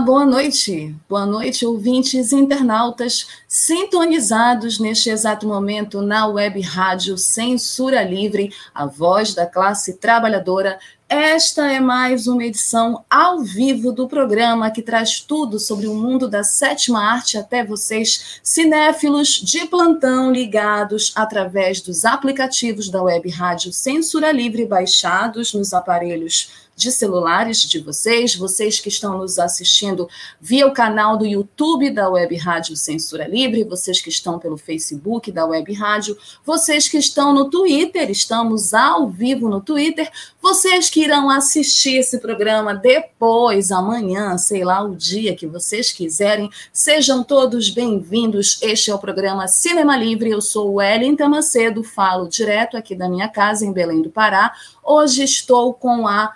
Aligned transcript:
Boa 0.00 0.24
noite. 0.24 0.94
Boa 1.08 1.26
noite, 1.26 1.66
ouvintes 1.66 2.32
internautas 2.32 3.26
sintonizados 3.46 4.78
neste 4.78 5.10
exato 5.10 5.46
momento 5.46 6.00
na 6.00 6.26
web 6.26 6.60
rádio 6.62 7.18
Censura 7.18 8.02
Livre, 8.02 8.52
a 8.74 8.86
voz 8.86 9.34
da 9.34 9.46
classe 9.46 9.98
trabalhadora 9.98 10.78
esta 11.12 11.66
é 11.66 11.80
mais 11.80 12.28
uma 12.28 12.44
edição 12.44 13.04
ao 13.10 13.40
vivo 13.40 13.90
do 13.90 14.06
programa 14.06 14.70
que 14.70 14.80
traz 14.80 15.18
tudo 15.18 15.58
sobre 15.58 15.88
o 15.88 15.94
mundo 15.94 16.28
da 16.28 16.44
sétima 16.44 17.02
arte 17.02 17.36
até 17.36 17.64
vocês, 17.64 18.38
cinéfilos 18.44 19.30
de 19.30 19.66
plantão 19.66 20.30
ligados 20.30 21.12
através 21.16 21.80
dos 21.80 22.04
aplicativos 22.04 22.88
da 22.88 23.02
web 23.02 23.28
rádio 23.28 23.72
Censura 23.72 24.30
Livre 24.30 24.64
baixados 24.64 25.52
nos 25.52 25.74
aparelhos 25.74 26.69
de 26.80 26.90
celulares 26.90 27.60
de 27.60 27.78
vocês, 27.78 28.34
vocês 28.34 28.80
que 28.80 28.88
estão 28.88 29.18
nos 29.18 29.38
assistindo 29.38 30.08
via 30.40 30.66
o 30.66 30.72
canal 30.72 31.18
do 31.18 31.26
YouTube 31.26 31.90
da 31.90 32.08
Web 32.08 32.34
Rádio 32.36 32.74
Censura 32.74 33.28
Livre, 33.28 33.64
vocês 33.64 34.00
que 34.00 34.08
estão 34.08 34.38
pelo 34.38 34.56
Facebook 34.56 35.30
da 35.30 35.44
Web 35.44 35.74
Rádio, 35.74 36.16
vocês 36.42 36.88
que 36.88 36.96
estão 36.96 37.34
no 37.34 37.50
Twitter, 37.50 38.10
estamos 38.10 38.72
ao 38.72 39.10
vivo 39.10 39.46
no 39.46 39.60
Twitter, 39.60 40.10
vocês 40.40 40.88
que 40.88 41.02
irão 41.02 41.28
assistir 41.28 41.98
esse 41.98 42.18
programa 42.18 42.74
depois, 42.74 43.70
amanhã, 43.70 44.38
sei 44.38 44.64
lá, 44.64 44.82
o 44.82 44.96
dia 44.96 45.36
que 45.36 45.46
vocês 45.46 45.92
quiserem, 45.92 46.48
sejam 46.72 47.22
todos 47.22 47.68
bem-vindos. 47.68 48.58
Este 48.62 48.90
é 48.90 48.94
o 48.94 48.98
programa 48.98 49.46
Cinema 49.48 49.98
Livre. 49.98 50.30
Eu 50.30 50.40
sou 50.40 50.76
Wellington 50.76 51.28
Macedo, 51.28 51.84
falo 51.84 52.26
direto 52.26 52.74
aqui 52.78 52.94
da 52.94 53.06
minha 53.06 53.28
casa 53.28 53.66
em 53.66 53.72
Belém 53.72 54.00
do 54.00 54.08
Pará. 54.08 54.54
Hoje 54.82 55.22
estou 55.22 55.74
com 55.74 56.08
a 56.08 56.32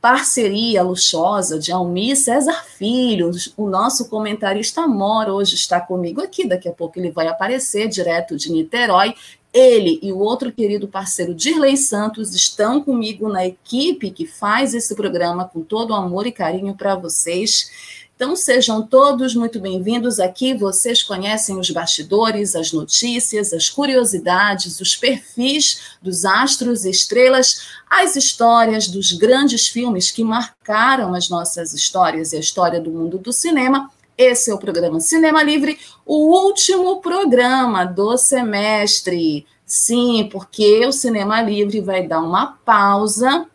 parceria 0.00 0.82
luxuosa 0.82 1.58
de 1.58 1.70
Almir 1.70 2.16
César 2.16 2.64
Filho, 2.64 3.30
o 3.56 3.68
nosso 3.68 4.08
comentarista 4.08 4.86
mora 4.86 5.32
hoje 5.32 5.54
está 5.54 5.80
comigo 5.80 6.22
aqui, 6.22 6.48
daqui 6.48 6.68
a 6.68 6.72
pouco 6.72 6.98
ele 6.98 7.10
vai 7.10 7.28
aparecer 7.28 7.88
direto 7.88 8.36
de 8.36 8.50
Niterói. 8.50 9.14
Ele 9.52 9.98
e 10.00 10.12
o 10.12 10.18
outro 10.18 10.52
querido 10.52 10.86
parceiro 10.86 11.34
Dirley 11.34 11.76
Santos 11.76 12.34
estão 12.36 12.80
comigo 12.80 13.28
na 13.28 13.44
equipe 13.44 14.12
que 14.12 14.24
faz 14.24 14.74
esse 14.74 14.94
programa 14.94 15.44
com 15.44 15.60
todo 15.60 15.92
amor 15.92 16.24
e 16.24 16.32
carinho 16.32 16.74
para 16.74 16.94
vocês. 16.94 17.99
Então 18.20 18.36
sejam 18.36 18.82
todos 18.82 19.34
muito 19.34 19.58
bem-vindos 19.58 20.20
aqui. 20.20 20.52
Vocês 20.52 21.02
conhecem 21.02 21.58
os 21.58 21.70
bastidores, 21.70 22.54
as 22.54 22.70
notícias, 22.70 23.50
as 23.54 23.70
curiosidades, 23.70 24.78
os 24.78 24.94
perfis 24.94 25.96
dos 26.02 26.26
astros 26.26 26.84
e 26.84 26.90
estrelas, 26.90 27.62
as 27.88 28.16
histórias 28.16 28.88
dos 28.88 29.12
grandes 29.14 29.68
filmes 29.68 30.10
que 30.10 30.22
marcaram 30.22 31.14
as 31.14 31.30
nossas 31.30 31.72
histórias 31.72 32.34
e 32.34 32.36
a 32.36 32.40
história 32.40 32.78
do 32.78 32.90
mundo 32.90 33.16
do 33.16 33.32
cinema. 33.32 33.90
Esse 34.18 34.50
é 34.50 34.54
o 34.54 34.58
programa 34.58 35.00
Cinema 35.00 35.42
Livre, 35.42 35.78
o 36.04 36.44
último 36.44 37.00
programa 37.00 37.86
do 37.86 38.18
semestre. 38.18 39.46
Sim, 39.64 40.28
porque 40.30 40.84
o 40.84 40.92
Cinema 40.92 41.40
Livre 41.40 41.80
vai 41.80 42.06
dar 42.06 42.20
uma 42.20 42.48
pausa 42.66 43.46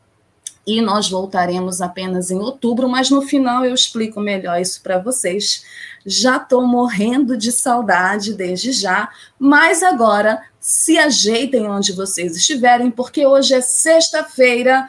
e 0.65 0.81
nós 0.81 1.09
voltaremos 1.09 1.79
apenas 1.79 2.31
em 2.31 2.39
outubro, 2.39 2.89
mas 2.89 3.09
no 3.09 3.21
final 3.21 3.63
eu 3.63 3.73
explico 3.73 4.19
melhor 4.19 4.59
isso 4.59 4.81
para 4.81 4.97
vocês. 4.97 5.63
Já 6.05 6.37
estou 6.37 6.65
morrendo 6.65 7.37
de 7.37 7.51
saudade 7.51 8.33
desde 8.33 8.71
já, 8.71 9.09
mas 9.37 9.83
agora 9.83 10.41
se 10.59 10.97
ajeitem 10.97 11.67
onde 11.67 11.93
vocês 11.93 12.35
estiverem, 12.35 12.89
porque 12.89 13.25
hoje 13.25 13.53
é 13.53 13.61
sexta-feira. 13.61 14.87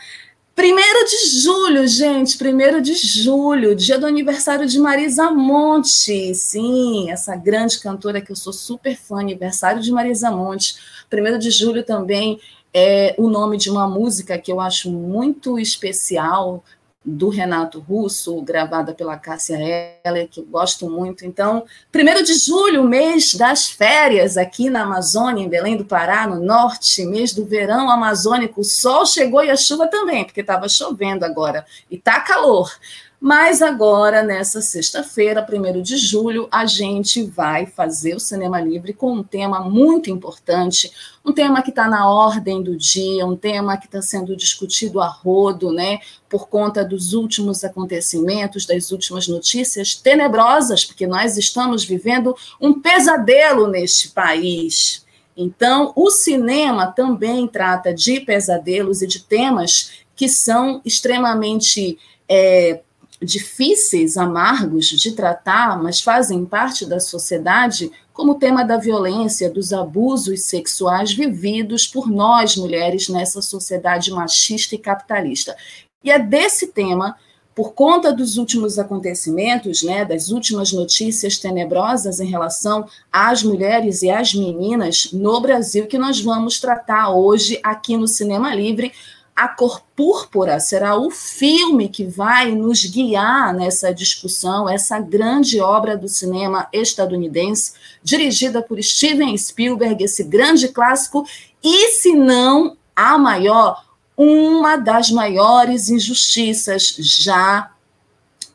Primeiro 0.54 1.04
de 1.04 1.42
julho, 1.42 1.86
gente, 1.86 2.38
primeiro 2.38 2.80
de 2.80 2.94
julho, 2.94 3.74
dia 3.76 3.98
do 3.98 4.06
aniversário 4.06 4.66
de 4.66 4.78
Marisa 4.78 5.30
Monte. 5.30 6.34
Sim, 6.34 7.10
essa 7.10 7.36
grande 7.36 7.78
cantora 7.78 8.22
que 8.22 8.32
eu 8.32 8.36
sou 8.36 8.54
super 8.54 8.96
fã, 8.96 9.20
aniversário 9.20 9.82
de 9.82 9.92
Marisa 9.92 10.30
Monte. 10.30 10.76
Primeiro 11.10 11.38
de 11.38 11.50
julho 11.50 11.84
também 11.84 12.40
é 12.78 13.14
o 13.16 13.30
nome 13.30 13.56
de 13.56 13.70
uma 13.70 13.88
música 13.88 14.36
que 14.36 14.52
eu 14.52 14.60
acho 14.60 14.90
muito 14.90 15.58
especial 15.58 16.62
do 17.02 17.30
Renato 17.30 17.80
Russo, 17.80 18.38
gravada 18.42 18.92
pela 18.92 19.16
Cássia 19.16 19.56
Heller, 20.04 20.28
que 20.28 20.40
eu 20.40 20.44
gosto 20.44 20.90
muito. 20.90 21.24
Então, 21.24 21.64
1 21.94 22.22
de 22.22 22.34
julho, 22.34 22.84
mês 22.84 23.32
das 23.32 23.66
férias 23.70 24.36
aqui 24.36 24.68
na 24.68 24.82
Amazônia, 24.82 25.42
em 25.42 25.48
Belém 25.48 25.78
do 25.78 25.86
Pará, 25.86 26.26
no 26.26 26.38
norte, 26.38 27.06
mês 27.06 27.32
do 27.32 27.46
verão 27.46 27.88
amazônico. 27.88 28.60
O 28.60 28.64
sol 28.64 29.06
chegou 29.06 29.42
e 29.42 29.50
a 29.50 29.56
chuva 29.56 29.86
também, 29.86 30.26
porque 30.26 30.42
estava 30.42 30.68
chovendo 30.68 31.24
agora 31.24 31.64
e 31.90 31.96
tá 31.96 32.20
calor. 32.20 32.70
Mas 33.18 33.62
agora, 33.62 34.22
nessa 34.22 34.60
sexta-feira, 34.60 35.44
1 35.44 35.82
de 35.82 35.96
julho, 35.96 36.48
a 36.50 36.66
gente 36.66 37.22
vai 37.22 37.64
fazer 37.64 38.14
o 38.14 38.20
Cinema 38.20 38.60
Livre 38.60 38.92
com 38.92 39.10
um 39.10 39.22
tema 39.22 39.60
muito 39.60 40.10
importante, 40.10 40.92
um 41.24 41.32
tema 41.32 41.62
que 41.62 41.70
está 41.70 41.88
na 41.88 42.10
ordem 42.10 42.62
do 42.62 42.76
dia, 42.76 43.26
um 43.26 43.34
tema 43.34 43.78
que 43.78 43.86
está 43.86 44.02
sendo 44.02 44.36
discutido 44.36 45.00
a 45.00 45.08
rodo, 45.08 45.72
né, 45.72 45.98
por 46.28 46.48
conta 46.48 46.84
dos 46.84 47.14
últimos 47.14 47.64
acontecimentos, 47.64 48.66
das 48.66 48.92
últimas 48.92 49.26
notícias 49.26 49.94
tenebrosas, 49.94 50.84
porque 50.84 51.06
nós 51.06 51.38
estamos 51.38 51.84
vivendo 51.84 52.36
um 52.60 52.80
pesadelo 52.80 53.66
neste 53.66 54.10
país. 54.10 55.06
Então, 55.34 55.92
o 55.96 56.10
cinema 56.10 56.86
também 56.88 57.48
trata 57.48 57.94
de 57.94 58.20
pesadelos 58.20 59.00
e 59.00 59.06
de 59.06 59.20
temas 59.20 60.04
que 60.14 60.28
são 60.28 60.80
extremamente 60.84 61.98
é, 62.28 62.80
difíceis, 63.22 64.16
amargos 64.16 64.86
de 64.86 65.12
tratar, 65.12 65.82
mas 65.82 66.00
fazem 66.00 66.44
parte 66.44 66.84
da 66.84 67.00
sociedade, 67.00 67.90
como 68.12 68.32
o 68.32 68.38
tema 68.38 68.64
da 68.64 68.76
violência, 68.76 69.50
dos 69.50 69.72
abusos 69.72 70.42
sexuais 70.42 71.12
vividos 71.12 71.86
por 71.86 72.10
nós 72.10 72.56
mulheres 72.56 73.08
nessa 73.08 73.42
sociedade 73.42 74.10
machista 74.10 74.74
e 74.74 74.78
capitalista. 74.78 75.56
E 76.02 76.10
é 76.10 76.18
desse 76.18 76.68
tema, 76.68 77.16
por 77.54 77.72
conta 77.72 78.12
dos 78.12 78.36
últimos 78.36 78.78
acontecimentos, 78.78 79.82
né, 79.82 80.04
das 80.04 80.28
últimas 80.28 80.72
notícias 80.72 81.38
tenebrosas 81.38 82.20
em 82.20 82.26
relação 82.26 82.86
às 83.10 83.42
mulheres 83.42 84.02
e 84.02 84.10
às 84.10 84.34
meninas 84.34 85.08
no 85.10 85.40
Brasil, 85.40 85.86
que 85.86 85.96
nós 85.96 86.20
vamos 86.20 86.60
tratar 86.60 87.10
hoje 87.10 87.58
aqui 87.62 87.96
no 87.96 88.06
Cinema 88.06 88.54
Livre, 88.54 88.92
a 89.36 89.46
Cor 89.46 89.82
Púrpura 89.94 90.58
será 90.58 90.96
o 90.96 91.10
filme 91.10 91.90
que 91.90 92.06
vai 92.06 92.52
nos 92.52 92.86
guiar 92.86 93.52
nessa 93.52 93.92
discussão, 93.92 94.66
essa 94.66 94.98
grande 94.98 95.60
obra 95.60 95.94
do 95.94 96.08
cinema 96.08 96.66
estadunidense, 96.72 97.74
dirigida 98.02 98.62
por 98.62 98.82
Steven 98.82 99.36
Spielberg, 99.36 100.02
esse 100.02 100.24
grande 100.24 100.68
clássico, 100.68 101.26
e 101.62 101.92
se 101.92 102.14
não 102.14 102.78
a 102.94 103.18
maior, 103.18 103.84
uma 104.16 104.76
das 104.76 105.10
maiores 105.10 105.90
injustiças 105.90 106.94
já 106.98 107.70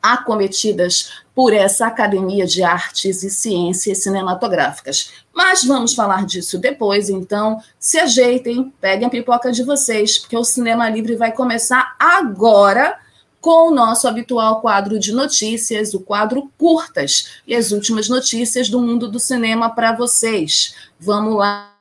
acometidas 0.02 1.12
por 1.34 1.54
essa 1.54 1.88
Academia 1.88 2.46
de 2.46 2.64
Artes 2.64 3.24
e 3.24 3.30
Ciências 3.30 4.04
Cinematográficas. 4.04 5.12
Mas 5.34 5.64
vamos 5.64 5.94
falar 5.94 6.26
disso 6.26 6.58
depois, 6.58 7.10
então 7.10 7.62
se 7.80 7.98
ajeitem, 7.98 8.74
peguem 8.82 9.08
a 9.08 9.10
pipoca 9.10 9.52
de 9.52 9.64
vocês, 9.64 10.18
porque 10.18 10.38
o 10.38 10.44
Cinema 10.44 10.90
Livre 10.90 11.16
vai 11.16 11.32
começar 11.32 11.96
agora 11.98 13.00
com 13.42 13.70
o 13.70 13.74
nosso 13.74 14.08
habitual 14.08 14.62
quadro 14.62 15.00
de 15.00 15.12
notícias, 15.12 15.96
o 15.96 16.00
quadro 16.00 16.52
curtas, 16.58 17.42
e 17.48 17.56
as 17.56 17.72
últimas 17.72 18.08
notícias 18.08 18.70
do 18.70 18.80
mundo 18.80 19.10
do 19.10 19.20
cinema 19.20 19.72
para 19.74 19.94
vocês. 19.94 20.76
Vamos 21.00 21.36
lá. 21.38 21.76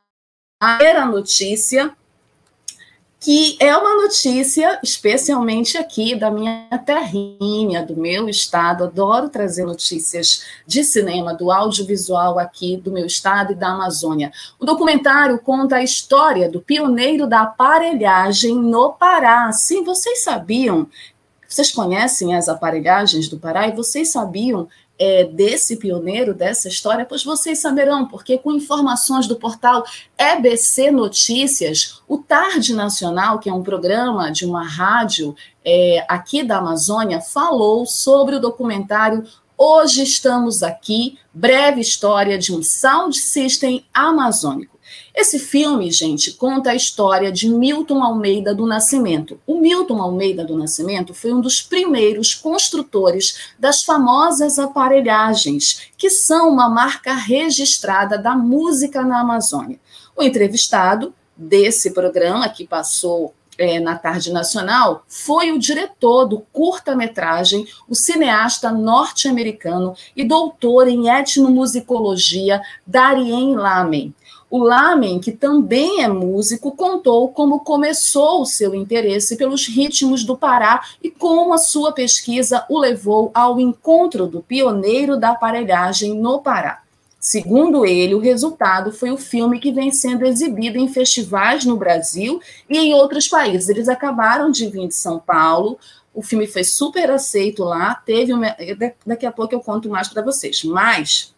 A 0.58 0.76
primeira 0.76 1.04
notícia 1.04 1.94
que 3.20 3.58
é 3.60 3.76
uma 3.76 4.02
notícia, 4.02 4.80
especialmente 4.82 5.76
aqui 5.76 6.14
da 6.14 6.30
minha 6.30 6.66
terrinha, 6.86 7.84
do 7.84 7.94
meu 7.94 8.30
estado. 8.30 8.84
Adoro 8.84 9.28
trazer 9.28 9.66
notícias 9.66 10.42
de 10.66 10.82
cinema, 10.82 11.34
do 11.34 11.52
audiovisual 11.52 12.38
aqui 12.38 12.78
do 12.78 12.90
meu 12.90 13.04
estado 13.04 13.52
e 13.52 13.54
da 13.54 13.68
Amazônia. 13.68 14.32
O 14.58 14.64
documentário 14.64 15.38
conta 15.38 15.76
a 15.76 15.84
história 15.84 16.48
do 16.48 16.62
pioneiro 16.62 17.26
da 17.26 17.42
aparelhagem 17.42 18.54
no 18.54 18.94
Pará. 18.94 19.52
Sim, 19.52 19.84
vocês 19.84 20.24
sabiam 20.24 20.88
vocês 21.46 21.72
conhecem 21.72 22.36
as 22.36 22.48
aparelhagens 22.48 23.28
do 23.28 23.36
Pará 23.36 23.66
e 23.66 23.74
vocês 23.74 24.12
sabiam 24.12 24.68
é, 25.00 25.24
desse 25.24 25.76
pioneiro, 25.76 26.34
dessa 26.34 26.68
história? 26.68 27.06
Pois 27.06 27.24
vocês 27.24 27.58
saberão, 27.58 28.06
porque 28.06 28.36
com 28.36 28.52
informações 28.52 29.26
do 29.26 29.36
portal 29.36 29.82
EBC 30.18 30.90
Notícias, 30.90 32.02
o 32.06 32.18
Tarde 32.18 32.74
Nacional, 32.74 33.38
que 33.38 33.48
é 33.48 33.52
um 33.52 33.62
programa 33.62 34.30
de 34.30 34.44
uma 34.44 34.62
rádio 34.62 35.34
é, 35.64 36.04
aqui 36.06 36.42
da 36.42 36.58
Amazônia, 36.58 37.18
falou 37.18 37.86
sobre 37.86 38.36
o 38.36 38.40
documentário 38.40 39.24
Hoje 39.56 40.02
Estamos 40.02 40.62
Aqui, 40.62 41.18
breve 41.34 41.80
história 41.80 42.38
de 42.38 42.54
um 42.54 42.62
sound 42.62 43.16
system 43.16 43.84
amazônico. 43.92 44.79
Esse 45.20 45.38
filme, 45.38 45.90
gente, 45.90 46.32
conta 46.32 46.70
a 46.70 46.74
história 46.74 47.30
de 47.30 47.46
Milton 47.46 48.02
Almeida 48.02 48.54
do 48.54 48.64
Nascimento. 48.64 49.38
O 49.46 49.60
Milton 49.60 50.00
Almeida 50.00 50.46
do 50.46 50.56
Nascimento 50.56 51.12
foi 51.12 51.30
um 51.30 51.42
dos 51.42 51.60
primeiros 51.60 52.34
construtores 52.34 53.52
das 53.58 53.82
famosas 53.84 54.58
aparelhagens, 54.58 55.88
que 55.98 56.08
são 56.08 56.48
uma 56.48 56.70
marca 56.70 57.12
registrada 57.12 58.16
da 58.16 58.34
música 58.34 59.02
na 59.02 59.20
Amazônia. 59.20 59.78
O 60.16 60.22
entrevistado 60.22 61.12
desse 61.36 61.90
programa, 61.90 62.48
que 62.48 62.66
passou 62.66 63.34
é, 63.58 63.78
na 63.78 63.98
Tarde 63.98 64.32
Nacional, 64.32 65.04
foi 65.06 65.52
o 65.52 65.58
diretor 65.58 66.24
do 66.24 66.40
curta-metragem, 66.50 67.68
o 67.86 67.94
cineasta 67.94 68.72
norte-americano 68.72 69.94
e 70.16 70.24
doutor 70.24 70.88
em 70.88 71.10
etnomusicologia 71.10 72.62
Darien 72.86 73.54
Lamen. 73.54 74.14
O 74.50 74.58
Lamen, 74.58 75.20
que 75.20 75.30
também 75.30 76.02
é 76.02 76.08
músico, 76.08 76.72
contou 76.72 77.28
como 77.28 77.60
começou 77.60 78.42
o 78.42 78.46
seu 78.46 78.74
interesse 78.74 79.36
pelos 79.36 79.68
ritmos 79.68 80.24
do 80.24 80.36
Pará 80.36 80.84
e 81.00 81.08
como 81.08 81.54
a 81.54 81.58
sua 81.58 81.92
pesquisa 81.92 82.66
o 82.68 82.76
levou 82.76 83.30
ao 83.32 83.60
encontro 83.60 84.26
do 84.26 84.42
pioneiro 84.42 85.16
da 85.16 85.30
aparelhagem 85.30 86.18
no 86.18 86.40
Pará. 86.40 86.82
Segundo 87.20 87.86
ele, 87.86 88.14
o 88.14 88.18
resultado 88.18 88.90
foi 88.90 89.10
o 89.10 89.16
filme 89.18 89.60
que 89.60 89.70
vem 89.70 89.92
sendo 89.92 90.24
exibido 90.24 90.78
em 90.78 90.88
festivais 90.88 91.64
no 91.64 91.76
Brasil 91.76 92.40
e 92.68 92.76
em 92.76 92.94
outros 92.94 93.28
países. 93.28 93.68
Eles 93.68 93.88
acabaram 93.88 94.50
de 94.50 94.66
vir 94.66 94.88
de 94.88 94.94
São 94.94 95.20
Paulo, 95.20 95.78
o 96.12 96.22
filme 96.22 96.46
foi 96.46 96.64
super 96.64 97.10
aceito 97.10 97.62
lá, 97.62 97.94
teve 97.94 98.32
uma... 98.32 98.56
daqui 99.06 99.26
a 99.26 99.30
pouco 99.30 99.54
eu 99.54 99.60
conto 99.60 99.88
mais 99.88 100.08
para 100.08 100.22
vocês. 100.22 100.64
Mas 100.64 101.32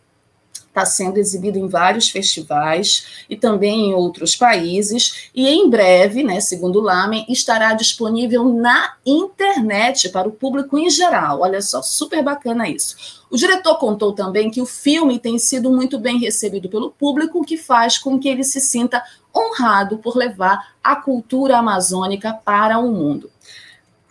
está 0.72 0.86
sendo 0.86 1.18
exibido 1.18 1.58
em 1.58 1.68
vários 1.68 2.08
festivais 2.08 3.24
e 3.28 3.36
também 3.36 3.90
em 3.90 3.94
outros 3.94 4.34
países, 4.34 5.28
e 5.34 5.46
em 5.46 5.68
breve, 5.68 6.24
né, 6.24 6.40
segundo 6.40 6.78
o 6.78 6.82
Lamen, 6.82 7.26
estará 7.28 7.74
disponível 7.74 8.44
na 8.44 8.94
internet 9.04 10.08
para 10.08 10.26
o 10.26 10.32
público 10.32 10.78
em 10.78 10.88
geral. 10.88 11.40
Olha 11.42 11.60
só, 11.60 11.82
super 11.82 12.22
bacana 12.24 12.68
isso. 12.68 13.22
O 13.30 13.36
diretor 13.36 13.76
contou 13.76 14.12
também 14.12 14.50
que 14.50 14.62
o 14.62 14.66
filme 14.66 15.18
tem 15.18 15.38
sido 15.38 15.70
muito 15.70 15.98
bem 15.98 16.18
recebido 16.18 16.68
pelo 16.68 16.90
público, 16.90 17.40
o 17.40 17.44
que 17.44 17.58
faz 17.58 17.98
com 17.98 18.18
que 18.18 18.28
ele 18.28 18.42
se 18.42 18.60
sinta 18.60 19.02
honrado 19.34 19.98
por 19.98 20.16
levar 20.16 20.74
a 20.82 20.96
cultura 20.96 21.58
amazônica 21.58 22.32
para 22.44 22.78
o 22.78 22.90
mundo. 22.90 23.30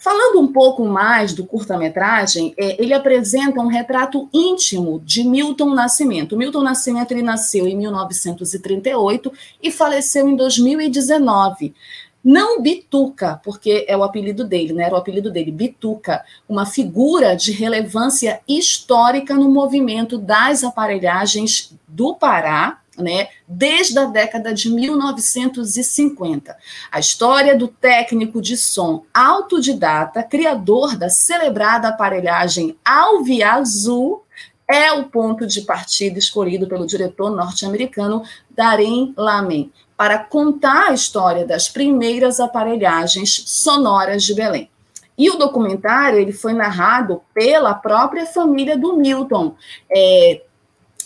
Falando 0.02 0.42
um 0.42 0.52
pouco 0.52 0.84
mais 0.84 1.32
do 1.32 1.46
curta-metragem, 1.46 2.56
é, 2.58 2.82
ele 2.82 2.92
apresenta 2.92 3.62
um 3.62 3.68
retrato 3.68 4.28
íntimo 4.34 5.00
de 5.06 5.24
Milton 5.24 5.76
Nascimento. 5.76 6.36
Milton 6.36 6.64
Nascimento 6.64 7.12
ele 7.12 7.22
nasceu 7.22 7.68
em 7.68 7.78
1938 7.78 9.32
e 9.62 9.70
faleceu 9.70 10.28
em 10.28 10.36
2019. 10.36 11.76
Não 12.24 12.60
Bituca, 12.64 13.40
porque 13.44 13.86
é 13.88 13.96
o 13.96 14.02
apelido 14.02 14.44
dele, 14.44 14.74
né? 14.74 14.86
Era 14.86 14.96
o 14.96 14.98
apelido 14.98 15.30
dele, 15.30 15.52
Bituca, 15.52 16.26
uma 16.50 16.66
figura 16.66 17.36
de 17.36 17.52
relevância 17.52 18.42
histórica 18.48 19.36
no 19.36 19.52
movimento 19.52 20.18
das 20.18 20.64
aparelhagens 20.64 21.76
do 21.88 22.16
Pará, 22.16 22.81
né, 22.98 23.30
desde 23.48 23.98
a 23.98 24.06
década 24.06 24.54
de 24.54 24.70
1950. 24.70 26.56
A 26.92 27.00
história 27.00 27.58
do 27.58 27.68
técnico 27.68 28.42
de 28.42 28.58
som 28.58 29.04
autodidata, 29.14 30.24
criador 30.24 30.98
da 30.98 31.10
celebrada 31.10 31.88
aparelhagem 31.88 32.78
Alvia 32.84 33.54
Azul, 33.54 34.24
é 34.68 34.92
o 34.94 35.06
ponto 35.06 35.46
de 35.46 35.62
partida 35.62 36.18
escolhido 36.18 36.68
pelo 36.68 36.88
diretor 36.88 37.30
norte-americano 37.30 38.24
Darren 38.50 39.14
Lamen 39.18 39.72
para 39.98 40.18
contar 40.18 40.90
a 40.90 40.94
história 40.94 41.46
das 41.46 41.70
primeiras 41.70 42.40
aparelhagens 42.40 43.44
sonoras 43.46 44.24
de 44.24 44.34
Belém. 44.34 44.70
E 45.18 45.30
o 45.30 45.38
documentário 45.38 46.18
ele 46.18 46.32
foi 46.32 46.54
narrado 46.54 47.22
pela 47.34 47.74
própria 47.74 48.26
família 48.26 48.78
do 48.78 48.96
Milton, 48.96 49.56
é, 49.92 50.42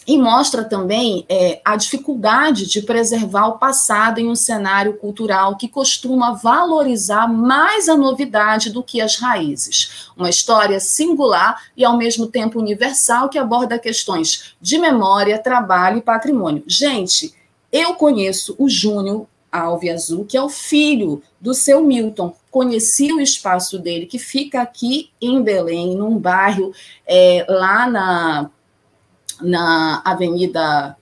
e 0.07 0.17
mostra 0.17 0.63
também 0.63 1.25
é, 1.27 1.59
a 1.65 1.75
dificuldade 1.75 2.67
de 2.67 2.81
preservar 2.81 3.47
o 3.47 3.57
passado 3.57 4.19
em 4.19 4.29
um 4.29 4.35
cenário 4.35 4.97
cultural 4.97 5.57
que 5.57 5.67
costuma 5.67 6.33
valorizar 6.33 7.27
mais 7.27 7.89
a 7.89 7.97
novidade 7.97 8.69
do 8.69 8.83
que 8.83 9.01
as 9.01 9.17
raízes. 9.17 10.09
Uma 10.15 10.29
história 10.29 10.79
singular 10.79 11.61
e, 11.75 11.83
ao 11.83 11.97
mesmo 11.97 12.27
tempo, 12.27 12.59
universal 12.59 13.29
que 13.29 13.39
aborda 13.39 13.79
questões 13.79 14.55
de 14.61 14.77
memória, 14.77 15.39
trabalho 15.39 15.97
e 15.97 16.01
patrimônio. 16.01 16.63
Gente, 16.67 17.33
eu 17.71 17.95
conheço 17.95 18.55
o 18.59 18.69
Júnior 18.69 19.25
Alve 19.51 19.89
Azul, 19.89 20.25
que 20.25 20.37
é 20.37 20.41
o 20.41 20.49
filho 20.49 21.23
do 21.39 21.53
seu 21.53 21.83
Milton. 21.83 22.35
Conheci 22.51 23.11
o 23.11 23.19
espaço 23.19 23.79
dele, 23.79 24.05
que 24.05 24.19
fica 24.19 24.61
aqui 24.61 25.09
em 25.21 25.41
Belém, 25.41 25.95
num 25.95 26.17
bairro 26.17 26.73
é, 27.07 27.45
lá 27.47 27.89
na 27.89 28.49
na 29.41 30.01
Avenida 30.05 30.95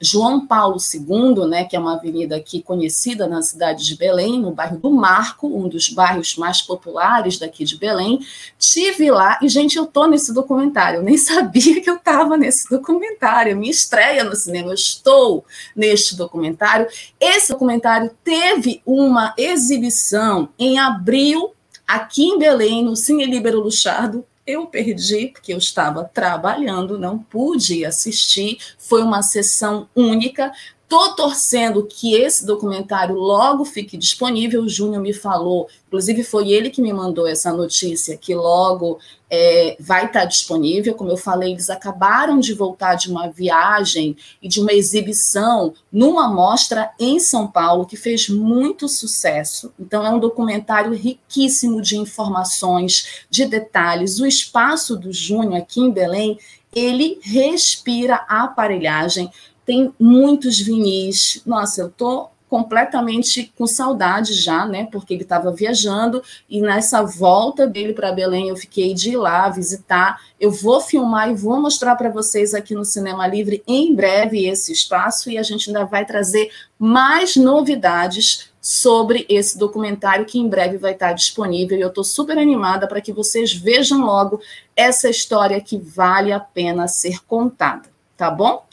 João 0.00 0.46
Paulo 0.46 0.76
II, 0.76 1.48
né, 1.48 1.64
que 1.64 1.74
é 1.74 1.78
uma 1.78 1.94
avenida 1.94 2.36
aqui 2.36 2.60
conhecida 2.60 3.26
na 3.26 3.40
cidade 3.40 3.84
de 3.84 3.96
Belém, 3.96 4.38
no 4.38 4.52
bairro 4.52 4.78
do 4.78 4.90
Marco, 4.90 5.46
um 5.46 5.68
dos 5.68 5.88
bairros 5.88 6.36
mais 6.36 6.60
populares 6.60 7.38
daqui 7.38 7.64
de 7.64 7.78
Belém. 7.78 8.20
Tive 8.58 9.10
lá 9.10 9.38
e 9.40 9.48
gente, 9.48 9.76
eu 9.76 9.86
tô 9.86 10.06
nesse 10.06 10.34
documentário. 10.34 10.98
Eu 10.98 11.02
nem 11.02 11.16
sabia 11.18 11.80
que 11.80 11.88
eu 11.88 11.96
estava 11.96 12.36
nesse 12.36 12.68
documentário. 12.68 13.56
Minha 13.56 13.70
estreia 13.70 14.22
no 14.22 14.36
cinema, 14.36 14.68
eu 14.68 14.74
estou 14.74 15.44
neste 15.74 16.14
documentário. 16.14 16.86
Esse 17.18 17.52
documentário 17.52 18.10
teve 18.22 18.82
uma 18.84 19.34
exibição 19.38 20.50
em 20.58 20.78
abril 20.78 21.54
aqui 21.86 22.24
em 22.24 22.38
Belém, 22.38 22.84
no 22.84 22.96
Cine 22.96 23.24
Libero 23.24 23.60
Luchardo, 23.60 24.24
eu 24.46 24.66
perdi, 24.66 25.28
porque 25.28 25.52
eu 25.52 25.58
estava 25.58 26.04
trabalhando, 26.04 26.98
não 26.98 27.18
pude 27.18 27.84
assistir. 27.84 28.58
Foi 28.78 29.02
uma 29.02 29.22
sessão 29.22 29.88
única, 29.94 30.52
Estou 30.86 31.16
torcendo 31.16 31.84
que 31.84 32.14
esse 32.14 32.46
documentário 32.46 33.16
logo 33.16 33.64
fique 33.64 33.96
disponível. 33.96 34.62
O 34.62 34.68
Júnior 34.68 35.02
me 35.02 35.12
falou, 35.12 35.68
inclusive 35.88 36.22
foi 36.22 36.52
ele 36.52 36.70
que 36.70 36.80
me 36.80 36.92
mandou 36.92 37.26
essa 37.26 37.52
notícia, 37.52 38.16
que 38.16 38.36
logo 38.36 39.00
é, 39.28 39.76
vai 39.80 40.06
estar 40.06 40.24
disponível. 40.26 40.94
Como 40.94 41.10
eu 41.10 41.16
falei, 41.16 41.50
eles 41.50 41.70
acabaram 41.70 42.38
de 42.38 42.54
voltar 42.54 42.94
de 42.94 43.10
uma 43.10 43.28
viagem 43.28 44.16
e 44.40 44.46
de 44.46 44.60
uma 44.60 44.72
exibição 44.72 45.74
numa 45.90 46.32
mostra 46.32 46.92
em 47.00 47.18
São 47.18 47.48
Paulo, 47.48 47.84
que 47.84 47.96
fez 47.96 48.28
muito 48.28 48.88
sucesso. 48.88 49.72
Então, 49.80 50.06
é 50.06 50.10
um 50.10 50.20
documentário 50.20 50.92
riquíssimo 50.92 51.82
de 51.82 51.96
informações, 51.96 53.26
de 53.28 53.44
detalhes. 53.44 54.20
O 54.20 54.26
espaço 54.26 54.96
do 54.96 55.12
Júnior 55.12 55.56
aqui 55.56 55.80
em 55.80 55.90
Belém 55.90 56.38
ele 56.72 57.18
respira 57.22 58.24
a 58.28 58.44
aparelhagem 58.44 59.30
tem 59.66 59.92
muitos 59.98 60.58
vinis. 60.60 61.42
Nossa, 61.44 61.82
eu 61.82 61.90
tô 61.90 62.30
completamente 62.48 63.52
com 63.58 63.66
saudade 63.66 64.32
já, 64.32 64.64
né? 64.64 64.88
Porque 64.90 65.12
ele 65.12 65.24
estava 65.24 65.50
viajando 65.50 66.22
e 66.48 66.60
nessa 66.60 67.02
volta 67.02 67.66
dele 67.66 67.92
para 67.92 68.12
Belém 68.12 68.48
eu 68.48 68.56
fiquei 68.56 68.94
de 68.94 69.10
ir 69.10 69.16
lá 69.16 69.48
visitar. 69.48 70.20
Eu 70.38 70.52
vou 70.52 70.80
filmar 70.80 71.28
e 71.28 71.34
vou 71.34 71.60
mostrar 71.60 71.96
para 71.96 72.08
vocês 72.08 72.54
aqui 72.54 72.74
no 72.74 72.84
Cinema 72.84 73.26
Livre 73.26 73.64
em 73.66 73.94
breve 73.94 74.46
esse 74.46 74.72
espaço 74.72 75.28
e 75.28 75.36
a 75.36 75.42
gente 75.42 75.68
ainda 75.68 75.84
vai 75.84 76.06
trazer 76.06 76.50
mais 76.78 77.34
novidades 77.36 78.48
sobre 78.60 79.26
esse 79.28 79.58
documentário 79.58 80.24
que 80.26 80.38
em 80.38 80.48
breve 80.48 80.76
vai 80.76 80.92
estar 80.92 81.12
disponível. 81.12 81.76
E 81.76 81.80
eu 81.80 81.88
estou 81.88 82.04
super 82.04 82.38
animada 82.38 82.86
para 82.86 83.00
que 83.00 83.12
vocês 83.12 83.52
vejam 83.52 84.04
logo 84.04 84.40
essa 84.74 85.08
história 85.08 85.60
que 85.60 85.78
vale 85.78 86.32
a 86.32 86.40
pena 86.40 86.86
ser 86.86 87.24
contada, 87.26 87.88
tá 88.16 88.30
bom? 88.30 88.64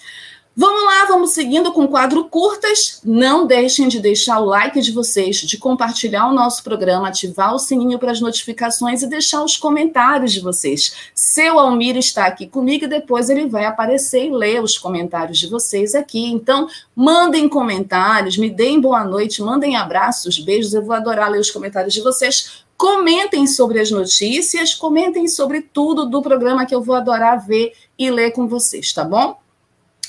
Vamos 0.56 0.84
lá, 0.86 1.06
vamos 1.06 1.32
seguindo 1.32 1.72
com 1.72 1.86
o 1.86 1.88
quadro 1.88 2.26
curtas. 2.26 3.02
Não 3.04 3.48
deixem 3.48 3.88
de 3.88 4.00
deixar 4.00 4.40
o 4.40 4.46
like 4.46 4.80
de 4.82 4.92
vocês, 4.92 5.38
de 5.38 5.58
compartilhar 5.58 6.28
o 6.28 6.34
nosso 6.34 6.64
programa, 6.64 7.08
ativar 7.08 7.56
o 7.56 7.60
sininho 7.60 7.98
para 7.98 8.12
as 8.12 8.22
notificações 8.22 9.02
e 9.02 9.08
deixar 9.08 9.44
os 9.44 9.58
comentários 9.58 10.32
de 10.32 10.40
vocês. 10.40 10.94
Seu 11.16 11.58
Almir 11.58 11.98
está 11.98 12.28
aqui 12.28 12.46
comigo 12.46 12.86
e 12.86 12.88
depois 12.88 13.32
ele 13.32 13.48
vai 13.48 13.66
aparecer 13.66 14.28
e 14.28 14.32
ler 14.32 14.62
os 14.62 14.78
comentários 14.78 15.40
de 15.40 15.48
vocês 15.48 15.96
aqui. 15.96 16.32
Então, 16.32 16.68
mandem 16.96 17.50
comentários, 17.50 18.38
me 18.38 18.50
deem 18.50 18.80
boa 18.80 19.04
noite, 19.04 19.42
mandem 19.42 19.76
abraços, 19.76 20.38
beijos. 20.38 20.76
Eu 20.76 20.86
vou 20.86 20.96
adorar 20.96 21.32
ler 21.32 21.40
os 21.40 21.50
comentários 21.50 21.96
de 21.96 22.02
vocês. 22.02 22.64
Comentem 22.78 23.48
sobre 23.48 23.80
as 23.80 23.90
notícias, 23.90 24.76
comentem 24.76 25.28
sobre 25.28 25.62
tudo 25.62 26.06
do 26.06 26.22
programa 26.22 26.66
que 26.68 26.76
eu 26.76 26.82
vou 26.84 26.96
adorar 26.96 27.44
ver 27.44 27.74
e 27.98 28.12
ler 28.12 28.32
com 28.32 28.48
vocês, 28.48 28.94
tá 28.94 29.04
bom? 29.04 29.43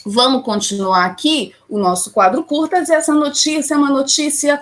Vamos 0.04 0.42
continuar 0.42 1.06
aqui 1.06 1.54
o 1.68 1.78
nosso 1.78 2.10
quadro 2.10 2.42
curtas. 2.44 2.90
Essa 2.90 3.14
notícia 3.14 3.74
é 3.74 3.76
uma 3.76 3.90
notícia 3.90 4.60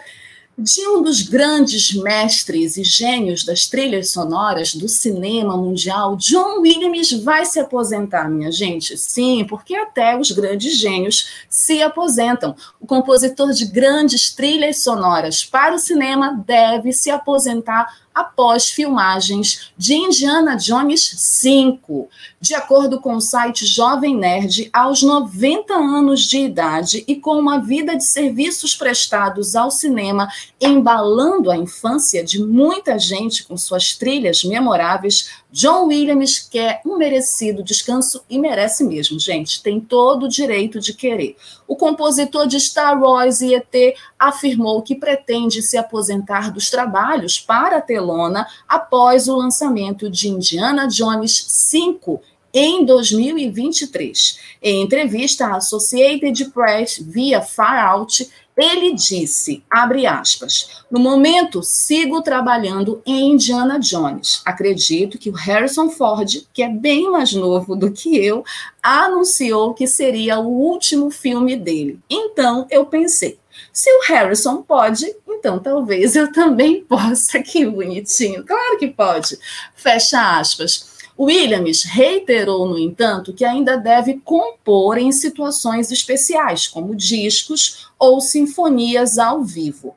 de 0.57 0.87
um 0.87 1.03
dos 1.03 1.23
grandes 1.23 1.95
mestres 1.95 2.77
e 2.77 2.85
gênios 2.85 3.43
das 3.43 3.67
trilhas 3.67 4.11
sonoras 4.11 4.75
do 4.75 4.87
cinema 4.87 5.57
mundial, 5.57 6.15
John 6.17 6.61
Williams, 6.61 7.11
vai 7.25 7.47
se 7.47 7.59
aposentar, 7.59 8.29
minha 8.29 8.53
gente. 8.53 8.97
Sim, 8.99 9.47
porque 9.49 9.75
até 9.75 10.17
os 10.17 10.31
grandes 10.31 10.77
gênios 10.77 11.29
se 11.49 11.83
aposentam. 11.83 12.55
O 12.79 12.87
compositor 12.87 13.51
de 13.53 13.65
grandes 13.65 14.31
trilhas 14.35 14.83
sonoras 14.83 15.43
para 15.43 15.75
o 15.75 15.79
cinema 15.79 16.43
deve 16.47 16.93
se 16.93 17.11
aposentar 17.11 17.89
após 18.15 18.69
filmagens 18.69 19.73
de 19.77 19.95
Indiana 19.95 20.57
Jones 20.57 21.15
5. 21.17 22.09
De 22.41 22.55
acordo 22.55 23.01
com 23.01 23.15
o 23.15 23.21
site 23.21 23.65
Jovem 23.67 24.17
Nerd, 24.17 24.69
aos 24.73 25.03
90 25.03 25.75
anos 25.75 26.23
de 26.23 26.39
idade 26.39 27.05
e 27.07 27.17
com 27.17 27.39
uma 27.39 27.59
vida 27.59 27.97
de 27.97 28.05
serviços 28.05 28.75
prestados 28.75 29.57
ao 29.57 29.71
cinema, 29.71 30.29
embalando 30.61 31.51
a 31.51 31.57
infância 31.57 32.25
de 32.25 32.43
muita 32.43 32.99
gente 32.99 33.45
com 33.45 33.57
suas 33.57 33.97
trilhas 33.97 34.45
memoráveis, 34.45 35.31
John 35.53 35.89
Williams 35.89 36.39
quer 36.39 36.81
um 36.87 36.97
merecido 36.97 37.63
descanso 37.63 38.25
e 38.29 38.39
merece 38.39 38.83
mesmo, 38.83 39.21
gente. 39.21 39.63
Tem 39.63 39.79
todo 39.79 40.25
o 40.25 40.29
direito 40.29 40.81
de 40.81 40.95
querer. 40.95 41.37
O 41.69 41.77
compositor 41.77 42.47
de 42.47 42.59
Star 42.59 42.99
Wars 42.99 43.43
e 43.43 43.55
ET 43.55 43.95
afirmou 44.19 44.81
que 44.81 44.95
pretende 44.95 45.61
se 45.61 45.77
aposentar 45.77 46.51
dos 46.51 46.71
trabalhos 46.71 47.39
para 47.39 47.77
a 47.77 47.83
telona 47.83 48.47
após 48.67 49.29
o 49.29 49.37
lançamento 49.37 50.09
de 50.09 50.31
Indiana 50.31 50.89
Jones 50.89 51.45
5 51.47 52.23
em 52.55 52.85
2023. 52.85 54.39
Em 54.63 54.83
entrevista 54.83 55.47
à 55.47 55.57
Associated 55.57 56.51
Press 56.51 56.99
via 56.99 57.41
Far 57.41 57.93
Out, 57.93 58.31
ele 58.57 58.95
disse, 58.95 59.65
abre 59.71 60.07
aspas, 60.07 60.85
no 60.91 61.01
momento 61.01 61.63
sigo 61.63 62.21
trabalhando 62.21 63.01
em 63.07 63.33
Indiana 63.33 63.79
Jones. 63.79 64.43
Acredito 64.45 65.19
que 65.19 65.31
o 65.31 65.35
Harrison 65.35 65.89
Ford, 65.89 66.47
que 66.53 66.63
é 66.63 66.69
bem 66.69 67.11
mais 67.11 67.33
novo 67.33 67.75
do 67.75 67.91
que 67.91 68.17
eu, 68.17 68.45
anunciou 68.83 69.73
que 69.73 69.87
seria 69.87 70.39
o 70.39 70.49
último 70.49 71.11
filme 71.11 71.57
dele. 71.57 71.99
Então 72.11 72.67
eu 72.71 72.85
pensei, 72.85 73.39
se 73.73 73.91
o 73.91 74.03
Harrison 74.07 74.63
pode, 74.63 75.07
então 75.27 75.59
talvez 75.59 76.15
eu 76.15 76.31
também 76.33 76.85
possa. 76.85 77.43
Que 77.43 77.65
bonitinho. 77.67 78.45
Claro 78.45 78.79
que 78.79 78.89
pode. 78.89 79.39
Fecha 79.75 80.39
aspas. 80.39 80.92
Williams 81.19 81.85
reiterou, 81.85 82.67
no 82.67 82.79
entanto, 82.79 83.33
que 83.33 83.45
ainda 83.45 83.77
deve 83.77 84.21
compor 84.25 84.99
em 84.99 85.13
situações 85.13 85.91
especiais, 85.91 86.67
como 86.67 86.95
discos 86.95 87.91
ou 87.99 88.21
sinfonias 88.21 89.19
ao 89.19 89.43
vivo. 89.43 89.95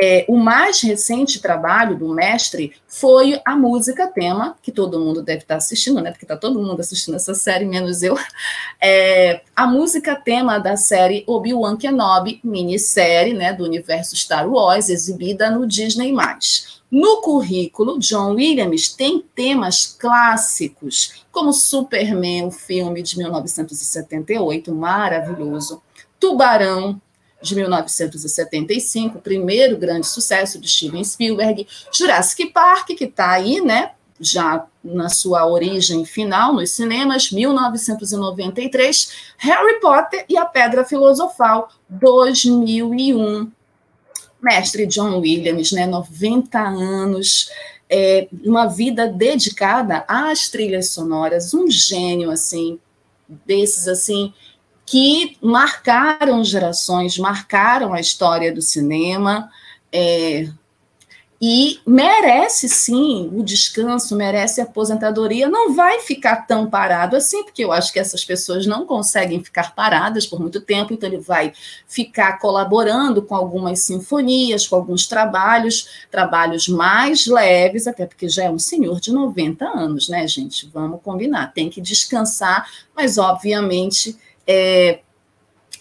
É, 0.00 0.24
o 0.28 0.36
mais 0.36 0.80
recente 0.80 1.40
trabalho 1.40 1.98
do 1.98 2.14
mestre 2.14 2.72
foi 2.86 3.40
a 3.44 3.56
música 3.56 4.06
tema, 4.06 4.56
que 4.62 4.70
todo 4.70 5.00
mundo 5.00 5.22
deve 5.22 5.40
estar 5.40 5.56
assistindo, 5.56 6.00
né? 6.00 6.12
Porque 6.12 6.24
está 6.24 6.36
todo 6.36 6.62
mundo 6.62 6.78
assistindo 6.78 7.16
essa 7.16 7.34
série, 7.34 7.64
menos 7.64 8.02
eu. 8.02 8.16
É, 8.80 9.40
a 9.56 9.66
música 9.66 10.14
tema 10.14 10.58
da 10.58 10.76
série 10.76 11.24
Obi-Wan 11.26 11.76
Kenobi, 11.76 12.40
minissérie 12.44 13.34
né, 13.34 13.52
do 13.52 13.64
universo 13.64 14.14
Star 14.16 14.48
Wars, 14.48 14.88
exibida 14.88 15.50
no 15.50 15.66
Disney+. 15.66 16.14
No 16.90 17.20
currículo, 17.20 17.98
John 17.98 18.34
Williams 18.34 18.88
tem 18.88 19.22
temas 19.34 19.84
clássicos, 19.86 21.24
como 21.30 21.52
Superman, 21.52 22.46
o 22.46 22.50
filme 22.50 23.02
de 23.02 23.18
1978, 23.18 24.74
maravilhoso, 24.74 25.82
Tubarão, 26.18 27.00
de 27.42 27.54
1975, 27.54 29.20
primeiro 29.20 29.76
grande 29.76 30.06
sucesso 30.06 30.58
de 30.58 30.68
Steven 30.68 31.04
Spielberg, 31.04 31.68
Jurassic 31.92 32.46
Park, 32.46 32.88
que 32.88 33.04
está 33.04 33.32
aí, 33.32 33.60
né, 33.60 33.92
já 34.18 34.66
na 34.82 35.08
sua 35.08 35.46
origem 35.46 36.04
final 36.04 36.52
nos 36.54 36.70
cinemas, 36.70 37.30
1993, 37.30 39.12
Harry 39.36 39.78
Potter 39.80 40.24
e 40.28 40.36
a 40.36 40.44
Pedra 40.44 40.84
Filosofal, 40.84 41.68
2001 41.88 43.52
mestre 44.42 44.86
John 44.86 45.18
Williams, 45.18 45.72
né, 45.72 45.86
90 45.86 46.58
anos, 46.58 47.50
é, 47.90 48.28
uma 48.44 48.66
vida 48.66 49.06
dedicada 49.06 50.04
às 50.06 50.48
trilhas 50.48 50.90
sonoras, 50.90 51.54
um 51.54 51.70
gênio 51.70 52.30
assim, 52.30 52.78
desses 53.46 53.88
assim 53.88 54.32
que 54.84 55.36
marcaram 55.42 56.42
gerações, 56.42 57.18
marcaram 57.18 57.92
a 57.92 58.00
história 58.00 58.52
do 58.52 58.62
cinema. 58.62 59.50
É, 59.92 60.48
e 61.40 61.78
merece 61.86 62.68
sim 62.68 63.30
o 63.32 63.44
descanso, 63.44 64.16
merece 64.16 64.60
a 64.60 64.64
aposentadoria, 64.64 65.48
não 65.48 65.72
vai 65.72 66.00
ficar 66.00 66.46
tão 66.46 66.68
parado 66.68 67.14
assim, 67.14 67.44
porque 67.44 67.62
eu 67.64 67.70
acho 67.70 67.92
que 67.92 68.00
essas 68.00 68.24
pessoas 68.24 68.66
não 68.66 68.84
conseguem 68.84 69.42
ficar 69.42 69.72
paradas 69.74 70.26
por 70.26 70.40
muito 70.40 70.60
tempo, 70.60 70.92
então 70.92 71.08
ele 71.08 71.20
vai 71.20 71.52
ficar 71.86 72.40
colaborando 72.40 73.22
com 73.22 73.36
algumas 73.36 73.80
sinfonias, 73.80 74.66
com 74.66 74.74
alguns 74.74 75.06
trabalhos, 75.06 76.06
trabalhos 76.10 76.66
mais 76.66 77.26
leves, 77.26 77.86
até 77.86 78.04
porque 78.04 78.28
já 78.28 78.44
é 78.44 78.50
um 78.50 78.58
senhor 78.58 79.00
de 79.00 79.12
90 79.12 79.64
anos, 79.64 80.08
né, 80.08 80.26
gente? 80.26 80.68
Vamos 80.74 81.00
combinar, 81.02 81.52
tem 81.52 81.70
que 81.70 81.80
descansar, 81.80 82.68
mas 82.96 83.16
obviamente. 83.16 84.18
É, 84.50 85.00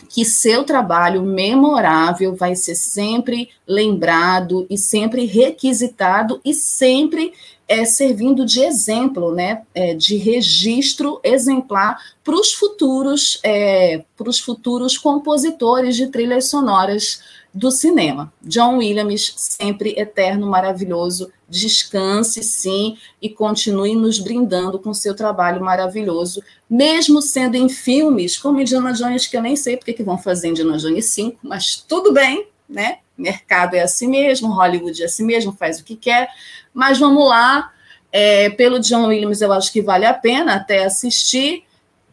que 0.10 0.26
seu 0.26 0.64
trabalho 0.64 1.22
memorável 1.22 2.36
vai 2.36 2.56
ser 2.56 2.76
sempre 2.76 3.50
lembrado 3.68 4.66
e 4.70 4.78
sempre 4.78 5.26
requisitado 5.26 6.40
e 6.44 6.54
sempre 6.54 7.34
é, 7.68 7.84
servindo 7.84 8.46
de 8.46 8.62
exemplo, 8.64 9.34
né, 9.34 9.64
é, 9.76 9.94
de 9.94 10.16
registro 10.16 11.20
exemplar 11.24 12.02
para 12.24 12.36
os 12.36 12.54
futuros, 12.54 13.40
é, 13.44 14.04
para 14.16 14.30
os 14.30 14.40
futuros 14.40 14.98
compositores 14.98 15.96
de 15.96 16.08
trilhas 16.08 16.50
sonoras 16.50 17.22
do 17.58 17.72
cinema. 17.72 18.32
John 18.44 18.78
Williams, 18.78 19.34
sempre 19.36 19.96
eterno, 19.98 20.46
maravilhoso, 20.46 21.32
descanse 21.50 22.44
sim 22.44 22.98
e 23.20 23.30
continue 23.30 23.96
nos 23.96 24.20
brindando 24.20 24.78
com 24.78 24.94
seu 24.94 25.16
trabalho 25.16 25.60
maravilhoso, 25.60 26.44
mesmo 26.70 27.20
sendo 27.20 27.56
em 27.56 27.68
filmes 27.68 28.38
como 28.38 28.62
Indiana 28.62 28.94
Jones, 28.94 29.26
que 29.26 29.36
eu 29.36 29.42
nem 29.42 29.56
sei 29.56 29.76
porque 29.76 29.94
que 29.94 30.04
vão 30.04 30.20
fazer 30.20 30.50
Indiana 30.50 30.78
Jones 30.78 31.06
5, 31.08 31.40
mas 31.42 31.76
tudo 31.78 32.14
bem, 32.14 32.48
né? 32.70 33.00
Mercado 33.18 33.74
é 33.74 33.82
assim 33.82 34.08
mesmo, 34.08 34.54
Hollywood 34.54 35.02
é 35.02 35.06
assim 35.06 35.26
mesmo, 35.26 35.52
faz 35.52 35.80
o 35.80 35.84
que 35.84 35.96
quer, 35.96 36.30
mas 36.72 37.00
vamos 37.00 37.28
lá. 37.28 37.74
É, 38.12 38.52
pelo 38.52 38.80
John 38.80 39.08
Williams, 39.08 39.42
eu 39.42 39.52
acho 39.52 39.74
que 39.74 39.82
vale 39.82 40.06
a 40.06 40.14
pena 40.14 40.56
até 40.56 40.86
assistir. 40.86 41.64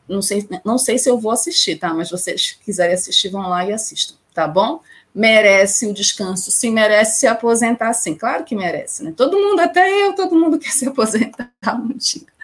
Não 0.08 0.22
sei, 0.22 0.48
não 0.64 0.78
sei 0.78 0.98
se 0.98 1.08
eu 1.08 1.18
vou 1.18 1.32
assistir, 1.32 1.76
tá? 1.76 1.92
Mas 1.92 2.10
vocês 2.10 2.58
quiserem 2.64 2.94
assistir, 2.94 3.28
vão 3.28 3.48
lá 3.48 3.64
e 3.66 3.72
assistam, 3.72 4.16
tá 4.32 4.48
bom? 4.48 4.80
Merece 5.14 5.86
o 5.86 5.94
descanso, 5.94 6.50
sim, 6.50 6.70
merece 6.70 7.20
se 7.20 7.26
aposentar, 7.26 7.92
sim, 7.92 8.14
claro 8.14 8.44
que 8.44 8.56
merece, 8.56 9.04
né? 9.04 9.14
Todo 9.16 9.38
mundo, 9.38 9.60
até 9.60 9.88
eu, 10.02 10.12
todo 10.14 10.34
mundo 10.34 10.58
quer 10.58 10.70
se 10.70 10.88
aposentar 10.88 11.52
um 11.66 11.96
dia. 11.96 12.34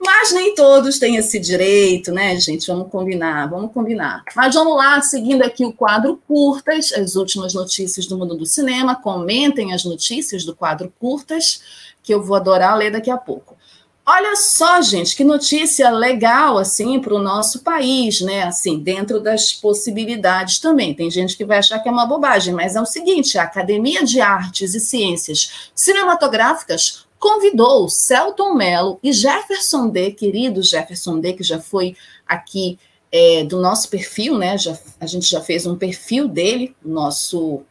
Mas 0.00 0.32
nem 0.32 0.54
todos 0.54 0.98
têm 0.98 1.16
esse 1.16 1.38
direito, 1.38 2.12
né, 2.12 2.38
gente? 2.38 2.66
Vamos 2.66 2.90
combinar, 2.90 3.48
vamos 3.48 3.72
combinar. 3.72 4.22
Mas 4.36 4.54
vamos 4.54 4.76
lá, 4.76 5.00
seguindo 5.00 5.42
aqui 5.42 5.64
o 5.64 5.72
quadro 5.72 6.20
curtas, 6.28 6.92
as 6.92 7.16
últimas 7.16 7.52
notícias 7.52 8.06
do 8.06 8.16
mundo 8.16 8.36
do 8.36 8.46
cinema. 8.46 8.94
Comentem 8.94 9.72
as 9.72 9.84
notícias 9.84 10.44
do 10.44 10.54
quadro 10.54 10.92
curtas, 10.98 11.60
que 12.02 12.14
eu 12.14 12.22
vou 12.22 12.36
adorar 12.36 12.76
ler 12.76 12.92
daqui 12.92 13.10
a 13.10 13.16
pouco. 13.16 13.56
Olha 14.04 14.34
só, 14.34 14.82
gente, 14.82 15.14
que 15.14 15.22
notícia 15.22 15.88
legal 15.90 16.58
assim 16.58 17.00
para 17.00 17.14
o 17.14 17.22
nosso 17.22 17.60
país, 17.60 18.20
né? 18.20 18.42
Assim, 18.42 18.78
dentro 18.78 19.20
das 19.20 19.52
possibilidades 19.52 20.58
também. 20.58 20.92
Tem 20.92 21.08
gente 21.08 21.36
que 21.36 21.44
vai 21.44 21.58
achar 21.58 21.78
que 21.78 21.88
é 21.88 21.92
uma 21.92 22.04
bobagem, 22.04 22.52
mas 22.52 22.74
é 22.74 22.80
o 22.80 22.86
seguinte: 22.86 23.38
a 23.38 23.44
Academia 23.44 24.04
de 24.04 24.20
Artes 24.20 24.74
e 24.74 24.80
Ciências 24.80 25.70
Cinematográficas 25.72 27.06
convidou 27.16 27.88
Celton 27.88 28.54
Mello 28.54 28.98
e 29.00 29.12
Jefferson 29.12 29.88
D, 29.88 30.10
querido 30.10 30.60
Jefferson 30.60 31.20
D, 31.20 31.34
que 31.34 31.44
já 31.44 31.60
foi 31.60 31.94
aqui 32.26 32.80
é, 33.12 33.44
do 33.44 33.60
nosso 33.60 33.88
perfil, 33.88 34.36
né? 34.36 34.58
Já, 34.58 34.76
a 34.98 35.06
gente 35.06 35.30
já 35.30 35.40
fez 35.40 35.64
um 35.64 35.76
perfil 35.76 36.26
dele, 36.26 36.74
nosso 36.84 37.62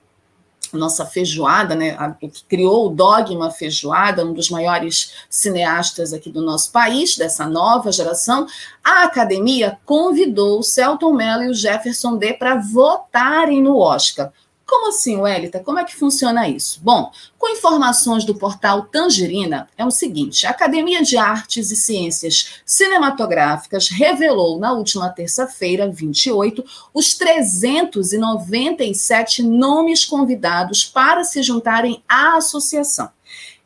nossa 0.78 1.06
feijoada, 1.06 1.76
né, 1.76 1.96
a, 1.98 2.12
que 2.12 2.44
criou 2.48 2.88
o 2.88 2.90
Dogma 2.90 3.52
Feijoada, 3.52 4.26
um 4.26 4.34
dos 4.34 4.50
maiores 4.50 5.14
cineastas 5.30 6.14
aqui 6.14 6.30
do 6.30 6.42
nosso 6.42 6.72
país, 6.72 7.18
dessa 7.18 7.48
nova 7.48 7.92
geração, 7.92 8.48
a 8.84 9.04
academia 9.04 9.78
convidou 9.86 10.60
o 10.60 10.64
Celton 10.64 11.14
Mello 11.14 11.44
e 11.44 11.50
o 11.50 11.54
Jefferson 11.54 12.18
D 12.18 12.34
para 12.34 12.56
votarem 12.56 13.62
no 13.62 13.78
Oscar. 13.78 14.32
Como 14.72 14.88
assim, 14.88 15.18
Wellita? 15.18 15.60
Como 15.60 15.78
é 15.80 15.84
que 15.84 15.94
funciona 15.94 16.48
isso? 16.48 16.80
Bom, 16.82 17.12
com 17.38 17.50
informações 17.50 18.24
do 18.24 18.34
portal 18.34 18.84
Tangerina, 18.84 19.68
é 19.78 19.86
o 19.86 19.92
seguinte: 19.92 20.48
a 20.48 20.52
Academia 20.52 21.04
de 21.04 21.18
Artes 21.18 21.72
e 21.72 21.76
Ciências 21.76 22.62
Cinematográficas 22.66 23.90
revelou 23.90 24.58
na 24.60 24.72
última 24.72 25.10
terça-feira, 25.10 25.92
28, 25.92 26.64
os 26.94 27.14
397 27.16 29.44
nomes 29.44 30.06
convidados 30.06 30.86
para 30.86 31.26
se 31.26 31.44
juntarem 31.44 32.02
à 32.08 32.38
associação. 32.38 33.10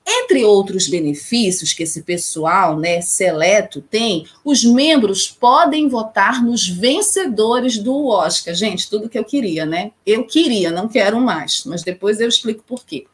Entre 0.07 0.45
outros 0.45 0.88
benefícios 0.88 1.74
que 1.74 1.81
esse 1.81 2.03
pessoal 2.03 2.77
né, 2.77 3.01
seleto 3.01 3.81
tem, 3.81 4.27
os 4.43 4.63
membros 4.63 5.27
podem 5.27 5.89
votar 5.89 6.43
nos 6.43 6.67
vencedores 6.67 7.79
do 7.79 8.07
Oscar. 8.07 8.53
Gente, 8.53 8.88
tudo 8.88 9.09
que 9.09 9.17
eu 9.17 9.25
queria, 9.25 9.65
né? 9.65 9.91
Eu 10.05 10.27
queria, 10.27 10.69
não 10.69 10.88
quero 10.88 11.19
mais, 11.19 11.63
mas 11.65 11.81
depois 11.81 12.19
eu 12.19 12.27
explico 12.27 12.63
por 12.67 12.85
quê. 12.85 13.07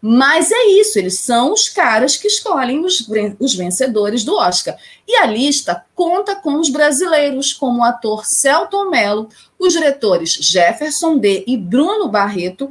Mas 0.00 0.52
é 0.52 0.66
isso, 0.80 1.00
eles 1.00 1.18
são 1.18 1.52
os 1.52 1.68
caras 1.68 2.16
que 2.16 2.28
escolhem 2.28 2.84
os, 2.84 3.08
os 3.40 3.54
vencedores 3.56 4.22
do 4.22 4.36
Oscar. 4.36 4.76
E 5.08 5.16
a 5.16 5.26
lista 5.26 5.84
conta 5.96 6.36
com 6.36 6.60
os 6.60 6.68
brasileiros, 6.68 7.52
como 7.52 7.80
o 7.80 7.84
ator 7.84 8.24
Celton 8.24 8.88
Mello, 8.88 9.28
os 9.58 9.72
diretores 9.72 10.34
Jefferson 10.34 11.18
D. 11.18 11.42
e 11.46 11.56
Bruno 11.56 12.08
Barreto, 12.08 12.70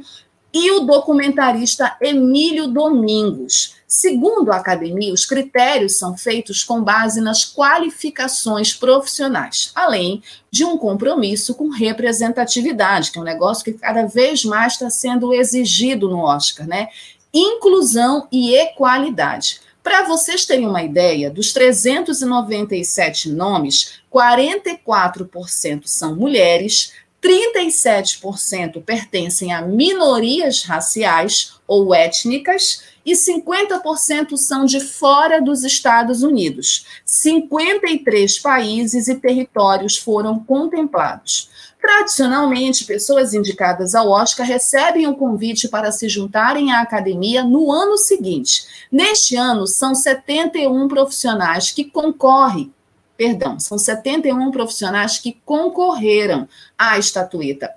e 0.58 0.70
o 0.70 0.80
documentarista 0.80 1.98
Emílio 2.00 2.68
Domingos. 2.68 3.74
Segundo 3.86 4.50
a 4.50 4.56
academia, 4.56 5.12
os 5.12 5.26
critérios 5.26 5.98
são 5.98 6.16
feitos 6.16 6.64
com 6.64 6.82
base 6.82 7.20
nas 7.20 7.44
qualificações 7.44 8.72
profissionais, 8.72 9.70
além 9.74 10.22
de 10.50 10.64
um 10.64 10.78
compromisso 10.78 11.54
com 11.54 11.68
representatividade, 11.68 13.12
que 13.12 13.18
é 13.18 13.20
um 13.20 13.24
negócio 13.24 13.64
que 13.64 13.74
cada 13.74 14.06
vez 14.06 14.46
mais 14.46 14.72
está 14.72 14.88
sendo 14.88 15.34
exigido 15.34 16.08
no 16.08 16.20
Oscar, 16.20 16.66
né? 16.66 16.88
Inclusão 17.34 18.26
e 18.32 18.54
equalidade. 18.54 19.60
Para 19.82 20.04
vocês 20.04 20.46
terem 20.46 20.66
uma 20.66 20.82
ideia, 20.82 21.30
dos 21.30 21.52
397 21.52 23.28
nomes, 23.28 24.00
44% 24.10 25.82
são 25.84 26.16
mulheres, 26.16 26.94
37% 27.26 28.84
pertencem 28.84 29.52
a 29.52 29.60
minorias 29.60 30.62
raciais 30.62 31.54
ou 31.66 31.92
étnicas 31.92 32.84
e 33.04 33.14
50% 33.14 34.36
são 34.36 34.64
de 34.64 34.78
fora 34.78 35.42
dos 35.42 35.64
Estados 35.64 36.22
Unidos. 36.22 36.86
53 37.04 38.38
países 38.38 39.08
e 39.08 39.16
territórios 39.16 39.96
foram 39.96 40.38
contemplados. 40.38 41.50
Tradicionalmente, 41.80 42.84
pessoas 42.84 43.34
indicadas 43.34 43.94
ao 43.94 44.10
Oscar 44.10 44.46
recebem 44.46 45.06
o 45.06 45.10
um 45.10 45.14
convite 45.14 45.68
para 45.68 45.90
se 45.90 46.08
juntarem 46.08 46.72
à 46.72 46.80
academia 46.80 47.42
no 47.42 47.72
ano 47.72 47.96
seguinte. 47.96 48.64
Neste 48.90 49.34
ano, 49.36 49.66
são 49.66 49.94
71 49.94 50.88
profissionais 50.88 51.70
que 51.72 51.84
concorrem 51.84 52.72
perdão, 53.16 53.58
são 53.58 53.78
71 53.78 54.50
profissionais 54.50 55.18
que 55.18 55.38
concorreram 55.44 56.48
à 56.78 56.98
estatueta. 56.98 57.70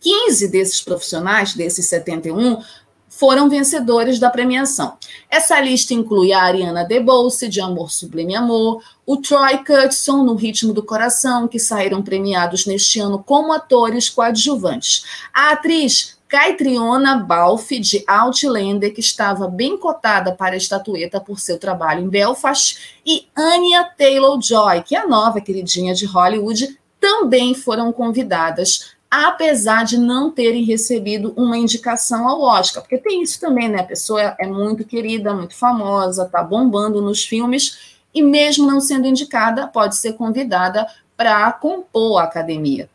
15 0.00 0.48
desses 0.48 0.80
profissionais, 0.80 1.54
desses 1.54 1.86
71, 1.86 2.62
foram 3.08 3.48
vencedores 3.48 4.20
da 4.20 4.30
premiação. 4.30 4.96
Essa 5.28 5.60
lista 5.60 5.92
inclui 5.92 6.32
a 6.32 6.42
Ariana 6.42 6.84
DeBose, 6.84 7.48
de 7.48 7.60
Amor 7.60 7.90
Sublime 7.90 8.36
Amor, 8.36 8.82
o 9.04 9.16
Troy 9.16 9.64
Curtson, 9.64 10.22
no 10.22 10.34
Ritmo 10.34 10.72
do 10.72 10.84
Coração, 10.84 11.48
que 11.48 11.58
saíram 11.58 12.02
premiados 12.02 12.66
neste 12.66 13.00
ano 13.00 13.18
como 13.18 13.52
atores 13.52 14.08
coadjuvantes. 14.08 15.04
A 15.34 15.52
atriz 15.52 16.17
Caitriona 16.28 17.16
Balfe, 17.16 17.80
de 17.80 18.04
Outlander, 18.06 18.92
que 18.92 19.00
estava 19.00 19.48
bem 19.48 19.78
cotada 19.78 20.32
para 20.32 20.54
a 20.54 20.58
estatueta 20.58 21.18
por 21.18 21.40
seu 21.40 21.58
trabalho 21.58 22.04
em 22.04 22.08
Belfast, 22.08 23.00
e 23.04 23.26
Anya 23.34 23.84
Taylor-Joy, 23.96 24.82
que 24.82 24.94
é 24.94 25.00
a 25.00 25.06
nova 25.06 25.40
queridinha 25.40 25.94
de 25.94 26.04
Hollywood, 26.04 26.78
também 27.00 27.54
foram 27.54 27.90
convidadas, 27.92 28.94
apesar 29.10 29.84
de 29.84 29.96
não 29.96 30.30
terem 30.30 30.64
recebido 30.64 31.32
uma 31.34 31.56
indicação 31.56 32.28
ao 32.28 32.42
Oscar, 32.42 32.82
porque 32.82 32.98
tem 32.98 33.22
isso 33.22 33.40
também, 33.40 33.68
né? 33.68 33.80
A 33.80 33.84
pessoa 33.84 34.36
é 34.38 34.46
muito 34.46 34.84
querida, 34.84 35.32
muito 35.32 35.56
famosa, 35.56 36.26
tá 36.26 36.42
bombando 36.42 37.00
nos 37.00 37.24
filmes, 37.24 37.96
e 38.14 38.22
mesmo 38.22 38.66
não 38.66 38.80
sendo 38.80 39.06
indicada, 39.06 39.66
pode 39.66 39.96
ser 39.96 40.12
convidada 40.12 40.86
para 41.16 41.50
compor 41.52 42.20
a 42.20 42.24
academia. 42.24 42.88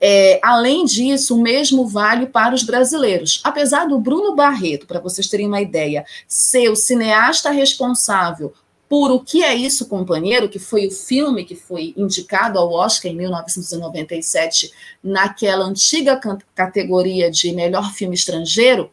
É, 0.00 0.40
além 0.42 0.84
disso, 0.84 1.36
o 1.36 1.42
mesmo 1.42 1.86
vale 1.86 2.26
para 2.26 2.54
os 2.54 2.62
brasileiros. 2.62 3.40
Apesar 3.44 3.86
do 3.86 3.98
Bruno 3.98 4.34
Barreto, 4.34 4.86
para 4.86 5.00
vocês 5.00 5.28
terem 5.28 5.46
uma 5.46 5.60
ideia, 5.60 6.04
ser 6.26 6.68
o 6.70 6.76
cineasta 6.76 7.50
responsável 7.50 8.52
por 8.90 9.12
O 9.12 9.20
Que 9.20 9.44
É 9.44 9.54
Isso, 9.54 9.86
Companheiro, 9.86 10.48
que 10.48 10.58
foi 10.58 10.88
o 10.88 10.90
filme 10.90 11.44
que 11.44 11.54
foi 11.54 11.94
indicado 11.96 12.58
ao 12.58 12.72
Oscar 12.72 13.12
em 13.12 13.14
1997, 13.14 14.72
naquela 15.00 15.64
antiga 15.64 16.20
categoria 16.56 17.30
de 17.30 17.52
melhor 17.52 17.92
filme 17.92 18.16
estrangeiro, 18.16 18.90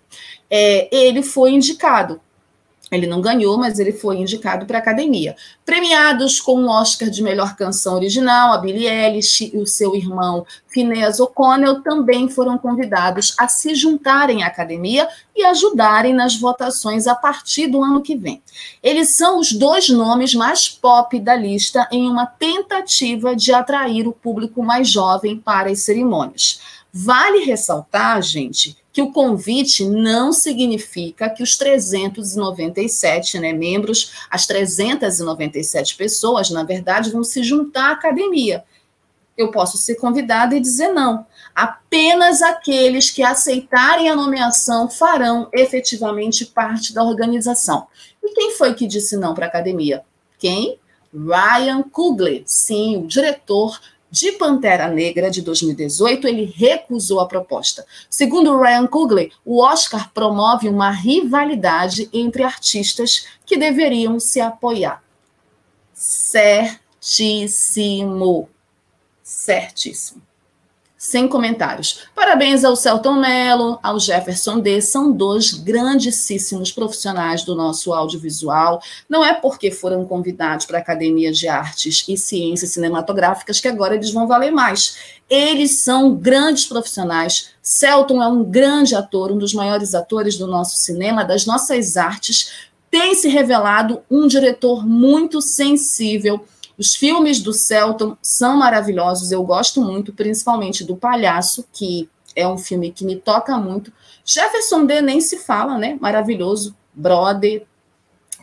é, 0.51 0.87
ele 0.95 1.23
foi 1.23 1.51
indicado. 1.51 2.21
Ele 2.89 3.05
não 3.05 3.19
ganhou, 3.19 3.57
mas 3.57 3.79
ele 3.79 3.91
foi 3.91 4.17
indicado 4.17 4.65
para 4.65 4.77
a 4.77 4.81
academia. 4.81 5.35
Premiados 5.65 6.39
com 6.39 6.63
o 6.63 6.69
Oscar 6.69 7.09
de 7.09 7.21
melhor 7.21 7.55
canção 7.55 7.95
original, 7.95 8.53
a 8.53 8.57
Billie 8.57 8.87
Eilish 8.87 9.51
e 9.53 9.57
o 9.57 9.65
seu 9.65 9.95
irmão 9.95 10.45
Phineas 10.67 11.19
O'Connell 11.19 11.81
também 11.81 12.29
foram 12.29 12.57
convidados 12.57 13.35
a 13.37 13.47
se 13.47 13.75
juntarem 13.75 14.43
à 14.43 14.47
academia 14.47 15.07
e 15.35 15.43
ajudarem 15.43 16.13
nas 16.13 16.37
votações 16.37 17.07
a 17.07 17.15
partir 17.15 17.67
do 17.67 17.83
ano 17.83 18.01
que 18.01 18.15
vem. 18.15 18.41
Eles 18.81 19.15
são 19.15 19.39
os 19.39 19.51
dois 19.51 19.89
nomes 19.89 20.33
mais 20.33 20.69
pop 20.69 21.19
da 21.19 21.35
lista 21.35 21.87
em 21.91 22.09
uma 22.09 22.25
tentativa 22.25 23.35
de 23.35 23.51
atrair 23.53 24.07
o 24.07 24.13
público 24.13 24.63
mais 24.63 24.89
jovem 24.89 25.37
para 25.37 25.69
as 25.69 25.81
cerimônias. 25.81 26.61
Vale 26.93 27.39
ressaltar, 27.39 28.21
gente, 28.21 28.77
que 28.97 29.01
o 29.03 29.11
convite 29.11 29.85
não 29.85 30.33
significa 30.33 31.29
que 31.29 31.43
os 31.43 31.55
397 31.55 33.37
né, 33.37 33.53
membros, 33.53 34.25
as 34.27 34.47
397 34.47 35.95
pessoas, 35.95 36.49
na 36.49 36.63
verdade, 36.63 37.11
vão 37.11 37.23
se 37.23 37.43
juntar 37.43 37.89
à 37.89 37.91
academia. 37.91 38.63
Eu 39.37 39.51
posso 39.51 39.77
ser 39.77 39.97
convidada 39.97 40.55
e 40.55 40.59
dizer 40.59 40.87
não. 40.87 41.27
Apenas 41.53 42.41
aqueles 42.41 43.11
que 43.11 43.21
aceitarem 43.21 44.09
a 44.09 44.15
nomeação 44.15 44.89
farão 44.89 45.47
efetivamente 45.53 46.47
parte 46.47 46.91
da 46.91 47.03
organização. 47.03 47.85
E 48.23 48.33
quem 48.33 48.55
foi 48.55 48.73
que 48.73 48.87
disse 48.87 49.15
não 49.15 49.35
para 49.35 49.45
a 49.45 49.49
academia? 49.49 50.01
Quem? 50.39 50.79
Ryan 51.13 51.83
Coogler, 51.83 52.41
sim, 52.47 52.97
o 52.97 53.05
diretor 53.05 53.79
de 54.09 54.31
Pantera 54.33 54.87
Negra 54.87 55.29
de 55.29 55.41
2018, 55.41 56.27
ele 56.27 56.45
recusou 56.45 57.19
a 57.19 57.27
proposta. 57.27 57.85
Segundo 58.09 58.57
Ryan 58.59 58.87
Coogler, 58.87 59.31
o 59.45 59.61
Oscar 59.61 60.11
promove 60.13 60.69
uma 60.69 60.91
rivalidade 60.91 62.09
entre 62.13 62.43
artistas 62.43 63.25
que 63.45 63.57
deveriam 63.57 64.19
se 64.19 64.41
apoiar. 64.41 65.03
Certíssimo. 65.93 66.99
Certíssimo. 69.23 70.26
Sem 70.97 71.27
comentários. 71.27 72.05
Parabéns 72.15 72.65
ao 72.65 72.75
Celton 72.75 73.19
Mello, 73.19 73.77
ao 73.83 73.99
Jefferson 73.99 74.59
D. 74.59 74.81
São 74.81 75.11
dois 75.11 75.53
grandíssimos 75.53 76.71
profissionais 76.71 77.43
do 77.43 77.55
nosso 77.55 77.93
audiovisual. 77.93 78.81
Não 79.07 79.23
é 79.23 79.33
porque 79.33 79.69
foram 79.69 80.05
convidados 80.05 80.65
para 80.65 80.79
a 80.79 80.81
Academia 80.81 81.31
de 81.31 81.47
Artes 81.47 82.03
e 82.07 82.17
Ciências 82.17 82.71
Cinematográficas 82.71 83.59
que 83.59 83.67
agora 83.67 83.93
eles 83.93 84.11
vão 84.11 84.27
valer 84.27 84.51
mais. 84.51 84.97
Eles 85.29 85.79
são 85.79 86.15
grandes 86.15 86.65
profissionais. 86.65 87.49
Celton 87.61 88.23
é 88.23 88.27
um 88.27 88.43
grande 88.43 88.95
ator, 88.95 89.31
um 89.31 89.37
dos 89.37 89.53
maiores 89.53 89.93
atores 89.93 90.37
do 90.37 90.47
nosso 90.47 90.77
cinema, 90.77 91.23
das 91.23 91.45
nossas 91.45 91.95
artes. 91.95 92.69
Tem 92.89 93.13
se 93.13 93.27
revelado 93.27 94.01
um 94.09 94.25
diretor 94.25 94.87
muito 94.87 95.41
sensível 95.41 96.43
os 96.77 96.95
filmes 96.95 97.41
do 97.41 97.53
Celton 97.53 98.15
são 98.21 98.57
maravilhosos, 98.57 99.31
eu 99.31 99.43
gosto 99.43 99.81
muito, 99.81 100.13
principalmente 100.13 100.83
do 100.83 100.95
Palhaço, 100.95 101.65
que 101.73 102.09
é 102.35 102.47
um 102.47 102.57
filme 102.57 102.91
que 102.91 103.03
me 103.03 103.15
toca 103.15 103.57
muito. 103.57 103.91
Jefferson 104.23 104.85
D 104.85 105.01
nem 105.01 105.19
se 105.19 105.37
fala, 105.39 105.77
né? 105.77 105.97
Maravilhoso, 105.99 106.75
Brother, 106.93 107.65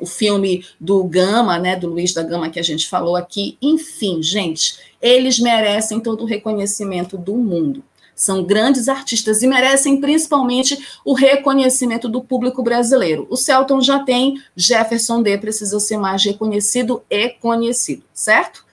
o 0.01 0.07
filme 0.07 0.65
do 0.81 1.05
Gama, 1.05 1.59
né, 1.59 1.77
do 1.77 1.89
Luiz 1.89 2.13
da 2.13 2.23
Gama 2.23 2.51
que 2.51 2.59
a 2.59 2.65
gente 2.65 2.89
falou 2.89 3.15
aqui. 3.15 3.57
Enfim, 3.63 4.23
gente, 4.23 4.77
eles 5.01 5.39
merecem 5.39 6.01
todo 6.01 6.23
o 6.23 6.27
reconhecimento 6.27 7.17
do 7.17 7.37
mundo. 7.37 7.85
São 8.15 8.45
grandes 8.45 8.89
artistas 8.89 9.43
e 9.43 9.47
merecem 9.47 10.01
principalmente 10.01 10.79
o 11.05 11.15
reconhecimento 11.15 12.09
do 12.09 12.23
público 12.23 12.63
brasileiro. 12.63 13.27
O 13.29 13.37
Celton 13.37 13.81
já 13.81 13.99
tem, 14.01 14.41
Jefferson 14.57 15.23
D 15.23 15.37
precisa 15.39 15.81
ser 15.81 15.97
mais 15.97 16.25
reconhecido 16.25 17.03
e 17.11 17.29
conhecido, 17.31 18.05
certo? 18.13 18.65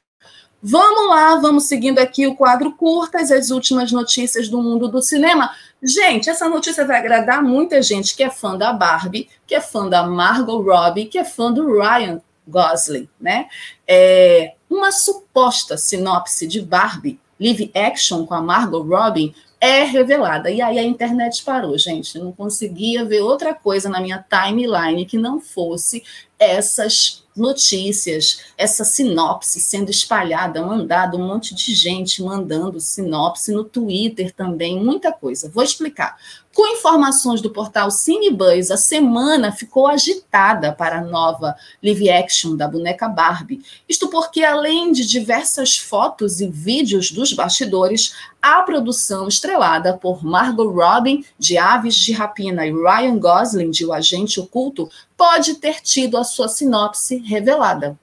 Vamos 0.64 1.10
lá, 1.10 1.38
vamos 1.38 1.64
seguindo 1.64 1.98
aqui 1.98 2.28
o 2.28 2.36
quadro 2.36 2.74
curtas, 2.74 3.32
as 3.32 3.50
últimas 3.50 3.92
notícias 3.92 4.48
do 4.48 4.62
mundo 4.62 4.88
do 4.88 5.02
cinema. 5.02 5.52
Gente, 5.82 6.30
essa 6.30 6.48
notícia 6.48 6.86
vai 6.86 7.00
agradar 7.00 7.42
muita 7.42 7.82
gente 7.82 8.16
que 8.16 8.22
é 8.22 8.30
fã 8.30 8.56
da 8.56 8.72
Barbie, 8.72 9.28
que 9.48 9.56
é 9.56 9.60
fã 9.60 9.90
da 9.90 10.04
Margot 10.04 10.62
Robbie, 10.62 11.06
que 11.06 11.18
é 11.18 11.24
fã 11.24 11.52
do 11.52 11.66
Ryan 11.80 12.22
Gosling, 12.48 13.10
né? 13.20 13.48
É 13.88 14.54
uma 14.70 14.92
suposta 14.92 15.78
sinopse 15.78 16.46
de 16.46 16.62
Barbie 16.62 17.20
live 17.42 17.72
action 17.74 18.26
com 18.26 18.36
a 18.36 18.42
Margot 18.42 18.84
Robin 18.84 19.34
é 19.60 19.84
revelada. 19.84 20.50
E 20.50 20.62
aí 20.62 20.78
a 20.80 20.84
internet 20.84 21.44
parou, 21.44 21.78
gente. 21.78 22.16
Eu 22.16 22.24
não 22.26 22.32
conseguia 22.32 23.04
ver 23.04 23.22
outra 23.22 23.54
coisa 23.54 23.90
na 23.90 24.00
minha 24.00 24.24
timeline 24.30 25.06
que 25.06 25.18
não 25.18 25.40
fosse 25.40 26.04
essas 26.38 27.24
notícias, 27.36 28.42
essa 28.58 28.84
sinopse 28.84 29.62
sendo 29.62 29.90
espalhada, 29.90 30.66
mandada, 30.66 31.16
um 31.16 31.28
monte 31.28 31.56
de 31.56 31.74
gente 31.74 32.22
mandando 32.22 32.80
sinopse 32.80 33.54
no 33.54 33.64
Twitter 33.64 34.34
também, 34.34 34.84
muita 34.84 35.12
coisa. 35.12 35.50
Vou 35.50 35.64
explicar. 35.64 36.18
Com 36.54 36.68
informações 36.68 37.40
do 37.40 37.50
portal 37.50 37.90
Cinebuzz, 37.90 38.72
a 38.72 38.78
semana 38.78 39.54
ficou 39.54 39.88
agitada 39.88 40.74
para 40.74 40.98
a 40.98 41.02
nova 41.02 41.56
live 41.82 42.10
action 42.10 42.58
da 42.58 42.68
boneca 42.68 43.08
Barbie. 43.08 43.62
Isto 43.88 44.10
porque, 44.10 44.44
além 44.44 44.92
de 44.92 45.06
diversas 45.06 45.78
fotos 45.78 46.42
e 46.42 46.48
vídeos 46.48 47.10
dos 47.10 47.32
bastidores, 47.32 48.14
a 48.42 48.62
produção 48.64 49.30
estrelada 49.30 49.94
por 49.98 50.26
Margot 50.26 50.70
Robin, 50.70 51.24
de 51.40 51.58
Aves 51.58 51.96
de 51.96 52.12
Rapina, 52.12 52.68
e 52.68 52.72
Ryan 52.72 53.18
Gosling, 53.18 53.72
de 53.72 53.86
O 53.86 53.94
Agente 53.94 54.38
Oculto, 54.42 54.90
pode 55.16 55.56
ter 55.56 55.80
tido 55.80 56.18
a 56.18 56.26
sua 56.26 56.50
sinopse 56.50 57.16
revelada. 57.18 57.98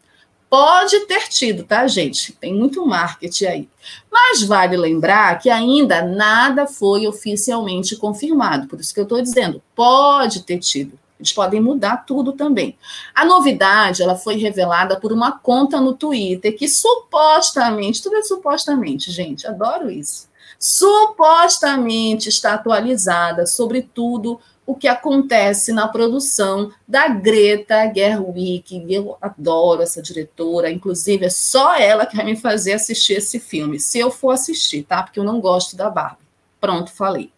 Pode 0.50 1.00
ter 1.06 1.28
tido, 1.28 1.62
tá, 1.62 1.86
gente? 1.86 2.32
Tem 2.32 2.54
muito 2.54 2.84
marketing 2.86 3.44
aí. 3.44 3.68
Mas 4.10 4.42
vale 4.42 4.76
lembrar 4.76 5.38
que 5.38 5.50
ainda 5.50 6.02
nada 6.02 6.66
foi 6.66 7.06
oficialmente 7.06 7.96
confirmado. 7.96 8.66
Por 8.66 8.80
isso 8.80 8.94
que 8.94 9.00
eu 9.00 9.04
estou 9.04 9.20
dizendo, 9.20 9.62
pode 9.74 10.44
ter 10.44 10.58
tido. 10.58 10.98
Eles 11.18 11.32
podem 11.32 11.60
mudar 11.60 12.04
tudo 12.06 12.32
também. 12.32 12.78
A 13.14 13.24
novidade, 13.24 14.02
ela 14.02 14.14
foi 14.14 14.36
revelada 14.36 14.98
por 14.98 15.12
uma 15.12 15.32
conta 15.32 15.80
no 15.80 15.92
Twitter 15.92 16.56
que 16.56 16.68
supostamente, 16.68 18.02
tudo 18.02 18.16
é 18.16 18.22
supostamente, 18.22 19.10
gente, 19.10 19.46
adoro 19.46 19.90
isso. 19.90 20.28
Supostamente 20.58 22.28
está 22.28 22.54
atualizada 22.54 23.46
sobre 23.46 23.82
tudo 23.82 24.40
o 24.68 24.74
que 24.74 24.86
acontece 24.86 25.72
na 25.72 25.88
produção 25.88 26.70
da 26.86 27.08
Greta 27.08 27.90
Gerwig. 27.90 28.84
Eu 28.86 29.16
adoro 29.18 29.80
essa 29.80 30.02
diretora, 30.02 30.70
inclusive 30.70 31.24
é 31.24 31.30
só 31.30 31.74
ela 31.74 32.04
que 32.04 32.14
vai 32.14 32.26
me 32.26 32.36
fazer 32.36 32.74
assistir 32.74 33.14
esse 33.14 33.40
filme, 33.40 33.80
se 33.80 33.98
eu 33.98 34.10
for 34.10 34.32
assistir, 34.32 34.82
tá? 34.82 35.02
Porque 35.02 35.18
eu 35.18 35.24
não 35.24 35.40
gosto 35.40 35.74
da 35.74 35.88
Barbie. 35.88 36.18
Pronto, 36.60 36.92
falei. 36.92 37.32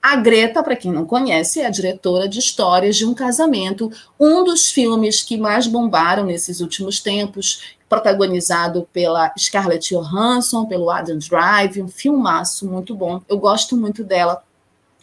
A 0.00 0.16
Greta, 0.16 0.62
para 0.62 0.74
quem 0.74 0.90
não 0.90 1.04
conhece, 1.04 1.60
é 1.60 1.66
a 1.66 1.70
diretora 1.70 2.26
de 2.26 2.38
Histórias 2.38 2.96
de 2.96 3.04
um 3.04 3.12
Casamento, 3.12 3.92
um 4.18 4.42
dos 4.42 4.70
filmes 4.70 5.22
que 5.22 5.36
mais 5.36 5.66
bombaram 5.66 6.24
nesses 6.24 6.60
últimos 6.60 6.98
tempos, 6.98 7.76
protagonizado 7.90 8.88
pela 8.90 9.30
Scarlett 9.38 9.94
Johansson, 9.94 10.64
pelo 10.64 10.88
Adam 10.88 11.18
Drive, 11.18 11.82
um 11.82 11.88
filmaço 11.88 12.66
muito 12.66 12.94
bom. 12.94 13.20
Eu 13.28 13.36
gosto 13.36 13.76
muito 13.76 14.02
dela 14.02 14.42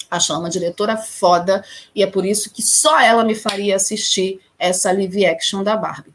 Acho 0.10 0.32
ela 0.32 0.40
uma 0.40 0.50
diretora 0.50 0.98
foda 0.98 1.64
e 1.94 2.02
é 2.02 2.08
por 2.08 2.26
isso 2.26 2.52
que 2.52 2.62
só 2.62 3.00
ela 3.00 3.24
me 3.24 3.36
faria 3.36 3.76
assistir 3.76 4.40
essa 4.58 4.92
live 4.92 5.26
action 5.26 5.64
da 5.64 5.76
Barbie. 5.76 6.14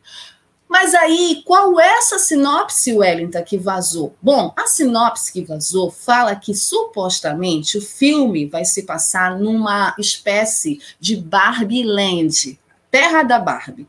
Mas 0.72 0.94
aí, 0.94 1.42
qual 1.44 1.78
é 1.78 1.98
essa 1.98 2.18
sinopse, 2.18 2.94
Wellington, 2.94 3.42
que 3.42 3.59
vazou? 3.59 4.16
Bom, 4.22 4.55
a 4.57 4.66
sinopse 4.66 5.31
que 5.31 5.44
vazou 5.44 5.90
fala 5.90 6.35
que 6.35 6.55
supostamente 6.55 7.76
o 7.76 7.83
filme 7.83 8.46
vai 8.46 8.64
se 8.64 8.85
passar 8.85 9.38
numa 9.38 9.94
espécie 9.98 10.81
de 10.98 11.14
Barbie 11.14 11.83
Land, 11.83 12.59
terra 12.90 13.22
da 13.22 13.38
Barbie. 13.38 13.87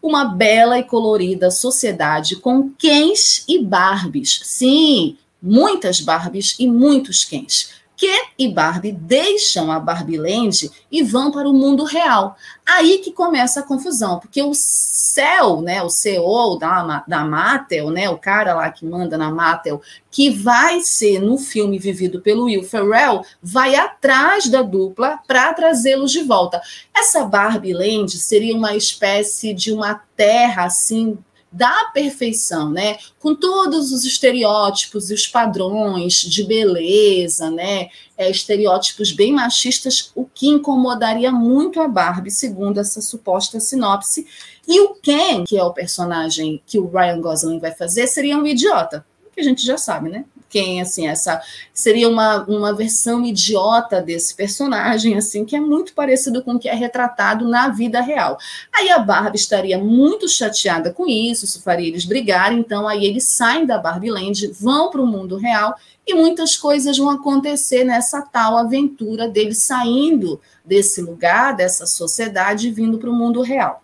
Uma 0.00 0.24
bela 0.24 0.78
e 0.78 0.84
colorida 0.84 1.50
sociedade 1.50 2.36
com 2.36 2.70
Kens 2.78 3.44
e 3.48 3.58
Barbies. 3.60 4.40
Sim, 4.44 5.18
muitas 5.42 6.00
Barbies 6.00 6.54
e 6.60 6.66
muitos 6.68 7.24
Kens 7.24 7.79
Ken 8.00 8.30
e 8.38 8.48
Barbie 8.48 8.92
deixam 8.92 9.70
a 9.70 9.78
Barbie 9.78 10.16
Land 10.16 10.70
e 10.90 11.02
vão 11.02 11.30
para 11.30 11.46
o 11.46 11.52
mundo 11.52 11.84
real. 11.84 12.34
Aí 12.64 12.96
que 12.96 13.12
começa 13.12 13.60
a 13.60 13.62
confusão, 13.62 14.18
porque 14.18 14.42
o 14.42 14.54
céu, 14.54 15.60
né, 15.60 15.82
o 15.82 15.90
CEO 15.90 16.58
da, 16.58 17.04
da 17.06 17.24
Mattel, 17.26 17.90
né, 17.90 18.08
o 18.08 18.16
cara 18.16 18.54
lá 18.54 18.70
que 18.70 18.86
manda 18.86 19.18
na 19.18 19.30
Mattel, 19.30 19.82
que 20.10 20.30
vai 20.30 20.80
ser 20.80 21.20
no 21.20 21.36
filme 21.36 21.78
vivido 21.78 22.22
pelo 22.22 22.44
Will 22.44 22.62
Ferrell, 22.62 23.22
vai 23.42 23.74
atrás 23.74 24.48
da 24.48 24.62
dupla 24.62 25.18
para 25.26 25.52
trazê-los 25.52 26.10
de 26.10 26.22
volta. 26.22 26.58
Essa 26.96 27.26
Barbie 27.26 27.74
Land 27.74 28.16
seria 28.16 28.56
uma 28.56 28.74
espécie 28.74 29.52
de 29.52 29.72
uma 29.72 30.00
terra 30.16 30.64
assim 30.64 31.18
da 31.52 31.90
perfeição, 31.92 32.70
né? 32.70 32.98
Com 33.18 33.34
todos 33.34 33.92
os 33.92 34.04
estereótipos 34.04 35.10
e 35.10 35.14
os 35.14 35.26
padrões 35.26 36.14
de 36.14 36.44
beleza, 36.44 37.50
né? 37.50 37.88
É, 38.16 38.30
estereótipos 38.30 39.10
bem 39.12 39.32
machistas, 39.32 40.12
o 40.14 40.24
que 40.24 40.48
incomodaria 40.48 41.32
muito 41.32 41.80
a 41.80 41.88
Barbie, 41.88 42.30
segundo 42.30 42.78
essa 42.78 43.00
suposta 43.00 43.58
sinopse. 43.58 44.26
E 44.68 44.80
o 44.80 44.94
Ken, 44.94 45.44
que 45.44 45.56
é 45.56 45.64
o 45.64 45.72
personagem 45.72 46.62
que 46.66 46.78
o 46.78 46.88
Ryan 46.88 47.20
Gosling 47.20 47.58
vai 47.58 47.72
fazer, 47.72 48.06
seria 48.06 48.36
um 48.38 48.46
idiota, 48.46 49.04
que 49.32 49.40
a 49.40 49.44
gente 49.44 49.64
já 49.64 49.76
sabe, 49.76 50.08
né? 50.08 50.24
Quem, 50.50 50.82
assim, 50.82 51.06
essa 51.06 51.40
seria 51.72 52.08
uma, 52.08 52.42
uma 52.42 52.74
versão 52.74 53.24
idiota 53.24 54.02
desse 54.02 54.34
personagem, 54.34 55.16
assim, 55.16 55.44
que 55.44 55.56
é 55.56 55.60
muito 55.60 55.94
parecido 55.94 56.42
com 56.42 56.54
o 56.54 56.58
que 56.58 56.68
é 56.68 56.74
retratado 56.74 57.48
na 57.48 57.68
vida 57.68 58.00
real. 58.00 58.36
Aí 58.74 58.90
a 58.90 58.98
Barbie 58.98 59.38
estaria 59.38 59.78
muito 59.78 60.28
chateada 60.28 60.92
com 60.92 61.06
isso, 61.06 61.44
isso 61.44 61.62
faria 61.62 61.88
eles 61.88 62.04
brigarem, 62.04 62.58
então 62.58 62.86
aí 62.88 63.06
eles 63.06 63.24
saem 63.24 63.64
da 63.64 63.78
Barbie 63.78 64.10
Land, 64.10 64.48
vão 64.48 64.90
para 64.90 65.00
o 65.00 65.06
mundo 65.06 65.36
real 65.36 65.74
e 66.06 66.12
muitas 66.12 66.56
coisas 66.56 66.98
vão 66.98 67.08
acontecer 67.08 67.84
nessa 67.84 68.20
tal 68.20 68.56
aventura 68.56 69.28
deles 69.28 69.58
saindo 69.58 70.40
desse 70.64 71.00
lugar, 71.00 71.54
dessa 71.54 71.86
sociedade, 71.86 72.70
vindo 72.70 72.98
para 72.98 73.10
o 73.10 73.14
mundo 73.14 73.40
real. 73.40 73.82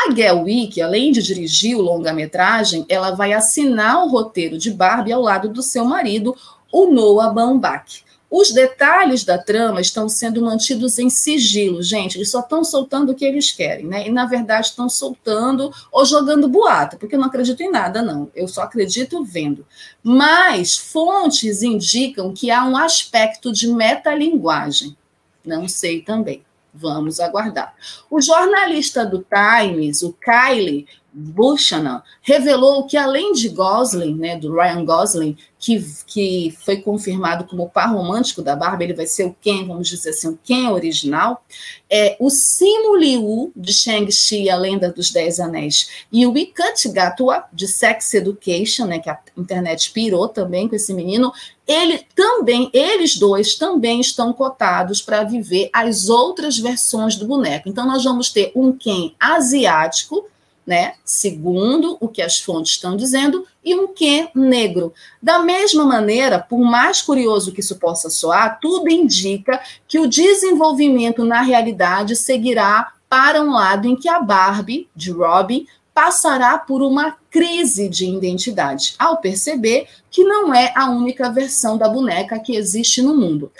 A 0.00 0.12
Gail 0.12 0.44
além 0.84 1.10
de 1.10 1.22
dirigir 1.22 1.76
o 1.76 1.82
longa-metragem, 1.82 2.86
ela 2.88 3.10
vai 3.10 3.32
assinar 3.32 4.04
o 4.04 4.08
roteiro 4.08 4.56
de 4.56 4.70
Barbie 4.70 5.12
ao 5.12 5.20
lado 5.20 5.48
do 5.48 5.62
seu 5.62 5.84
marido, 5.84 6.36
o 6.72 6.86
Noah 6.86 7.32
Baumbach. 7.32 8.04
Os 8.30 8.52
detalhes 8.52 9.24
da 9.24 9.38
trama 9.38 9.80
estão 9.80 10.08
sendo 10.08 10.42
mantidos 10.42 10.98
em 10.98 11.08
sigilo, 11.08 11.82
gente. 11.82 12.16
Eles 12.16 12.30
só 12.30 12.40
estão 12.40 12.62
soltando 12.62 13.10
o 13.10 13.14
que 13.14 13.24
eles 13.24 13.50
querem, 13.50 13.86
né? 13.86 14.06
E 14.06 14.10
na 14.10 14.26
verdade 14.26 14.66
estão 14.66 14.88
soltando 14.88 15.72
ou 15.90 16.04
jogando 16.04 16.46
boato, 16.46 16.98
porque 16.98 17.16
eu 17.16 17.18
não 17.18 17.28
acredito 17.28 17.62
em 17.62 17.70
nada, 17.70 18.02
não. 18.02 18.30
Eu 18.36 18.46
só 18.46 18.62
acredito 18.62 19.24
vendo. 19.24 19.66
Mas 20.02 20.76
fontes 20.76 21.62
indicam 21.62 22.32
que 22.34 22.50
há 22.50 22.64
um 22.64 22.76
aspecto 22.76 23.50
de 23.50 23.66
metalinguagem. 23.66 24.96
Não 25.44 25.66
sei 25.66 26.02
também. 26.02 26.44
Vamos 26.72 27.20
aguardar. 27.20 27.74
O 28.10 28.20
jornalista 28.20 29.04
do 29.04 29.24
Times, 29.24 30.02
o 30.02 30.12
Kylie 30.12 30.86
Buchanan 31.18 32.02
revelou 32.22 32.86
que 32.86 32.96
além 32.96 33.32
de 33.32 33.48
Gosling, 33.48 34.14
né, 34.14 34.36
do 34.36 34.54
Ryan 34.54 34.84
Gosling, 34.84 35.36
que, 35.58 35.84
que 36.06 36.56
foi 36.64 36.76
confirmado 36.76 37.44
como 37.44 37.68
par 37.68 37.92
romântico 37.92 38.40
da 38.40 38.54
Barbie, 38.54 38.84
ele 38.84 38.94
vai 38.94 39.06
ser 39.06 39.24
o 39.24 39.36
Ken, 39.40 39.66
vamos 39.66 39.88
dizer 39.88 40.10
assim, 40.10 40.28
o 40.28 40.38
Ken 40.44 40.68
original, 40.70 41.44
é 41.90 42.16
o 42.20 42.30
Simu 42.30 42.96
Liu, 42.96 43.52
de 43.56 43.72
Shang-Chi, 43.72 44.48
a 44.48 44.56
Lenda 44.56 44.92
dos 44.92 45.10
Dez 45.10 45.40
Anéis, 45.40 46.06
e 46.12 46.24
o 46.24 46.38
Ikat 46.38 46.88
Gatua, 46.90 47.44
de 47.52 47.66
Sex 47.66 48.14
Education, 48.14 48.86
né, 48.86 49.00
que 49.00 49.10
a 49.10 49.18
internet 49.36 49.90
pirou 49.90 50.28
também 50.28 50.68
com 50.68 50.76
esse 50.76 50.94
menino, 50.94 51.32
ele 51.66 52.06
também, 52.14 52.70
eles 52.72 53.18
dois 53.18 53.56
também 53.56 54.00
estão 54.00 54.32
cotados 54.32 55.02
para 55.02 55.24
viver 55.24 55.68
as 55.72 56.08
outras 56.08 56.56
versões 56.58 57.16
do 57.16 57.26
boneco. 57.26 57.68
Então, 57.68 57.86
nós 57.86 58.04
vamos 58.04 58.30
ter 58.30 58.52
um 58.54 58.72
Ken 58.72 59.12
asiático, 59.18 60.26
né? 60.68 60.96
Segundo 61.02 61.96
o 61.98 62.06
que 62.06 62.20
as 62.20 62.38
fontes 62.38 62.72
estão 62.72 62.94
dizendo, 62.94 63.46
e 63.64 63.74
um 63.74 63.88
que 63.88 64.28
negro. 64.34 64.92
Da 65.20 65.38
mesma 65.38 65.82
maneira, 65.82 66.38
por 66.38 66.58
mais 66.58 67.00
curioso 67.00 67.52
que 67.52 67.60
isso 67.60 67.76
possa 67.76 68.10
soar, 68.10 68.58
tudo 68.60 68.90
indica 68.90 69.58
que 69.88 69.98
o 69.98 70.06
desenvolvimento 70.06 71.24
na 71.24 71.40
realidade 71.40 72.14
seguirá 72.14 72.92
para 73.08 73.40
um 73.40 73.52
lado 73.52 73.88
em 73.88 73.96
que 73.96 74.10
a 74.10 74.20
Barbie 74.20 74.86
de 74.94 75.10
Robin 75.10 75.66
passará 75.94 76.58
por 76.58 76.82
uma 76.82 77.16
crise 77.30 77.88
de 77.88 78.06
identidade, 78.06 78.94
ao 78.98 79.16
perceber 79.16 79.88
que 80.10 80.22
não 80.22 80.54
é 80.54 80.70
a 80.76 80.90
única 80.90 81.30
versão 81.30 81.78
da 81.78 81.88
boneca 81.88 82.38
que 82.38 82.54
existe 82.54 83.00
no 83.00 83.16
mundo. 83.16 83.50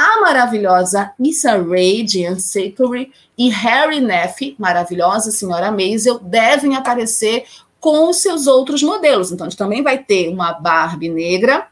A 0.00 0.20
maravilhosa 0.20 1.10
Issa 1.18 1.60
Rae 1.60 2.04
de 2.04 2.24
Unsavory 2.28 3.12
e 3.36 3.48
Harry 3.48 4.00
Neff, 4.00 4.54
maravilhosa 4.56 5.32
senhora 5.32 5.72
Maisel, 5.72 6.20
devem 6.20 6.76
aparecer 6.76 7.46
com 7.80 8.08
os 8.08 8.18
seus 8.18 8.46
outros 8.46 8.80
modelos. 8.80 9.32
Então, 9.32 9.44
a 9.44 9.50
gente 9.50 9.58
também 9.58 9.82
vai 9.82 9.98
ter 9.98 10.28
uma 10.28 10.52
Barbie 10.52 11.08
negra 11.08 11.66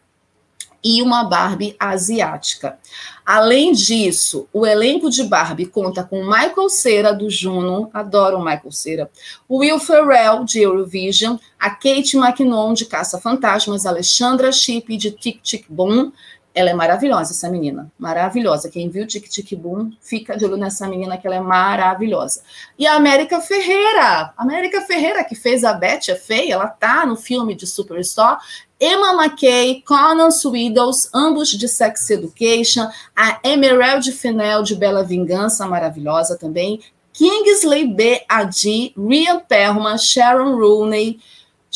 e 0.83 1.03
uma 1.03 1.23
Barbie 1.23 1.77
asiática. 1.79 2.77
Além 3.25 3.73
disso, 3.73 4.49
o 4.53 4.67
elenco 4.67 5.09
de 5.09 5.23
Barbie 5.25 5.67
conta 5.67 6.03
com 6.03 6.25
Michael 6.25 6.69
Cera, 6.69 7.13
do 7.13 7.29
Juno, 7.31 7.91
adoro 7.93 8.39
o 8.39 8.45
Michael 8.45 8.73
Cera, 8.73 9.11
Will 9.49 9.79
Ferrell, 9.81 10.45
de 10.45 10.61
Eurovision, 10.61 11.37
a 11.59 11.71
Kate 11.71 12.17
McKinnon, 12.17 12.73
de 12.73 12.87
Caça 12.87 13.21
Fantasmas, 13.21 13.87
Alexandra 13.87 14.51
Chip, 14.53 14.97
de 14.97 15.11
Tic 15.11 15.41
Tic 15.43 15.67
Boom, 15.69 16.13
ela 16.57 16.71
é 16.71 16.75
maravilhosa, 16.75 17.33
essa 17.33 17.51
menina. 17.51 17.93
Maravilhosa. 17.99 18.71
Quem 18.71 18.89
viu 18.89 19.07
Tic 19.07 19.29
Tic 19.29 19.55
Boom, 19.55 19.93
fica 20.01 20.39
de 20.39 20.47
olho 20.47 20.57
nessa 20.57 20.89
menina, 20.89 21.19
que 21.19 21.27
ela 21.27 21.37
é 21.37 21.41
maravilhosa. 21.41 22.41
E 22.79 22.87
a 22.87 22.95
América 22.95 23.43
Ferreira. 23.43 24.33
A 24.35 24.43
América 24.43 24.81
Ferreira, 24.81 25.23
que 25.23 25.35
fez 25.35 25.65
a 25.65 25.75
Betty 25.75 26.11
a 26.11 26.17
Feia, 26.17 26.55
ela 26.55 26.67
tá 26.67 27.05
no 27.05 27.15
filme 27.15 27.55
de 27.55 27.67
Superstar. 27.67 28.41
Emma 28.81 29.13
McKay, 29.23 29.83
Conan 29.83 30.31
Swiddles, 30.31 31.11
ambos 31.13 31.51
de 31.51 31.69
Sex 31.69 32.09
Education. 32.09 32.89
A 33.15 33.39
Emerald 33.45 34.11
Fennell, 34.13 34.63
de 34.63 34.75
Bela 34.75 35.05
Vingança, 35.05 35.67
maravilhosa 35.67 36.39
também. 36.39 36.81
Kingsley 37.13 37.87
B. 37.87 38.25
Adi, 38.27 38.95
Ryan 38.97 39.41
Perlman, 39.41 39.99
Sharon 39.99 40.57
Rooney. 40.57 41.21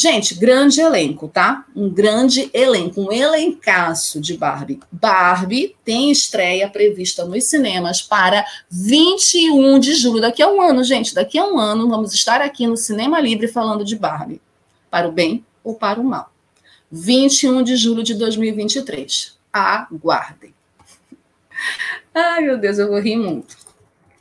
Gente, 0.02 0.34
grande 0.34 0.80
elenco, 0.80 1.28
tá? 1.28 1.66
Um 1.76 1.90
grande 1.90 2.50
elenco, 2.54 3.02
um 3.02 3.12
elencaço 3.12 4.18
de 4.18 4.34
Barbie. 4.34 4.80
Barbie 4.90 5.76
tem 5.84 6.10
estreia 6.10 6.70
prevista 6.70 7.26
nos 7.26 7.44
cinemas 7.44 8.00
para 8.00 8.42
21 8.70 9.78
de 9.78 9.92
julho. 9.92 10.22
Daqui 10.22 10.42
a 10.42 10.48
um 10.48 10.62
ano, 10.62 10.82
gente, 10.82 11.14
daqui 11.14 11.38
a 11.38 11.44
um 11.44 11.58
ano 11.58 11.86
vamos 11.86 12.14
estar 12.14 12.40
aqui 12.40 12.66
no 12.66 12.78
Cinema 12.78 13.20
Livre 13.20 13.46
falando 13.46 13.84
de 13.84 13.94
Barbie. 13.94 14.40
Para 14.90 15.06
o 15.06 15.12
bem 15.12 15.44
ou 15.62 15.74
para 15.74 16.00
o 16.00 16.04
mal. 16.04 16.32
21 16.90 17.62
de 17.62 17.76
julho 17.76 18.02
de 18.02 18.14
2023. 18.14 19.38
Aguardem. 19.52 20.54
Ai, 22.14 22.40
meu 22.40 22.56
Deus, 22.56 22.78
eu 22.78 22.88
vou 22.88 22.98
rir 22.98 23.16
muito. 23.16 23.54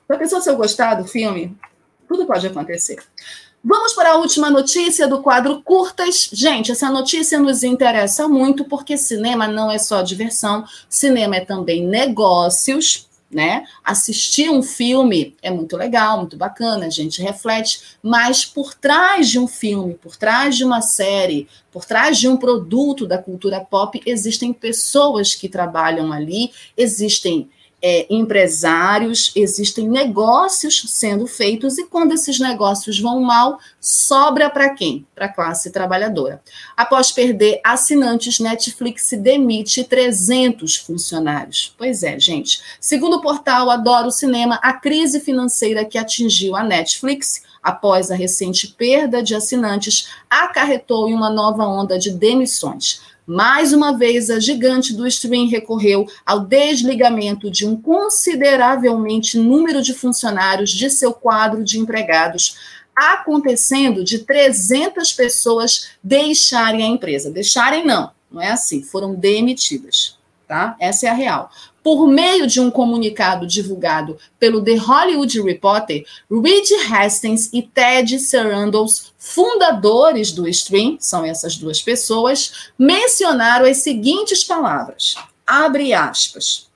Já 0.09 0.17
pensou 0.17 0.41
se 0.41 0.49
eu 0.49 0.57
gostar 0.57 0.95
do 0.95 1.07
filme? 1.07 1.57
Tudo 2.05 2.25
pode 2.25 2.45
acontecer. 2.45 3.01
Vamos 3.63 3.93
para 3.93 4.11
a 4.11 4.15
última 4.15 4.49
notícia 4.49 5.05
do 5.05 5.21
quadro 5.21 5.61
Curtas. 5.61 6.29
Gente, 6.31 6.71
essa 6.71 6.89
notícia 6.89 7.37
nos 7.37 7.61
interessa 7.61 8.25
muito 8.25 8.63
porque 8.63 8.97
cinema 8.97 9.49
não 9.49 9.69
é 9.69 9.77
só 9.77 10.01
diversão, 10.01 10.63
cinema 10.87 11.35
é 11.35 11.41
também 11.41 11.85
negócios, 11.85 13.09
né? 13.29 13.65
Assistir 13.83 14.49
um 14.49 14.63
filme 14.63 15.35
é 15.41 15.51
muito 15.51 15.75
legal, 15.75 16.19
muito 16.19 16.37
bacana, 16.37 16.85
a 16.85 16.89
gente 16.89 17.21
reflete, 17.21 17.97
mas 18.01 18.45
por 18.45 18.73
trás 18.73 19.27
de 19.27 19.37
um 19.37 19.47
filme, 19.47 19.93
por 19.93 20.15
trás 20.15 20.55
de 20.55 20.63
uma 20.63 20.81
série, 20.81 21.45
por 21.69 21.83
trás 21.83 22.17
de 22.17 22.29
um 22.29 22.37
produto 22.37 23.05
da 23.05 23.17
cultura 23.17 23.59
pop, 23.59 24.01
existem 24.05 24.53
pessoas 24.53 25.35
que 25.35 25.49
trabalham 25.49 26.13
ali, 26.13 26.51
existem 26.77 27.49
é, 27.81 28.05
empresários, 28.09 29.31
existem 29.35 29.87
negócios 29.87 30.83
sendo 30.87 31.25
feitos, 31.25 31.77
e 31.77 31.85
quando 31.85 32.13
esses 32.13 32.39
negócios 32.39 32.99
vão 32.99 33.21
mal, 33.21 33.59
sobra 33.79 34.49
para 34.49 34.69
quem? 34.69 35.05
Para 35.15 35.25
a 35.25 35.33
classe 35.33 35.71
trabalhadora. 35.71 36.41
Após 36.75 37.11
perder 37.11 37.61
assinantes, 37.63 38.39
Netflix 38.39 39.11
demite 39.17 39.83
300 39.83 40.75
funcionários. 40.75 41.73
Pois 41.77 42.03
é, 42.03 42.19
gente. 42.19 42.61
Segundo 42.79 43.17
o 43.17 43.21
portal 43.21 43.69
Adoro 43.69 44.11
Cinema, 44.11 44.59
a 44.61 44.73
crise 44.73 45.19
financeira 45.19 45.85
que 45.85 45.97
atingiu 45.97 46.55
a 46.55 46.63
Netflix 46.63 47.43
após 47.61 48.09
a 48.09 48.15
recente 48.15 48.67
perda 48.67 49.21
de 49.21 49.35
assinantes 49.35 50.09
acarretou 50.29 51.09
em 51.09 51.13
uma 51.13 51.29
nova 51.29 51.65
onda 51.65 51.97
de 51.99 52.11
demissões. 52.11 53.01
Mais 53.31 53.73
uma 53.73 53.95
vez, 53.95 54.31
a 54.31 54.39
gigante 54.39 54.91
do 54.91 55.05
stream 55.05 55.47
recorreu 55.47 56.07
ao 56.25 56.39
desligamento 56.39 57.51
de 57.51 57.63
um 57.63 57.79
consideravelmente 57.79 59.37
número 59.37 59.83
de 59.83 59.93
funcionários 59.93 60.71
de 60.71 60.89
seu 60.89 61.13
quadro 61.13 61.63
de 61.63 61.77
empregados, 61.77 62.57
acontecendo 62.95 64.03
de 64.03 64.17
300 64.25 65.13
pessoas 65.13 65.89
deixarem 66.03 66.81
a 66.81 66.87
empresa. 66.87 67.29
Deixarem 67.29 67.85
não, 67.85 68.09
não 68.31 68.41
é 68.41 68.49
assim, 68.49 68.81
foram 68.81 69.13
demitidas, 69.13 70.17
tá? 70.49 70.75
Essa 70.79 71.05
é 71.05 71.09
a 71.11 71.13
real. 71.13 71.51
Por 71.83 72.07
meio 72.07 72.47
de 72.47 72.59
um 72.59 72.71
comunicado 72.71 73.45
divulgado 73.45 74.17
pelo 74.39 74.63
The 74.63 74.75
Hollywood 74.75 75.39
Reporter, 75.43 76.03
Reed 76.29 76.65
Hastings 76.91 77.51
e 77.53 77.61
Ted 77.61 78.19
Sarandos, 78.19 79.13
fundadores 79.17 80.31
do 80.31 80.47
stream, 80.49 80.97
são 80.99 81.23
essas 81.23 81.55
duas 81.55 81.81
pessoas, 81.81 82.71
mencionaram 82.77 83.65
as 83.67 83.77
seguintes 83.77 84.43
palavras: 84.43 85.15
abre 85.45 85.93
aspas. 85.93 86.67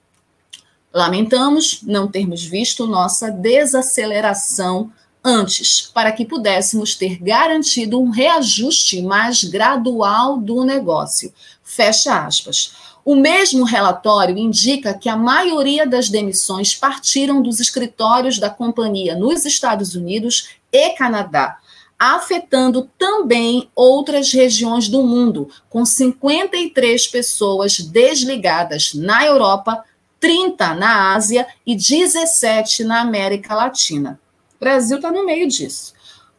Lamentamos 0.94 1.80
não 1.82 2.08
termos 2.08 2.44
visto 2.44 2.86
nossa 2.86 3.32
desaceleração 3.32 4.94
antes, 5.24 5.90
para 5.92 6.12
que 6.12 6.26
pudéssemos 6.26 6.94
ter 6.94 7.18
garantido 7.18 8.00
um 8.00 8.12
reajuste 8.12 9.02
mais 9.02 9.44
gradual 9.44 10.38
do 10.38 10.64
negócio. 10.64 11.34
Fecha 11.64 12.24
aspas. 12.26 12.83
O 13.06 13.16
mesmo 13.16 13.66
relatório 13.66 14.38
indica 14.38 14.94
que 14.94 15.10
a 15.10 15.18
maioria 15.18 15.86
das 15.86 16.08
demissões 16.08 16.74
partiram 16.74 17.42
dos 17.42 17.60
escritórios 17.60 18.40
da 18.40 18.50
companhia 18.50 19.16
nos 19.16 19.46
Estados 19.46 19.94
Unidos 19.94 20.50
e 20.72 20.92
Canadá, 20.92 21.58
afetando 22.00 22.90
também 22.98 23.70
outras 23.76 24.32
regiões 24.32 24.88
do 24.88 25.04
mundo, 25.04 25.50
com 25.70 25.86
53 25.86 27.08
pessoas 27.08 27.78
desligadas 27.80 28.94
na 28.94 29.26
Europa, 29.26 29.84
30 30.20 30.74
na 30.74 31.14
Ásia 31.14 31.46
e 31.68 31.76
17 31.76 32.86
na 32.86 33.02
América 33.02 33.54
Latina. 33.54 34.18
O 34.56 34.60
Brasil 34.60 34.96
está 34.96 35.12
no 35.12 35.26
meio 35.26 35.48
disso. 35.48 35.93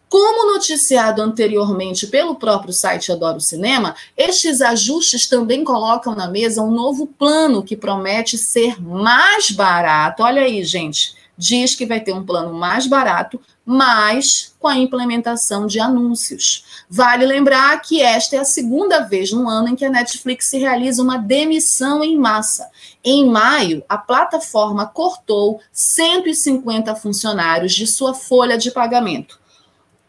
Como 0.09 0.53
noticiado 0.53 1.21
anteriormente 1.21 2.07
pelo 2.07 2.37
próprio 2.37 2.73
site 2.73 3.11
Adoro 3.11 3.41
Cinema, 3.41 3.97
estes 4.17 4.61
ajustes 4.61 5.27
também 5.27 5.65
colocam 5.65 6.15
na 6.15 6.29
mesa 6.29 6.63
um 6.63 6.71
novo 6.71 7.07
plano 7.07 7.65
que 7.65 7.77
promete 7.77 8.39
ser 8.39 8.81
mais 8.81 9.51
barato. 9.51 10.23
Olha 10.23 10.43
aí, 10.43 10.63
gente. 10.65 11.17
Diz 11.37 11.75
que 11.75 11.85
vai 11.85 11.99
ter 11.99 12.13
um 12.13 12.25
plano 12.25 12.55
mais 12.55 12.87
barato, 12.87 13.41
mas 13.67 14.55
com 14.61 14.69
a 14.69 14.79
implementação 14.79 15.67
de 15.67 15.81
anúncios. 15.81 16.85
Vale 16.89 17.27
lembrar 17.27 17.77
que 17.83 18.01
esta 18.01 18.37
é 18.37 18.39
a 18.39 18.45
segunda 18.45 19.01
vez 19.01 19.33
no 19.33 19.49
ano 19.49 19.71
em 19.71 19.75
que 19.75 19.85
a 19.85 19.91
Netflix 19.91 20.53
realiza 20.53 21.03
uma 21.03 21.17
demissão 21.17 22.05
em 22.05 22.17
massa. 22.17 22.71
Em 23.03 23.29
maio, 23.29 23.83
a 23.89 23.99
plataforma 23.99 24.87
cortou 24.87 25.61
150 25.73 26.95
funcionários 26.95 27.73
de 27.73 27.85
sua 27.85 28.15
folha 28.15 28.57
de 28.57 28.71
pagamento 28.71 29.43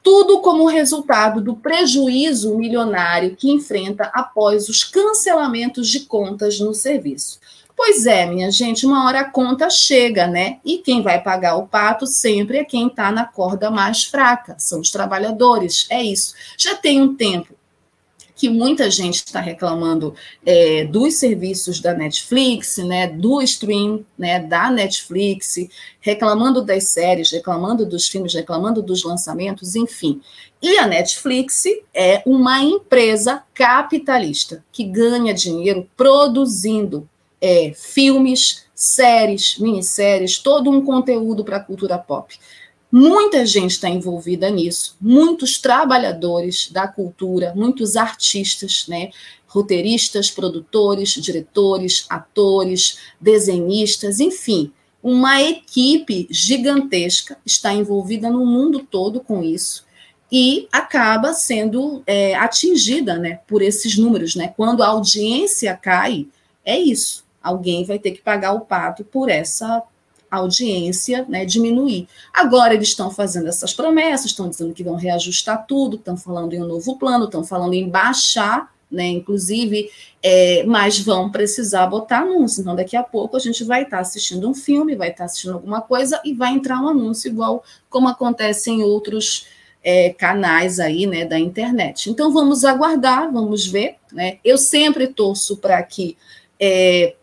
tudo 0.06 0.40
como 0.40 0.68
resultado 0.68 1.42
do 1.42 1.56
prejuízo 1.56 2.56
milionário 2.56 3.36
que 3.36 3.50
enfrenta 3.50 4.04
após 4.14 4.70
os 4.70 4.84
cancelamentos 4.84 5.90
de 5.90 6.02
contas 6.02 6.60
no 6.60 6.76
serviço. 6.76 7.40
Pois 7.76 8.06
é, 8.06 8.28
minha 8.28 8.52
gente, 8.52 8.86
uma 8.86 9.08
hora 9.08 9.22
a 9.22 9.30
conta 9.32 9.68
chega, 9.68 10.28
né? 10.28 10.60
E 10.64 10.78
quem 10.78 11.02
vai 11.02 11.20
pagar 11.20 11.56
o 11.56 11.68
pato 11.68 12.06
sempre 12.06 12.60
é 12.60 12.64
quem 12.64 12.86
está 12.86 13.12
na 13.12 13.26
corda 13.26 13.72
mais 13.72 14.04
fraca, 14.04 14.56
são 14.60 14.80
os 14.80 14.92
trabalhadores, 14.92 15.88
é 15.90 16.04
isso. 16.04 16.36
Já 16.56 16.76
tem 16.76 17.02
um 17.02 17.16
tempo 17.16 17.56
que 18.36 18.50
muita 18.50 18.92
gente 18.92 19.16
está 19.16 19.40
reclamando 19.40 20.14
é, 20.46 20.84
dos 20.84 21.16
serviços 21.16 21.80
da 21.80 21.94
Netflix, 21.94 22.78
né, 22.78 23.08
do 23.08 23.42
stream, 23.42 24.06
né, 24.18 24.40
da 24.40 24.70
Netflix, 24.70 25.56
reclamando 26.02 26.62
das 26.62 26.90
séries, 26.90 27.32
reclamando 27.32 27.86
dos 27.86 28.08
filmes, 28.08 28.34
reclamando 28.34 28.82
dos 28.82 29.04
lançamentos, 29.04 29.76
enfim. 29.76 30.22
E 30.62 30.78
a 30.78 30.86
Netflix 30.86 31.64
é 31.94 32.22
uma 32.26 32.62
empresa 32.62 33.44
capitalista 33.54 34.64
que 34.72 34.84
ganha 34.84 35.34
dinheiro 35.34 35.88
produzindo 35.96 37.08
é, 37.40 37.72
filmes, 37.74 38.66
séries, 38.74 39.58
minisséries, 39.58 40.40
todo 40.40 40.70
um 40.70 40.84
conteúdo 40.84 41.46
para 41.46 41.58
a 41.58 41.64
cultura 41.64 41.98
pop. 41.98 42.38
Muita 42.92 43.46
gente 43.46 43.72
está 43.72 43.90
envolvida 43.90 44.50
nisso, 44.50 44.96
muitos 45.02 45.58
trabalhadores 45.58 46.70
da 46.72 46.88
cultura, 46.88 47.54
muitos 47.56 47.96
artistas, 47.98 48.86
né? 48.88 49.10
roteiristas, 49.48 50.30
produtores, 50.30 51.12
diretores, 51.12 52.06
atores, 52.10 53.00
desenhistas, 53.20 54.20
enfim, 54.20 54.72
uma 55.02 55.42
equipe 55.42 56.28
gigantesca 56.32 57.38
está 57.46 57.72
envolvida 57.74 58.30
no 58.30 58.46
mundo 58.46 58.80
todo 58.80 59.22
com 59.22 59.44
isso 59.44 59.86
e 60.32 60.68
acaba 60.72 61.32
sendo 61.34 62.02
é, 62.08 62.34
atingida 62.36 63.18
né, 63.18 63.40
por 63.48 63.62
esses 63.62 63.98
números. 63.98 64.36
Né? 64.36 64.54
Quando 64.58 64.82
a 64.82 64.88
audiência 64.88 65.78
cai, 65.78 66.28
é 66.66 66.78
isso. 66.78 67.24
Alguém 67.42 67.86
vai 67.86 68.00
ter 68.00 68.12
que 68.12 68.22
pagar 68.22 68.54
o 68.54 68.62
pato 68.62 69.06
por 69.06 69.30
essa 69.30 69.84
audiência 70.30 71.26
né, 71.28 71.46
diminuir. 71.46 72.08
Agora 72.34 72.74
eles 72.74 72.90
estão 72.90 73.12
fazendo 73.12 73.48
essas 73.48 73.74
promessas, 73.74 74.28
estão 74.28 74.50
dizendo 74.50 74.74
que 74.74 74.84
vão 74.84 74.96
reajustar 74.96 75.66
tudo, 75.68 75.96
estão 75.96 76.18
falando 76.18 76.54
em 76.54 76.62
um 76.62 76.68
novo 76.68 76.98
plano, 76.98 77.26
estão 77.26 77.44
falando 77.44 77.74
em 77.74 77.90
baixar, 77.90 78.74
né, 78.92 79.08
inclusive, 79.08 79.90
é, 80.22 80.64
mas 80.66 81.00
vão 81.00 81.30
precisar 81.30 81.88
botar 81.88 82.20
anúncio. 82.20 82.62
Então, 82.62 82.76
daqui 82.76 82.96
a 82.96 83.04
pouco 83.04 83.36
a 83.36 83.40
gente 83.40 83.64
vai 83.64 83.84
estar 83.84 84.00
assistindo 84.00 84.50
um 84.50 84.54
filme, 84.54 84.96
vai 84.96 85.10
estar 85.10 85.26
assistindo 85.26 85.54
alguma 85.54 85.82
coisa 85.82 86.22
e 86.24 86.34
vai 86.34 86.54
entrar 86.54 86.82
um 86.82 86.88
anúncio, 86.88 87.30
igual 87.30 87.64
como 87.90 88.08
acontece 88.08 88.70
em 88.72 88.84
outros 88.84 89.48
é, 89.84 90.12
canais 90.14 90.80
aí, 90.80 91.06
né, 91.06 91.26
da 91.26 91.38
internet. 91.38 92.10
Então, 92.10 92.32
vamos 92.32 92.66
aguardar, 92.66 93.32
vamos 93.32 93.68
ver, 93.68 93.98
né? 94.12 94.40
Eu 94.44 94.58
sempre 94.58 95.08
torço 95.08 95.58
para 95.58 95.82
que 95.84 96.18
é, 96.60 97.16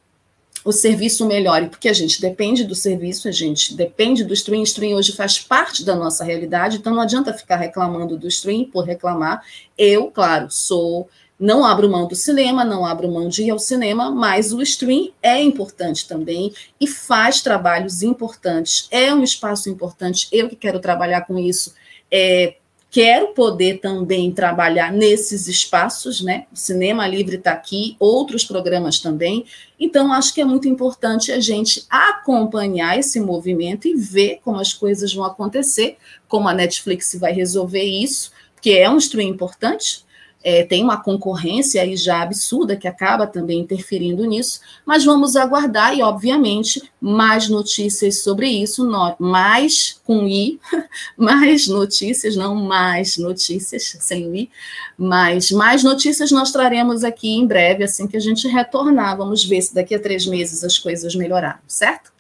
o 0.64 0.72
serviço 0.72 1.27
melhore, 1.27 1.68
porque 1.68 1.88
a 1.88 1.92
gente 1.92 2.20
depende 2.20 2.64
do 2.64 2.75
serviço, 2.75 3.29
a 3.29 3.33
gente 3.33 3.75
depende 3.75 4.25
do 4.25 4.33
stream, 4.33 4.61
o 4.61 4.64
stream 4.64 4.96
hoje 4.96 5.12
faz 5.12 5.38
parte 5.38 5.85
da 5.85 5.96
nossa 5.96 6.25
realidade, 6.25 6.77
então 6.77 6.94
não 6.94 7.03
adianta 7.03 7.33
ficar 7.33 7.57
reclamando 7.57 8.16
do 8.16 8.29
stream 8.29 8.64
por 8.64 8.85
reclamar. 8.85 9.42
Eu, 9.77 10.11
claro, 10.11 10.48
sou 10.51 11.09
não 11.42 11.64
abro 11.64 11.90
mão 11.90 12.07
do 12.07 12.14
cinema, 12.14 12.64
não 12.64 12.87
abro 12.87 13.11
mão 13.11 13.29
de 13.29 13.42
ir 13.42 13.51
ao 13.51 13.59
cinema, 13.59 14.12
mas 14.12 14.53
o 14.53 14.62
stream 14.62 15.11
é 15.20 15.42
importante 15.42 16.07
também 16.07 16.53
e 16.81 16.87
faz 16.87 17.42
trabalhos 17.42 18.03
importantes, 18.05 18.87
é 18.92 19.12
um 19.12 19.25
espaço 19.25 19.68
importante. 19.68 20.29
Eu 20.31 20.48
que 20.48 20.55
quero 20.55 20.79
trabalhar 20.79 21.22
com 21.22 21.37
isso, 21.37 21.75
é, 22.09 22.55
Quero 22.93 23.29
poder 23.29 23.81
também 23.81 24.31
trabalhar 24.31 24.93
nesses 24.93 25.49
espaços, 25.49 26.21
né? 26.21 26.45
O 26.53 26.57
Cinema 26.57 27.09
Livre 27.09 27.37
está 27.37 27.53
aqui, 27.53 27.97
outros 27.99 28.45
programas 28.45 28.99
também. 28.99 29.47
Então, 29.81 30.13
acho 30.13 30.35
que 30.35 30.43
é 30.43 30.45
muito 30.45 30.69
importante 30.69 31.33
a 31.33 31.41
gente 31.41 31.87
acompanhar 31.89 32.99
esse 32.99 33.19
movimento 33.19 33.89
e 33.89 33.95
ver 33.95 34.41
como 34.45 34.61
as 34.61 34.75
coisas 34.75 35.15
vão 35.15 35.25
acontecer, 35.25 35.97
como 36.29 36.47
a 36.47 36.53
Netflix 36.53 37.17
vai 37.19 37.33
resolver 37.33 37.83
isso, 37.83 38.31
porque 38.55 38.73
é 38.73 38.91
um 38.91 38.99
stream 38.99 39.31
importante, 39.31 40.05
é, 40.45 40.65
tem 40.65 40.83
uma 40.83 41.03
concorrência 41.03 41.83
aí 41.83 41.97
já 41.97 42.23
absurda 42.23 42.77
que 42.77 42.89
acaba 42.89 43.27
também 43.27 43.61
interferindo 43.61 44.25
nisso, 44.25 44.61
mas 44.85 45.05
vamos 45.05 45.37
aguardar 45.37 45.97
e, 45.97 46.03
obviamente, 46.03 46.83
mais 47.01 47.49
notícias 47.49 48.23
sobre 48.23 48.49
isso, 48.49 48.89
mais 49.19 50.01
com 50.05 50.27
I, 50.27 50.59
mais 51.17 51.69
notícias, 51.69 52.37
não 52.37 52.55
mais 52.55 53.17
notícias, 53.17 53.97
sem 54.01 54.29
o 54.29 54.35
I, 54.35 54.51
mas 54.99 55.51
mais 55.51 55.85
notícias 55.85 56.31
nós 56.33 56.51
traremos 56.51 57.05
aqui 57.05 57.29
em 57.29 57.47
breve, 57.47 57.85
assim 57.85 58.07
que 58.07 58.17
a 58.17 58.21
gente 58.21 58.49
retornar. 58.49 59.17
Vamos 59.17 59.45
ver 59.45 59.63
se 59.63 59.75
daqui 59.75 59.95
a 59.95 60.01
três 60.01 60.27
meses 60.27 60.65
as 60.65 60.79
coisas 60.79 61.15
melhoraram, 61.15 61.61
certo? 61.67 62.13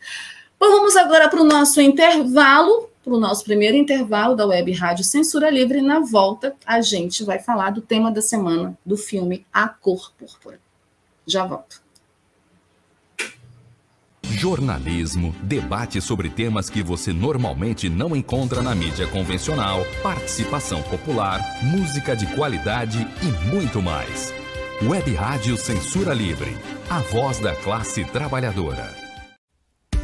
Bom, 0.58 0.70
vamos 0.70 0.94
agora 0.96 1.28
para 1.28 1.40
o 1.40 1.44
nosso 1.44 1.80
intervalo 1.80 2.91
para 3.02 3.14
o 3.14 3.20
nosso 3.20 3.44
primeiro 3.44 3.76
intervalo 3.76 4.36
da 4.36 4.46
Web 4.46 4.72
Rádio 4.72 5.04
Censura 5.04 5.50
Livre. 5.50 5.82
Na 5.82 6.00
volta, 6.00 6.54
a 6.64 6.80
gente 6.80 7.24
vai 7.24 7.38
falar 7.38 7.70
do 7.70 7.80
tema 7.80 8.10
da 8.10 8.22
semana 8.22 8.76
do 8.84 8.96
filme 8.96 9.44
A 9.52 9.68
Cor 9.68 10.12
Púrpura. 10.16 10.60
Já 11.26 11.44
volto. 11.44 11.82
Jornalismo, 14.22 15.34
debate 15.42 16.00
sobre 16.00 16.28
temas 16.28 16.70
que 16.70 16.82
você 16.82 17.12
normalmente 17.12 17.88
não 17.88 18.16
encontra 18.16 18.62
na 18.62 18.74
mídia 18.74 19.06
convencional, 19.06 19.84
participação 20.02 20.82
popular, 20.82 21.40
música 21.62 22.16
de 22.16 22.26
qualidade 22.34 23.06
e 23.22 23.54
muito 23.54 23.80
mais. 23.80 24.32
Web 24.82 25.14
Rádio 25.14 25.56
Censura 25.56 26.12
Livre, 26.12 26.56
a 26.90 26.98
voz 27.00 27.38
da 27.38 27.54
classe 27.54 28.04
trabalhadora. 28.06 29.01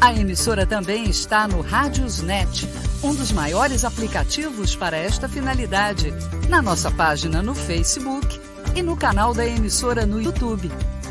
A 0.00 0.14
emissora 0.14 0.64
também 0.64 1.10
está 1.10 1.48
no 1.48 1.60
Rádiosnet, 1.60 2.68
um 3.02 3.12
dos 3.12 3.32
maiores 3.32 3.84
aplicativos 3.84 4.76
para 4.76 4.96
esta 4.96 5.28
finalidade, 5.28 6.14
na 6.48 6.62
nossa 6.62 6.88
página 6.88 7.42
no 7.42 7.52
Facebook 7.52 8.40
e 8.76 8.82
no 8.82 8.96
canal 8.96 9.34
da 9.34 9.44
emissora 9.44 10.06
no 10.06 10.22
YouTube. 10.22 10.70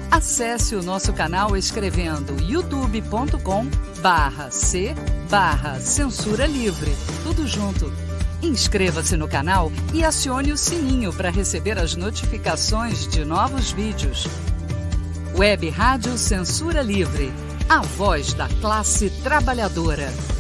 Acesse 0.09 0.73
o 0.73 0.81
nosso 0.81 1.11
canal 1.11 1.57
escrevendo 1.57 2.41
youtube.com 2.41 3.67
barra 4.01 4.49
C 4.51 4.95
barra 5.29 5.81
Censura 5.81 6.45
Livre, 6.45 6.95
tudo 7.23 7.45
junto. 7.45 7.91
Inscreva-se 8.41 9.17
no 9.17 9.27
canal 9.27 9.69
e 9.93 10.05
acione 10.05 10.53
o 10.53 10.57
sininho 10.57 11.11
para 11.11 11.29
receber 11.29 11.77
as 11.77 11.93
notificações 11.95 13.05
de 13.05 13.25
novos 13.25 13.71
vídeos. 13.71 14.27
Web 15.37 15.69
Rádio 15.69 16.17
Censura 16.17 16.81
Livre, 16.81 17.33
a 17.69 17.81
voz 17.81 18.33
da 18.33 18.47
classe 18.61 19.09
trabalhadora. 19.23 20.36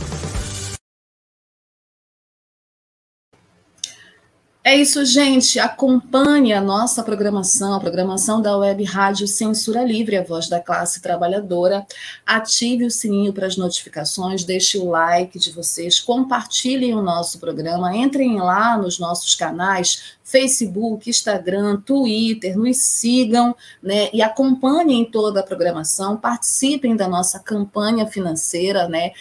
É 4.67 4.75
isso, 4.75 5.05
gente. 5.05 5.61
Acompanhe 5.61 6.51
a 6.51 6.59
nossa 6.59 7.01
programação, 7.01 7.73
a 7.73 7.79
programação 7.79 8.41
da 8.41 8.57
Web 8.57 8.83
Rádio 8.83 9.25
Censura 9.25 9.81
Livre, 9.81 10.17
a 10.17 10.21
voz 10.21 10.49
da 10.49 10.59
classe 10.59 11.01
trabalhadora. 11.01 11.87
Ative 12.25 12.83
o 12.83 12.91
sininho 12.91 13.31
para 13.31 13.47
as 13.47 13.55
notificações, 13.55 14.43
deixe 14.43 14.77
o 14.77 14.89
like 14.89 15.39
de 15.39 15.53
vocês, 15.53 16.01
compartilhem 16.01 16.93
o 16.93 17.01
nosso 17.01 17.39
programa, 17.39 17.95
entrem 17.95 18.41
lá 18.41 18.77
nos 18.77 18.99
nossos 18.99 19.35
canais, 19.35 20.17
Facebook, 20.21 21.09
Instagram, 21.09 21.79
Twitter, 21.85 22.57
nos 22.57 22.75
sigam, 22.79 23.55
né? 23.81 24.09
E 24.11 24.21
acompanhem 24.21 25.05
toda 25.05 25.39
a 25.39 25.43
programação, 25.43 26.17
participem 26.17 26.93
da 26.93 27.07
nossa 27.07 27.39
campanha 27.39 28.05
financeira, 28.05 28.89
né? 28.89 29.11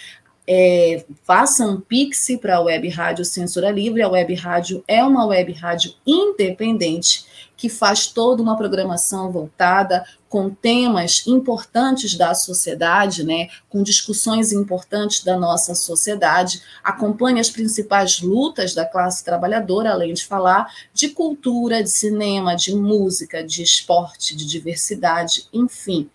É, 0.46 1.04
faça 1.24 1.66
um 1.66 1.80
pix 1.80 2.28
para 2.40 2.56
a 2.56 2.60
Web 2.60 2.88
Rádio 2.88 3.24
Censura 3.24 3.70
Livre. 3.70 4.02
A 4.02 4.08
Web 4.08 4.34
Rádio 4.34 4.84
é 4.86 5.02
uma 5.02 5.26
web 5.26 5.52
rádio 5.52 5.92
independente 6.06 7.24
que 7.56 7.68
faz 7.68 8.06
toda 8.06 8.42
uma 8.42 8.56
programação 8.56 9.32
voltada 9.32 10.04
com 10.28 10.50
temas 10.50 11.26
importantes 11.26 12.14
da 12.14 12.34
sociedade, 12.34 13.24
né, 13.24 13.48
com 13.70 13.82
discussões 13.82 14.52
importantes 14.52 15.24
da 15.24 15.38
nossa 15.38 15.74
sociedade, 15.74 16.60
acompanha 16.84 17.40
as 17.40 17.48
principais 17.48 18.20
lutas 18.20 18.74
da 18.74 18.84
classe 18.84 19.24
trabalhadora, 19.24 19.92
além 19.92 20.12
de 20.12 20.26
falar 20.26 20.70
de 20.92 21.08
cultura, 21.08 21.82
de 21.82 21.88
cinema, 21.88 22.54
de 22.54 22.74
música, 22.74 23.42
de 23.42 23.62
esporte, 23.62 24.36
de 24.36 24.44
diversidade, 24.44 25.48
enfim. 25.52 26.10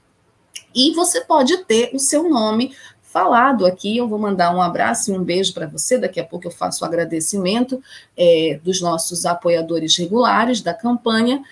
E 0.74 0.94
você 0.94 1.22
pode 1.22 1.66
ter 1.66 1.92
o 1.94 2.00
seu 2.00 2.30
nome 2.30 2.76
falado 3.12 3.66
aqui. 3.66 3.98
Eu 3.98 4.08
vou 4.08 4.18
mandar 4.18 4.56
um 4.56 4.62
abraço 4.62 5.12
e 5.12 5.18
um 5.18 5.24
beijo 5.24 5.54
para 5.54 5.68
você. 5.68 5.98
Daqui 5.98 6.20
a 6.20 6.26
pouco 6.26 6.48
eu 6.48 6.52
faço 6.52 6.84
o 6.84 6.88
agradecimento 6.88 7.82
é, 8.18 8.60
dos 8.64 8.82
nossos 8.82 9.26
apoiadores 9.26 9.96
regulares 9.98 10.62
da 10.62 10.74
campanha. 10.74 11.44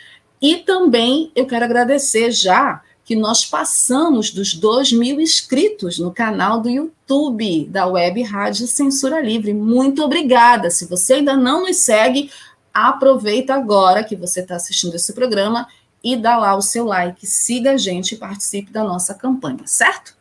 E 0.41 0.57
também 0.57 1.31
eu 1.35 1.45
quero 1.45 1.65
agradecer 1.65 2.31
já 2.31 2.81
que 3.03 3.15
nós 3.15 3.43
passamos 3.43 4.29
dos 4.29 4.53
2 4.53 4.93
mil 4.93 5.19
inscritos 5.19 5.97
no 5.97 6.11
canal 6.11 6.61
do 6.61 6.69
YouTube 6.69 7.65
da 7.65 7.87
Web 7.87 8.21
Rádio 8.21 8.67
Censura 8.67 9.19
Livre. 9.19 9.53
Muito 9.53 10.03
obrigada. 10.03 10.69
Se 10.69 10.85
você 10.85 11.15
ainda 11.15 11.35
não 11.35 11.63
nos 11.65 11.77
segue, 11.77 12.29
aproveita 12.71 13.55
agora 13.55 14.03
que 14.03 14.15
você 14.15 14.41
está 14.41 14.55
assistindo 14.55 14.93
esse 14.93 15.11
programa 15.13 15.67
e 16.03 16.15
dá 16.15 16.37
lá 16.37 16.55
o 16.55 16.61
seu 16.61 16.85
like, 16.85 17.25
siga 17.25 17.71
a 17.71 17.77
gente 17.77 18.13
e 18.13 18.17
participe 18.17 18.71
da 18.71 18.83
nossa 18.83 19.13
campanha, 19.13 19.63
certo? 19.65 20.18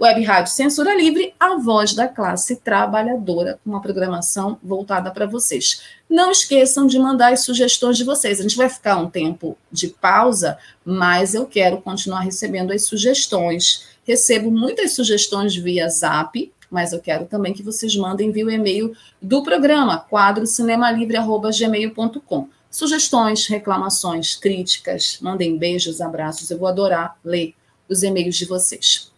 Web 0.00 0.22
Rádio 0.24 0.52
Censura 0.52 0.94
Livre, 0.94 1.34
a 1.38 1.56
voz 1.56 1.94
da 1.94 2.08
classe 2.08 2.56
trabalhadora, 2.56 3.60
com 3.62 3.70
uma 3.70 3.80
programação 3.80 4.58
voltada 4.62 5.10
para 5.10 5.26
vocês. 5.26 5.82
Não 6.08 6.30
esqueçam 6.30 6.86
de 6.86 6.98
mandar 6.98 7.32
as 7.32 7.44
sugestões 7.44 7.96
de 7.96 8.04
vocês. 8.04 8.40
A 8.40 8.42
gente 8.42 8.56
vai 8.56 8.68
ficar 8.68 8.96
um 8.96 9.08
tempo 9.08 9.56
de 9.70 9.88
pausa, 9.88 10.58
mas 10.84 11.34
eu 11.34 11.46
quero 11.46 11.80
continuar 11.80 12.20
recebendo 12.20 12.72
as 12.72 12.84
sugestões. 12.84 13.88
Recebo 14.04 14.50
muitas 14.50 14.92
sugestões 14.92 15.54
via 15.54 15.88
Zap, 15.88 16.52
mas 16.70 16.92
eu 16.92 17.00
quero 17.00 17.26
também 17.26 17.52
que 17.52 17.62
vocês 17.62 17.94
mandem 17.96 18.30
via 18.30 18.46
o 18.46 18.50
e-mail 18.50 18.94
do 19.20 19.42
programa, 19.42 20.06
quadrocinemalivre.gmail.com. 20.10 22.48
Sugestões, 22.70 23.48
reclamações, 23.48 24.36
críticas, 24.36 25.18
mandem 25.20 25.58
beijos, 25.58 26.00
abraços. 26.00 26.50
Eu 26.50 26.58
vou 26.58 26.68
adorar 26.68 27.18
ler 27.24 27.54
os 27.88 28.04
e-mails 28.04 28.36
de 28.36 28.44
vocês. 28.44 29.09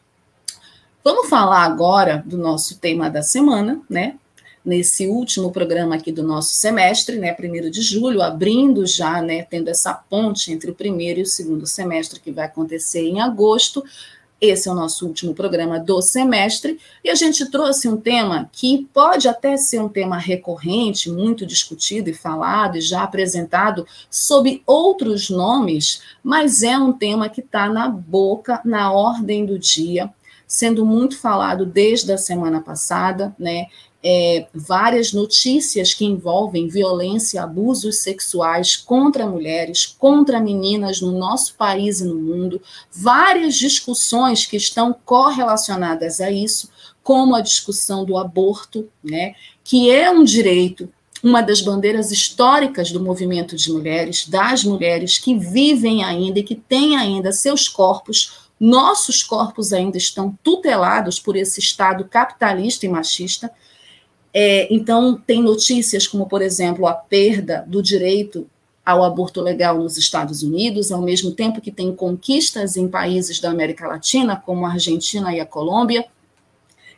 Vamos 1.04 1.28
falar 1.28 1.64
agora 1.64 2.22
do 2.24 2.38
nosso 2.38 2.78
tema 2.78 3.10
da 3.10 3.22
semana, 3.22 3.80
né? 3.90 4.14
Nesse 4.64 5.08
último 5.08 5.50
programa 5.50 5.96
aqui 5.96 6.12
do 6.12 6.22
nosso 6.22 6.54
semestre, 6.54 7.18
né? 7.18 7.32
Primeiro 7.34 7.68
de 7.72 7.82
julho, 7.82 8.22
abrindo 8.22 8.86
já, 8.86 9.20
né? 9.20 9.42
Tendo 9.42 9.68
essa 9.68 9.92
ponte 9.92 10.52
entre 10.52 10.70
o 10.70 10.74
primeiro 10.74 11.18
e 11.18 11.24
o 11.24 11.26
segundo 11.26 11.66
semestre 11.66 12.20
que 12.20 12.30
vai 12.30 12.44
acontecer 12.44 13.00
em 13.00 13.20
agosto. 13.20 13.82
Esse 14.40 14.68
é 14.68 14.72
o 14.72 14.76
nosso 14.76 15.04
último 15.04 15.34
programa 15.34 15.80
do 15.80 16.00
semestre 16.00 16.78
e 17.02 17.10
a 17.10 17.16
gente 17.16 17.50
trouxe 17.50 17.88
um 17.88 17.96
tema 17.96 18.48
que 18.52 18.88
pode 18.94 19.26
até 19.26 19.56
ser 19.56 19.80
um 19.80 19.88
tema 19.88 20.18
recorrente, 20.18 21.10
muito 21.10 21.44
discutido 21.44 22.10
e 22.10 22.14
falado 22.14 22.76
e 22.76 22.80
já 22.80 23.02
apresentado 23.02 23.84
sob 24.08 24.62
outros 24.64 25.30
nomes, 25.30 26.00
mas 26.22 26.62
é 26.62 26.78
um 26.78 26.92
tema 26.92 27.28
que 27.28 27.40
está 27.40 27.68
na 27.68 27.88
boca, 27.88 28.60
na 28.64 28.92
ordem 28.92 29.44
do 29.44 29.58
dia 29.58 30.12
sendo 30.52 30.84
muito 30.84 31.18
falado 31.18 31.64
desde 31.64 32.12
a 32.12 32.18
semana 32.18 32.60
passada, 32.60 33.34
né? 33.38 33.68
É, 34.04 34.48
várias 34.52 35.10
notícias 35.10 35.94
que 35.94 36.04
envolvem 36.04 36.68
violência, 36.68 37.42
abusos 37.42 38.02
sexuais 38.02 38.76
contra 38.76 39.26
mulheres, 39.26 39.86
contra 39.86 40.40
meninas 40.40 41.00
no 41.00 41.12
nosso 41.12 41.54
país 41.54 42.00
e 42.00 42.04
no 42.04 42.16
mundo, 42.16 42.60
várias 42.92 43.54
discussões 43.54 44.44
que 44.44 44.58
estão 44.58 44.94
correlacionadas 45.06 46.20
a 46.20 46.30
isso, 46.30 46.68
como 47.02 47.34
a 47.34 47.40
discussão 47.40 48.04
do 48.04 48.18
aborto, 48.18 48.90
né, 49.02 49.34
que 49.64 49.90
é 49.90 50.10
um 50.10 50.22
direito, 50.22 50.86
uma 51.22 51.40
das 51.40 51.62
bandeiras 51.62 52.10
históricas 52.10 52.90
do 52.90 53.00
movimento 53.00 53.56
de 53.56 53.72
mulheres, 53.72 54.28
das 54.28 54.64
mulheres 54.64 55.16
que 55.16 55.34
vivem 55.38 56.04
ainda 56.04 56.40
e 56.40 56.42
que 56.42 56.56
têm 56.56 56.96
ainda 56.96 57.32
seus 57.32 57.68
corpos 57.68 58.41
nossos 58.62 59.24
corpos 59.24 59.72
ainda 59.72 59.98
estão 59.98 60.38
tutelados 60.40 61.18
por 61.18 61.34
esse 61.34 61.58
Estado 61.58 62.04
capitalista 62.04 62.86
e 62.86 62.88
machista. 62.88 63.50
É, 64.32 64.72
então, 64.72 65.20
tem 65.26 65.42
notícias 65.42 66.06
como, 66.06 66.28
por 66.28 66.40
exemplo, 66.40 66.86
a 66.86 66.94
perda 66.94 67.64
do 67.66 67.82
direito 67.82 68.46
ao 68.86 69.02
aborto 69.02 69.40
legal 69.40 69.78
nos 69.78 69.98
Estados 69.98 70.44
Unidos, 70.44 70.92
ao 70.92 71.02
mesmo 71.02 71.32
tempo 71.32 71.60
que 71.60 71.72
tem 71.72 71.92
conquistas 71.92 72.76
em 72.76 72.86
países 72.86 73.40
da 73.40 73.50
América 73.50 73.88
Latina, 73.88 74.36
como 74.36 74.64
a 74.64 74.70
Argentina 74.70 75.34
e 75.34 75.40
a 75.40 75.46
Colômbia. 75.46 76.06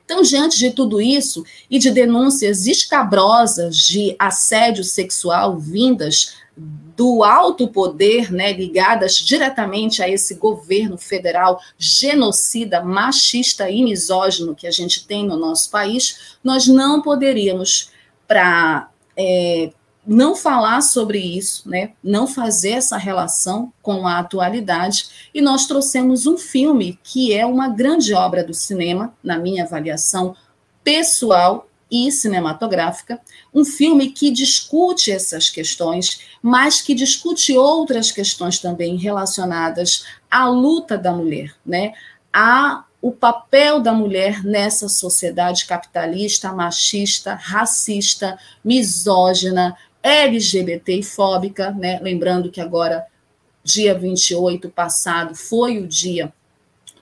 Então, 0.04 0.20
diante 0.20 0.58
de 0.58 0.70
tudo 0.70 1.00
isso 1.00 1.46
e 1.70 1.78
de 1.78 1.90
denúncias 1.90 2.66
escabrosas 2.66 3.78
de 3.78 4.14
assédio 4.18 4.84
sexual 4.84 5.58
vindas 5.58 6.34
do 6.56 7.24
alto 7.24 7.66
poder, 7.66 8.30
né, 8.32 8.52
ligadas 8.52 9.16
diretamente 9.16 10.02
a 10.02 10.08
esse 10.08 10.36
governo 10.36 10.96
federal 10.96 11.60
genocida, 11.76 12.82
machista 12.82 13.68
e 13.68 13.82
misógino 13.82 14.54
que 14.54 14.66
a 14.66 14.70
gente 14.70 15.06
tem 15.06 15.26
no 15.26 15.36
nosso 15.36 15.70
país, 15.70 16.36
nós 16.42 16.68
não 16.68 17.02
poderíamos, 17.02 17.90
para 18.28 18.88
é, 19.16 19.72
não 20.06 20.36
falar 20.36 20.80
sobre 20.82 21.18
isso, 21.18 21.68
né, 21.68 21.92
não 22.02 22.26
fazer 22.26 22.70
essa 22.70 22.96
relação 22.96 23.72
com 23.82 24.06
a 24.06 24.20
atualidade, 24.20 25.28
e 25.34 25.40
nós 25.40 25.66
trouxemos 25.66 26.26
um 26.26 26.38
filme 26.38 26.98
que 27.02 27.34
é 27.34 27.44
uma 27.44 27.68
grande 27.68 28.14
obra 28.14 28.44
do 28.44 28.54
cinema, 28.54 29.12
na 29.22 29.36
minha 29.36 29.64
avaliação 29.64 30.36
pessoal 30.84 31.68
e 31.94 32.10
cinematográfica, 32.10 33.20
um 33.54 33.64
filme 33.64 34.10
que 34.10 34.32
discute 34.32 35.12
essas 35.12 35.48
questões, 35.48 36.20
mas 36.42 36.80
que 36.80 36.92
discute 36.92 37.56
outras 37.56 38.10
questões 38.10 38.58
também 38.58 38.96
relacionadas 38.96 40.04
à 40.28 40.48
luta 40.48 40.98
da 40.98 41.12
mulher, 41.12 41.54
né? 41.64 41.92
A 42.32 42.84
o 43.00 43.12
papel 43.12 43.80
da 43.80 43.92
mulher 43.92 44.42
nessa 44.42 44.88
sociedade 44.88 45.66
capitalista, 45.66 46.50
machista, 46.54 47.34
racista, 47.34 48.38
misógina, 48.64 49.76
LGBT 50.02 51.00
e 51.00 51.02
fóbica, 51.02 51.70
né? 51.70 52.00
Lembrando 52.02 52.50
que 52.50 52.62
agora, 52.62 53.04
dia 53.62 53.94
28 53.94 54.70
passado, 54.70 55.34
foi 55.34 55.78
o 55.78 55.86
dia 55.86 56.32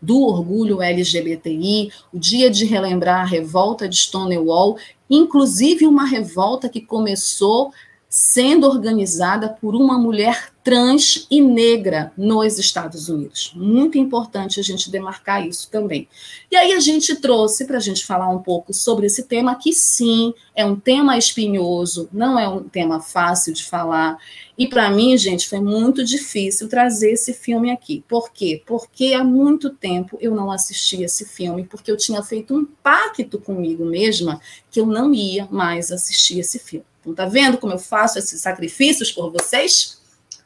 do 0.03 0.21
orgulho 0.21 0.83
LGBTI, 0.83 1.93
o 2.13 2.19
dia 2.19 2.51
de 2.51 2.65
relembrar 2.65 3.21
a 3.21 3.25
revolta 3.25 3.89
de 3.89 3.97
Stonewall, 3.97 4.77
inclusive 5.09 5.87
uma 5.87 6.05
revolta 6.05 6.69
que 6.69 6.81
começou 6.81 7.73
sendo 8.13 8.67
organizada 8.67 9.49
por 9.49 9.75
uma 9.75 9.97
mulher 9.97 10.53
trans 10.63 11.27
e 11.31 11.41
negra 11.41 12.13
nos 12.15 12.59
Estados 12.59 13.09
Unidos. 13.09 13.55
Muito 13.57 13.97
importante 13.97 14.61
a 14.61 14.63
gente 14.63 14.91
demarcar 14.91 15.49
isso 15.49 15.71
também. 15.71 16.07
E 16.51 16.55
aí 16.55 16.75
a 16.75 16.79
gente 16.79 17.17
trouxe 17.17 17.65
para 17.65 17.79
a 17.79 17.81
gente 17.81 18.05
falar 18.05 18.29
um 18.29 18.41
pouco 18.41 18.75
sobre 18.75 19.07
esse 19.07 19.23
tema, 19.23 19.55
que 19.55 19.73
sim, 19.73 20.35
é 20.55 20.63
um 20.63 20.77
tema 20.79 21.17
espinhoso, 21.17 22.07
não 22.13 22.39
é 22.39 22.47
um 22.47 22.63
tema 22.63 23.01
fácil 23.01 23.55
de 23.55 23.65
falar. 23.65 24.19
E 24.59 24.69
para 24.69 24.91
mim, 24.91 25.17
gente, 25.17 25.49
foi 25.49 25.63
muito 25.63 26.05
difícil 26.05 26.69
trazer 26.69 27.13
esse 27.13 27.33
filme 27.33 27.71
aqui. 27.71 28.05
Por 28.07 28.31
quê? 28.31 28.63
Porque 28.67 29.15
há 29.15 29.25
muito 29.25 29.71
tempo 29.71 30.19
eu 30.21 30.35
não 30.35 30.53
assistia 30.53 31.07
esse 31.07 31.25
filme, 31.25 31.65
porque 31.65 31.91
eu 31.91 31.97
tinha 31.97 32.23
feito 32.23 32.55
um 32.55 32.67
pacto 32.83 33.39
comigo 33.39 33.87
mesma 33.87 34.39
que 34.71 34.79
eu 34.79 34.85
não 34.85 35.15
ia 35.15 35.49
mais 35.51 35.91
assistir 35.91 36.39
esse 36.41 36.59
filme. 36.59 36.92
Então, 37.03 37.15
tá 37.15 37.27
vendo 37.27 37.59
como 37.59 37.75
eu 37.75 37.79
faço 37.79 38.19
esses 38.19 38.41
sacrifícios 38.41 39.13
por 39.13 39.31
vocês? 39.31 40.01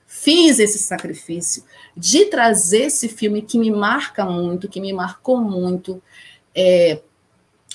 fiz 0.07 0.59
esse 0.59 0.79
sacrifício 0.79 1.63
de 1.97 2.25
trazer 2.25 2.87
esse 2.87 3.09
filme 3.09 3.43
que 3.43 3.59
me 3.59 3.71
marca 3.71 4.25
muito, 4.25 4.69
que 4.69 4.81
me 4.81 4.93
marcou 4.93 5.37
muito, 5.39 6.03
é, 6.55 7.01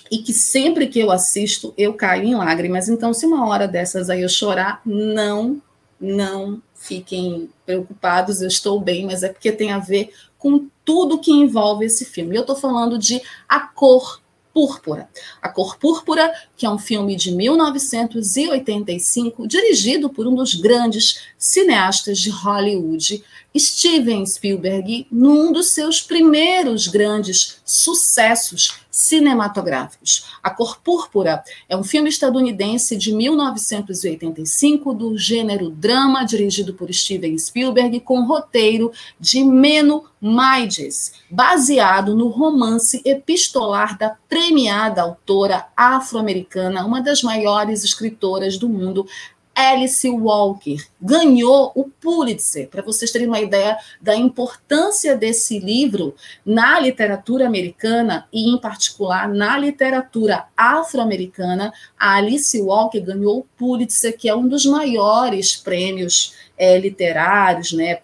e 0.10 0.18
que 0.18 0.34
sempre 0.34 0.88
que 0.88 1.00
eu 1.00 1.12
assisto 1.12 1.74
eu 1.78 1.94
caio 1.94 2.24
em 2.24 2.36
lágrimas. 2.36 2.90
Então, 2.90 3.14
se 3.14 3.26
uma 3.26 3.48
hora 3.48 3.68
dessas 3.68 4.10
aí 4.10 4.22
eu 4.22 4.30
chorar, 4.30 4.82
não, 4.86 5.62
não 6.00 6.62
fiquem 6.76 7.50
preocupados, 7.66 8.42
eu 8.42 8.48
estou 8.48 8.80
bem, 8.82 9.06
mas 9.06 9.24
é 9.24 9.30
porque 9.30 9.52
tem 9.52 9.72
a 9.72 9.80
ver 9.80 10.14
com 10.38 10.68
tudo 10.84 11.22
que 11.22 11.32
envolve 11.32 11.86
esse 11.86 12.04
filme. 12.04 12.36
Eu 12.36 12.42
estou 12.42 12.56
falando 12.56 12.98
de 12.98 13.22
A 13.48 13.60
Cor 13.60 14.21
Púrpura. 14.54 15.10
A 15.42 15.50
Cor 15.50 15.78
Púrpura, 15.78 16.32
que 16.56 16.66
é 16.66 16.70
um 16.70 16.78
filme 16.78 17.16
de 17.16 17.32
1985, 17.32 19.48
dirigido 19.48 20.10
por 20.10 20.28
um 20.28 20.36
dos 20.36 20.54
grandes 20.56 21.22
cineastas 21.38 22.20
de 22.20 22.30
Hollywood, 22.30 23.24
Steven 23.58 24.26
Spielberg, 24.26 25.08
num 25.12 25.52
dos 25.52 25.72
seus 25.72 26.02
primeiros 26.02 26.88
grandes 26.88 27.62
sucessos 27.66 28.82
cinematográficos. 28.90 30.26
A 30.44 30.50
Cor 30.50 30.80
Púrpura 30.82 31.44
é 31.68 31.76
um 31.76 31.84
filme 31.84 32.10
estadunidense 32.10 32.98
de 32.98 33.14
1985 33.14 34.94
do 34.94 35.18
gênero 35.18 35.70
drama, 35.70 36.26
dirigido 36.26 36.74
por 36.74 36.94
Steven 36.94 37.38
Spielberg, 37.38 38.02
com 38.02 38.26
roteiro 38.26 38.92
de 39.20 39.44
Meno 39.44 40.06
Maides, 40.20 41.14
baseado 41.30 42.16
no 42.16 42.28
romance 42.28 43.02
epistolar 43.06 43.98
da 43.98 44.16
premiada 44.30 45.02
autora 45.02 45.68
afro-americana, 45.76 46.86
uma 46.86 47.02
das 47.02 47.24
maiores 47.24 47.84
escritoras 47.84 48.58
do 48.58 48.70
mundo, 48.70 49.08
Alice 49.54 50.10
Walker 50.10 50.78
ganhou 51.02 51.72
o 51.76 51.86
Pulitzer, 51.86 52.70
para 52.70 52.82
vocês 52.82 53.12
terem 53.12 53.28
uma 53.28 53.40
ideia 53.40 53.78
da 54.02 54.16
importância 54.16 55.16
desse 55.16 55.60
livro 55.60 56.16
na 56.46 56.80
literatura 56.80 57.46
americana 57.46 58.28
e, 58.32 58.50
em 58.50 58.58
particular, 58.58 59.28
na 59.28 59.58
literatura 59.58 60.46
afro-americana. 60.56 61.74
A 62.00 62.16
Alice 62.16 62.60
Walker 62.62 63.02
ganhou 63.02 63.40
o 63.40 63.48
Pulitzer, 63.58 64.18
que 64.18 64.30
é 64.30 64.36
um 64.36 64.48
dos 64.48 64.66
maiores 64.66 65.56
prêmios 65.56 66.34
é, 66.58 66.78
literários, 66.78 67.74
né, 67.74 68.00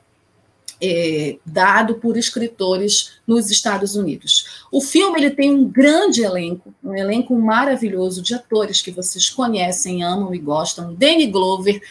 é, 0.82 1.38
dado 1.46 1.96
por 1.96 2.18
escritores 2.18 3.20
nos 3.26 3.50
Estados 3.50 3.96
Unidos. 3.96 4.64
O 4.72 4.82
filme 4.82 5.20
ele 5.20 5.32
tem 5.32 5.52
um 5.52 5.68
grande 5.68 6.24
elenco, 6.24 6.74
um 6.84 6.96
elenco 6.96 7.36
maravilhoso 7.36 8.22
de 8.22 8.34
atores 8.36 8.82
que 8.82 8.92
vocês 8.92 9.30
conhecem, 9.30 10.04
amam 10.04 10.34
e 10.34 10.38
gostam. 10.38 10.94
Danny 10.94 11.28
Glover, 11.28 11.82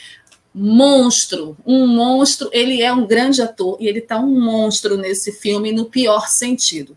monstro, 0.54 1.56
um 1.66 1.86
monstro. 1.86 2.48
Ele 2.52 2.82
é 2.82 2.92
um 2.92 3.06
grande 3.06 3.42
ator 3.42 3.76
e 3.80 3.86
ele 3.86 3.98
está 3.98 4.18
um 4.18 4.40
monstro 4.40 4.96
nesse 4.96 5.32
filme 5.32 5.72
no 5.72 5.86
pior 5.86 6.28
sentido. 6.28 6.96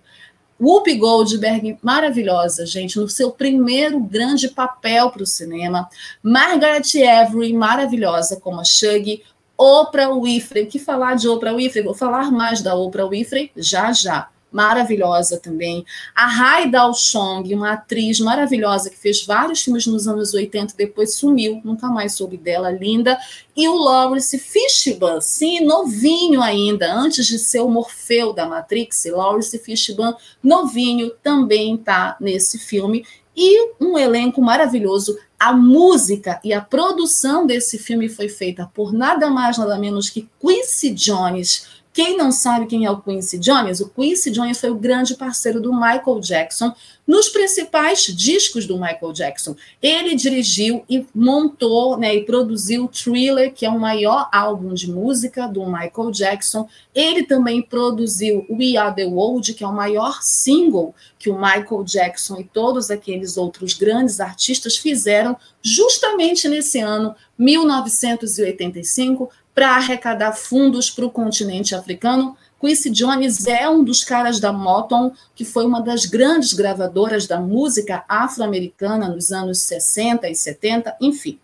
Whoopi 0.61 0.95
Goldberg, 0.95 1.77
maravilhosa, 1.81 2.65
gente, 2.65 2.99
no 2.99 3.07
seu 3.07 3.31
primeiro 3.31 3.99
grande 4.01 4.49
papel 4.49 5.09
para 5.09 5.23
o 5.23 5.25
cinema. 5.25 5.89
Margaret 6.21 6.83
Avery, 7.01 7.53
maravilhosa 7.53 8.35
como 8.35 8.59
a 8.59 8.65
Shug. 8.65 9.23
Oprah 9.59 10.13
Winfrey. 10.13 10.63
O 10.63 10.67
que 10.67 10.79
falar 10.79 11.15
de 11.15 11.27
Oprah 11.27 11.53
Winfrey? 11.53 11.83
Vou 11.83 11.93
falar 11.93 12.31
mais 12.31 12.61
da 12.61 12.75
Oprah 12.75 13.09
Winfrey 13.09 13.51
já 13.57 13.91
já. 13.91 14.29
Maravilhosa 14.49 15.37
também. 15.37 15.85
A 16.15 16.25
Hai 16.25 16.71
Dao 16.71 16.93
Chong, 16.93 17.53
uma 17.53 17.73
atriz 17.73 18.19
maravilhosa 18.19 18.89
que 18.89 18.97
fez 18.97 19.23
vários 19.23 19.61
filmes 19.61 19.85
nos 19.85 20.07
anos 20.07 20.33
80, 20.33 20.73
depois 20.75 21.13
sumiu, 21.13 21.61
nunca 21.63 21.87
mais 21.87 22.13
soube 22.13 22.35
dela, 22.35 22.71
linda. 22.71 23.19
E 23.55 23.67
o 23.67 23.75
Lawrence 23.75 24.39
Fishburne, 24.39 25.21
sim, 25.21 25.63
novinho 25.63 26.41
ainda, 26.41 26.91
antes 26.91 27.27
de 27.27 27.37
ser 27.37 27.59
o 27.59 27.69
Morfeu 27.69 28.33
da 28.33 28.47
Matrix, 28.47 29.05
Lawrence 29.11 29.59
Fishburne, 29.59 30.15
novinho, 30.41 31.11
também 31.21 31.75
está 31.75 32.17
nesse 32.19 32.57
filme 32.57 33.05
e 33.35 33.71
um 33.79 33.97
elenco 33.97 34.41
maravilhoso. 34.41 35.17
A 35.39 35.53
música 35.53 36.39
e 36.43 36.51
a 36.51 36.59
produção 36.59 37.47
desse 37.47 37.77
filme 37.77 38.09
foi 38.09 38.27
feita 38.27 38.69
por 38.73 38.91
nada 38.91 39.29
mais, 39.29 39.57
nada 39.57 39.77
menos 39.79 40.09
que 40.09 40.27
Quincy 40.39 40.91
Jones, 40.91 41.78
quem 41.91 42.15
não 42.15 42.31
sabe 42.31 42.67
quem 42.67 42.85
é 42.85 42.91
o 42.91 43.01
Quincy 43.01 43.39
Jones, 43.39 43.81
o 43.81 43.89
Quincy 43.89 44.29
Jones 44.29 44.59
foi 44.59 44.69
o 44.69 44.75
grande 44.75 45.15
parceiro 45.15 45.59
do 45.59 45.73
Michael 45.73 46.19
Jackson 46.19 46.73
nos 47.05 47.27
principais 47.27 48.03
discos 48.03 48.67
do 48.67 48.79
Michael 48.79 49.11
Jackson. 49.11 49.55
Ele 49.81 50.13
dirigiu 50.15 50.85
e 50.87 51.07
montou 51.13 51.97
né, 51.97 52.15
e 52.15 52.23
produziu 52.23 52.87
Thriller, 52.87 53.51
que 53.51 53.65
é 53.65 53.69
o 53.69 53.79
maior 53.79 54.29
álbum 54.31 54.75
de 54.75 54.91
música 54.91 55.47
do 55.47 55.65
Michael 55.65 56.11
Jackson. 56.11 56.69
Ele 56.93 57.23
também 57.23 57.63
produziu 57.63 58.45
We 58.47 58.77
Are 58.77 58.95
the 58.95 59.05
World, 59.05 59.55
que 59.55 59.63
é 59.63 59.67
o 59.67 59.73
maior 59.73 60.19
single 60.21 60.93
que 61.17 61.31
o 61.31 61.35
Michael 61.35 61.83
Jackson 61.83 62.39
e 62.39 62.43
todos 62.43 62.91
aqueles 62.91 63.35
outros 63.35 63.73
grandes 63.73 64.19
artistas 64.19 64.77
fizeram 64.77 65.35
justamente 65.63 66.47
nesse 66.47 66.79
ano, 66.79 67.15
1985, 67.37 69.29
para 69.59 69.75
arrecadar 69.75 70.31
fundos 70.31 70.89
para 70.89 71.05
o 71.05 71.11
continente 71.11 71.75
africano. 71.75 72.37
Quincy 72.61 72.89
Jones 72.91 73.45
é 73.45 73.67
um 73.67 73.83
dos 73.83 74.05
caras 74.05 74.39
da 74.39 74.53
Motown, 74.53 75.11
que 75.35 75.43
foi 75.43 75.65
uma 75.65 75.81
das 75.81 76.05
grandes 76.05 76.53
gravadoras 76.53 77.27
da 77.27 77.41
música 77.41 78.05
afro-americana 78.07 79.09
nos 79.09 79.33
anos 79.33 79.59
60 79.63 80.29
e 80.29 80.33
70, 80.33 80.95
enfim. 81.01 81.37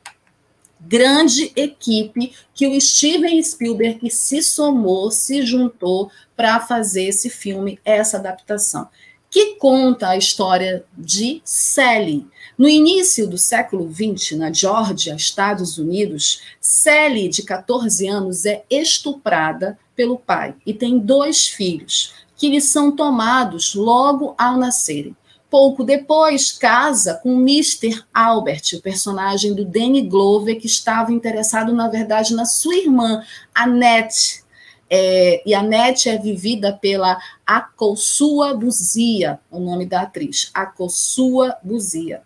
Grande 0.80 1.52
equipe 1.58 2.32
que 2.54 2.66
o 2.66 2.80
Steven 2.80 3.44
Spielberg 3.44 4.10
se 4.10 4.42
somou, 4.42 5.12
se 5.12 5.46
juntou 5.46 6.10
para 6.38 6.62
fazer 6.62 7.08
esse 7.08 7.30
filme, 7.30 7.82
essa 7.84 8.16
adaptação, 8.16 8.88
que 9.30 9.56
conta 9.56 10.08
a 10.08 10.18
história 10.18 10.86
de 10.98 11.42
Sally, 11.44 12.26
no 12.58 12.70
início 12.70 13.28
do 13.28 13.38
século 13.38 13.92
XX, 13.92 14.38
na 14.38 14.52
Geórgia, 14.52 15.16
Estados 15.16 15.78
Unidos, 15.78 16.42
Sally, 16.62 17.28
de 17.28 17.44
14 17.44 18.08
anos, 18.08 18.46
é 18.46 18.64
estuprada 18.70 19.78
pelo 19.96 20.18
pai 20.18 20.56
e 20.66 20.74
tem 20.74 20.98
dois 20.98 21.48
filhos, 21.48 22.14
que 22.38 22.50
lhe 22.50 22.62
são 22.62 22.96
tomados 22.96 23.76
logo 23.76 24.36
ao 24.38 24.58
nascerem. 24.58 25.16
Pouco 25.50 25.84
depois, 25.84 26.52
casa 26.52 27.16
com 27.22 27.40
Mr. 27.42 28.04
Albert, 28.14 28.74
o 28.74 28.82
personagem 28.82 29.54
do 29.54 29.64
Danny 29.64 30.02
Glover, 30.02 30.60
que 30.60 30.66
estava 30.66 31.14
interessado, 31.14 31.74
na 31.74 31.88
verdade, 31.88 32.34
na 32.34 32.46
sua 32.46 32.76
irmã, 32.76 33.22
Annette, 33.54 34.44
é, 34.90 35.42
e 35.46 35.54
a 35.54 35.64
é 35.64 36.18
vivida 36.18 36.74
pela 36.74 37.20
Acossua 37.46 38.54
Buzia, 38.54 39.40
o 39.50 39.60
nome 39.60 39.86
da 39.86 40.02
atriz, 40.02 40.50
Acossua 40.54 41.58
Buzia. 41.64 42.22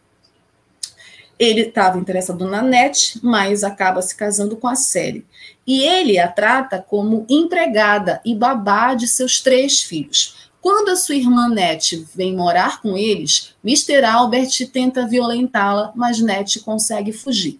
Ele 1.39 1.61
estava 1.61 1.97
interessado 1.97 2.45
na 2.45 2.61
Net, 2.61 3.17
mas 3.23 3.63
acaba 3.63 4.01
se 4.01 4.13
casando 4.13 4.57
com 4.57 4.67
a 4.67 4.75
Sally. 4.75 5.25
E 5.65 5.81
ele 5.83 6.19
a 6.19 6.27
trata 6.27 6.83
como 6.85 7.25
empregada 7.29 8.19
e 8.25 8.35
babá 8.35 8.93
de 8.93 9.07
seus 9.07 9.39
três 9.39 9.81
filhos. 9.81 10.49
Quando 10.61 10.89
a 10.89 10.97
sua 10.97 11.15
irmã 11.15 11.47
Net 11.47 12.05
vem 12.13 12.35
morar 12.35 12.81
com 12.81 12.97
eles, 12.97 13.55
Mr. 13.63 14.03
Albert 14.03 14.69
tenta 14.73 15.07
violentá-la, 15.07 15.93
mas 15.95 16.19
Net 16.19 16.59
consegue 16.59 17.13
fugir. 17.13 17.59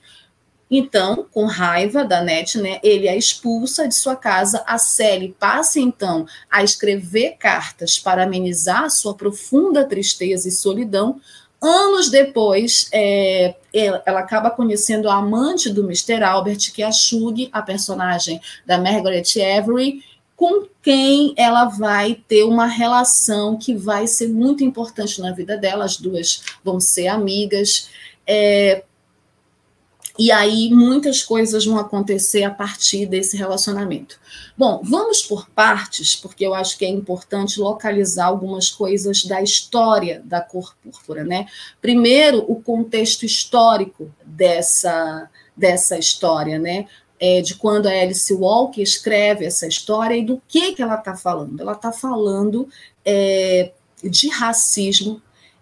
Então, 0.69 1.25
com 1.31 1.45
raiva 1.45 2.05
da 2.05 2.21
Net, 2.21 2.57
né, 2.59 2.79
ele 2.83 3.07
a 3.07 3.15
expulsa 3.15 3.87
de 3.87 3.95
sua 3.95 4.15
casa. 4.15 4.63
A 4.67 4.77
Sally 4.77 5.35
passa 5.39 5.79
então 5.79 6.27
a 6.51 6.63
escrever 6.63 7.37
cartas 7.39 7.97
para 7.97 8.23
amenizar 8.23 8.89
sua 8.91 9.15
profunda 9.15 9.85
tristeza 9.85 10.47
e 10.47 10.51
solidão, 10.51 11.19
Anos 11.61 12.09
depois, 12.09 12.87
é, 12.93 13.55
ela 13.73 14.19
acaba 14.19 14.49
conhecendo 14.49 15.09
a 15.09 15.15
amante 15.15 15.69
do 15.69 15.83
Mr. 15.83 16.23
Albert, 16.23 16.71
que 16.73 16.81
é 16.81 16.85
a 16.85 16.91
Shug, 16.91 17.49
a 17.51 17.61
personagem 17.61 18.39
da 18.65 18.77
Margaret 18.77 19.23
Avery, 19.57 20.03
com 20.37 20.65
quem 20.81 21.33
ela 21.35 21.65
vai 21.65 22.15
ter 22.27 22.43
uma 22.43 22.65
relação 22.65 23.57
que 23.57 23.75
vai 23.75 24.07
ser 24.07 24.29
muito 24.29 24.63
importante 24.63 25.19
na 25.19 25.33
vida 25.33 25.57
dela. 25.57 25.83
As 25.83 25.97
duas 25.97 26.41
vão 26.63 26.79
ser 26.79 27.07
amigas. 27.07 27.89
É, 28.25 28.83
e 30.19 30.33
aí 30.33 30.69
muitas 30.69 31.23
coisas 31.23 31.65
vão 31.65 31.79
acontecer 31.79 32.43
a 32.43 32.51
partir 32.51 33.05
desse 33.05 33.37
relacionamento. 33.37 34.19
Bom, 34.57 34.81
vamos 34.83 35.21
por 35.21 35.49
partes, 35.49 36.13
porque 36.13 36.45
eu 36.45 36.53
acho 36.53 36.77
que 36.77 36.83
é 36.83 36.89
importante 36.89 37.57
localizar 37.57 38.25
algumas 38.25 38.69
coisas 38.69 39.23
da 39.23 39.41
história 39.41 40.21
da 40.25 40.41
cor 40.41 40.75
púrpura, 40.83 41.23
né? 41.23 41.47
Primeiro, 41.81 42.43
o 42.49 42.61
contexto 42.61 43.25
histórico 43.25 44.13
dessa, 44.25 45.29
dessa 45.55 45.97
história, 45.97 46.59
né? 46.59 46.85
É, 47.17 47.41
de 47.41 47.55
quando 47.55 47.87
a 47.87 47.91
Alice 47.91 48.33
Walker 48.33 48.81
escreve 48.81 49.45
essa 49.45 49.67
história 49.67 50.15
e 50.15 50.25
do 50.25 50.41
que, 50.49 50.73
que 50.73 50.81
ela 50.81 50.95
está 50.95 51.15
falando. 51.15 51.61
Ela 51.61 51.73
está 51.73 51.93
falando 51.93 52.67
é, 53.05 53.71
de 54.03 54.27
racismo 54.27 55.21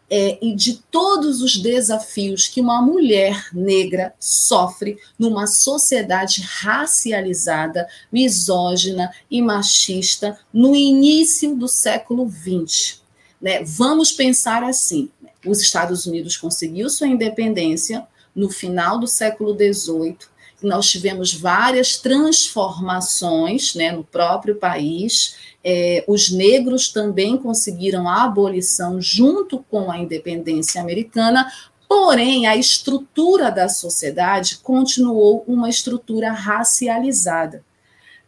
é, 0.10 0.38
e 0.41 0.55
de 0.55 0.78
todos 0.89 1.41
os 1.41 1.58
desafios 1.58 2.47
que 2.47 2.62
uma 2.62 2.82
mulher 2.82 3.49
negra 3.53 4.14
sofre 4.20 4.97
numa 5.20 5.47
sociedade 5.47 6.41
racializada, 6.41 7.88
misógina 8.12 9.12
e 9.30 9.41
machista 9.41 10.39
no 10.53 10.76
início 10.76 11.55
do 11.55 11.68
século 11.68 12.30
XX. 12.30 13.01
Né? 13.41 13.64
Vamos 13.64 14.12
pensar 14.12 14.64
assim: 14.64 15.10
os 15.45 15.60
Estados 15.62 16.05
Unidos 16.05 16.38
conseguiu 16.38 16.89
sua 16.89 17.08
independência 17.08 18.08
no 18.36 18.49
final 18.49 18.99
do 18.99 19.08
século 19.08 19.53
XVIII. 19.53 20.18
Nós 20.62 20.89
tivemos 20.89 21.34
várias 21.34 21.97
transformações 21.97 23.76
né, 23.76 23.91
no 23.91 24.03
próprio 24.03 24.55
país 24.55 25.36
é, 25.70 26.01
os 26.08 26.32
negros 26.32 26.88
também 26.88 27.36
conseguiram 27.36 28.08
a 28.08 28.24
abolição 28.24 29.01
junto 29.01 29.60
com 29.70 29.91
a 29.91 29.97
independência 29.97 30.80
americana, 30.80 31.51
porém 31.89 32.47
a 32.47 32.55
estrutura 32.55 33.51
da 33.51 33.68
sociedade 33.68 34.60
continuou 34.60 35.43
uma 35.45 35.70
estrutura 35.70 36.32
racializada. 36.32 37.66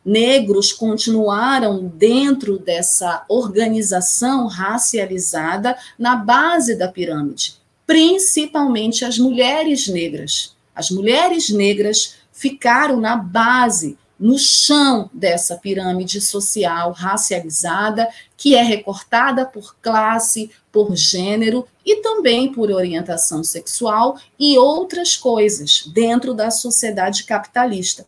Negros 0.04 0.74
continuaram 0.74 1.86
dentro 1.86 2.60
dessa 2.60 3.24
organização 3.30 4.48
racializada 4.48 5.78
na 5.98 6.18
base 6.18 6.76
da 6.76 6.90
pirâmide, 6.90 7.56
principalmente 7.88 9.06
as 9.06 9.18
mulheres 9.18 9.88
negras. 9.88 10.54
As 10.76 10.90
mulheres 10.90 11.50
negras 11.50 12.16
ficaram 12.40 13.02
na 13.02 13.18
base 13.18 13.98
no 14.18 14.38
chão 14.38 15.10
dessa 15.14 15.58
pirâmide 15.58 16.22
social 16.22 16.94
racializada, 16.94 18.08
que 18.38 18.56
é 18.56 18.64
recortada 18.64 19.46
por 19.46 19.76
classe, 19.82 20.50
por 20.72 20.96
gênero 20.96 21.68
e 21.86 21.98
também 21.98 22.52
por 22.52 22.72
orientação 22.72 23.44
sexual 23.44 24.18
e 24.40 24.58
outras 24.58 25.18
coisas 25.18 25.86
dentro 25.94 26.34
da 26.34 26.50
sociedade 26.50 27.26
capitalista. 27.26 28.06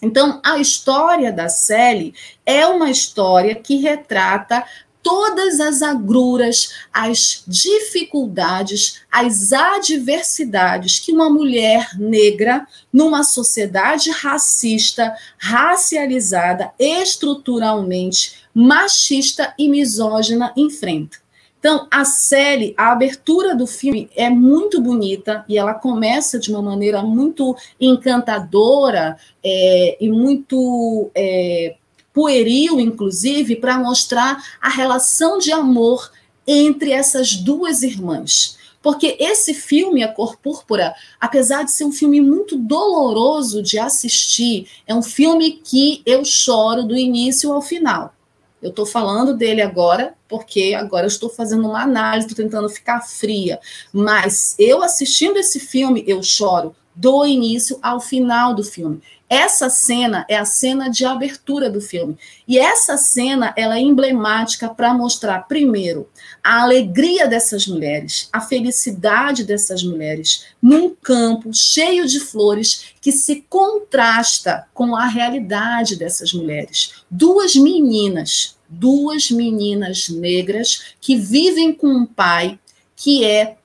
Então, 0.00 0.40
a 0.44 0.58
história 0.58 1.32
da 1.32 1.48
Sally 1.48 2.12
é 2.44 2.66
uma 2.66 2.90
história 2.90 3.54
que 3.54 3.76
retrata 3.76 4.64
todas 5.02 5.60
as 5.60 5.82
agruras, 5.82 6.72
as 6.92 7.42
dificuldades, 7.46 9.00
as 9.10 9.52
adversidades 9.52 10.98
que 10.98 11.12
uma 11.12 11.28
mulher 11.28 11.90
negra, 11.98 12.66
numa 12.92 13.24
sociedade 13.24 14.10
racista, 14.10 15.14
racializada, 15.38 16.72
estruturalmente 16.78 18.42
machista 18.54 19.54
e 19.58 19.68
misógina 19.68 20.52
enfrenta. 20.56 21.22
Então, 21.58 21.86
a 21.92 22.04
série, 22.04 22.74
a 22.76 22.90
abertura 22.90 23.54
do 23.54 23.68
filme 23.68 24.10
é 24.16 24.28
muito 24.28 24.80
bonita 24.80 25.44
e 25.48 25.56
ela 25.56 25.72
começa 25.72 26.36
de 26.36 26.50
uma 26.50 26.60
maneira 26.60 27.02
muito 27.04 27.54
encantadora 27.80 29.16
é, 29.44 29.96
e 30.00 30.10
muito 30.10 31.08
é, 31.14 31.76
pueril, 32.12 32.78
inclusive, 32.80 33.56
para 33.56 33.78
mostrar 33.78 34.42
a 34.60 34.68
relação 34.68 35.38
de 35.38 35.52
amor 35.52 36.10
entre 36.46 36.90
essas 36.90 37.34
duas 37.34 37.82
irmãs. 37.82 38.58
Porque 38.82 39.16
esse 39.20 39.54
filme, 39.54 40.02
A 40.02 40.08
Cor 40.08 40.36
Púrpura, 40.36 40.92
apesar 41.20 41.62
de 41.64 41.70
ser 41.70 41.84
um 41.84 41.92
filme 41.92 42.20
muito 42.20 42.56
doloroso 42.56 43.62
de 43.62 43.78
assistir, 43.78 44.66
é 44.86 44.94
um 44.94 45.02
filme 45.02 45.52
que 45.52 46.02
eu 46.04 46.24
choro 46.24 46.82
do 46.82 46.96
início 46.96 47.52
ao 47.52 47.62
final. 47.62 48.12
Eu 48.60 48.70
estou 48.70 48.86
falando 48.86 49.36
dele 49.36 49.60
agora, 49.60 50.14
porque 50.28 50.74
agora 50.74 51.04
eu 51.04 51.08
estou 51.08 51.28
fazendo 51.28 51.68
uma 51.68 51.82
análise, 51.82 52.28
estou 52.28 52.44
tentando 52.44 52.68
ficar 52.68 53.00
fria. 53.00 53.60
Mas 53.92 54.54
eu 54.58 54.82
assistindo 54.82 55.36
esse 55.36 55.58
filme, 55.58 56.04
eu 56.06 56.22
choro 56.22 56.74
do 56.94 57.24
início 57.24 57.78
ao 57.82 58.00
final 58.00 58.54
do 58.54 58.62
filme. 58.62 59.00
Essa 59.28 59.70
cena 59.70 60.26
é 60.28 60.36
a 60.36 60.44
cena 60.44 60.90
de 60.90 61.06
abertura 61.06 61.70
do 61.70 61.80
filme. 61.80 62.18
E 62.46 62.58
essa 62.58 62.98
cena 62.98 63.54
ela 63.56 63.78
é 63.78 63.80
emblemática 63.80 64.68
para 64.68 64.92
mostrar, 64.92 65.48
primeiro, 65.48 66.06
a 66.44 66.60
alegria 66.60 67.26
dessas 67.26 67.66
mulheres, 67.66 68.28
a 68.30 68.42
felicidade 68.42 69.42
dessas 69.42 69.82
mulheres, 69.82 70.48
num 70.60 70.94
campo 70.94 71.50
cheio 71.54 72.06
de 72.06 72.20
flores 72.20 72.92
que 73.00 73.10
se 73.10 73.46
contrasta 73.48 74.66
com 74.74 74.94
a 74.94 75.06
realidade 75.06 75.96
dessas 75.96 76.34
mulheres. 76.34 76.92
Duas 77.10 77.56
meninas, 77.56 78.58
duas 78.68 79.30
meninas 79.30 80.10
negras 80.10 80.94
que 81.00 81.16
vivem 81.16 81.72
com 81.72 81.88
um 81.88 82.04
pai 82.04 82.60
que 82.94 83.24
é 83.24 83.56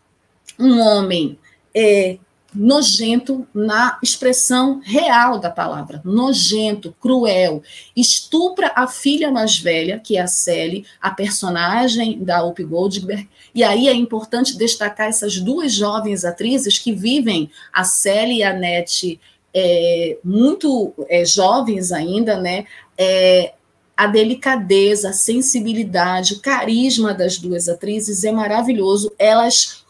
um 0.58 0.80
homem 0.80 1.38
é, 1.76 2.18
nojento 2.58 3.48
na 3.54 4.00
expressão 4.02 4.82
real 4.84 5.40
da 5.40 5.50
palavra, 5.50 6.02
nojento, 6.04 6.96
cruel, 7.00 7.62
estupra 7.96 8.72
a 8.76 8.88
filha 8.88 9.32
mais 9.32 9.58
velha, 9.58 10.00
que 10.00 10.18
é 10.18 10.22
a 10.22 10.28
Sally, 10.28 10.86
a 11.02 11.12
personagem 11.12 12.24
da 12.24 12.42
Whoopi 12.44 12.64
Goldberg, 12.64 13.30
e 13.54 13.64
aí 13.64 13.88
é 13.88 13.94
importante 13.94 14.58
destacar 14.58 15.08
essas 15.08 15.40
duas 15.40 15.72
jovens 15.72 16.26
atrizes 16.26 16.80
que 16.80 16.92
vivem, 16.92 17.50
a 17.72 17.84
Sally 17.84 18.38
e 18.38 18.44
a 18.44 18.54
Nete, 18.54 19.20
é, 19.54 20.18
muito 20.24 20.94
é, 21.08 21.24
jovens 21.26 21.92
ainda, 21.92 22.40
né, 22.40 22.66
é, 22.98 23.54
a 23.96 24.06
delicadeza, 24.06 25.10
a 25.10 25.14
sensibilidade, 25.14 26.36
o 26.36 26.40
carisma 26.40 27.16
das 27.16 27.38
duas 27.40 27.68
atrizes 27.68 28.24
é 28.24 28.32
maravilhoso. 28.32 29.12
Elas 29.18 29.84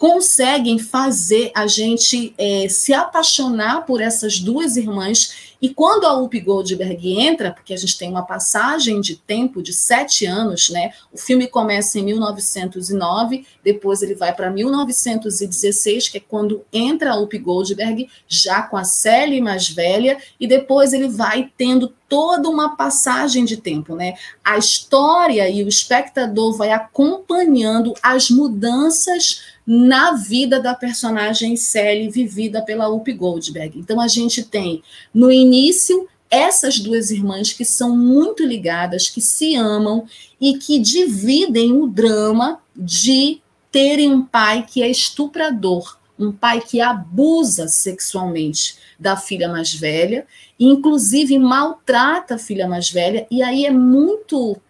conseguem 0.00 0.78
fazer 0.78 1.52
a 1.54 1.66
gente 1.66 2.32
é, 2.38 2.66
se 2.70 2.94
apaixonar 2.94 3.84
por 3.84 4.00
essas 4.00 4.40
duas 4.40 4.78
irmãs. 4.78 5.50
E 5.60 5.68
quando 5.68 6.06
a 6.06 6.14
Whoopi 6.14 6.40
Goldberg 6.40 7.20
entra, 7.20 7.50
porque 7.50 7.74
a 7.74 7.76
gente 7.76 7.98
tem 7.98 8.08
uma 8.08 8.22
passagem 8.22 8.98
de 9.02 9.14
tempo 9.14 9.62
de 9.62 9.74
sete 9.74 10.24
anos, 10.24 10.70
né? 10.70 10.94
O 11.12 11.18
filme 11.18 11.46
começa 11.46 11.98
em 11.98 12.02
1909, 12.02 13.46
depois 13.62 14.00
ele 14.00 14.14
vai 14.14 14.34
para 14.34 14.48
1916, 14.48 16.08
que 16.08 16.16
é 16.16 16.22
quando 16.26 16.64
entra 16.72 17.12
a 17.12 17.16
Whoopi 17.16 17.36
Goldberg, 17.36 18.08
já 18.26 18.62
com 18.62 18.78
a 18.78 18.84
Sally 18.84 19.42
mais 19.42 19.68
velha, 19.68 20.16
e 20.40 20.46
depois 20.46 20.94
ele 20.94 21.10
vai 21.10 21.52
tendo 21.58 21.92
toda 22.08 22.48
uma 22.48 22.74
passagem 22.74 23.44
de 23.44 23.58
tempo, 23.58 23.94
né? 23.94 24.14
A 24.42 24.56
história 24.56 25.48
e 25.50 25.62
o 25.62 25.68
espectador 25.68 26.56
vai 26.56 26.72
acompanhando 26.72 27.94
as 28.02 28.30
mudanças 28.30 29.59
na 29.72 30.14
vida 30.14 30.58
da 30.58 30.74
personagem 30.74 31.56
Sally 31.56 32.10
vivida 32.10 32.60
pela 32.60 32.88
Whoopi 32.88 33.12
Goldberg. 33.12 33.78
Então 33.78 34.00
a 34.00 34.08
gente 34.08 34.42
tem 34.42 34.82
no 35.14 35.30
início 35.30 36.08
essas 36.28 36.80
duas 36.80 37.12
irmãs 37.12 37.52
que 37.52 37.64
são 37.64 37.96
muito 37.96 38.44
ligadas, 38.44 39.08
que 39.08 39.20
se 39.20 39.54
amam 39.54 40.06
e 40.40 40.58
que 40.58 40.80
dividem 40.80 41.70
o 41.70 41.86
drama 41.86 42.60
de 42.74 43.40
terem 43.70 44.12
um 44.12 44.24
pai 44.24 44.66
que 44.68 44.82
é 44.82 44.90
estuprador, 44.90 45.96
um 46.18 46.32
pai 46.32 46.60
que 46.60 46.80
abusa 46.80 47.68
sexualmente 47.68 48.76
da 48.98 49.16
filha 49.16 49.48
mais 49.48 49.72
velha, 49.72 50.26
inclusive 50.58 51.38
maltrata 51.38 52.34
a 52.34 52.38
filha 52.38 52.66
mais 52.66 52.90
velha, 52.90 53.24
e 53.30 53.40
aí 53.40 53.64
é 53.64 53.70
muito 53.70 54.60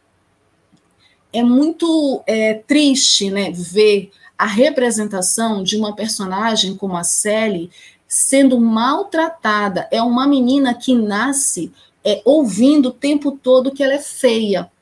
é 1.32 1.42
muito 1.42 2.22
é, 2.26 2.54
triste 2.54 3.30
né, 3.30 3.50
ver 3.50 4.10
a 4.40 4.46
representação 4.46 5.62
de 5.62 5.76
uma 5.76 5.94
personagem 5.94 6.74
como 6.74 6.96
a 6.96 7.04
Sally 7.04 7.70
sendo 8.08 8.58
maltratada. 8.58 9.86
É 9.90 10.00
uma 10.00 10.26
menina 10.26 10.72
que 10.72 10.94
nasce 10.94 11.70
é, 12.02 12.22
ouvindo 12.24 12.88
o 12.88 12.92
tempo 12.92 13.32
todo 13.32 13.70
que 13.70 13.82
ela 13.82 13.92
é 13.92 13.98
feia. 13.98 14.72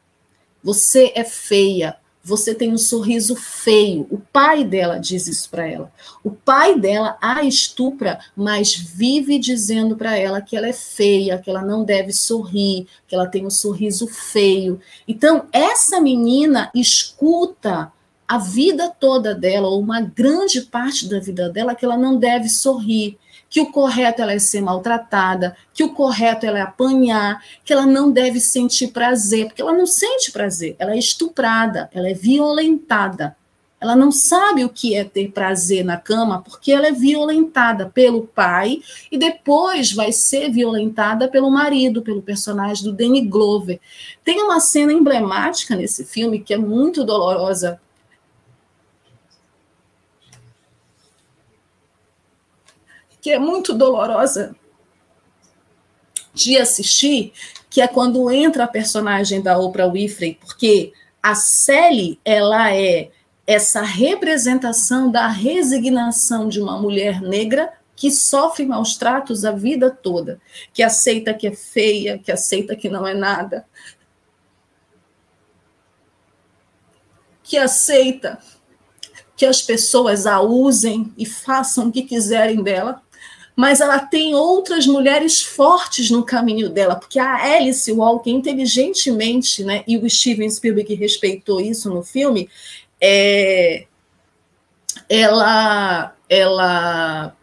Você 0.63 1.13
é 1.17 1.25
feia, 1.25 1.97
você 2.23 2.55
tem 2.55 2.73
um 2.73 2.79
sorriso 2.79 3.35
feio. 3.35 4.07
O 4.13 4.19
pai 4.19 4.63
dela 4.63 4.97
diz 4.97 5.27
isso 5.27 5.51
para 5.51 5.67
ela. 5.67 5.93
O 6.23 6.31
pai 6.31 6.79
dela 6.79 7.19
a 7.21 7.43
estupra, 7.43 8.21
mas 8.37 8.77
vive 8.77 9.41
dizendo 9.41 9.97
para 9.97 10.17
ela 10.17 10.41
que 10.41 10.57
ela 10.57 10.69
é 10.69 10.73
feia, 10.73 11.37
que 11.37 11.51
ela 11.51 11.63
não 11.63 11.83
deve 11.83 12.13
sorrir, 12.13 12.87
que 13.09 13.15
ela 13.17 13.27
tem 13.27 13.45
um 13.45 13.51
sorriso 13.51 14.07
feio. 14.07 14.81
Então, 15.09 15.49
essa 15.53 16.01
menina 16.01 16.71
escuta 16.73 17.93
a 18.29 18.37
vida 18.37 18.91
toda 18.91 19.35
dela, 19.35 19.69
ou 19.69 19.81
uma 19.81 20.03
grande 20.03 20.61
parte 20.61 21.09
da 21.09 21.19
vida 21.19 21.49
dela, 21.49 21.75
que 21.75 21.85
ela 21.85 21.97
não 21.97 22.19
deve 22.19 22.51
sorrir, 22.51 23.19
que 23.49 23.59
o 23.59 23.73
correto 23.73 24.21
ela 24.21 24.35
é 24.35 24.39
ser 24.39 24.61
maltratada, 24.61 25.57
que 25.73 25.83
o 25.83 25.95
correto 25.95 26.45
ela 26.45 26.59
é 26.59 26.63
apanhar, 26.63 27.43
que 27.65 27.73
ela 27.73 27.87
não 27.87 28.13
deve 28.13 28.39
sentir 28.39 28.89
prazer, 28.89 29.47
porque 29.47 29.63
ela 29.63 29.73
não 29.73 29.87
sente 29.87 30.31
prazer, 30.31 30.77
ela 30.79 30.93
é 30.93 30.99
estuprada, 30.99 31.89
ela 31.95 32.11
é 32.11 32.15
violentada. 32.15 33.35
Ela 33.81 33.95
não 33.95 34.11
sabe 34.11 34.65
o 34.65 34.69
que 34.69 34.97
é 34.97 35.05
ter 35.05 35.31
prazer 35.31 35.85
na 35.85 35.97
cama 35.97 36.43
porque 36.43 36.73
ela 36.73 36.89
é 36.89 36.93
violentada 36.93 37.87
pelo 37.87 38.27
pai 38.27 38.81
e 39.11 39.17
depois 39.17 39.93
vai 39.93 40.11
ser 40.11 40.51
violentada 40.51 41.29
pelo 41.29 41.49
marido, 41.49 42.03
pelo 42.03 42.21
personagem 42.21 42.83
do 42.83 42.93
Danny 42.93 43.21
Glover. 43.21 43.79
Tem 44.25 44.43
uma 44.43 44.59
cena 44.59 44.93
emblemática 44.93 45.77
nesse 45.77 46.05
filme 46.05 46.41
que 46.41 46.53
é 46.53 46.59
muito 46.59 47.05
dolorosa 47.05 47.81
que 53.29 53.33
é 53.33 53.39
muito 53.39 53.75
dolorosa 53.75 54.57
de 56.33 56.57
assistir, 56.57 57.35
que 57.69 57.83
é 57.83 57.87
quando 57.87 58.31
entra 58.31 58.65
a 58.65 58.69
personagem 58.69 59.43
da 59.43 59.59
Oprah 59.59 59.87
Winfrey, 59.87 60.39
porque 60.41 60.95
a 61.23 61.35
Sally, 61.35 62.19
ela 62.25 62.75
é 62.75 63.11
essa 63.47 63.83
representação 63.83 65.11
da 65.11 65.29
resignação 65.29 66.49
de 66.49 66.59
uma 66.59 66.81
mulher 66.81 67.21
negra 67.21 67.71
que 67.95 68.11
sofre 68.11 68.65
maus 68.65 68.97
tratos 68.97 69.45
a 69.45 69.53
vida 69.53 69.91
toda, 69.91 70.41
que 70.73 70.83
aceita 70.83 71.35
que 71.35 71.49
é 71.49 71.55
feia, 71.55 72.19
que 72.19 72.33
aceita 72.33 72.75
que 72.75 72.89
não 72.89 73.07
é 73.07 73.13
nada, 73.13 73.67
que 77.43 77.59
aceita 77.59 78.39
que 79.37 79.45
as 79.45 79.61
pessoas 79.61 80.27
a 80.27 80.41
usem 80.41 81.13
e 81.17 81.27
façam 81.27 81.89
o 81.89 81.93
que 81.93 82.03
quiserem 82.03 82.63
dela, 82.63 83.03
mas 83.59 83.81
ela 83.81 83.99
tem 83.99 84.37
outras 84.37 84.87
mulheres 84.87 85.43
fortes 85.43 86.13
no 86.13 86.23
caminho 86.23 86.71
dela, 86.71 86.95
porque 86.95 87.19
a 87.19 87.57
Alice 87.57 87.91
Walker, 87.91 88.31
inteligentemente, 88.31 89.65
né, 89.65 89.83
e 89.85 89.99
o 89.99 90.09
Steven 90.09 90.49
Spielberg 90.49 90.95
respeitou 90.95 91.61
isso 91.61 91.91
no 91.91 92.05
filme, 92.05 92.49
é, 93.01 93.85
ela, 95.09 96.15
ela 96.29 97.37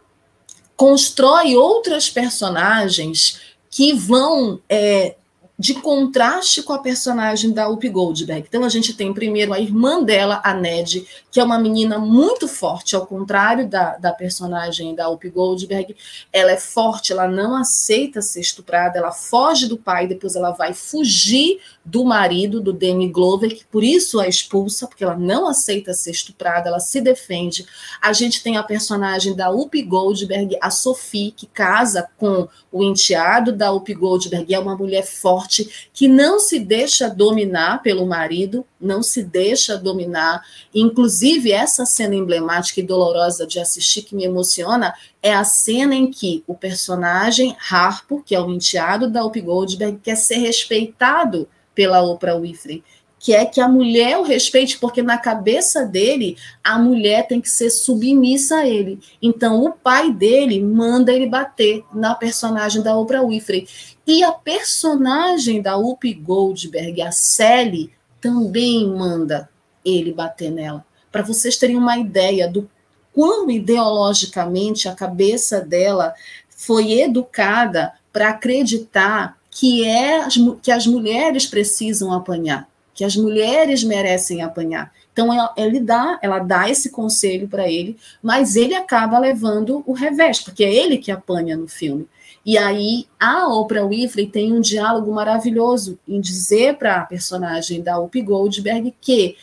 constrói 0.74 1.54
outras 1.54 2.08
personagens 2.08 3.38
que 3.68 3.92
vão 3.92 4.58
é, 4.70 5.16
de 5.58 5.72
contraste 5.74 6.62
com 6.62 6.74
a 6.74 6.78
personagem 6.78 7.50
da 7.50 7.66
Whoopi 7.66 7.88
Goldberg. 7.88 8.44
Então 8.46 8.62
a 8.62 8.68
gente 8.68 8.92
tem 8.92 9.14
primeiro 9.14 9.54
a 9.54 9.60
irmã 9.60 10.02
dela, 10.02 10.40
a 10.44 10.52
Ned, 10.52 11.06
que 11.30 11.40
é 11.40 11.44
uma 11.44 11.58
menina 11.58 11.98
muito 11.98 12.46
forte, 12.46 12.94
ao 12.94 13.06
contrário 13.06 13.66
da, 13.66 13.96
da 13.96 14.12
personagem 14.12 14.94
da 14.94 15.08
Whoopi 15.08 15.30
Goldberg. 15.30 15.96
Ela 16.30 16.52
é 16.52 16.56
forte, 16.58 17.12
ela 17.12 17.26
não 17.26 17.56
aceita 17.56 18.20
ser 18.20 18.40
estuprada, 18.40 18.98
ela 18.98 19.12
foge 19.12 19.66
do 19.66 19.78
pai, 19.78 20.06
depois 20.06 20.36
ela 20.36 20.50
vai 20.50 20.74
fugir 20.74 21.58
do 21.82 22.04
marido, 22.04 22.60
do 22.60 22.72
Danny 22.72 23.08
Glover, 23.08 23.56
que 23.56 23.64
por 23.64 23.82
isso 23.82 24.20
a 24.20 24.28
expulsa, 24.28 24.86
porque 24.86 25.04
ela 25.04 25.16
não 25.16 25.48
aceita 25.48 25.94
ser 25.94 26.10
estuprada, 26.10 26.68
ela 26.68 26.80
se 26.80 27.00
defende. 27.00 27.64
A 28.02 28.12
gente 28.12 28.42
tem 28.42 28.58
a 28.58 28.62
personagem 28.62 29.34
da 29.34 29.48
Whoopi 29.48 29.82
Goldberg, 29.82 30.58
a 30.60 30.70
Sophie, 30.70 31.30
que 31.30 31.46
casa 31.46 32.08
com 32.18 32.46
o 32.70 32.82
enteado 32.82 33.52
da 33.52 33.70
Whoopi 33.70 33.94
Goldberg, 33.94 34.52
é 34.52 34.58
uma 34.58 34.76
mulher 34.76 35.06
forte 35.06 35.45
forte, 35.46 35.88
que 35.92 36.08
não 36.08 36.38
se 36.40 36.58
deixa 36.58 37.08
dominar 37.08 37.82
pelo 37.82 38.04
marido, 38.04 38.66
não 38.80 39.02
se 39.02 39.22
deixa 39.22 39.78
dominar. 39.78 40.42
Inclusive, 40.74 41.52
essa 41.52 41.86
cena 41.86 42.14
emblemática 42.14 42.80
e 42.80 42.82
dolorosa 42.82 43.46
de 43.46 43.60
assistir 43.60 44.02
que 44.02 44.14
me 44.14 44.24
emociona 44.24 44.94
é 45.22 45.32
a 45.32 45.44
cena 45.44 45.94
em 45.94 46.10
que 46.10 46.42
o 46.46 46.54
personagem 46.54 47.56
Harpo, 47.70 48.22
que 48.22 48.34
é 48.34 48.40
o 48.40 48.50
enteado 48.50 49.08
da 49.08 49.24
Up 49.24 49.40
Goldberg, 49.40 50.00
quer 50.02 50.16
ser 50.16 50.36
respeitado 50.36 51.48
pela 51.74 52.02
Oprah 52.02 52.38
Winfrey 52.38 52.82
que 53.26 53.34
é 53.34 53.44
que 53.44 53.60
a 53.60 53.66
mulher 53.66 54.18
o 54.18 54.22
respeite, 54.22 54.78
porque 54.78 55.02
na 55.02 55.18
cabeça 55.18 55.84
dele 55.84 56.36
a 56.62 56.78
mulher 56.78 57.26
tem 57.26 57.40
que 57.40 57.50
ser 57.50 57.70
submissa 57.70 58.58
a 58.58 58.68
ele. 58.68 59.00
Então 59.20 59.64
o 59.64 59.72
pai 59.72 60.12
dele 60.12 60.62
manda 60.62 61.12
ele 61.12 61.26
bater 61.26 61.82
na 61.92 62.14
personagem 62.14 62.82
da 62.82 62.96
Oprah 62.96 63.24
Winfrey. 63.26 63.66
E 64.06 64.22
a 64.22 64.30
personagem 64.30 65.60
da 65.60 65.76
Whoopi 65.76 66.14
Goldberg, 66.14 67.02
a 67.02 67.10
Sally, 67.10 67.90
também 68.20 68.86
manda 68.86 69.50
ele 69.84 70.12
bater 70.12 70.52
nela. 70.52 70.86
Para 71.10 71.22
vocês 71.22 71.56
terem 71.56 71.76
uma 71.76 71.98
ideia 71.98 72.48
do 72.48 72.70
quão 73.12 73.50
ideologicamente 73.50 74.88
a 74.88 74.94
cabeça 74.94 75.60
dela 75.60 76.14
foi 76.48 76.92
educada 77.00 77.92
para 78.12 78.28
acreditar 78.28 79.36
que, 79.50 79.84
é, 79.84 80.28
que 80.62 80.70
as 80.70 80.86
mulheres 80.86 81.44
precisam 81.44 82.12
apanhar, 82.12 82.68
que 82.96 83.04
as 83.04 83.14
mulheres 83.14 83.84
merecem 83.84 84.42
apanhar. 84.42 84.90
Então 85.12 85.32
ela, 85.32 85.52
ele 85.56 85.78
dá, 85.78 86.18
ela 86.22 86.38
dá 86.38 86.68
esse 86.68 86.90
conselho 86.90 87.46
para 87.46 87.70
ele, 87.70 87.96
mas 88.22 88.56
ele 88.56 88.74
acaba 88.74 89.18
levando 89.18 89.84
o 89.86 89.92
revés, 89.92 90.40
porque 90.40 90.64
é 90.64 90.74
ele 90.74 90.98
que 90.98 91.12
apanha 91.12 91.56
no 91.56 91.68
filme. 91.68 92.08
E 92.44 92.56
aí 92.56 93.06
a 93.18 93.48
Oprah 93.48 93.86
Winfrey 93.86 94.26
tem 94.26 94.52
um 94.52 94.60
diálogo 94.60 95.12
maravilhoso 95.12 95.98
em 96.08 96.20
dizer 96.20 96.76
para 96.78 96.96
a 96.96 97.04
personagem 97.04 97.82
da 97.82 97.98
Whoopi 97.98 98.22
Goldberg 98.22 98.94
que 99.00 99.36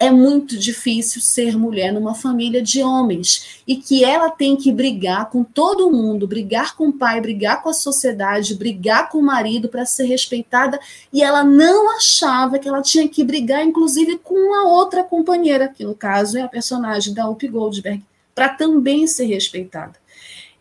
é 0.00 0.10
muito 0.10 0.56
difícil 0.56 1.20
ser 1.20 1.56
mulher 1.56 1.92
numa 1.92 2.14
família 2.14 2.62
de 2.62 2.82
homens 2.82 3.60
e 3.66 3.74
que 3.76 4.04
ela 4.04 4.30
tem 4.30 4.54
que 4.54 4.70
brigar 4.70 5.28
com 5.28 5.42
todo 5.42 5.90
mundo, 5.90 6.28
brigar 6.28 6.76
com 6.76 6.88
o 6.88 6.92
pai, 6.92 7.20
brigar 7.20 7.62
com 7.62 7.68
a 7.68 7.74
sociedade, 7.74 8.54
brigar 8.54 9.08
com 9.08 9.18
o 9.18 9.22
marido 9.22 9.68
para 9.68 9.84
ser 9.84 10.04
respeitada 10.04 10.78
e 11.12 11.20
ela 11.20 11.42
não 11.42 11.96
achava 11.96 12.60
que 12.60 12.68
ela 12.68 12.80
tinha 12.80 13.08
que 13.08 13.24
brigar 13.24 13.64
inclusive 13.64 14.18
com 14.18 14.54
a 14.54 14.68
outra 14.68 15.02
companheira, 15.02 15.66
que 15.66 15.84
no 15.84 15.96
caso 15.96 16.38
é 16.38 16.42
a 16.42 16.48
personagem 16.48 17.12
da 17.12 17.26
Whoopi 17.26 17.48
Goldberg, 17.48 18.04
para 18.34 18.50
também 18.50 19.04
ser 19.08 19.24
respeitada. 19.24 19.94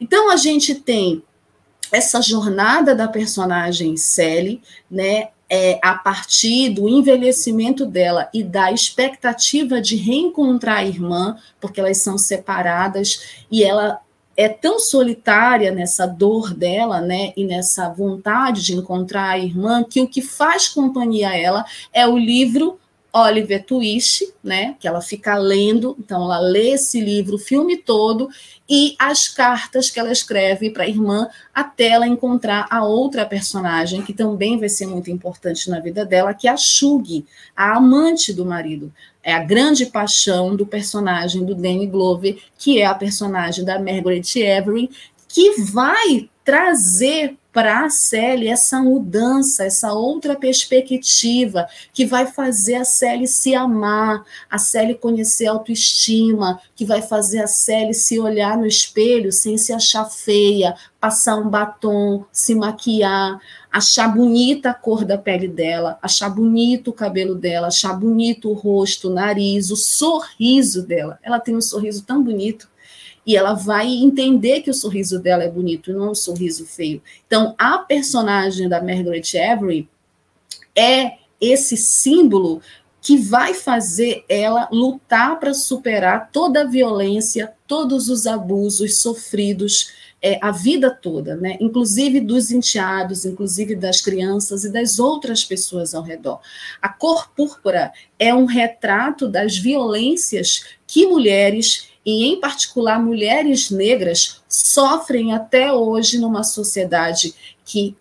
Então 0.01 0.31
a 0.31 0.35
gente 0.35 0.73
tem 0.73 1.21
essa 1.91 2.21
jornada 2.21 2.95
da 2.95 3.07
personagem 3.07 3.95
Sally, 3.97 4.61
né, 4.89 5.29
é, 5.49 5.79
a 5.81 5.93
partir 5.95 6.69
do 6.69 6.89
envelhecimento 6.89 7.85
dela 7.85 8.29
e 8.33 8.43
da 8.43 8.71
expectativa 8.71 9.81
de 9.81 9.95
reencontrar 9.95 10.79
a 10.79 10.85
irmã, 10.85 11.37
porque 11.59 11.79
elas 11.79 11.97
são 11.99 12.17
separadas 12.17 13.45
e 13.49 13.63
ela 13.63 14.01
é 14.35 14.47
tão 14.47 14.79
solitária 14.79 15.71
nessa 15.71 16.05
dor 16.05 16.53
dela, 16.53 17.01
né, 17.01 17.33
e 17.35 17.43
nessa 17.43 17.89
vontade 17.89 18.63
de 18.63 18.75
encontrar 18.75 19.29
a 19.29 19.39
irmã, 19.39 19.83
que 19.83 19.99
o 19.99 20.07
que 20.07 20.21
faz 20.21 20.67
companhia 20.67 21.29
a 21.29 21.37
ela 21.37 21.65
é 21.91 22.07
o 22.07 22.15
livro 22.15 22.79
Oliver 23.18 23.63
Twist, 23.63 24.34
né, 24.43 24.76
que 24.80 24.88
ela 24.88 25.01
fica 25.01 25.38
lendo, 25.38 25.95
então 25.99 26.24
ela 26.24 26.39
lê 26.39 26.72
esse 26.72 26.99
livro, 26.99 27.36
o 27.36 27.39
filme 27.39 27.78
todo, 27.78 28.30
e 28.70 28.95
as 28.99 29.28
cartas 29.28 29.89
que 29.89 29.99
ela 29.99 30.11
escreve 30.11 30.70
para 30.70 30.84
a 30.84 30.88
irmã 30.88 31.28
até 31.53 31.89
ela 31.89 32.07
encontrar 32.07 32.68
a 32.70 32.84
outra 32.84 33.26
personagem, 33.26 34.01
que 34.01 34.13
também 34.13 34.59
vai 34.59 34.70
ser 34.70 34.86
muito 34.86 35.09
importante 35.09 35.70
na 35.70 35.80
vida 35.80 36.05
dela, 36.05 36.34
que 36.34 36.47
é 36.47 36.51
a 36.51 36.57
Shug, 36.57 37.26
a 37.55 37.78
amante 37.78 38.34
do 38.34 38.45
marido. 38.45 38.93
É 39.24 39.34
a 39.34 39.43
grande 39.43 39.86
paixão 39.86 40.55
do 40.55 40.65
personagem 40.65 41.43
do 41.43 41.55
Danny 41.55 41.88
Glover, 41.88 42.38
que 42.57 42.80
é 42.80 42.86
a 42.86 42.95
personagem 42.95 43.65
da 43.65 43.80
Margaret 43.80 44.22
Avery, 44.57 44.89
que 45.28 45.61
vai 45.61 46.30
trazer 46.43 47.38
para 47.58 47.86
a 47.86 47.89
Célia 47.89 48.53
essa 48.53 48.80
mudança, 48.80 49.64
essa 49.64 49.91
outra 49.91 50.36
perspectiva 50.36 51.68
que 51.91 52.05
vai 52.05 52.28
fazer 52.28 52.76
a 52.76 52.86
Célia 52.86 53.26
se 53.26 53.55
amar, 53.55 54.24
a 54.47 54.60
Célia 54.60 54.93
conhecer 54.93 55.47
a 55.47 55.53
autoestima, 55.53 56.62
que 56.76 56.86
vai 56.86 57.01
fazer 57.01 57.39
a 57.39 57.47
Célia 57.47 57.95
se 57.95 58.20
olhar 58.20 58.55
no 58.60 58.68
espelho 58.68 59.32
sem 59.32 59.58
se 59.58 59.74
achar 59.74 60.05
feia, 60.05 60.76
passar 60.99 61.36
um 61.36 61.49
batom, 61.49 62.26
se 62.32 62.53
maquiar, 62.53 63.41
achar 63.72 64.08
bonita 64.08 64.70
a 64.70 64.74
cor 64.76 65.03
da 65.03 65.18
pele 65.18 65.47
dela, 65.47 65.97
achar 65.99 66.30
bonito 66.30 66.91
o 66.91 66.93
cabelo 66.93 67.34
dela, 67.34 67.70
achar 67.70 67.93
bonito 67.93 68.51
o 68.51 68.53
rosto, 68.53 69.10
o 69.10 69.14
nariz, 69.14 69.72
o 69.72 69.76
sorriso 69.76 70.86
dela. 70.86 71.18
Ela 71.24 71.39
tem 71.39 71.55
um 71.55 71.62
sorriso 71.62 72.03
tão 72.05 72.22
bonito 72.22 72.70
e 73.28 73.36
ela 73.36 73.53
vai 73.53 73.88
entender 73.88 74.61
que 74.61 74.69
o 74.69 74.73
sorriso 74.73 75.19
dela 75.19 75.43
é 75.43 75.51
bonito, 75.51 75.91
não 75.91 76.11
um 76.11 76.15
sorriso 76.15 76.65
feio. 76.65 77.01
Então, 77.28 77.53
a 77.57 77.78
personagem 77.78 78.69
da 78.69 78.82
Margaret 78.82 79.23
Avery 79.51 79.89
é 80.73 81.17
esse 81.41 81.75
símbolo 81.75 82.61
que 83.01 83.17
vai 83.17 83.53
fazer 83.53 84.23
ela 84.30 84.69
lutar 84.71 85.39
para 85.39 85.53
superar 85.53 86.32
toda 86.32 86.61
a 86.61 86.67
violência, 86.67 87.53
todos 87.67 88.09
os 88.09 88.25
abusos 88.25 89.01
sofridos 89.01 89.91
é, 90.21 90.39
a 90.41 90.51
vida 90.51 90.89
toda, 90.89 91.36
né? 91.36 91.57
inclusive 91.59 92.19
dos 92.19 92.49
enteados, 92.49 93.23
inclusive 93.25 93.75
das 93.75 94.01
crianças 94.01 94.63
e 94.63 94.71
das 94.71 94.99
outras 94.99 95.45
pessoas 95.45 95.93
ao 95.93 96.01
redor. 96.01 96.39
A 96.82 96.89
cor 96.89 97.30
púrpura 97.36 97.91
é 98.17 98.34
um 98.34 98.45
retrato 98.45 99.28
das 99.28 99.57
violências 99.57 100.65
que 100.88 101.05
mulheres 101.05 101.89
e, 102.08 102.24
em 102.24 102.39
particular, 102.39 103.03
mulheres 103.03 103.70
negras, 103.70 104.41
sofrem 104.47 105.34
até 105.34 105.74
hoje 105.74 106.18
numa 106.18 106.41
sociedade 106.41 107.36
que 107.66 107.97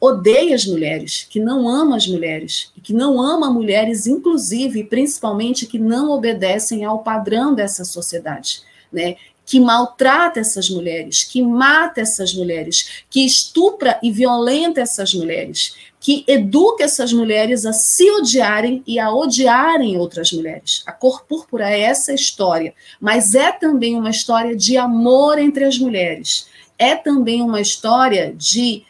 odeia 0.00 0.54
as 0.54 0.64
mulheres, 0.64 1.26
que 1.28 1.40
não 1.40 1.68
ama 1.68 1.96
as 1.96 2.06
mulheres, 2.06 2.70
e 2.76 2.80
que 2.80 2.92
não 2.92 3.20
ama 3.20 3.50
mulheres, 3.50 4.06
inclusive, 4.06 4.84
principalmente, 4.84 5.66
que 5.66 5.76
não 5.76 6.12
obedecem 6.12 6.84
ao 6.84 7.00
padrão 7.00 7.52
dessa 7.52 7.84
sociedade. 7.84 8.62
Né? 8.92 9.16
que 9.44 9.58
maltrata 9.58 10.38
essas 10.40 10.68
mulheres, 10.68 11.24
que 11.24 11.40
mata 11.42 12.02
essas 12.02 12.34
mulheres, 12.34 13.02
que 13.08 13.24
estupra 13.24 13.98
e 14.02 14.12
violenta 14.12 14.82
essas 14.82 15.14
mulheres, 15.14 15.74
que 16.08 16.24
educa 16.26 16.84
essas 16.84 17.12
mulheres 17.12 17.66
a 17.66 17.72
se 17.72 18.10
odiarem 18.12 18.82
e 18.86 18.98
a 18.98 19.12
odiarem 19.12 19.98
outras 19.98 20.32
mulheres. 20.32 20.82
A 20.86 20.92
cor 20.92 21.24
púrpura 21.26 21.70
é 21.70 21.80
essa 21.80 22.14
história, 22.14 22.72
mas 22.98 23.34
é 23.34 23.52
também 23.52 23.94
uma 23.94 24.08
história 24.08 24.56
de 24.56 24.76
amor 24.76 25.38
entre 25.38 25.64
as 25.64 25.76
mulheres 25.76 26.46
é 26.78 26.94
também 26.94 27.42
uma 27.42 27.60
história 27.60 28.32
de 28.34 28.84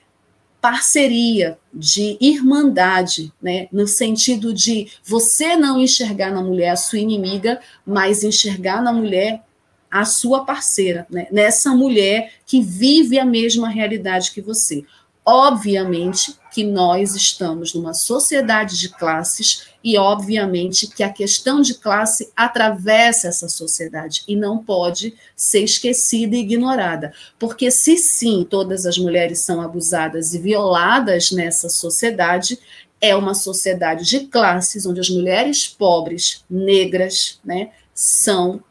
parceria, 0.61 1.59
de 1.73 2.19
irmandade, 2.21 3.33
né? 3.41 3.69
no 3.73 3.87
sentido 3.87 4.53
de 4.53 4.89
você 5.03 5.57
não 5.57 5.81
enxergar 5.81 6.31
na 6.31 6.43
mulher 6.43 6.71
a 6.71 6.77
sua 6.77 6.99
inimiga, 6.99 7.61
mas 7.87 8.23
enxergar 8.23 8.83
na 8.83 8.93
mulher 8.93 9.43
a 9.91 10.05
sua 10.05 10.45
parceira, 10.45 11.07
né? 11.09 11.27
nessa 11.33 11.75
mulher 11.75 12.33
que 12.45 12.61
vive 12.61 13.19
a 13.19 13.25
mesma 13.25 13.69
realidade 13.69 14.33
que 14.33 14.43
você. 14.43 14.85
Obviamente 15.25 16.35
que 16.53 16.65
nós 16.65 17.15
estamos 17.15 17.75
numa 17.75 17.95
sociedade 17.95 18.79
de 18.79 18.89
classes 18.89 19.69
e, 19.83 19.97
obviamente, 19.97 20.87
que 20.87 21.03
a 21.03 21.13
questão 21.13 21.61
de 21.61 21.75
classe 21.75 22.31
atravessa 22.37 23.29
essa 23.29 23.49
sociedade 23.49 24.23
e 24.27 24.35
não 24.35 24.59
pode 24.59 25.15
ser 25.37 25.63
esquecida 25.63 26.37
e 26.37 26.41
ignorada. 26.41 27.13
Porque, 27.39 27.71
se 27.71 27.97
sim, 27.97 28.47
todas 28.49 28.87
as 28.87 28.99
mulheres 28.99 29.41
são 29.41 29.61
abusadas 29.61 30.35
e 30.35 30.39
violadas 30.39 31.31
nessa 31.31 31.69
sociedade, 31.69 32.59
é 33.01 33.15
uma 33.15 33.35
sociedade 33.35 34.05
de 34.05 34.21
classes 34.27 34.85
onde 34.85 35.01
as 35.01 35.09
mulheres 35.09 35.69
pobres, 35.69 36.45
negras, 36.51 37.39
né, 37.45 37.71
são 37.95 38.63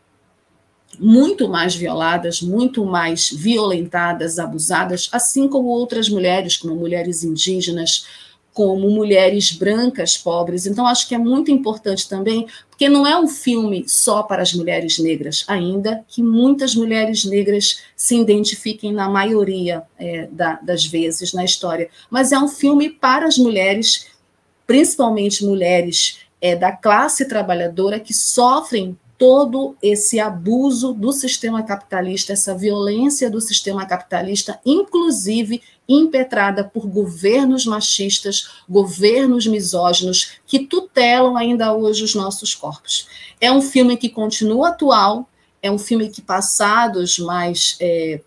muito 1.00 1.48
mais 1.48 1.76
violadas, 1.76 2.42
muito 2.42 2.86
mais 2.86 3.30
violentadas, 3.30 4.40
abusadas, 4.40 5.10
assim 5.12 5.48
como 5.48 5.68
outras 5.68 6.10
mulheres, 6.10 6.58
como 6.58 6.76
mulheres 6.76 7.24
indígenas, 7.24 8.06
como 8.58 8.90
mulheres 8.90 9.52
brancas 9.52 10.18
pobres. 10.18 10.66
Então, 10.66 10.88
acho 10.88 11.08
que 11.08 11.14
é 11.14 11.18
muito 11.20 11.52
importante 11.52 12.10
também, 12.10 12.48
porque 12.72 12.90
não 12.90 13.06
é 13.06 13.16
um 13.20 13.28
filme 13.28 13.86
só 13.88 14.24
para 14.24 14.42
as 14.42 14.52
mulheres 14.52 14.98
negras, 14.98 15.46
ainda 15.48 16.04
que 16.08 16.24
muitas 16.24 16.74
mulheres 16.74 17.24
negras 17.24 17.84
se 17.96 18.20
identifiquem 18.20 18.92
na 18.92 19.08
maioria 19.08 19.84
é, 20.00 20.28
da, 20.32 20.54
das 20.56 20.84
vezes 20.88 21.34
na 21.34 21.46
história, 21.46 21.88
mas 22.10 22.32
é 22.32 22.40
um 22.40 22.48
filme 22.48 22.90
para 22.90 23.28
as 23.28 23.38
mulheres, 23.38 24.08
principalmente 24.66 25.46
mulheres 25.46 26.22
é, 26.42 26.56
da 26.56 26.72
classe 26.72 27.28
trabalhadora 27.28 28.00
que 28.00 28.14
sofrem 28.14 28.98
todo 29.18 29.76
esse 29.82 30.20
abuso 30.20 30.94
do 30.94 31.12
sistema 31.12 31.64
capitalista, 31.64 32.34
essa 32.34 32.56
violência 32.56 33.30
do 33.30 33.42
sistema 33.42 33.86
capitalista, 33.86 34.60
inclusive 34.66 35.62
impetrada 35.90 36.64
por 36.64 36.86
governos 36.86 37.66
machistas, 37.66 38.50
governos 38.70 39.48
misóginos, 39.48 40.34
que 40.46 40.60
tutelam 40.60 41.36
ainda 41.36 41.74
hoje 41.74 42.04
os 42.04 42.14
nossos 42.14 42.54
corpos. 42.54 43.08
É 43.42 43.52
um 43.52 43.62
filme 43.62 43.98
que 43.98 44.10
continua 44.10 44.70
atual, 44.70 45.28
é 45.62 45.72
um 45.72 45.80
filme 45.80 46.10
que, 46.10 46.22
passados 46.22 47.18
mais 47.18 47.78
é, 47.80 48.22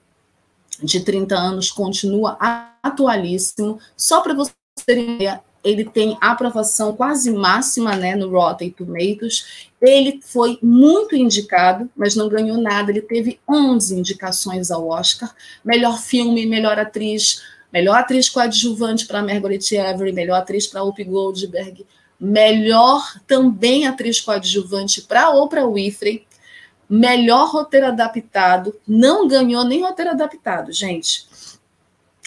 de 0.83 1.01
30 1.01 1.37
anos, 1.37 1.71
continua 1.71 2.37
atualíssimo. 2.83 3.79
Só 3.97 4.21
para 4.23 4.35
vocês 4.35 4.55
terem 4.87 5.17
ideia, 5.17 5.43
ele 5.63 5.85
tem 5.85 6.17
aprovação 6.21 6.95
quase 6.95 7.31
máxima 7.31 7.95
né, 7.95 8.15
no 8.15 8.31
Rotten 8.31 8.71
Tomatoes. 8.71 9.69
Ele 9.81 10.21
foi 10.23 10.59
muito 10.63 11.15
indicado, 11.15 11.89
mas 11.95 12.17
não 12.17 12.29
ganhou 12.29 12.57
nada. 12.57 12.91
Ele 12.91 13.03
teve 13.03 13.39
11 13.49 13.99
indicações 13.99 14.71
ao 14.71 14.89
Oscar: 14.89 15.35
melhor 15.65 15.99
filme, 15.99 16.47
melhor 16.47 16.79
atriz, 16.79 17.43
melhor 17.73 17.99
atriz 17.99 18.29
coadjuvante 18.29 19.07
para 19.07 19.23
Margaret 19.23 19.61
Avery, 19.79 20.13
melhor 20.13 20.37
atriz 20.37 20.67
para 20.67 20.83
Whoopi 20.83 21.05
Goldberg, 21.05 21.87
melhor 22.19 23.21
também 23.27 23.87
atriz 23.87 24.21
coadjuvante 24.21 25.03
para 25.03 25.31
Oprah 25.31 25.67
Winfrey, 25.67 26.27
melhor 26.89 27.51
roteiro 27.51 27.87
adaptado. 27.87 28.75
Não 28.89 29.29
ganhou 29.29 29.65
nem 29.65 29.83
roteiro 29.83 30.11
adaptado, 30.11 30.73
gente 30.73 31.30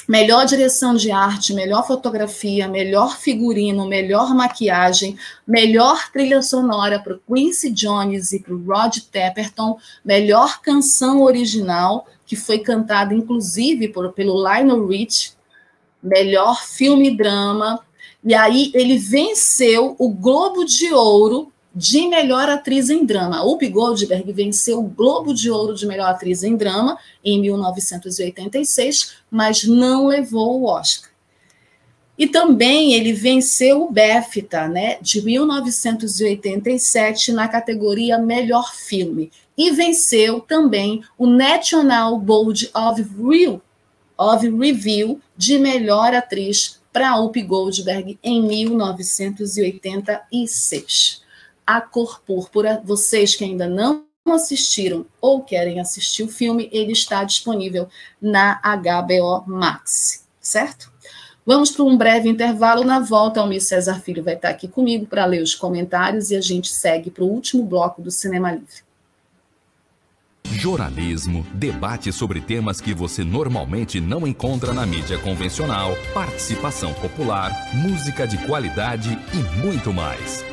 melhor 0.07 0.45
direção 0.45 0.95
de 0.95 1.11
arte, 1.11 1.53
melhor 1.53 1.85
fotografia, 1.85 2.67
melhor 2.67 3.17
figurino, 3.17 3.87
melhor 3.87 4.33
maquiagem, 4.33 5.17
melhor 5.47 6.11
trilha 6.11 6.41
sonora 6.41 6.99
para 6.99 7.15
o 7.15 7.19
Quincy 7.19 7.71
Jones 7.71 8.33
e 8.33 8.39
para 8.39 8.53
o 8.53 8.63
Rod 8.63 8.97
Tepperton, 9.11 9.77
melhor 10.03 10.61
canção 10.61 11.21
original, 11.21 12.07
que 12.25 12.35
foi 12.35 12.59
cantada 12.59 13.13
inclusive 13.13 13.87
por, 13.89 14.11
pelo 14.13 14.35
Lionel 14.37 14.87
Rich, 14.87 15.33
melhor 16.01 16.61
filme 16.65 17.15
drama, 17.15 17.79
e 18.23 18.33
aí 18.33 18.71
ele 18.73 18.97
venceu 18.97 19.95
o 19.97 20.09
Globo 20.09 20.65
de 20.65 20.93
Ouro 20.93 21.52
de 21.73 22.07
melhor 22.07 22.47
atriz 22.49 22.89
em 22.89 23.03
drama. 23.03 23.43
Whoopi 23.43 23.67
Goldberg 23.67 24.31
venceu 24.31 24.79
o 24.79 24.83
Globo 24.83 25.33
de 25.33 25.49
Ouro 25.49 25.73
de 25.73 25.87
melhor 25.87 26.09
atriz 26.09 26.43
em 26.43 26.55
drama 26.55 26.99
em 27.23 27.41
1986, 27.41 29.15
mas 29.31 29.63
não 29.63 30.05
levou 30.07 30.61
o 30.61 30.65
Oscar. 30.65 31.09
E 32.15 32.27
também 32.27 32.93
ele 32.93 33.11
venceu 33.11 33.85
o 33.85 33.91
BAFTA, 33.91 34.67
né, 34.67 34.99
de 35.01 35.19
1987 35.23 37.31
na 37.31 37.47
categoria 37.47 38.19
Melhor 38.19 38.71
Filme 38.75 39.31
e 39.57 39.71
venceu 39.71 40.39
também 40.39 41.03
o 41.17 41.25
National 41.25 42.19
Board 42.19 42.69
of 42.75 43.01
Review, 43.01 43.59
of 44.15 44.47
Review 44.47 45.19
de 45.35 45.57
melhor 45.57 46.13
atriz 46.13 46.79
para 46.91 47.15
Whoopi 47.15 47.41
Goldberg 47.41 48.19
em 48.23 48.43
1986 48.43 51.22
a 51.65 51.81
Cor 51.81 52.21
Púrpura. 52.25 52.81
Vocês 52.83 53.35
que 53.35 53.43
ainda 53.43 53.67
não 53.67 54.05
assistiram 54.25 55.05
ou 55.19 55.43
querem 55.43 55.79
assistir 55.79 56.23
o 56.23 56.29
filme, 56.29 56.69
ele 56.71 56.93
está 56.93 57.23
disponível 57.23 57.87
na 58.21 58.61
HBO 58.61 59.43
Max, 59.45 60.25
certo? 60.39 60.91
Vamos 61.45 61.71
para 61.71 61.83
um 61.83 61.97
breve 61.97 62.29
intervalo. 62.29 62.85
Na 62.85 62.99
volta, 62.99 63.39
o 63.39 63.43
Almir 63.43 63.61
César 63.61 63.99
Filho 63.99 64.23
vai 64.23 64.35
estar 64.35 64.49
aqui 64.49 64.67
comigo 64.67 65.05
para 65.05 65.25
ler 65.25 65.41
os 65.41 65.53
comentários 65.53 66.31
e 66.31 66.35
a 66.35 66.41
gente 66.41 66.69
segue 66.69 67.11
para 67.11 67.23
o 67.23 67.27
último 67.27 67.63
bloco 67.63 68.01
do 68.01 68.09
Cinema 68.09 68.51
Livre. 68.51 68.83
Jornalismo, 70.45 71.45
debate 71.53 72.11
sobre 72.11 72.39
temas 72.39 72.79
que 72.79 72.93
você 72.93 73.23
normalmente 73.23 73.99
não 73.99 74.27
encontra 74.27 74.73
na 74.73 74.85
mídia 74.85 75.17
convencional, 75.17 75.91
participação 76.13 76.93
popular, 76.93 77.51
música 77.73 78.27
de 78.27 78.37
qualidade 78.45 79.17
e 79.33 79.65
muito 79.65 79.91
mais. 79.91 80.52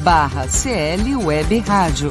barra 0.00 0.46
CL 0.46 1.16
Web 1.16 1.58
Rádio 1.60 2.10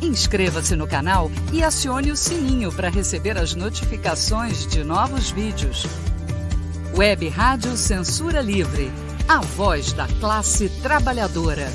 Inscreva-se 0.00 0.76
no 0.76 0.86
canal 0.86 1.30
e 1.52 1.62
acione 1.62 2.10
o 2.10 2.16
sininho 2.16 2.70
para 2.70 2.90
receber 2.90 3.38
as 3.38 3.54
notificações 3.54 4.66
de 4.66 4.84
novos 4.84 5.30
vídeos. 5.30 5.86
Web 6.94 7.28
Rádio 7.28 7.76
Censura 7.76 8.42
Livre. 8.42 8.92
A 9.26 9.40
voz 9.40 9.92
da 9.94 10.06
classe 10.20 10.68
trabalhadora. 10.82 11.68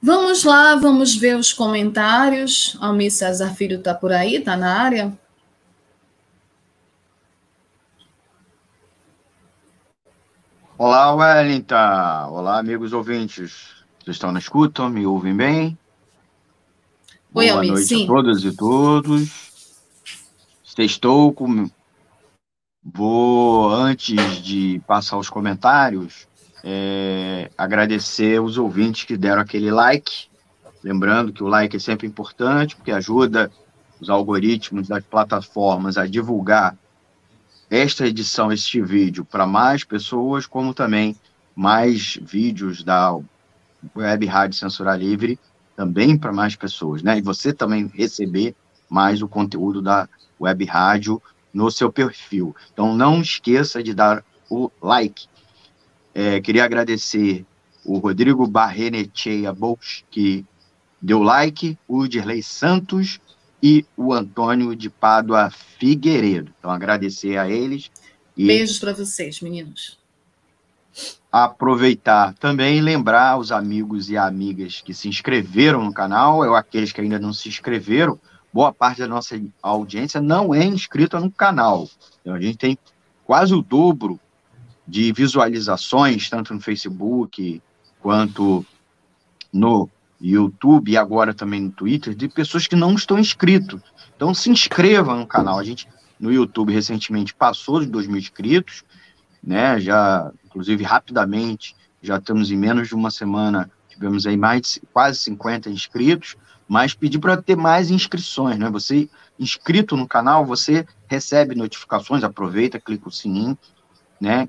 Vamos 0.00 0.44
lá, 0.44 0.76
vamos 0.76 1.16
ver 1.16 1.36
os 1.36 1.52
comentários. 1.52 2.76
Almir 2.80 3.10
César 3.10 3.54
Filho 3.54 3.78
está 3.78 3.94
por 3.94 4.12
aí, 4.12 4.36
está 4.36 4.56
na 4.56 4.80
área? 4.80 5.12
Olá, 10.86 11.14
Wellington. 11.14 12.28
Olá, 12.30 12.58
amigos 12.58 12.92
ouvintes. 12.92 13.68
Vocês 13.98 14.16
estão 14.16 14.30
na 14.30 14.38
escuta? 14.38 14.86
Me 14.86 15.06
ouvem 15.06 15.34
bem? 15.34 15.78
Oi, 17.32 17.48
Boa 17.48 17.64
noite 17.64 17.86
sim. 17.86 18.04
a 18.04 18.06
todas 18.06 18.44
e 18.44 18.54
todos. 18.54 19.30
Estou 20.76 21.32
com... 21.32 21.70
Vou, 22.84 23.70
antes 23.70 24.42
de 24.42 24.82
passar 24.86 25.16
os 25.16 25.30
comentários, 25.30 26.28
é, 26.62 27.50
agradecer 27.56 28.38
os 28.42 28.58
ouvintes 28.58 29.04
que 29.04 29.16
deram 29.16 29.40
aquele 29.40 29.70
like. 29.70 30.26
Lembrando 30.82 31.32
que 31.32 31.42
o 31.42 31.48
like 31.48 31.74
é 31.74 31.80
sempre 31.80 32.06
importante, 32.06 32.76
porque 32.76 32.92
ajuda 32.92 33.50
os 33.98 34.10
algoritmos 34.10 34.88
das 34.88 35.02
plataformas 35.02 35.96
a 35.96 36.06
divulgar 36.06 36.76
esta 37.76 38.06
edição, 38.06 38.52
este 38.52 38.80
vídeo, 38.80 39.24
para 39.24 39.46
mais 39.46 39.84
pessoas, 39.84 40.46
como 40.46 40.72
também 40.72 41.16
mais 41.54 42.18
vídeos 42.22 42.82
da 42.82 43.18
Web 43.96 44.26
Rádio 44.26 44.58
Censura 44.58 44.96
Livre, 44.96 45.38
também 45.76 46.16
para 46.16 46.32
mais 46.32 46.54
pessoas, 46.54 47.02
né? 47.02 47.18
E 47.18 47.22
você 47.22 47.52
também 47.52 47.90
receber 47.92 48.54
mais 48.88 49.22
o 49.22 49.28
conteúdo 49.28 49.82
da 49.82 50.08
Web 50.40 50.64
Rádio 50.64 51.20
no 51.52 51.70
seu 51.70 51.90
perfil. 51.92 52.54
Então, 52.72 52.96
não 52.96 53.20
esqueça 53.20 53.82
de 53.82 53.92
dar 53.92 54.24
o 54.48 54.70
like 54.80 55.26
é, 56.14 56.40
queria 56.40 56.64
agradecer 56.64 57.44
o 57.84 57.98
Rodrigo 57.98 58.46
Barrenecheia 58.46 59.52
Bolch, 59.52 60.06
que 60.10 60.46
deu 61.02 61.22
like, 61.22 61.76
o 61.88 62.06
Dirley 62.06 62.42
Santos 62.42 63.20
e 63.66 63.82
o 63.96 64.12
Antônio 64.12 64.76
de 64.76 64.90
Pádua 64.90 65.50
Figueiredo. 65.50 66.52
Então, 66.58 66.70
agradecer 66.70 67.38
a 67.38 67.48
eles. 67.48 67.90
E 68.36 68.46
Beijos 68.46 68.78
para 68.78 68.92
vocês, 68.92 69.40
meninos. 69.40 69.98
aproveitar 71.32 72.34
também 72.34 72.76
e 72.76 72.82
lembrar 72.82 73.38
os 73.38 73.50
amigos 73.50 74.10
e 74.10 74.18
amigas 74.18 74.82
que 74.82 74.92
se 74.92 75.08
inscreveram 75.08 75.82
no 75.82 75.94
canal, 75.94 76.40
ou 76.40 76.54
aqueles 76.54 76.92
que 76.92 77.00
ainda 77.00 77.18
não 77.18 77.32
se 77.32 77.48
inscreveram, 77.48 78.20
boa 78.52 78.70
parte 78.70 78.98
da 78.98 79.08
nossa 79.08 79.40
audiência 79.62 80.20
não 80.20 80.54
é 80.54 80.62
inscrita 80.62 81.18
no 81.18 81.30
canal. 81.30 81.88
Então, 82.20 82.34
a 82.34 82.40
gente 82.42 82.58
tem 82.58 82.78
quase 83.24 83.54
o 83.54 83.62
dobro 83.62 84.20
de 84.86 85.10
visualizações, 85.10 86.28
tanto 86.28 86.52
no 86.52 86.60
Facebook 86.60 87.62
quanto 88.02 88.62
no 89.50 89.88
YouTube 90.20 90.90
e 90.90 90.96
agora 90.96 91.34
também 91.34 91.60
no 91.60 91.70
Twitter, 91.70 92.14
de 92.14 92.28
pessoas 92.28 92.66
que 92.66 92.76
não 92.76 92.94
estão 92.94 93.18
inscritos. 93.18 93.80
Então 94.16 94.32
se 94.34 94.50
inscreva 94.50 95.14
no 95.14 95.26
canal. 95.26 95.58
A 95.58 95.64
gente 95.64 95.88
no 96.18 96.32
YouTube 96.32 96.72
recentemente 96.72 97.34
passou 97.34 97.80
de 97.80 97.86
2 97.86 98.06
mil 98.06 98.18
inscritos, 98.18 98.84
né? 99.42 99.78
Já, 99.80 100.30
inclusive, 100.44 100.82
rapidamente, 100.84 101.74
já 102.00 102.16
estamos 102.16 102.50
em 102.50 102.56
menos 102.56 102.88
de 102.88 102.94
uma 102.94 103.10
semana, 103.10 103.70
tivemos 103.88 104.26
aí 104.26 104.36
mais 104.36 104.60
de 104.62 104.80
quase 104.92 105.18
50 105.18 105.68
inscritos, 105.70 106.36
mas 106.66 106.94
pedi 106.94 107.18
para 107.18 107.36
ter 107.36 107.56
mais 107.56 107.90
inscrições, 107.90 108.58
né? 108.58 108.70
Você 108.70 109.08
inscrito 109.38 109.96
no 109.96 110.06
canal, 110.06 110.46
você 110.46 110.86
recebe 111.08 111.54
notificações, 111.54 112.22
aproveita, 112.22 112.80
clica 112.80 113.08
o 113.08 113.12
sininho, 113.12 113.58
né? 114.20 114.48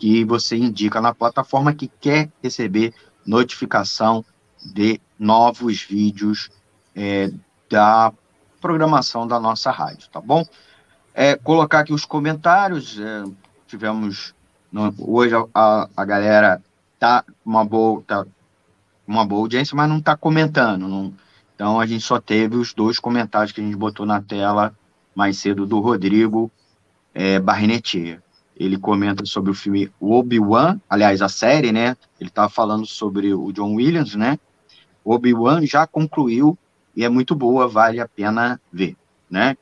que 0.00 0.24
você 0.24 0.56
indica 0.56 0.98
na 1.00 1.14
plataforma 1.14 1.74
que 1.74 1.86
quer 2.00 2.32
receber 2.42 2.94
notificação 3.24 4.24
de 4.64 5.00
novos 5.18 5.82
vídeos 5.82 6.50
é, 6.94 7.30
da 7.70 8.12
programação 8.60 9.26
da 9.26 9.40
nossa 9.40 9.70
rádio, 9.70 10.08
tá 10.10 10.20
bom? 10.20 10.44
É, 11.14 11.36
colocar 11.36 11.80
aqui 11.80 11.92
os 11.92 12.04
comentários, 12.04 12.98
é, 12.98 13.24
tivemos, 13.66 14.34
no, 14.70 14.94
hoje 14.98 15.34
a, 15.54 15.88
a 15.96 16.04
galera 16.04 16.62
tá 16.98 17.24
uma 17.44 17.64
boa, 17.64 18.02
tá 18.06 18.26
uma 19.06 19.24
boa 19.24 19.42
audiência, 19.42 19.74
mas 19.74 19.88
não 19.88 19.98
está 19.98 20.16
comentando, 20.16 20.86
não, 20.86 21.12
então 21.54 21.80
a 21.80 21.86
gente 21.86 22.04
só 22.04 22.20
teve 22.20 22.56
os 22.56 22.72
dois 22.72 22.98
comentários 22.98 23.52
que 23.52 23.60
a 23.60 23.64
gente 23.64 23.76
botou 23.76 24.06
na 24.06 24.20
tela 24.20 24.74
mais 25.14 25.38
cedo 25.38 25.66
do 25.66 25.80
Rodrigo 25.80 26.50
é, 27.14 27.40
ele 28.56 28.78
comenta 28.78 29.24
sobre 29.24 29.50
o 29.50 29.54
filme 29.54 29.90
Obi-Wan, 29.98 30.78
aliás, 30.88 31.22
a 31.22 31.28
série, 31.28 31.72
né? 31.72 31.96
Ele 32.20 32.28
estava 32.28 32.50
falando 32.50 32.84
sobre 32.84 33.32
o 33.32 33.50
John 33.52 33.74
Williams, 33.74 34.14
né? 34.14 34.38
Obi-Wan 35.10 35.64
já 35.66 35.86
concluiu 35.86 36.56
e 36.94 37.04
é 37.04 37.08
muito 37.08 37.34
boa, 37.34 37.68
vale 37.68 38.00
a 38.00 38.08
pena 38.08 38.60
ver, 38.72 38.96
né? 39.30 39.56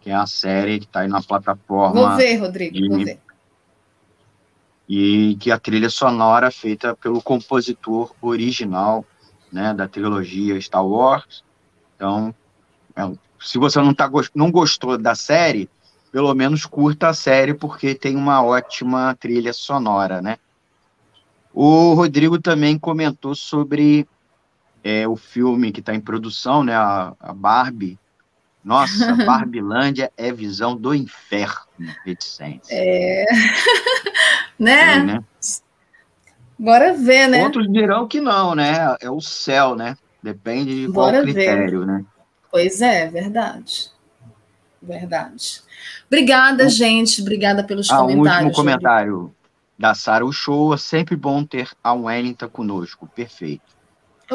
Que 0.00 0.10
é 0.10 0.14
a 0.14 0.26
série 0.26 0.78
que 0.80 0.86
está 0.86 1.00
aí 1.00 1.08
na 1.08 1.22
plataforma. 1.22 2.08
Vou 2.08 2.16
ver, 2.16 2.36
Rodrigo, 2.36 2.78
de- 2.78 2.88
vou 2.88 2.98
ver. 2.98 3.18
E 4.88 5.36
que 5.40 5.50
a 5.50 5.58
trilha 5.58 5.88
sonora 5.88 6.48
é 6.48 6.50
feita 6.50 6.96
pelo 6.96 7.22
compositor 7.22 8.14
original, 8.20 9.04
né? 9.52 9.72
Da 9.72 9.86
trilogia 9.88 10.60
Star 10.60 10.84
Wars. 10.86 11.44
Então, 11.96 12.34
é 12.96 13.02
se 13.40 13.58
você 13.58 13.80
não, 13.80 13.92
tá, 13.92 14.08
não 14.34 14.50
gostou 14.50 14.96
da 14.96 15.14
série, 15.14 15.68
pelo 16.12 16.32
menos 16.34 16.64
curta 16.64 17.08
a 17.08 17.14
série, 17.14 17.54
porque 17.54 17.94
tem 17.94 18.14
uma 18.16 18.42
ótima 18.42 19.16
trilha 19.18 19.52
sonora, 19.52 20.22
né? 20.22 20.36
O 21.52 21.92
Rodrigo 21.94 22.40
também 22.40 22.78
comentou 22.78 23.34
sobre 23.34 24.06
é, 24.82 25.06
o 25.06 25.16
filme 25.16 25.72
que 25.72 25.80
está 25.80 25.94
em 25.94 26.00
produção, 26.00 26.62
né? 26.64 26.74
A, 26.74 27.14
a 27.20 27.32
Barbie. 27.32 27.98
Nossa, 28.64 29.14
Barbilândia 29.26 30.12
é 30.16 30.32
visão 30.32 30.76
do 30.76 30.94
inferno, 30.94 31.66
reticência. 32.04 32.72
É... 32.72 33.24
É, 33.24 33.26
né? 34.58 34.98
né? 35.02 35.24
Bora 36.58 36.92
ver, 36.94 37.26
né? 37.28 37.42
Outros 37.42 37.70
dirão 37.72 38.06
que 38.06 38.20
não, 38.20 38.54
né? 38.54 38.96
É 39.00 39.10
o 39.10 39.20
céu, 39.20 39.74
né? 39.74 39.96
Depende 40.22 40.86
de 40.86 40.92
Bora 40.92 41.14
qual 41.18 41.24
ver. 41.24 41.32
critério, 41.32 41.84
né? 41.84 42.04
Pois 42.50 42.80
é, 42.80 43.08
verdade. 43.08 43.90
Verdade. 44.80 45.62
Obrigada, 46.06 46.68
gente. 46.68 47.20
Obrigada 47.20 47.64
pelos 47.64 47.90
Ah, 47.90 48.02
um 48.04 48.08
comentários. 48.08 48.44
último 48.44 48.52
comentário 48.54 49.34
da 49.76 49.94
Sara 49.94 50.24
Uchoa. 50.24 50.78
Sempre 50.78 51.16
bom 51.16 51.44
ter 51.44 51.70
a 51.82 51.92
Wellington 51.92 52.48
conosco. 52.48 53.08
Perfeito. 53.08 53.81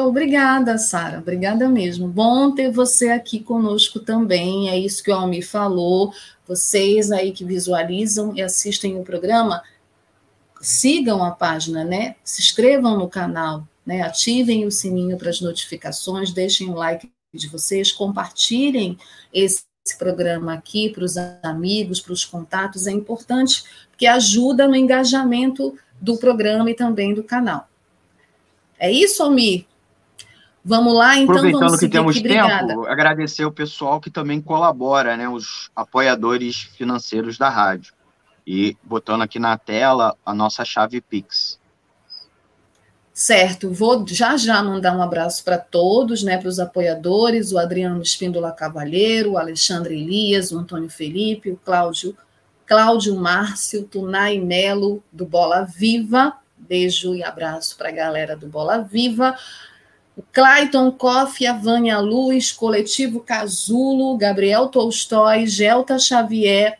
Obrigada, 0.06 0.78
Sara. 0.78 1.18
Obrigada 1.18 1.68
mesmo. 1.68 2.08
Bom 2.08 2.54
ter 2.54 2.70
você 2.70 3.10
aqui 3.10 3.40
conosco 3.40 4.00
também. 4.00 4.70
É 4.70 4.78
isso 4.78 5.02
que 5.02 5.10
o 5.10 5.14
Almir 5.14 5.46
falou. 5.46 6.12
Vocês 6.46 7.10
aí 7.10 7.32
que 7.32 7.44
visualizam 7.44 8.34
e 8.34 8.42
assistem 8.42 8.98
o 8.98 9.02
programa, 9.02 9.62
sigam 10.60 11.22
a 11.24 11.30
página, 11.30 11.84
né? 11.84 12.16
Se 12.24 12.40
inscrevam 12.40 12.96
no 12.96 13.08
canal, 13.08 13.66
né? 13.84 14.02
Ativem 14.02 14.66
o 14.66 14.70
sininho 14.70 15.18
para 15.18 15.30
as 15.30 15.40
notificações, 15.40 16.32
deixem 16.32 16.70
o 16.70 16.74
like 16.74 17.10
de 17.34 17.48
vocês, 17.48 17.92
compartilhem 17.92 18.98
esse 19.32 19.64
programa 19.98 20.54
aqui 20.54 20.88
para 20.90 21.04
os 21.04 21.16
amigos, 21.42 22.00
para 22.00 22.12
os 22.12 22.24
contatos. 22.24 22.86
É 22.86 22.92
importante 22.92 23.64
porque 23.90 24.06
ajuda 24.06 24.66
no 24.68 24.76
engajamento 24.76 25.76
do 26.00 26.16
programa 26.16 26.70
e 26.70 26.74
também 26.74 27.14
do 27.14 27.22
canal. 27.22 27.68
É 28.78 28.90
isso, 28.90 29.22
Almir? 29.22 29.66
Vamos 30.68 30.94
lá, 30.94 31.16
então 31.16 31.34
Aproveitando 31.34 31.60
vamos 31.60 31.74
que 31.76 31.80
seguir 31.80 31.92
temos 31.92 32.10
aqui. 32.10 32.26
Obrigada. 32.26 32.66
tempo, 32.66 32.86
agradecer 32.86 33.44
o 33.46 33.50
pessoal 33.50 33.98
que 33.98 34.10
também 34.10 34.38
colabora, 34.38 35.16
né? 35.16 35.26
Os 35.26 35.70
apoiadores 35.74 36.68
financeiros 36.76 37.38
da 37.38 37.48
rádio. 37.48 37.94
E 38.46 38.76
botando 38.82 39.22
aqui 39.22 39.38
na 39.38 39.56
tela 39.56 40.14
a 40.26 40.34
nossa 40.34 40.66
chave 40.66 41.00
Pix. 41.00 41.58
Certo, 43.14 43.72
vou 43.72 44.06
já 44.06 44.36
já 44.36 44.62
mandar 44.62 44.94
um 44.94 45.02
abraço 45.02 45.42
para 45.42 45.56
todos, 45.56 46.22
né, 46.22 46.36
para 46.38 46.48
os 46.48 46.60
apoiadores, 46.60 47.50
o 47.50 47.58
Adriano 47.58 48.00
Espíndola 48.00 48.52
Cavalheiro, 48.52 49.32
o 49.32 49.38
Alexandre 49.38 50.00
Elias, 50.00 50.52
o 50.52 50.58
Antônio 50.58 50.88
Felipe, 50.88 51.50
o 51.50 51.56
Cláudio, 51.56 52.16
Cláudio 52.64 53.16
Márcio, 53.16 53.82
Tunai 53.84 54.38
Melo, 54.38 55.02
do 55.10 55.26
Bola 55.26 55.64
Viva, 55.64 56.34
beijo 56.56 57.14
e 57.14 57.24
abraço 57.24 57.76
para 57.76 57.88
a 57.88 57.92
galera 57.92 58.36
do 58.36 58.46
Bola 58.46 58.78
Viva, 58.78 59.34
o 60.18 60.22
Clayton 60.32 60.90
Koff, 60.90 61.46
a 61.46 61.52
Vânia 61.52 62.00
Luz, 62.00 62.50
Coletivo 62.50 63.20
Casulo, 63.20 64.18
Gabriel 64.18 64.66
Tolstói, 64.66 65.46
Gelta 65.46 65.96
Xavier, 65.96 66.76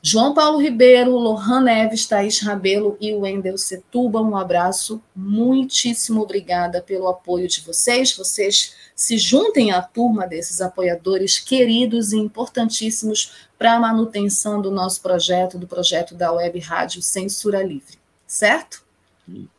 João 0.00 0.32
Paulo 0.32 0.58
Ribeiro, 0.58 1.16
Lohan 1.16 1.62
Neves, 1.62 2.06
Thaís 2.06 2.38
Rabelo 2.38 2.96
e 3.00 3.12
Wendel 3.12 3.58
Setuba. 3.58 4.20
Um 4.20 4.36
abraço, 4.36 5.02
muitíssimo 5.16 6.22
obrigada 6.22 6.80
pelo 6.80 7.08
apoio 7.08 7.48
de 7.48 7.60
vocês. 7.62 8.16
Vocês 8.16 8.76
se 8.94 9.18
juntem 9.18 9.72
à 9.72 9.82
turma 9.82 10.24
desses 10.24 10.60
apoiadores 10.60 11.40
queridos 11.40 12.12
e 12.12 12.18
importantíssimos 12.18 13.48
para 13.58 13.72
a 13.72 13.80
manutenção 13.80 14.62
do 14.62 14.70
nosso 14.70 15.02
projeto, 15.02 15.58
do 15.58 15.66
projeto 15.66 16.14
da 16.14 16.30
Web 16.30 16.60
Rádio 16.60 17.02
Censura 17.02 17.64
Livre, 17.64 17.98
certo? 18.28 18.84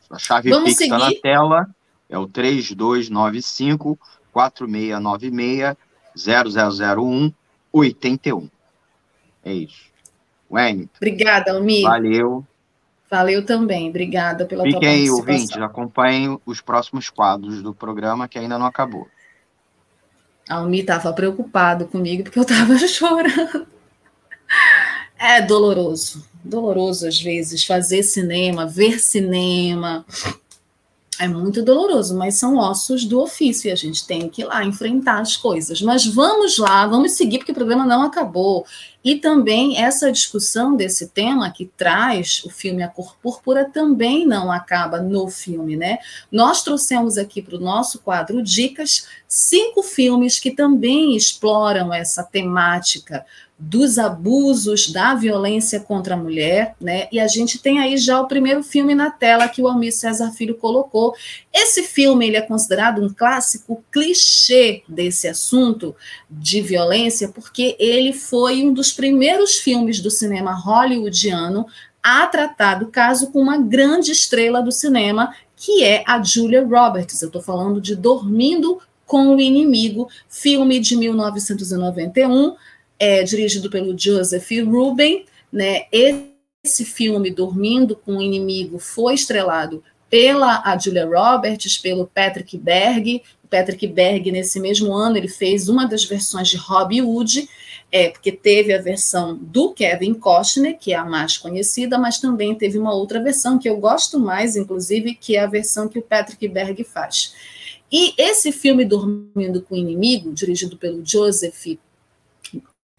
A 0.10 0.18
chave 0.18 0.50
Vamos 0.50 0.70
Pix 0.70 0.82
está 0.82 0.98
na 0.98 1.12
tela, 1.22 1.68
é 2.10 2.18
o 2.18 2.28
3295 2.28 3.98
4696 4.32 5.76
0001 6.18 7.34
81. 7.72 8.50
É 9.44 9.54
isso. 9.54 9.86
Wayne. 10.50 10.90
Obrigada, 10.98 11.52
Almir. 11.52 11.84
Valeu. 11.84 12.46
Valeu 13.10 13.46
também, 13.46 13.90
obrigada 13.90 14.46
pela 14.46 14.64
Fiquem 14.64 14.80
tua 14.80 14.90
aí, 14.90 15.10
ouvintes, 15.10 15.56
acompanhem 15.58 16.40
os 16.46 16.60
próximos 16.60 17.10
quadros 17.10 17.62
do 17.62 17.74
programa 17.74 18.28
que 18.28 18.40
ainda 18.40 18.58
não 18.58 18.66
acabou. 18.66 19.08
A 20.50 20.56
Almir 20.56 20.82
estava 20.82 21.14
preocupado 21.14 21.88
comigo 21.88 22.24
porque 22.24 22.40
eu 22.40 22.44
estava 22.44 22.78
chorando. 22.88 23.68
É 25.18 25.42
doloroso, 25.42 26.28
doloroso 26.44 27.08
às 27.08 27.20
vezes 27.20 27.64
fazer 27.64 28.04
cinema, 28.04 28.66
ver 28.66 29.00
cinema. 29.00 30.06
É 31.18 31.30
muito 31.30 31.64
doloroso, 31.64 32.18
mas 32.18 32.36
são 32.36 32.58
ossos 32.58 33.06
do 33.06 33.22
ofício 33.22 33.70
e 33.70 33.72
a 33.72 33.76
gente 33.76 34.06
tem 34.06 34.28
que 34.28 34.42
ir 34.42 34.46
lá 34.46 34.66
enfrentar 34.66 35.22
as 35.22 35.38
coisas. 35.38 35.82
Mas 35.82 36.06
vamos 36.06 36.58
lá, 36.58 36.86
vamos 36.88 37.14
seguir, 37.14 37.38
porque 37.38 37.54
o 37.54 37.56
programa 37.56 37.86
não 37.86 38.02
acabou. 38.02 38.66
E 39.02 39.16
também 39.16 39.82
essa 39.82 40.12
discussão 40.12 40.76
desse 40.76 41.08
tema 41.08 41.50
que 41.52 41.68
traz 41.78 42.44
o 42.44 42.50
filme 42.50 42.84
A 42.84 42.90
Cor 42.90 43.16
Púrpura 43.22 43.64
também 43.64 44.26
não 44.26 44.52
acaba 44.52 45.00
no 45.00 45.30
filme, 45.30 45.78
né? 45.78 46.00
Nós 46.30 46.64
trouxemos 46.64 47.18
aqui 47.18 47.42
para 47.42 47.56
o 47.56 47.62
nosso 47.62 48.00
quadro 48.00 48.42
Dicas 48.44 49.08
cinco 49.28 49.84
filmes 49.84 50.40
que 50.40 50.52
também 50.52 51.16
exploram 51.16 51.94
essa 51.94 52.24
temática 52.24 53.26
dos 53.58 53.98
abusos, 53.98 54.92
da 54.92 55.16
violência 55.16 55.80
contra 55.80 56.16
a 56.16 56.18
mulher, 56.18 56.76
né? 56.80 57.08
E 57.10 57.20
a 57.20 57.28
gente 57.28 57.58
tem 57.58 57.80
aí 57.80 57.98
já 57.98 58.20
o 58.20 58.28
primeiro 58.28 58.62
filme 58.62 58.94
na 58.94 59.10
tela 59.10 59.48
que 59.48 59.62
o 59.62 59.68
Almir 59.68 59.94
César 59.94 60.32
Filho 60.32 60.56
colocou. 60.56 61.16
Esse 61.54 61.84
filme 61.84 62.28
ele 62.28 62.36
é 62.36 62.42
considerado 62.42 63.02
um 63.02 63.14
clássico 63.14 63.82
clichê 63.92 64.84
desse 64.90 65.28
assunto 65.28 65.96
de 66.30 66.62
violência, 66.62 67.30
porque 67.30 67.78
ele 67.80 68.12
foi 68.12 68.62
um 68.62 68.74
dos 68.74 68.92
primeiros 68.92 69.56
filmes 69.56 70.02
do 70.02 70.12
cinema 70.12 70.54
hollywoodiano 70.54 71.66
a 72.04 72.28
tratar 72.28 72.76
do 72.76 72.88
caso 72.88 73.32
com 73.32 73.40
uma 73.40 73.58
grande 73.58 74.12
estrela 74.12 74.62
do 74.62 74.72
cinema, 74.72 75.34
que 75.56 75.82
é 75.82 76.04
a 76.06 76.22
Julia 76.22 76.64
Roberts. 76.64 77.22
Eu 77.22 77.28
estou 77.28 77.42
falando 77.42 77.80
de 77.80 77.96
Dormindo 77.96 78.80
com 79.06 79.34
o 79.34 79.40
Inimigo, 79.40 80.10
filme 80.28 80.80
de 80.80 80.98
1991 80.98 82.56
é 83.00 83.24
dirigido 83.24 83.70
pelo 83.70 83.98
Joseph 83.98 84.50
Ruben, 84.66 85.26
né? 85.52 85.86
Esse 85.92 86.86
filme 86.86 87.30
Dormindo 87.32 87.96
com 87.96 88.18
o 88.18 88.22
Inimigo 88.22 88.80
foi 88.80 89.14
estrelado 89.14 89.84
pela 90.10 90.62
a 90.64 90.78
Julia 90.78 91.06
Roberts, 91.06 91.78
pelo 91.78 92.08
Patrick 92.08 92.58
Berg. 92.58 93.22
Patrick 93.50 93.86
Berg 93.88 94.32
nesse 94.32 94.60
mesmo 94.60 94.94
ano 94.94 95.18
ele 95.18 95.28
fez 95.28 95.70
uma 95.70 95.86
das 95.86 96.04
versões 96.04 96.48
de 96.48 96.58
Robin 96.58 97.02
Hood, 97.02 97.48
é, 97.92 98.10
porque 98.10 98.32
teve 98.32 98.74
a 98.74 98.82
versão 98.82 99.38
do 99.38 99.72
Kevin 99.74 100.14
Costner, 100.14 100.78
que 100.78 100.94
é 100.94 100.96
a 100.96 101.06
mais 101.06 101.38
conhecida, 101.38 101.98
mas 101.98 102.20
também 102.20 102.56
teve 102.56 102.78
uma 102.78 102.94
outra 102.94 103.22
versão 103.22 103.58
que 103.58 103.70
eu 103.70 103.78
gosto 103.78 104.20
mais, 104.20 104.56
inclusive, 104.56 105.16
que 105.16 105.36
é 105.36 105.42
a 105.42 105.48
versão 105.48 105.88
que 105.88 106.00
o 106.00 106.02
Patrick 106.02 106.48
Berg 106.48 106.84
faz. 106.84 107.34
E 107.92 108.14
esse 108.18 108.52
filme 108.52 108.84
Dormindo 108.84 109.62
com 109.62 109.76
o 109.76 109.78
Inimigo, 109.78 110.34
dirigido 110.34 110.76
pelo 110.76 111.06
Joseph 111.06 111.78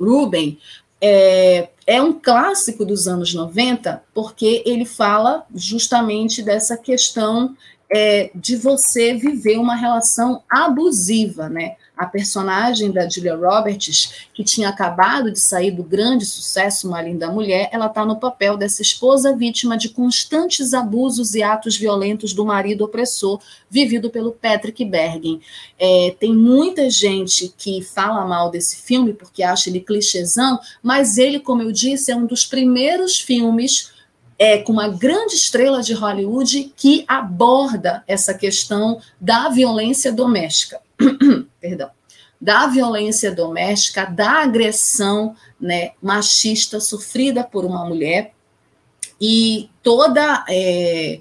Ruben 0.01 0.59
é, 1.01 1.69
é 1.87 2.03
um 2.03 2.13
clássico 2.13 2.85
dos 2.85 3.07
anos 3.07 3.35
90, 3.35 4.03
porque 4.15 4.63
ele 4.67 4.85
fala 4.85 5.47
justamente 5.55 6.43
dessa 6.43 6.77
questão 6.77 7.57
é, 7.93 8.31
de 8.35 8.57
você 8.57 9.15
viver 9.15 9.59
uma 9.59 9.77
relação 9.77 10.43
abusiva, 10.51 11.49
né? 11.49 11.77
A 11.97 12.05
personagem 12.05 12.91
da 12.91 13.09
Julia 13.09 13.35
Roberts, 13.35 14.29
que 14.35 14.45
tinha 14.45 14.69
acabado 14.69 15.31
de 15.31 15.41
sair 15.41 15.71
do 15.71 15.83
grande 15.83 16.27
sucesso 16.27 16.87
Uma 16.87 17.01
Linda 17.01 17.31
Mulher, 17.31 17.71
ela 17.73 17.87
está 17.87 18.05
no 18.05 18.21
papel 18.21 18.57
dessa 18.57 18.83
esposa 18.83 19.35
vítima 19.35 19.79
de 19.79 19.89
constantes 19.89 20.75
abusos 20.75 21.35
e 21.35 21.43
atos 21.43 21.77
violentos 21.77 22.35
do 22.35 22.45
marido 22.45 22.85
opressor, 22.85 23.41
vivido 23.71 24.11
pelo 24.11 24.33
Patrick 24.33 24.85
Bergen. 24.85 25.41
É, 25.79 26.15
tem 26.21 26.35
muita 26.35 26.91
gente 26.91 27.53
que 27.57 27.83
fala 27.83 28.27
mal 28.27 28.51
desse 28.51 28.77
filme 28.77 29.15
porque 29.15 29.43
acha 29.43 29.71
ele 29.71 29.81
clichêzão, 29.81 30.61
mas 30.83 31.17
ele, 31.17 31.41
como 31.41 31.63
eu 31.63 31.73
disse, 31.73 32.13
é 32.13 32.17
um 32.17 32.27
dos 32.27 32.45
primeiros 32.45 33.19
filmes 33.19 33.97
é, 34.39 34.59
com 34.59 34.73
uma 34.73 34.89
grande 34.89 35.35
estrela 35.35 35.83
de 35.83 35.95
Hollywood 35.95 36.73
que 36.77 37.05
aborda 37.09 38.05
essa 38.07 38.35
questão 38.35 39.01
da 39.21 39.49
violência 39.49 40.13
doméstica. 40.13 40.81
Perdão. 41.69 41.91
Da 42.41 42.67
violência 42.67 43.35
doméstica, 43.35 44.05
da 44.05 44.43
agressão 44.43 45.35
né, 45.61 45.93
machista 46.03 46.79
sofrida 46.79 47.43
por 47.43 47.65
uma 47.65 47.85
mulher 47.85 48.33
e 49.21 49.71
toda 49.83 50.45
é, 50.49 51.21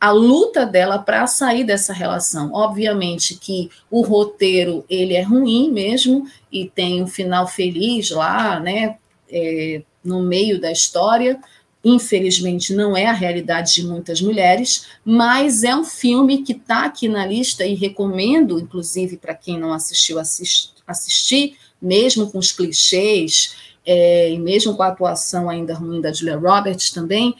a 0.00 0.10
luta 0.10 0.66
dela 0.66 0.98
para 0.98 1.26
sair 1.26 1.64
dessa 1.64 1.92
relação. 1.92 2.52
Obviamente 2.52 3.36
que 3.36 3.70
o 3.90 4.02
roteiro 4.02 4.84
ele 4.90 5.14
é 5.14 5.22
ruim 5.22 5.70
mesmo 5.70 6.26
e 6.50 6.68
tem 6.68 7.02
um 7.02 7.06
final 7.06 7.46
feliz 7.46 8.10
lá, 8.10 8.60
né, 8.60 8.98
é, 9.30 9.82
no 10.04 10.22
meio 10.22 10.60
da 10.60 10.70
história, 10.70 11.40
Infelizmente, 11.84 12.74
não 12.74 12.96
é 12.96 13.06
a 13.06 13.12
realidade 13.12 13.74
de 13.74 13.84
muitas 13.84 14.20
mulheres, 14.20 14.86
mas 15.04 15.62
é 15.62 15.74
um 15.74 15.84
filme 15.84 16.42
que 16.42 16.52
está 16.52 16.84
aqui 16.84 17.06
na 17.06 17.24
lista 17.24 17.64
e 17.64 17.74
recomendo, 17.74 18.58
inclusive, 18.58 19.16
para 19.16 19.34
quem 19.34 19.58
não 19.58 19.72
assistiu, 19.72 20.18
assist, 20.18 20.72
assistir, 20.86 21.56
mesmo 21.80 22.30
com 22.30 22.38
os 22.38 22.50
clichês, 22.50 23.54
é, 23.84 24.32
e 24.32 24.38
mesmo 24.38 24.76
com 24.76 24.82
a 24.82 24.88
atuação 24.88 25.48
ainda 25.48 25.74
ruim 25.74 26.00
da 26.00 26.12
Julia 26.12 26.36
Roberts 26.36 26.90
também. 26.90 27.36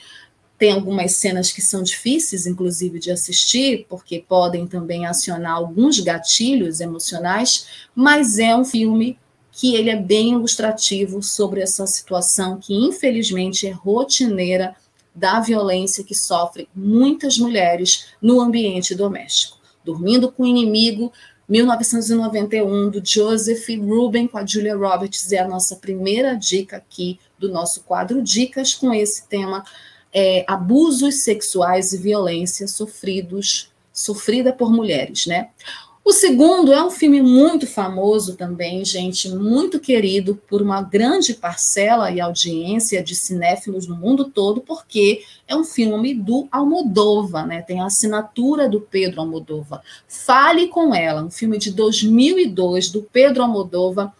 Tem 0.57 0.73
algumas 0.73 1.13
cenas 1.13 1.51
que 1.51 1.61
são 1.61 1.83
difíceis, 1.83 2.47
inclusive, 2.47 2.99
de 2.99 3.11
assistir, 3.11 3.85
porque 3.89 4.25
podem 4.27 4.67
também 4.67 5.05
acionar 5.05 5.53
alguns 5.53 6.01
gatilhos 6.01 6.81
emocionais, 6.81 7.67
mas 7.95 8.39
é 8.39 8.57
um 8.57 8.65
filme 8.65 9.19
que 9.57 9.75
ele 9.75 9.89
é 9.89 9.97
bem 9.97 10.35
ilustrativo 10.35 11.23
sobre 11.23 11.63
essa 11.63 11.87
situação 11.87 12.59
que, 12.59 12.75
infelizmente, 12.75 13.67
é 13.67 13.71
rotineira 13.71 14.77
da 15.15 15.41
violência 15.41 16.05
que 16.05 16.15
sofrem 16.15 16.69
muitas 16.75 17.39
mulheres 17.39 18.09
no 18.21 18.39
ambiente 18.39 18.95
doméstico. 18.95 19.57
Dormindo 19.83 20.31
com 20.31 20.43
o 20.43 20.47
Inimigo, 20.47 21.11
1991, 21.49 22.91
do 22.91 23.01
Joseph 23.03 23.67
Ruben 23.81 24.29
com 24.29 24.37
a 24.37 24.45
Julia 24.45 24.77
Roberts, 24.77 25.33
é 25.33 25.39
a 25.39 25.49
nossa 25.49 25.77
primeira 25.77 26.35
dica 26.35 26.77
aqui 26.77 27.19
do 27.39 27.51
nosso 27.51 27.83
quadro 27.85 28.23
Dicas 28.23 28.75
com 28.75 28.93
esse 28.93 29.27
tema, 29.27 29.65
é, 30.13 30.45
abusos 30.47 31.23
sexuais 31.23 31.95
e 31.95 31.97
violência 31.97 32.69
sofridos, 32.69 33.73
sofrida 33.91 34.53
por 34.53 34.71
mulheres, 34.71 35.25
né? 35.25 35.49
O 36.07 36.13
segundo 36.13 36.73
é 36.73 36.81
um 36.81 36.89
filme 36.89 37.21
muito 37.21 37.67
famoso 37.67 38.37
também, 38.37 38.85
gente, 38.85 39.29
muito 39.29 39.81
querido 39.81 40.41
por 40.47 40.63
uma 40.63 40.81
grande 40.81 41.35
parcela 41.35 42.13
e 42.13 42.21
audiência 42.21 43.03
de 43.03 43.13
cinéfilos 43.17 43.89
no 43.89 43.97
mundo 43.97 44.27
todo, 44.27 44.61
porque 44.61 45.25
é 45.49 45.57
um 45.57 45.65
filme 45.65 46.15
do 46.15 46.47
Almodova, 46.53 47.45
né? 47.45 47.61
Tem 47.61 47.81
a 47.81 47.87
assinatura 47.87 48.69
do 48.69 48.81
Pedro 48.81 49.21
Almodova. 49.21 49.83
Fale 50.07 50.69
com 50.69 50.95
ela, 50.95 51.25
um 51.25 51.31
filme 51.31 51.59
de 51.59 51.73
2002 51.73 52.89
do 52.89 53.03
Pedro 53.03 53.43
Almodova 53.43 54.15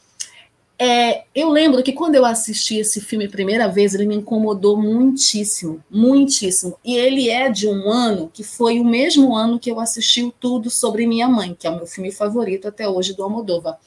é, 0.79 1.25
eu 1.35 1.49
lembro 1.49 1.83
que 1.83 1.93
quando 1.93 2.17
eu 2.17 2.25
assisti 2.25 2.77
esse 2.77 3.01
filme 3.01 3.25
a 3.25 3.31
primeira 3.31 3.67
vez, 3.67 3.95
ele 3.95 4.07
me 4.07 4.17
incomodou 4.17 4.77
muitíssimo, 4.77 5.83
muitíssimo. 5.91 6.77
E 6.85 6.97
ele 6.97 7.31
é 7.31 7.51
de 7.51 7.67
um 7.67 7.91
ano 7.91 8.31
que 8.33 8.45
foi 8.45 8.79
o 8.79 8.85
mesmo 8.85 9.35
ano 9.35 9.59
que 9.59 9.71
eu 9.71 9.81
assisti 9.81 10.23
o 10.23 10.31
Tudo 10.31 10.69
Sobre 10.69 11.07
Minha 11.07 11.29
Mãe, 11.29 11.57
que 11.59 11.67
é 11.67 11.71
o 11.71 11.77
meu 11.77 11.87
filme 11.87 12.13
favorito 12.13 12.69
até 12.69 12.87
hoje 12.87 13.15
do 13.15 13.23
Almodóvar. 13.23 13.79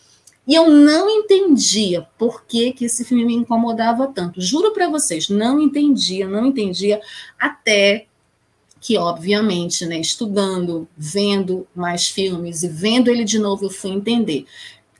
E 0.47 0.55
eu 0.55 0.67
não 0.67 1.07
entendia 1.07 2.07
por 2.17 2.43
que, 2.45 2.71
que 2.73 2.85
esse 2.85 3.05
filme 3.05 3.23
me 3.23 3.35
incomodava 3.35 4.07
tanto. 4.07 4.41
Juro 4.41 4.73
para 4.73 4.89
vocês, 4.89 5.29
não 5.29 5.61
entendia, 5.61 6.27
não 6.27 6.47
entendia, 6.47 6.99
até 7.39 8.07
que 8.81 8.97
obviamente, 8.97 9.85
né, 9.85 9.99
estudando, 9.99 10.87
vendo 10.97 11.67
mais 11.75 12.07
filmes 12.07 12.63
e 12.63 12.67
vendo 12.67 13.11
ele 13.11 13.23
de 13.23 13.37
novo, 13.37 13.65
eu 13.65 13.69
fui 13.69 13.91
entender. 13.91 14.45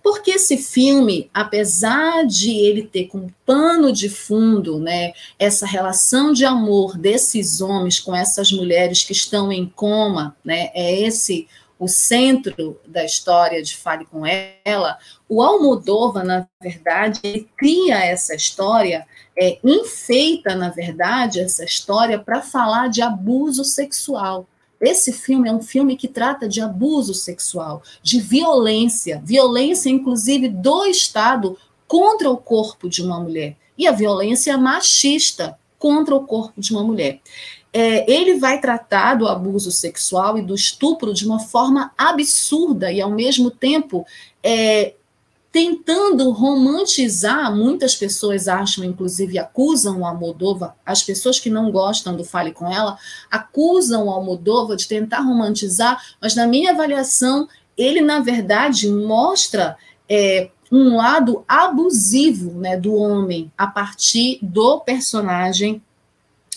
Porque 0.01 0.31
esse 0.31 0.57
filme, 0.57 1.29
apesar 1.33 2.25
de 2.25 2.51
ele 2.51 2.83
ter 2.83 3.07
como 3.07 3.33
pano 3.45 3.91
de 3.91 4.09
fundo, 4.09 4.79
né, 4.79 5.13
essa 5.37 5.65
relação 5.65 6.31
de 6.31 6.45
amor 6.45 6.97
desses 6.97 7.61
homens 7.61 7.99
com 7.99 8.15
essas 8.15 8.51
mulheres 8.51 9.03
que 9.03 9.11
estão 9.11 9.51
em 9.51 9.65
coma, 9.67 10.35
né, 10.43 10.71
é 10.73 11.01
esse 11.01 11.47
o 11.79 11.87
centro 11.87 12.77
da 12.85 13.05
história 13.05 13.63
de 13.63 13.77
Fale 13.77 14.05
com 14.05 14.23
ela, 14.25 14.99
o 15.29 15.41
Almodóvar, 15.41 16.25
na 16.25 16.45
verdade, 16.61 17.21
ele 17.23 17.47
cria 17.55 18.03
essa 18.03 18.35
história, 18.35 19.07
é, 19.37 19.57
enfeita, 19.63 20.55
na 20.55 20.69
verdade, 20.69 21.39
essa 21.39 21.63
história 21.63 22.19
para 22.19 22.41
falar 22.41 22.89
de 22.89 23.01
abuso 23.01 23.63
sexual. 23.63 24.45
Esse 24.79 25.11
filme 25.11 25.49
é 25.49 25.51
um 25.51 25.61
filme 25.61 25.97
que 25.97 26.07
trata 26.07 26.47
de 26.47 26.61
abuso 26.61 27.13
sexual, 27.13 27.83
de 28.01 28.19
violência, 28.21 29.21
violência, 29.23 29.89
inclusive, 29.89 30.47
do 30.47 30.85
Estado 30.85 31.57
contra 31.87 32.29
o 32.29 32.37
corpo 32.37 32.87
de 32.87 33.01
uma 33.01 33.19
mulher, 33.19 33.57
e 33.77 33.87
a 33.87 33.91
violência 33.91 34.57
machista 34.57 35.57
contra 35.77 36.15
o 36.15 36.25
corpo 36.25 36.59
de 36.59 36.71
uma 36.71 36.83
mulher. 36.83 37.19
É, 37.71 38.11
ele 38.11 38.39
vai 38.39 38.59
tratar 38.59 39.15
do 39.15 39.27
abuso 39.27 39.71
sexual 39.71 40.37
e 40.37 40.41
do 40.41 40.55
estupro 40.55 41.13
de 41.13 41.25
uma 41.25 41.39
forma 41.39 41.91
absurda 41.97 42.91
e, 42.91 42.99
ao 42.99 43.11
mesmo 43.11 43.51
tempo, 43.51 44.05
é, 44.41 44.93
tentando 45.51 46.29
romantizar, 46.31 47.55
muitas 47.55 47.95
pessoas 47.95 48.47
acham, 48.47 48.83
inclusive 48.83 49.39
acusam 49.39 50.01
o 50.01 50.05
Almodova, 50.05 50.75
as 50.85 51.01
pessoas 51.01 51.39
que 51.39 51.49
não 51.49 51.71
gostam 51.71 52.15
do 52.15 52.23
Fale 52.23 52.51
Com 52.51 52.71
Ela, 52.71 52.97
acusam 53.31 54.05
o 54.05 54.11
Almodova 54.11 54.75
de 54.75 54.87
tentar 54.87 55.21
romantizar, 55.21 56.01
mas 56.21 56.35
na 56.35 56.45
minha 56.45 56.71
avaliação, 56.71 57.47
ele, 57.77 58.01
na 58.01 58.19
verdade, 58.19 58.89
mostra 58.89 59.75
é, 60.07 60.51
um 60.71 60.95
lado 60.95 61.43
abusivo 61.47 62.51
né, 62.59 62.77
do 62.77 62.93
homem 62.93 63.51
a 63.57 63.65
partir 63.65 64.37
do 64.41 64.79
personagem 64.81 65.81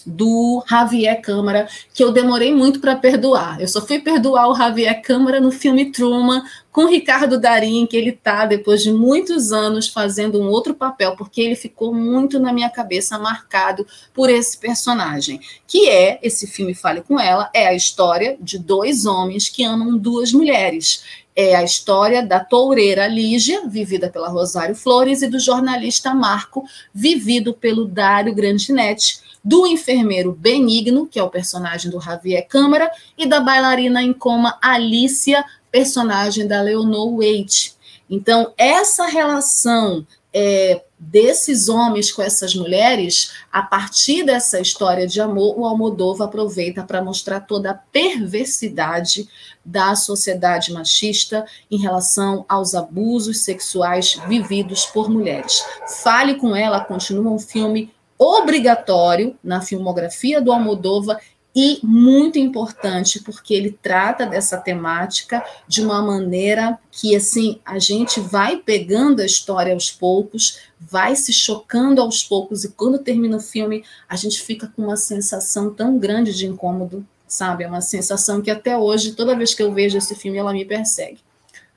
do 0.06 0.64
Javier 0.68 1.20
Câmara, 1.20 1.68
que 1.92 2.02
eu 2.02 2.12
demorei 2.12 2.54
muito 2.54 2.80
para 2.80 2.96
perdoar. 2.96 3.60
Eu 3.60 3.68
só 3.68 3.80
fui 3.80 3.98
perdoar 3.98 4.48
o 4.48 4.54
Javier 4.54 5.00
Câmara 5.02 5.40
no 5.40 5.50
filme 5.50 5.90
Truman, 5.90 6.42
com 6.72 6.86
Ricardo 6.86 7.38
Darim, 7.38 7.86
que 7.86 7.96
ele 7.96 8.10
está, 8.10 8.46
depois 8.46 8.82
de 8.82 8.90
muitos 8.90 9.52
anos, 9.52 9.88
fazendo 9.88 10.40
um 10.40 10.48
outro 10.48 10.74
papel, 10.74 11.14
porque 11.16 11.40
ele 11.40 11.54
ficou 11.54 11.92
muito 11.92 12.40
na 12.40 12.52
minha 12.52 12.70
cabeça 12.70 13.18
marcado 13.18 13.86
por 14.14 14.30
esse 14.30 14.56
personagem. 14.56 15.38
Que 15.66 15.88
é, 15.90 16.18
esse 16.22 16.46
filme 16.46 16.74
Fale 16.74 17.02
Com 17.02 17.20
Ela, 17.20 17.50
é 17.52 17.66
a 17.66 17.74
história 17.74 18.38
de 18.40 18.58
dois 18.58 19.04
homens 19.04 19.50
que 19.50 19.62
amam 19.62 19.98
duas 19.98 20.32
mulheres. 20.32 21.22
É 21.34 21.54
a 21.54 21.64
história 21.64 22.22
da 22.22 22.40
toureira 22.40 23.06
Lígia, 23.06 23.66
vivida 23.66 24.10
pela 24.10 24.28
Rosário 24.28 24.74
Flores, 24.74 25.22
e 25.22 25.28
do 25.28 25.38
jornalista 25.38 26.14
Marco, 26.14 26.64
vivido 26.92 27.54
pelo 27.54 27.86
Dário 27.86 28.34
Grandinetti, 28.34 29.21
do 29.44 29.66
enfermeiro 29.66 30.32
Benigno, 30.32 31.06
que 31.06 31.18
é 31.18 31.22
o 31.22 31.30
personagem 31.30 31.90
do 31.90 32.00
Javier 32.00 32.46
Câmara, 32.46 32.90
e 33.16 33.26
da 33.26 33.40
bailarina 33.40 34.02
em 34.02 34.12
coma 34.12 34.58
Alicia, 34.62 35.44
personagem 35.70 36.46
da 36.46 36.60
Leonor 36.60 37.16
Waite. 37.16 37.74
Então, 38.08 38.52
essa 38.56 39.06
relação 39.06 40.06
é, 40.32 40.82
desses 40.98 41.68
homens 41.68 42.10
com 42.10 42.22
essas 42.22 42.54
mulheres, 42.54 43.32
a 43.52 43.62
partir 43.62 44.24
dessa 44.24 44.60
história 44.60 45.06
de 45.06 45.20
amor, 45.20 45.58
o 45.58 45.66
Almodóvar 45.66 46.28
aproveita 46.28 46.84
para 46.84 47.02
mostrar 47.02 47.40
toda 47.40 47.70
a 47.70 47.74
perversidade 47.74 49.28
da 49.64 49.94
sociedade 49.94 50.72
machista 50.72 51.44
em 51.70 51.78
relação 51.78 52.44
aos 52.48 52.74
abusos 52.74 53.40
sexuais 53.40 54.18
vividos 54.26 54.86
por 54.86 55.10
mulheres. 55.10 55.64
Fale 56.02 56.36
com 56.36 56.54
ela, 56.56 56.84
continua 56.84 57.32
um 57.32 57.38
filme 57.38 57.92
obrigatório 58.22 59.36
na 59.42 59.60
filmografia 59.60 60.40
do 60.40 60.52
Almodóvar 60.52 61.20
e 61.54 61.80
muito 61.82 62.38
importante 62.38 63.20
porque 63.20 63.52
ele 63.52 63.76
trata 63.82 64.24
dessa 64.24 64.56
temática 64.56 65.44
de 65.68 65.82
uma 65.82 66.00
maneira 66.00 66.78
que 66.90 67.14
assim 67.14 67.60
a 67.64 67.78
gente 67.78 68.20
vai 68.20 68.56
pegando 68.56 69.20
a 69.20 69.26
história 69.26 69.74
aos 69.74 69.90
poucos, 69.90 70.60
vai 70.80 71.14
se 71.14 71.32
chocando 71.32 72.00
aos 72.00 72.22
poucos 72.22 72.64
e 72.64 72.70
quando 72.70 72.98
termina 72.98 73.36
o 73.36 73.40
filme 73.40 73.84
a 74.08 74.16
gente 74.16 74.40
fica 74.40 74.72
com 74.74 74.82
uma 74.82 74.96
sensação 74.96 75.72
tão 75.72 75.98
grande 75.98 76.32
de 76.32 76.46
incômodo, 76.46 77.04
sabe? 77.26 77.64
É 77.64 77.68
uma 77.68 77.82
sensação 77.82 78.40
que 78.40 78.50
até 78.50 78.76
hoje 78.76 79.12
toda 79.12 79.36
vez 79.36 79.52
que 79.52 79.62
eu 79.62 79.72
vejo 79.72 79.98
esse 79.98 80.14
filme 80.14 80.38
ela 80.38 80.52
me 80.52 80.64
persegue. 80.64 81.18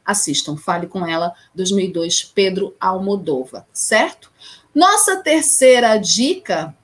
Assistam, 0.06 0.56
fale 0.56 0.86
com 0.86 1.06
ela, 1.06 1.34
2002, 1.56 2.24
Pedro 2.24 2.76
Almodova, 2.80 3.66
certo? 3.74 4.32
Nossa 4.76 5.16
terceira 5.16 5.96
dica, 5.96 6.76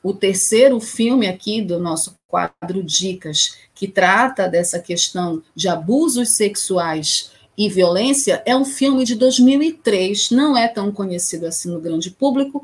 o 0.00 0.14
terceiro 0.14 0.78
filme 0.78 1.26
aqui 1.26 1.60
do 1.60 1.80
nosso 1.80 2.14
quadro 2.28 2.84
Dicas, 2.84 3.56
que 3.74 3.88
trata 3.88 4.48
dessa 4.48 4.78
questão 4.78 5.42
de 5.52 5.68
abusos 5.68 6.28
sexuais 6.36 7.32
e 7.58 7.68
violência, 7.68 8.40
é 8.46 8.56
um 8.56 8.64
filme 8.64 9.04
de 9.04 9.16
2003, 9.16 10.30
não 10.30 10.56
é 10.56 10.68
tão 10.68 10.92
conhecido 10.92 11.46
assim 11.46 11.68
no 11.68 11.80
grande 11.80 12.12
público, 12.12 12.62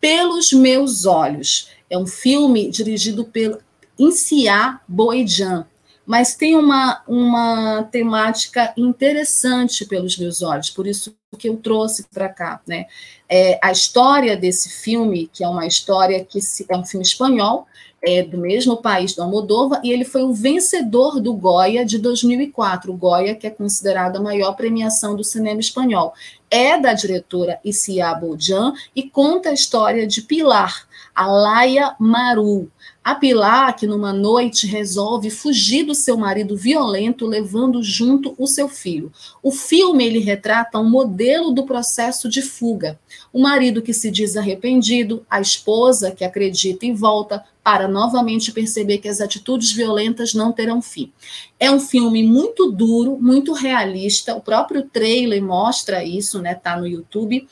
Pelos 0.00 0.52
Meus 0.52 1.04
Olhos. 1.04 1.68
É 1.90 1.98
um 1.98 2.06
filme 2.06 2.70
dirigido 2.70 3.24
pelo 3.24 3.58
Insia 3.98 4.78
Boijan, 4.86 5.66
mas 6.06 6.34
tem 6.34 6.56
uma, 6.56 7.02
uma 7.06 7.84
temática 7.84 8.72
interessante 8.76 9.84
pelos 9.86 10.18
meus 10.18 10.42
olhos, 10.42 10.70
por 10.70 10.86
isso 10.86 11.14
que 11.38 11.48
eu 11.48 11.56
trouxe 11.56 12.06
para 12.12 12.28
cá, 12.28 12.60
né? 12.66 12.86
É, 13.28 13.58
a 13.62 13.72
história 13.72 14.36
desse 14.36 14.68
filme, 14.68 15.30
que 15.32 15.42
é 15.42 15.48
uma 15.48 15.66
história 15.66 16.24
que 16.24 16.40
se, 16.40 16.66
é 16.68 16.76
um 16.76 16.84
filme 16.84 17.04
espanhol, 17.04 17.66
é 18.04 18.22
do 18.22 18.36
mesmo 18.36 18.76
país 18.76 19.14
do 19.14 19.22
Almodóvar, 19.22 19.80
e 19.84 19.92
ele 19.92 20.04
foi 20.04 20.22
o 20.22 20.34
vencedor 20.34 21.20
do 21.20 21.32
Goya 21.32 21.84
de 21.84 21.98
2004, 21.98 22.92
o 22.92 22.96
Goya 22.96 23.34
que 23.36 23.46
é 23.46 23.50
considerado 23.50 24.16
a 24.16 24.20
maior 24.20 24.54
premiação 24.54 25.14
do 25.14 25.22
cinema 25.22 25.60
espanhol. 25.60 26.12
É 26.50 26.78
da 26.78 26.92
diretora 26.92 27.60
Isia 27.64 28.12
Bojan 28.14 28.74
e 28.94 29.04
conta 29.04 29.50
a 29.50 29.54
história 29.54 30.06
de 30.06 30.20
Pilar, 30.20 30.86
a 31.14 31.26
Laia 31.26 31.94
Maru, 31.98 32.70
a 33.04 33.16
Pilar, 33.16 33.74
que 33.76 33.86
numa 33.86 34.12
noite 34.12 34.66
resolve 34.66 35.28
fugir 35.28 35.84
do 35.84 35.94
seu 35.94 36.16
marido 36.16 36.56
violento, 36.56 37.26
levando 37.26 37.82
junto 37.82 38.34
o 38.38 38.46
seu 38.46 38.68
filho. 38.68 39.12
O 39.42 39.50
filme 39.50 40.04
ele 40.04 40.20
retrata 40.20 40.78
um 40.78 40.88
modelo 40.88 41.50
do 41.50 41.64
processo 41.64 42.28
de 42.28 42.40
fuga. 42.40 42.98
O 43.32 43.40
marido 43.40 43.82
que 43.82 43.92
se 43.92 44.10
diz 44.10 44.36
arrependido, 44.36 45.26
a 45.28 45.40
esposa 45.40 46.12
que 46.12 46.24
acredita 46.24 46.86
e 46.86 46.92
volta 46.92 47.44
para 47.64 47.88
novamente 47.88 48.52
perceber 48.52 48.98
que 48.98 49.08
as 49.08 49.20
atitudes 49.20 49.72
violentas 49.72 50.32
não 50.32 50.52
terão 50.52 50.80
fim. 50.80 51.12
É 51.58 51.70
um 51.70 51.80
filme 51.80 52.22
muito 52.22 52.70
duro, 52.70 53.18
muito 53.20 53.52
realista. 53.52 54.34
O 54.34 54.40
próprio 54.40 54.82
trailer 54.82 55.42
mostra 55.42 56.04
isso, 56.04 56.40
né? 56.40 56.54
Tá 56.54 56.76
no 56.76 56.86
YouTube 56.86 57.46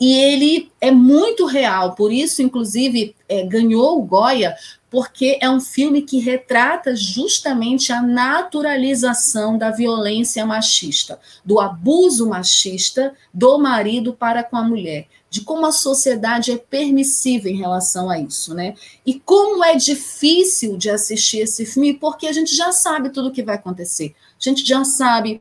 e 0.00 0.14
ele 0.14 0.72
é 0.80 0.90
muito 0.90 1.44
real, 1.44 1.94
por 1.94 2.10
isso, 2.10 2.40
inclusive, 2.40 3.14
é, 3.28 3.44
ganhou 3.44 3.98
o 3.98 4.02
Goya, 4.02 4.56
porque 4.90 5.38
é 5.40 5.48
um 5.48 5.60
filme 5.60 6.02
que 6.02 6.18
retrata 6.18 6.96
justamente 6.96 7.92
a 7.92 8.02
naturalização 8.02 9.58
da 9.58 9.70
violência 9.70 10.44
machista, 10.46 11.20
do 11.44 11.60
abuso 11.60 12.26
machista 12.26 13.14
do 13.32 13.58
marido 13.58 14.14
para 14.14 14.42
com 14.42 14.56
a 14.56 14.64
mulher, 14.64 15.06
de 15.28 15.42
como 15.42 15.66
a 15.66 15.70
sociedade 15.70 16.50
é 16.50 16.56
permissiva 16.56 17.48
em 17.48 17.56
relação 17.56 18.10
a 18.10 18.18
isso, 18.18 18.54
né? 18.54 18.74
E 19.06 19.20
como 19.20 19.62
é 19.62 19.76
difícil 19.76 20.76
de 20.76 20.90
assistir 20.90 21.40
esse 21.40 21.64
filme, 21.66 21.94
porque 21.94 22.26
a 22.26 22.32
gente 22.32 22.56
já 22.56 22.72
sabe 22.72 23.10
tudo 23.10 23.28
o 23.28 23.32
que 23.32 23.42
vai 23.42 23.54
acontecer. 23.54 24.14
A 24.40 24.42
gente 24.42 24.66
já 24.66 24.82
sabe 24.82 25.40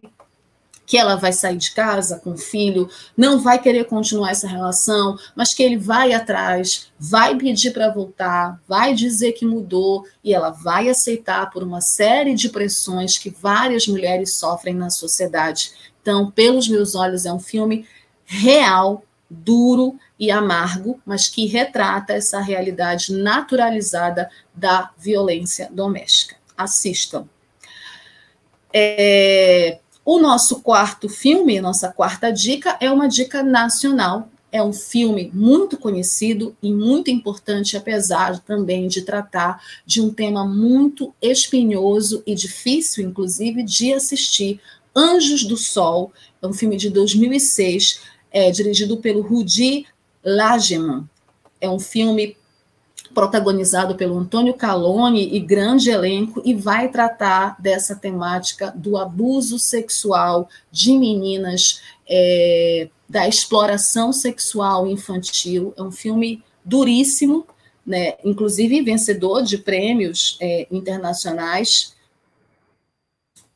que 0.89 0.97
ela 0.97 1.15
vai 1.15 1.31
sair 1.31 1.55
de 1.55 1.71
casa 1.71 2.17
com 2.17 2.31
o 2.31 2.37
filho, 2.37 2.89
não 3.15 3.37
vai 3.39 3.61
querer 3.61 3.85
continuar 3.85 4.31
essa 4.31 4.47
relação, 4.47 5.19
mas 5.35 5.53
que 5.53 5.61
ele 5.61 5.77
vai 5.77 6.13
atrás, 6.13 6.91
vai 6.99 7.35
pedir 7.35 7.69
para 7.69 7.93
voltar, 7.93 8.59
vai 8.67 8.95
dizer 8.95 9.33
que 9.33 9.45
mudou 9.45 10.03
e 10.23 10.33
ela 10.33 10.49
vai 10.49 10.89
aceitar 10.89 11.51
por 11.51 11.61
uma 11.61 11.79
série 11.79 12.33
de 12.33 12.49
pressões 12.49 13.19
que 13.19 13.29
várias 13.29 13.87
mulheres 13.87 14.33
sofrem 14.33 14.73
na 14.73 14.89
sociedade. 14.89 15.73
Então, 16.01 16.31
pelos 16.31 16.67
meus 16.67 16.95
olhos, 16.95 17.23
é 17.23 17.31
um 17.31 17.39
filme 17.39 17.85
real, 18.25 19.03
duro 19.29 19.95
e 20.19 20.31
amargo, 20.31 20.99
mas 21.05 21.27
que 21.27 21.45
retrata 21.45 22.13
essa 22.13 22.41
realidade 22.41 23.13
naturalizada 23.13 24.27
da 24.55 24.89
violência 24.97 25.69
doméstica. 25.71 26.35
Assistam. 26.57 27.29
É, 28.73 29.77
o 30.11 30.19
nosso 30.19 30.61
quarto 30.61 31.07
filme, 31.07 31.61
nossa 31.61 31.89
quarta 31.91 32.31
dica, 32.31 32.75
é 32.81 32.91
uma 32.91 33.07
dica 33.07 33.43
nacional. 33.43 34.27
é 34.51 34.63
um 34.63 34.73
filme 34.73 35.29
muito 35.31 35.77
conhecido 35.77 36.57
e 36.63 36.73
muito 36.73 37.11
importante, 37.11 37.77
apesar 37.77 38.39
também 38.39 38.87
de 38.87 39.03
tratar 39.03 39.63
de 39.85 40.01
um 40.01 40.11
tema 40.11 40.43
muito 40.43 41.13
espinhoso 41.21 42.23
e 42.25 42.33
difícil, 42.33 43.07
inclusive, 43.07 43.61
de 43.61 43.93
assistir. 43.93 44.59
Anjos 44.95 45.43
do 45.43 45.55
Sol 45.55 46.11
é 46.41 46.47
um 46.47 46.53
filme 46.53 46.75
de 46.75 46.89
2006, 46.89 48.01
é, 48.31 48.49
dirigido 48.49 48.97
pelo 48.97 49.21
Rudi 49.21 49.85
Lageman. 50.25 51.07
É 51.61 51.69
um 51.69 51.79
filme 51.79 52.35
protagonizado 53.13 53.95
pelo 53.95 54.17
Antônio 54.17 54.53
Calone 54.53 55.35
e 55.35 55.39
grande 55.39 55.89
elenco, 55.89 56.41
e 56.45 56.53
vai 56.53 56.89
tratar 56.89 57.59
dessa 57.59 57.95
temática 57.95 58.71
do 58.75 58.97
abuso 58.97 59.57
sexual 59.57 60.49
de 60.71 60.97
meninas, 60.97 61.81
é, 62.07 62.89
da 63.07 63.27
exploração 63.27 64.13
sexual 64.13 64.87
infantil. 64.87 65.73
É 65.77 65.81
um 65.81 65.91
filme 65.91 66.43
duríssimo, 66.63 67.45
né, 67.85 68.13
inclusive 68.23 68.81
vencedor 68.81 69.41
de 69.41 69.57
prêmios 69.57 70.37
é, 70.39 70.67
internacionais 70.69 71.97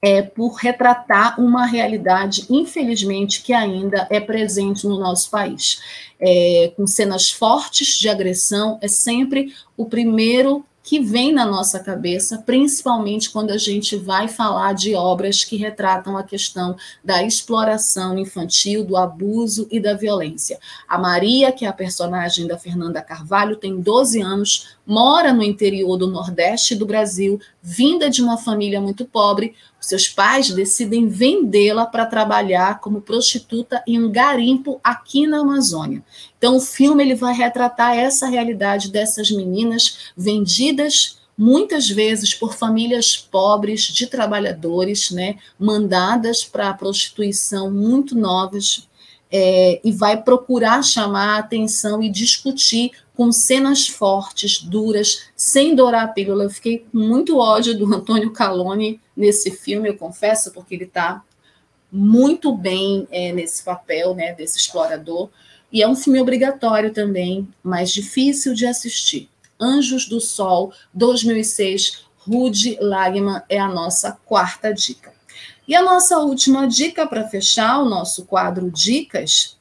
é, 0.04 0.22
por 0.22 0.56
retratar 0.56 1.40
uma 1.40 1.66
realidade, 1.66 2.46
infelizmente, 2.50 3.42
que 3.42 3.54
ainda 3.54 4.06
é 4.10 4.20
presente 4.20 4.86
no 4.86 5.00
nosso 5.00 5.32
país. 5.32 5.80
É, 6.20 6.74
com 6.76 6.86
cenas 6.86 7.32
fortes 7.32 7.98
de 7.98 8.10
agressão, 8.10 8.78
é 8.82 8.88
sempre 8.90 9.54
o 9.78 9.86
primeiro 9.86 10.66
que 10.84 11.00
vem 11.00 11.32
na 11.32 11.46
nossa 11.46 11.80
cabeça, 11.80 12.44
principalmente 12.46 13.30
quando 13.30 13.52
a 13.52 13.58
gente 13.58 13.96
vai 13.96 14.28
falar 14.28 14.74
de 14.74 14.94
obras 14.94 15.46
que 15.46 15.56
retratam 15.56 16.18
a 16.18 16.24
questão 16.24 16.76
da 17.02 17.24
exploração 17.24 18.18
infantil, 18.20 18.84
do 18.84 18.98
abuso 18.98 19.66
e 19.72 19.80
da 19.80 19.94
violência. 19.94 20.60
A 20.86 20.98
Maria, 20.98 21.54
que 21.54 21.64
é 21.64 21.70
a 21.70 21.74
personagem 21.74 22.46
da 22.46 22.60
Fernanda 22.60 23.02
Carvalho, 23.02 23.56
tem 23.56 23.80
12 23.80 24.22
anos, 24.22 24.76
mora 24.86 25.32
no 25.32 25.42
interior 25.42 25.96
do 25.96 26.08
Nordeste 26.08 26.76
do 26.76 26.86
Brasil, 26.86 27.40
vinda 27.62 28.10
de 28.10 28.22
uma 28.22 28.38
família 28.38 28.82
muito 28.82 29.06
pobre, 29.06 29.56
seus 29.84 30.08
pais 30.08 30.50
decidem 30.50 31.08
vendê-la 31.08 31.86
para 31.86 32.06
trabalhar 32.06 32.80
como 32.80 33.02
prostituta 33.02 33.84
em 33.86 34.02
um 34.02 34.10
garimpo 34.10 34.80
aqui 34.84 35.28
na 35.28 35.42
Amazônia. 35.42 36.04
Então, 36.38 36.56
o 36.56 36.62
filme 36.62 37.04
ele 37.04 37.16
vai 37.16 37.34
retratar 37.34 37.98
essa 37.98 38.28
realidade 38.28 38.92
dessas 38.92 39.30
meninas 39.30 40.12
vendidas 40.16 41.20
muitas 41.38 41.90
vezes 41.90 42.34
por 42.34 42.54
famílias 42.54 43.18
pobres 43.18 43.82
de 43.82 44.08
trabalhadores, 44.08 45.12
né, 45.12 45.38
mandadas 45.60 46.44
para 46.44 46.70
a 46.70 46.74
prostituição 46.74 47.72
muito 47.72 48.16
novas, 48.16 48.88
é, 49.36 49.82
e 49.84 49.92
vai 49.92 50.22
procurar 50.22 50.84
chamar 50.84 51.38
a 51.38 51.40
atenção 51.40 52.04
e 52.04 52.10
discutir 52.10 52.92
com 53.16 53.32
cenas 53.32 53.88
fortes, 53.88 54.62
duras, 54.62 55.24
sem 55.36 55.74
dourar 55.74 56.06
a 56.06 56.08
pílula. 56.08 56.44
Eu 56.44 56.52
fiquei 56.52 56.86
com 56.92 57.00
muito 57.00 57.40
ódio 57.40 57.76
do 57.76 57.92
Antônio 57.92 58.32
Calone 58.32 59.02
nesse 59.18 59.50
filme, 59.50 59.90
eu 59.90 59.98
confesso, 59.98 60.52
porque 60.52 60.76
ele 60.76 60.84
está 60.84 61.24
muito 61.92 62.56
bem 62.56 63.08
é, 63.10 63.32
nesse 63.32 63.64
papel, 63.64 64.14
né, 64.14 64.34
desse 64.34 64.60
explorador. 64.60 65.30
E 65.72 65.82
é 65.82 65.88
um 65.88 65.96
filme 65.96 66.22
obrigatório 66.22 66.94
também, 66.94 67.48
mas 67.64 67.92
difícil 67.92 68.54
de 68.54 68.68
assistir. 68.68 69.30
Anjos 69.60 70.08
do 70.08 70.22
Sol, 70.22 70.72
2006, 70.94 72.06
Rudy 72.18 72.78
Lagman 72.80 73.42
é 73.50 73.58
a 73.58 73.68
nossa 73.68 74.12
quarta 74.12 74.72
dica. 74.72 75.13
E 75.68 75.76
a 75.76 75.82
nossa 75.82 76.20
última 76.20 76.68
dica 76.68 77.08
para 77.08 77.28
fechar 77.28 77.80
o 77.80 77.90
nosso 77.90 78.26
quadro 78.26 78.70
Dicas 78.70 79.58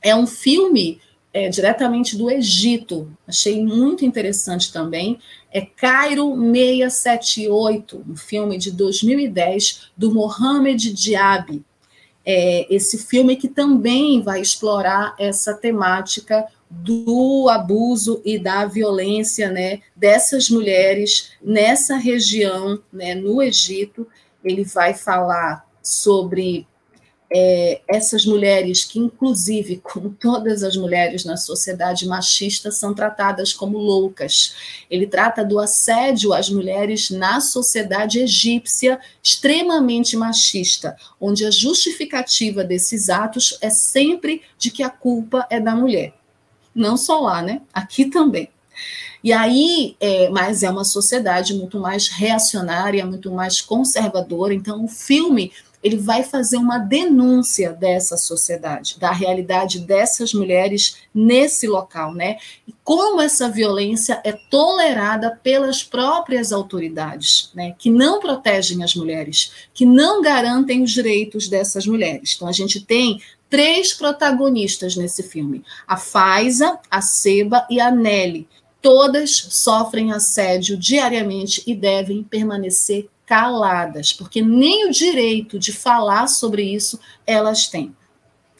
é 0.00 0.14
um 0.14 0.26
filme 0.26 1.00
é, 1.32 1.48
diretamente 1.48 2.16
do 2.16 2.30
Egito. 2.30 3.10
Achei 3.26 3.64
muito 3.64 4.04
interessante 4.04 4.72
também. 4.72 5.18
É 5.52 5.60
Cairo 5.60 6.32
678, 6.36 8.04
um 8.08 8.16
filme 8.16 8.56
de 8.56 8.70
2010 8.70 9.90
do 9.96 10.14
Mohamed 10.14 10.92
Diaby. 10.92 11.64
É, 12.24 12.72
esse 12.72 12.98
filme 12.98 13.36
que 13.36 13.48
também 13.48 14.22
vai 14.22 14.40
explorar 14.40 15.14
essa 15.18 15.52
temática 15.52 16.46
do 16.70 17.48
abuso 17.50 18.22
e 18.24 18.38
da 18.38 18.64
violência 18.64 19.50
né, 19.50 19.80
dessas 19.94 20.48
mulheres 20.48 21.32
nessa 21.42 21.96
região, 21.96 22.80
né, 22.92 23.14
no 23.14 23.42
Egito, 23.42 24.06
ele 24.44 24.64
vai 24.64 24.94
falar 24.94 25.66
sobre 25.82 26.66
é, 27.36 27.80
essas 27.88 28.24
mulheres 28.24 28.84
que, 28.84 28.98
inclusive, 28.98 29.80
como 29.82 30.10
todas 30.10 30.62
as 30.62 30.76
mulheres 30.76 31.24
na 31.24 31.36
sociedade 31.36 32.06
machista, 32.06 32.70
são 32.70 32.94
tratadas 32.94 33.52
como 33.52 33.78
loucas. 33.78 34.54
Ele 34.90 35.06
trata 35.06 35.44
do 35.44 35.58
assédio 35.58 36.32
às 36.32 36.48
mulheres 36.48 37.10
na 37.10 37.40
sociedade 37.40 38.20
egípcia, 38.20 39.00
extremamente 39.22 40.16
machista, 40.16 40.96
onde 41.20 41.44
a 41.44 41.50
justificativa 41.50 42.62
desses 42.62 43.08
atos 43.08 43.58
é 43.60 43.70
sempre 43.70 44.42
de 44.56 44.70
que 44.70 44.82
a 44.82 44.90
culpa 44.90 45.46
é 45.50 45.58
da 45.58 45.74
mulher. 45.74 46.14
Não 46.74 46.96
só 46.96 47.20
lá, 47.20 47.42
né? 47.42 47.62
Aqui 47.72 48.06
também. 48.06 48.48
E 49.24 49.32
aí, 49.32 49.96
é, 49.98 50.28
mas 50.28 50.62
é 50.62 50.68
uma 50.68 50.84
sociedade 50.84 51.54
muito 51.54 51.80
mais 51.80 52.08
reacionária, 52.08 53.06
muito 53.06 53.30
mais 53.32 53.62
conservadora. 53.62 54.52
Então, 54.52 54.84
o 54.84 54.88
filme 54.88 55.50
ele 55.82 55.96
vai 55.96 56.22
fazer 56.22 56.58
uma 56.58 56.78
denúncia 56.78 57.72
dessa 57.72 58.18
sociedade, 58.18 58.98
da 58.98 59.10
realidade 59.12 59.80
dessas 59.80 60.34
mulheres 60.34 60.96
nesse 61.14 61.66
local, 61.66 62.12
né? 62.12 62.36
E 62.68 62.74
como 62.84 63.20
essa 63.20 63.48
violência 63.50 64.20
é 64.24 64.32
tolerada 64.32 65.38
pelas 65.42 65.82
próprias 65.82 66.52
autoridades, 66.52 67.50
né? 67.54 67.74
Que 67.78 67.90
não 67.90 68.20
protegem 68.20 68.84
as 68.84 68.94
mulheres, 68.94 69.52
que 69.72 69.86
não 69.86 70.20
garantem 70.20 70.82
os 70.82 70.90
direitos 70.90 71.48
dessas 71.48 71.86
mulheres. 71.86 72.34
Então, 72.36 72.48
a 72.48 72.52
gente 72.52 72.78
tem 72.78 73.22
três 73.48 73.94
protagonistas 73.94 74.96
nesse 74.96 75.22
filme: 75.22 75.64
a 75.86 75.96
Faiza, 75.96 76.78
a 76.90 77.00
Seba 77.00 77.66
e 77.70 77.80
a 77.80 77.90
Nelly, 77.90 78.46
todas 78.84 79.46
sofrem 79.48 80.12
assédio 80.12 80.76
diariamente 80.76 81.62
e 81.66 81.74
devem 81.74 82.22
permanecer 82.22 83.08
caladas, 83.24 84.12
porque 84.12 84.42
nem 84.42 84.86
o 84.86 84.90
direito 84.90 85.58
de 85.58 85.72
falar 85.72 86.26
sobre 86.26 86.62
isso 86.62 87.00
elas 87.26 87.66
têm. 87.66 87.96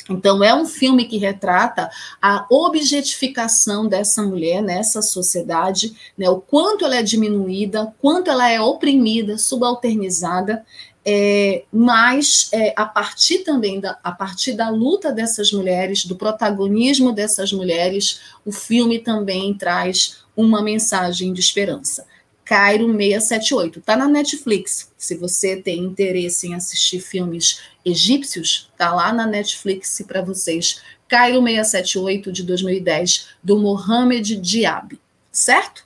Então, 0.08 0.42
é 0.42 0.54
um 0.54 0.64
filme 0.64 1.04
que 1.04 1.18
retrata 1.18 1.90
a 2.22 2.46
objetificação 2.50 3.86
dessa 3.86 4.22
mulher 4.22 4.62
nessa 4.62 5.02
sociedade, 5.02 5.94
né, 6.16 6.28
o 6.30 6.40
quanto 6.40 6.86
ela 6.86 6.96
é 6.96 7.02
diminuída, 7.02 7.94
quanto 8.00 8.30
ela 8.30 8.50
é 8.50 8.58
oprimida, 8.58 9.36
subalternizada, 9.36 10.64
é, 11.04 11.64
mas 11.70 12.48
é, 12.52 12.72
a 12.74 12.86
partir 12.86 13.40
também 13.40 13.78
da, 13.78 13.98
a 14.02 14.10
partir 14.10 14.54
da 14.54 14.70
luta 14.70 15.12
dessas 15.12 15.52
mulheres, 15.52 16.04
do 16.06 16.16
protagonismo 16.16 17.12
dessas 17.12 17.52
mulheres, 17.52 18.20
o 18.44 18.50
filme 18.50 18.98
também 18.98 19.52
traz 19.54 20.24
uma 20.34 20.62
mensagem 20.62 21.32
de 21.32 21.40
esperança. 21.40 22.06
Cairo 22.44 22.86
678, 22.86 23.78
está 23.78 23.96
na 23.96 24.06
Netflix. 24.06 24.92
Se 24.98 25.16
você 25.16 25.56
tem 25.56 25.80
interesse 25.80 26.46
em 26.46 26.54
assistir 26.54 27.00
filmes 27.00 27.60
egípcios, 27.84 28.70
está 28.72 28.94
lá 28.94 29.12
na 29.12 29.26
Netflix 29.26 30.02
para 30.06 30.22
vocês. 30.22 30.82
Cairo 31.08 31.42
678 31.42 32.32
de 32.32 32.42
2010 32.42 33.28
do 33.42 33.58
Mohamed 33.58 34.36
Diab, 34.36 34.98
certo? 35.32 35.84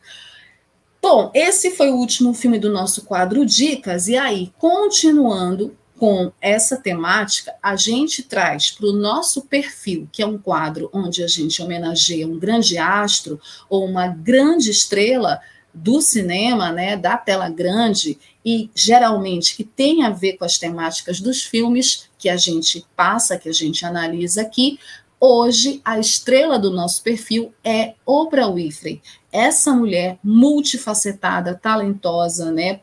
Bom, 1.00 1.30
esse 1.32 1.70
foi 1.70 1.90
o 1.90 1.96
último 1.96 2.34
filme 2.34 2.58
do 2.58 2.70
nosso 2.70 3.04
quadro 3.04 3.46
Dicas, 3.46 4.08
e 4.08 4.16
aí, 4.16 4.52
continuando 4.58 5.76
com 5.96 6.32
essa 6.40 6.76
temática, 6.76 7.54
a 7.62 7.76
gente 7.76 8.22
traz 8.22 8.70
para 8.70 8.86
o 8.86 8.92
nosso 8.92 9.42
perfil, 9.42 10.08
que 10.12 10.22
é 10.22 10.26
um 10.26 10.38
quadro 10.38 10.88
onde 10.92 11.22
a 11.22 11.26
gente 11.26 11.62
homenageia 11.62 12.26
um 12.26 12.38
grande 12.38 12.78
astro 12.78 13.40
ou 13.68 13.84
uma 13.84 14.06
grande 14.08 14.70
estrela 14.70 15.40
do 15.72 16.00
cinema, 16.00 16.72
né, 16.72 16.96
da 16.96 17.16
tela 17.16 17.48
grande, 17.48 18.18
e 18.44 18.70
geralmente 18.74 19.56
que 19.56 19.64
tem 19.64 20.02
a 20.02 20.10
ver 20.10 20.36
com 20.36 20.44
as 20.44 20.58
temáticas 20.58 21.20
dos 21.20 21.42
filmes 21.42 22.08
que 22.18 22.28
a 22.28 22.36
gente 22.36 22.84
passa, 22.96 23.38
que 23.38 23.48
a 23.48 23.52
gente 23.52 23.84
analisa 23.84 24.42
aqui, 24.42 24.78
Hoje, 25.20 25.80
a 25.84 25.98
estrela 25.98 26.58
do 26.58 26.70
nosso 26.70 27.02
perfil 27.02 27.52
é 27.64 27.94
Oprah 28.06 28.52
Winfrey. 28.52 29.02
Essa 29.32 29.72
mulher 29.72 30.18
multifacetada, 30.22 31.56
talentosa, 31.56 32.52
né? 32.52 32.80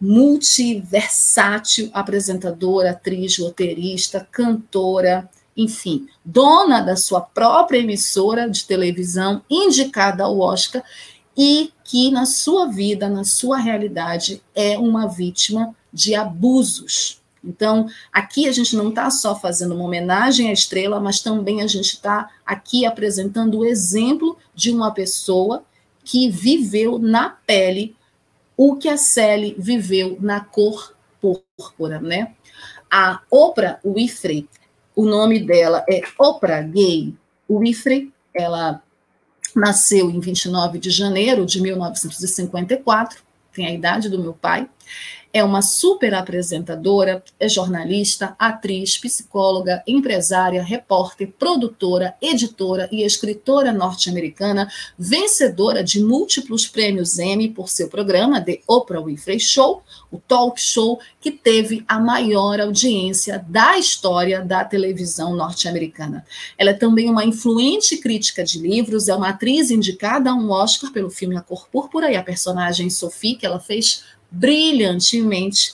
multiversátil, 0.00 1.90
apresentadora, 1.92 2.90
atriz, 2.90 3.38
roteirista, 3.38 4.26
cantora, 4.30 5.28
enfim, 5.56 6.06
dona 6.24 6.80
da 6.80 6.94
sua 6.94 7.20
própria 7.20 7.78
emissora 7.78 8.48
de 8.48 8.64
televisão, 8.64 9.42
indicada 9.50 10.22
ao 10.24 10.38
Oscar, 10.38 10.84
e 11.36 11.72
que 11.82 12.10
na 12.10 12.26
sua 12.26 12.66
vida, 12.66 13.08
na 13.08 13.24
sua 13.24 13.58
realidade, 13.58 14.42
é 14.54 14.78
uma 14.78 15.08
vítima 15.08 15.74
de 15.92 16.14
abusos 16.14 17.17
Então, 17.42 17.88
aqui 18.12 18.48
a 18.48 18.52
gente 18.52 18.74
não 18.76 18.88
está 18.88 19.10
só 19.10 19.38
fazendo 19.38 19.74
uma 19.74 19.84
homenagem 19.84 20.50
à 20.50 20.52
estrela, 20.52 21.00
mas 21.00 21.20
também 21.20 21.62
a 21.62 21.66
gente 21.66 21.94
está 21.94 22.28
aqui 22.44 22.84
apresentando 22.84 23.58
o 23.58 23.64
exemplo 23.64 24.36
de 24.54 24.70
uma 24.70 24.92
pessoa 24.92 25.64
que 26.04 26.28
viveu 26.30 26.98
na 26.98 27.30
pele 27.30 27.96
o 28.58 28.74
que 28.74 28.88
a 28.88 28.96
Sally 28.96 29.54
viveu 29.56 30.18
na 30.20 30.40
cor 30.40 30.92
púrpura, 31.20 32.00
né? 32.00 32.34
A 32.90 33.20
Oprah 33.30 33.78
Winfrey, 33.84 34.48
o 34.96 35.04
nome 35.04 35.38
dela 35.38 35.84
é 35.88 36.02
Oprah 36.18 36.62
Gay 36.62 37.14
Winfrey, 37.48 38.12
ela 38.34 38.82
nasceu 39.54 40.10
em 40.10 40.18
29 40.18 40.80
de 40.80 40.90
janeiro 40.90 41.46
de 41.46 41.62
1954, 41.62 43.22
tem 43.52 43.66
a 43.66 43.72
idade 43.72 44.08
do 44.08 44.18
meu 44.18 44.32
pai, 44.32 44.68
é 45.32 45.44
uma 45.44 45.60
super 45.60 46.14
apresentadora, 46.14 47.22
é 47.38 47.48
jornalista, 47.48 48.34
atriz, 48.38 48.96
psicóloga, 48.96 49.82
empresária, 49.86 50.62
repórter, 50.62 51.32
produtora, 51.38 52.14
editora 52.20 52.88
e 52.90 53.02
escritora 53.02 53.72
norte-americana, 53.72 54.68
vencedora 54.98 55.84
de 55.84 56.02
múltiplos 56.02 56.66
prêmios 56.66 57.18
Emmy 57.18 57.48
por 57.50 57.68
seu 57.68 57.88
programa 57.88 58.40
The 58.40 58.60
Oprah 58.66 59.02
Winfrey 59.02 59.38
Show, 59.38 59.82
o 60.10 60.18
talk 60.18 60.60
show 60.60 60.98
que 61.20 61.30
teve 61.30 61.84
a 61.86 62.00
maior 62.00 62.60
audiência 62.60 63.44
da 63.48 63.78
história 63.78 64.40
da 64.40 64.64
televisão 64.64 65.34
norte-americana. 65.34 66.24
Ela 66.56 66.70
é 66.70 66.74
também 66.74 67.10
uma 67.10 67.24
influente 67.24 67.96
crítica 67.98 68.42
de 68.42 68.58
livros, 68.58 69.08
é 69.08 69.14
uma 69.14 69.28
atriz 69.28 69.70
indicada 69.70 70.30
a 70.30 70.34
um 70.34 70.50
Oscar 70.50 70.90
pelo 70.90 71.10
filme 71.10 71.36
A 71.36 71.40
Cor 71.42 71.68
Púrpura 71.68 72.10
e 72.10 72.16
a 72.16 72.22
personagem 72.22 72.88
Sophie, 72.88 73.36
que 73.36 73.44
ela 73.44 73.60
fez 73.60 74.04
brilhantemente 74.30 75.72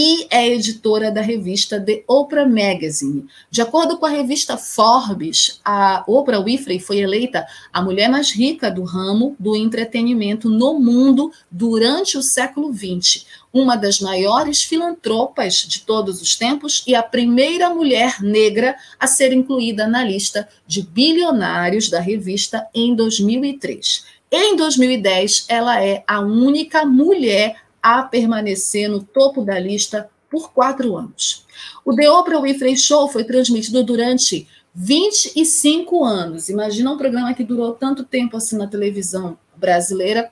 e 0.00 0.28
é 0.30 0.46
editora 0.46 1.10
da 1.10 1.20
revista 1.20 1.80
The 1.80 2.04
Oprah 2.06 2.46
Magazine. 2.46 3.26
De 3.50 3.60
acordo 3.60 3.98
com 3.98 4.06
a 4.06 4.10
revista 4.10 4.56
Forbes, 4.56 5.60
a 5.64 6.04
Oprah 6.06 6.40
Winfrey 6.40 6.78
foi 6.78 6.98
eleita 6.98 7.44
a 7.72 7.82
mulher 7.82 8.08
mais 8.08 8.30
rica 8.30 8.70
do 8.70 8.84
ramo 8.84 9.34
do 9.40 9.56
entretenimento 9.56 10.48
no 10.48 10.78
mundo 10.78 11.32
durante 11.50 12.16
o 12.16 12.22
século 12.22 12.72
XX, 12.72 13.26
uma 13.52 13.74
das 13.74 13.98
maiores 13.98 14.62
filantropas 14.62 15.66
de 15.66 15.80
todos 15.80 16.22
os 16.22 16.36
tempos 16.36 16.84
e 16.86 16.94
a 16.94 17.02
primeira 17.02 17.68
mulher 17.68 18.22
negra 18.22 18.76
a 19.00 19.06
ser 19.08 19.32
incluída 19.32 19.88
na 19.88 20.04
lista 20.04 20.48
de 20.64 20.82
bilionários 20.82 21.90
da 21.90 21.98
revista 21.98 22.68
em 22.72 22.94
2003. 22.94 24.04
Em 24.30 24.54
2010, 24.54 25.46
ela 25.48 25.82
é 25.82 26.04
a 26.06 26.20
única 26.20 26.84
mulher 26.84 27.56
a 27.88 28.02
permanecer 28.02 28.86
no 28.86 29.02
topo 29.02 29.42
da 29.42 29.58
lista 29.58 30.10
por 30.28 30.52
quatro 30.52 30.94
anos. 30.94 31.46
O 31.82 31.94
The 31.96 32.10
Oprah 32.10 32.42
Winfrey 32.42 32.76
Show 32.76 33.08
foi 33.08 33.24
transmitido 33.24 33.82
durante 33.82 34.46
25 34.74 36.04
anos. 36.04 36.50
Imagina 36.50 36.92
um 36.92 36.98
programa 36.98 37.32
que 37.32 37.42
durou 37.42 37.72
tanto 37.72 38.04
tempo 38.04 38.36
assim 38.36 38.58
na 38.58 38.66
televisão 38.66 39.38
brasileira 39.56 40.30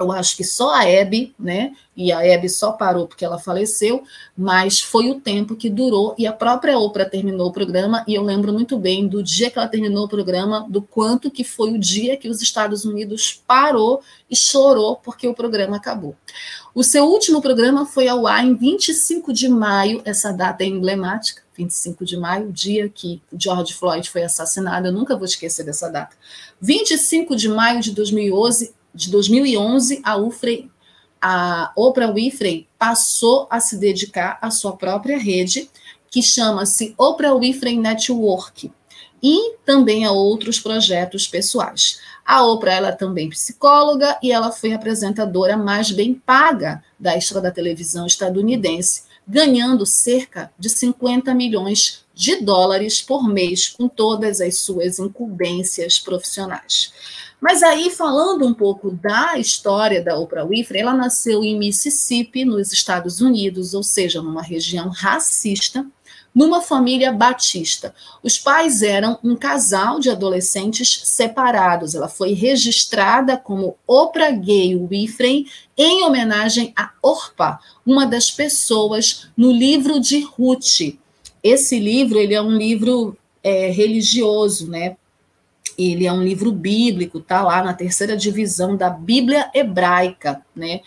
eu 0.00 0.10
acho 0.10 0.34
que 0.34 0.42
só 0.42 0.74
a 0.74 0.88
Hebe, 0.88 1.34
né? 1.38 1.74
E 1.94 2.10
a 2.10 2.24
Hebe 2.24 2.48
só 2.48 2.72
parou 2.72 3.06
porque 3.06 3.22
ela 3.22 3.38
faleceu, 3.38 4.02
mas 4.36 4.80
foi 4.80 5.10
o 5.10 5.20
tempo 5.20 5.54
que 5.54 5.68
durou 5.68 6.14
e 6.16 6.26
a 6.26 6.32
própria 6.32 6.78
Oprah 6.78 7.04
terminou 7.04 7.48
o 7.48 7.52
programa 7.52 8.02
e 8.08 8.14
eu 8.14 8.22
lembro 8.22 8.50
muito 8.50 8.78
bem 8.78 9.06
do 9.06 9.22
dia 9.22 9.50
que 9.50 9.58
ela 9.58 9.68
terminou 9.68 10.06
o 10.06 10.08
programa, 10.08 10.66
do 10.70 10.80
quanto 10.80 11.30
que 11.30 11.44
foi 11.44 11.72
o 11.72 11.78
dia 11.78 12.16
que 12.16 12.30
os 12.30 12.40
Estados 12.40 12.86
Unidos 12.86 13.42
parou 13.46 14.00
e 14.30 14.34
chorou 14.34 14.96
porque 14.96 15.28
o 15.28 15.34
programa 15.34 15.76
acabou. 15.76 16.16
O 16.72 16.84
seu 16.84 17.04
último 17.04 17.42
programa 17.42 17.84
foi 17.84 18.06
ao 18.06 18.28
ar 18.28 18.44
em 18.44 18.54
25 18.54 19.32
de 19.32 19.48
maio, 19.48 20.00
essa 20.04 20.32
data 20.32 20.62
é 20.62 20.66
emblemática, 20.66 21.42
25 21.56 22.04
de 22.04 22.16
maio, 22.16 22.52
dia 22.52 22.88
que 22.88 23.20
George 23.36 23.74
Floyd 23.74 24.08
foi 24.08 24.22
assassinado, 24.22 24.86
eu 24.86 24.92
nunca 24.92 25.16
vou 25.16 25.24
esquecer 25.24 25.64
dessa 25.64 25.88
data. 25.88 26.16
25 26.60 27.34
de 27.34 27.48
maio 27.48 27.80
de 27.80 27.90
2011, 27.90 28.72
de 28.94 29.10
2011, 29.10 30.00
a 30.04 30.16
Ufrey, 30.16 30.70
a 31.20 31.72
Oprah 31.76 32.12
Winfrey 32.12 32.68
passou 32.78 33.48
a 33.50 33.58
se 33.58 33.76
dedicar 33.76 34.38
à 34.40 34.50
sua 34.50 34.76
própria 34.76 35.18
rede, 35.18 35.68
que 36.08 36.22
chama-se 36.22 36.94
Oprah 36.96 37.34
Winfrey 37.34 37.76
Network, 37.78 38.70
e 39.22 39.56
também 39.64 40.04
a 40.04 40.12
outros 40.12 40.58
projetos 40.58 41.26
pessoais. 41.26 42.00
A 42.24 42.44
Oprah 42.44 42.74
ela 42.74 42.88
é 42.88 42.92
também 42.92 43.28
psicóloga 43.28 44.18
e 44.22 44.30
ela 44.30 44.52
foi 44.52 44.72
apresentadora 44.72 45.56
mais 45.56 45.90
bem 45.90 46.14
paga 46.14 46.82
da 46.98 47.16
história 47.16 47.42
da 47.42 47.54
televisão 47.54 48.06
estadunidense, 48.06 49.02
ganhando 49.26 49.84
cerca 49.84 50.52
de 50.58 50.68
50 50.68 51.34
milhões 51.34 52.04
de 52.14 52.36
dólares 52.36 53.00
por 53.00 53.26
mês 53.26 53.68
com 53.68 53.88
todas 53.88 54.40
as 54.40 54.58
suas 54.58 54.98
incumbências 54.98 55.98
profissionais. 55.98 56.92
Mas 57.40 57.62
aí, 57.62 57.88
falando 57.88 58.46
um 58.46 58.52
pouco 58.52 58.90
da 58.90 59.38
história 59.38 60.02
da 60.04 60.18
Oprah 60.18 60.44
Winfrey, 60.44 60.82
ela 60.82 60.92
nasceu 60.92 61.42
em 61.42 61.58
Mississippi, 61.58 62.44
nos 62.44 62.70
Estados 62.70 63.22
Unidos, 63.22 63.72
ou 63.72 63.82
seja, 63.82 64.20
numa 64.20 64.42
região 64.42 64.90
racista, 64.90 65.86
numa 66.34 66.60
família 66.60 67.12
batista. 67.12 67.94
Os 68.22 68.38
pais 68.38 68.82
eram 68.82 69.18
um 69.22 69.34
casal 69.34 69.98
de 69.98 70.10
adolescentes 70.10 71.02
separados. 71.04 71.94
Ela 71.94 72.08
foi 72.08 72.32
registrada 72.32 73.36
como 73.36 73.76
Oprah 73.86 74.30
Gay 74.30 74.76
Winfrey 74.76 75.46
em 75.76 76.04
homenagem 76.04 76.72
a 76.76 76.90
Orpa, 77.02 77.58
uma 77.84 78.06
das 78.06 78.30
pessoas 78.30 79.28
no 79.36 79.50
livro 79.50 80.00
de 80.00 80.20
Ruth. 80.20 80.96
Esse 81.42 81.78
livro 81.78 82.18
ele 82.18 82.34
é 82.34 82.42
um 82.42 82.56
livro 82.56 83.16
é, 83.42 83.70
religioso, 83.70 84.70
né? 84.70 84.96
ele 85.78 86.06
é 86.06 86.12
um 86.12 86.22
livro 86.22 86.52
bíblico, 86.52 87.18
está 87.18 87.42
lá 87.42 87.62
na 87.62 87.72
terceira 87.72 88.16
divisão 88.16 88.76
da 88.76 88.90
Bíblia 88.90 89.50
hebraica, 89.54 90.42
né? 90.54 90.80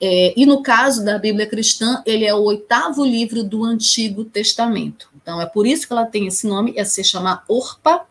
É, 0.00 0.32
e 0.34 0.46
no 0.46 0.62
caso 0.62 1.04
da 1.04 1.18
Bíblia 1.18 1.46
cristã, 1.46 2.02
ele 2.06 2.24
é 2.24 2.34
o 2.34 2.42
oitavo 2.42 3.04
livro 3.04 3.44
do 3.44 3.64
Antigo 3.64 4.24
Testamento. 4.24 5.08
Então, 5.20 5.40
é 5.40 5.46
por 5.46 5.66
isso 5.66 5.86
que 5.86 5.92
ela 5.92 6.06
tem 6.06 6.26
esse 6.26 6.46
nome, 6.46 6.72
é 6.76 6.84
se 6.84 7.04
chamar 7.04 7.44
Orpa. 7.46 8.06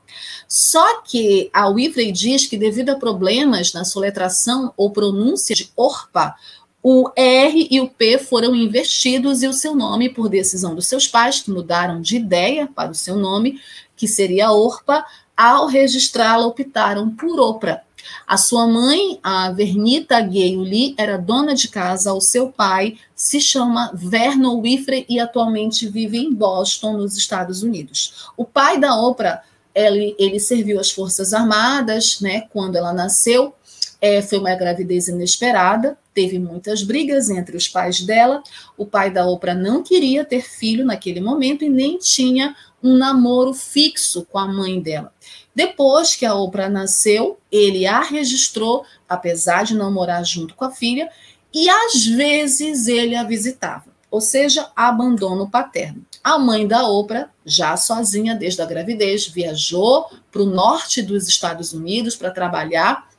Só 0.48 1.02
que 1.02 1.50
a 1.52 1.68
Wifrey 1.68 2.12
diz 2.12 2.46
que, 2.46 2.58
devido 2.58 2.90
a 2.90 2.96
problemas 2.96 3.74
na 3.74 3.84
soletração 3.84 4.74
ou 4.78 4.92
pronúncia 4.92 5.56
de 5.56 5.72
Orpa, 5.76 6.36
o 6.82 7.10
R 7.16 7.68
e 7.70 7.82
o 7.82 7.90
P 7.90 8.18
foram 8.20 8.56
investidos 8.56 9.44
e 9.44 9.48
o 9.48 9.54
seu 9.54 9.76
nome, 9.76 10.10
por 10.10 10.30
decisão 10.30 10.76
dos 10.76 10.88
seus 10.88 11.08
pais, 11.08 11.42
que 11.42 11.52
mudaram 11.52 12.02
de 12.02 12.16
ideia 12.16 12.68
para 12.68 12.92
o 12.92 12.96
seu 12.96 13.16
nome, 13.16 13.60
que 13.96 14.08
seria 14.08 14.52
Orpa, 14.52 15.04
ao 15.36 15.68
registrá-la, 15.68 16.46
optaram 16.46 17.10
por 17.10 17.40
Oprah. 17.40 17.82
A 18.28 18.38
sua 18.38 18.68
mãe, 18.68 19.20
a 19.24 19.52
Vernita 19.52 20.22
Gayuli, 20.22 20.94
era 20.98 21.18
dona 21.18 21.56
de 21.56 21.68
casa. 21.68 22.14
O 22.14 22.22
seu 22.22 22.52
pai 22.52 22.98
se 23.16 23.42
chama 23.42 23.92
Vernon 23.94 24.62
Wifrey 24.62 25.06
e 25.10 25.20
atualmente 25.20 25.88
vive 25.88 26.18
em 26.18 26.34
Boston, 26.34 26.98
nos 26.98 27.18
Estados 27.18 27.64
Unidos. 27.64 28.30
O 28.38 28.46
pai 28.46 28.80
da 28.80 28.96
Oprah, 28.96 29.42
ele, 29.74 30.16
ele 30.20 30.40
serviu 30.40 30.80
as 30.80 30.92
Forças 30.92 31.34
Armadas, 31.34 32.20
né, 32.22 32.42
quando 32.52 32.76
ela 32.76 32.94
nasceu. 32.94 33.54
É, 34.02 34.22
foi 34.22 34.40
uma 34.40 34.56
gravidez 34.56 35.10
inesperada, 35.10 35.98
teve 36.14 36.40
muitas 36.40 36.84
brigas 36.84 37.30
entre 37.30 37.58
os 37.58 37.68
pais 37.68 38.02
dela. 38.02 38.42
O 38.78 38.86
pai 38.86 39.12
da 39.12 39.26
Oprah 39.28 39.54
não 39.54 39.84
queria 39.84 40.24
ter 40.24 40.42
filho 40.42 40.86
naquele 40.86 41.20
momento 41.20 41.66
e 41.66 41.70
nem 41.70 41.98
tinha 41.98 42.56
um 42.82 42.96
namoro 42.96 43.54
fixo 43.54 44.26
com 44.32 44.38
a 44.38 44.48
mãe 44.48 44.80
dela. 44.80 45.14
Depois 45.60 46.16
que 46.16 46.26
a 46.26 46.34
Oprah 46.34 46.70
nasceu, 46.70 47.38
ele 47.52 47.86
a 47.86 48.00
registrou, 48.00 48.86
apesar 49.10 49.66
de 49.66 49.76
não 49.76 49.92
morar 49.92 50.24
junto 50.24 50.56
com 50.56 50.64
a 50.64 50.72
filha, 50.72 51.10
e 51.54 51.70
às 51.70 52.06
vezes 52.06 52.88
ele 52.88 53.14
a 53.14 53.26
visitava, 53.26 53.88
ou 54.10 54.22
seja, 54.22 54.72
abandono 54.74 55.50
paterno. 55.50 56.06
A 56.24 56.40
mãe 56.40 56.66
da 56.66 56.88
Oprah, 56.88 57.30
já 57.46 57.76
sozinha 57.76 58.36
desde 58.36 58.62
a 58.62 58.66
gravidez, 58.66 59.28
viajou 59.28 60.06
para 60.32 60.44
o 60.44 60.46
norte 60.46 61.02
dos 61.02 61.28
Estados 61.28 61.74
Unidos 61.74 62.16
para 62.16 62.32
trabalhar. 62.32 63.10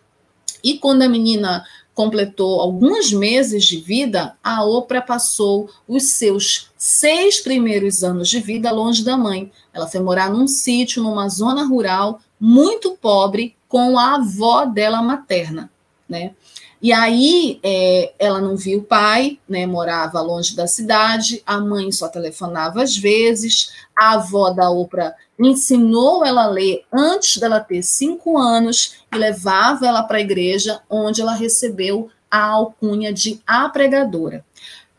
E 0.65 0.79
quando 0.79 1.03
a 1.03 1.11
menina 1.11 1.63
completou 1.95 2.61
alguns 2.61 3.13
meses 3.13 3.65
de 3.65 3.79
vida, 3.79 4.37
a 4.43 4.65
Oprah 4.65 5.03
passou 5.03 5.69
os 5.87 6.13
seus 6.13 6.71
seis 6.77 7.41
primeiros 7.41 8.03
anos 8.03 8.29
de 8.29 8.41
vida 8.41 8.71
longe 8.71 9.05
da 9.05 9.17
mãe. 9.17 9.51
Ela 9.73 9.87
foi 9.87 10.01
morar 10.01 10.31
num 10.31 10.47
sítio, 10.47 11.03
numa 11.03 11.29
zona 11.29 11.65
rural, 11.65 12.21
muito 12.39 12.93
pobre, 12.93 13.55
com 13.69 13.99
a 13.99 14.17
avó 14.17 14.65
dela 14.65 15.03
materna, 15.03 15.71
né? 16.09 16.33
E 16.83 16.93
aí 16.93 17.61
é, 17.63 18.13
ela 18.19 18.41
não 18.41 18.57
viu 18.57 18.79
o 18.79 18.83
pai, 18.83 19.39
né? 19.49 19.67
Morava 19.67 20.21
longe 20.21 20.57
da 20.57 20.67
cidade, 20.67 21.43
a 21.45 21.61
mãe 21.61 21.93
só 21.93 22.09
telefonava 22.09 22.83
às 22.83 22.97
vezes, 22.97 23.71
a 23.99 24.15
avó 24.15 24.51
da 24.51 24.71
Oprah 24.71 25.15
ensinou 25.39 26.25
ela 26.25 26.45
a 26.45 26.49
ler 26.49 26.85
antes 26.93 27.37
dela 27.37 27.61
ter 27.61 27.83
cinco 27.83 28.39
anos 28.39 28.95
e 29.15 29.17
levava 29.17 29.87
ela 29.87 30.03
para 30.03 30.19
a 30.19 30.23
igreja, 30.23 30.81
onde 30.89 31.21
ela 31.21 31.35
recebeu 31.35 32.09
a 32.31 32.45
alcunha 32.45 33.13
de 33.13 33.41
apregadora. 33.47 34.45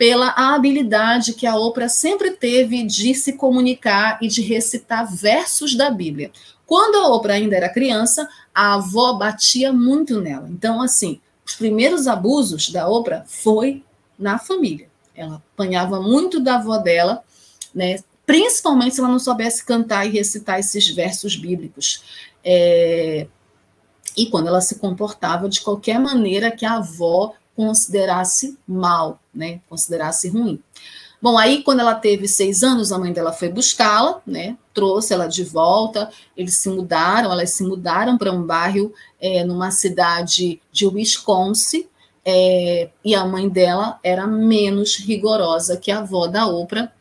pela 0.02 0.30
habilidade 0.30 1.34
que 1.34 1.46
a 1.46 1.56
Oprah 1.56 1.88
sempre 1.88 2.32
teve 2.32 2.84
de 2.84 3.14
se 3.14 3.34
comunicar 3.34 4.18
e 4.20 4.28
de 4.28 4.42
recitar 4.42 5.06
versos 5.06 5.76
da 5.76 5.92
Bíblia. 5.92 6.32
Quando 6.66 6.96
a 6.96 7.08
Oprah 7.10 7.36
ainda 7.36 7.56
era 7.56 7.70
criança, 7.70 8.28
a 8.52 8.74
avó 8.74 9.14
batia 9.14 9.72
muito 9.72 10.20
nela. 10.20 10.50
Então, 10.50 10.82
assim, 10.82 11.22
os 11.52 11.56
primeiros 11.56 12.08
abusos 12.08 12.70
da 12.70 12.88
Oprah 12.88 13.26
foi 13.28 13.84
na 14.18 14.40
família. 14.40 14.90
Ela 15.14 15.36
apanhava 15.36 16.00
muito 16.00 16.40
da 16.40 16.56
avó 16.56 16.78
dela, 16.78 17.24
né? 17.76 18.00
Principalmente 18.26 18.96
se 18.96 19.02
ela 19.02 19.10
não 19.10 19.20
soubesse 19.20 19.66
cantar 19.66 20.06
e 20.06 20.12
recitar 20.12 20.60
esses 20.60 20.90
versos 20.90 21.36
bíblicos. 21.36 22.32
É... 22.44 23.28
E 24.16 24.28
quando 24.28 24.48
ela 24.48 24.62
se 24.62 24.76
comportava 24.76 25.50
de 25.50 25.60
qualquer 25.60 26.00
maneira 26.00 26.52
que 26.52 26.66
a 26.66 26.76
avó 26.76 27.34
considerasse 27.54 28.58
mal, 28.66 29.20
né? 29.34 29.60
Considerasse 29.68 30.30
ruim. 30.30 30.62
Bom, 31.22 31.38
aí 31.38 31.64
quando 31.64 31.82
ela 31.82 31.96
teve 31.96 32.28
seis 32.28 32.64
anos, 32.64 32.92
a 32.92 32.98
mãe 32.98 33.12
dela 33.12 33.34
foi 33.34 33.50
buscá-la, 33.50 34.22
né? 34.26 34.58
Trouxe 34.74 35.14
ela 35.14 35.28
de 35.28 35.44
volta. 35.44 36.10
Eles 36.36 36.56
se 36.56 36.70
mudaram, 36.70 37.32
elas 37.32 37.52
se 37.52 37.64
mudaram 37.64 38.18
para 38.18 38.32
um 38.32 38.42
bairro 38.42 38.94
é, 39.22 39.44
numa 39.44 39.72
cidade 39.72 40.60
de 40.72 40.88
Wisconsin. 40.88 41.88
É, 42.26 42.90
e 43.04 43.16
a 43.16 43.26
mãe 43.26 43.48
dela 43.48 44.00
era 44.04 44.28
menos 44.28 44.98
rigorosa 44.98 45.78
que 45.78 45.92
a 45.92 46.00
avó 46.00 46.28
da 46.28 46.46
Oprah 46.46 46.92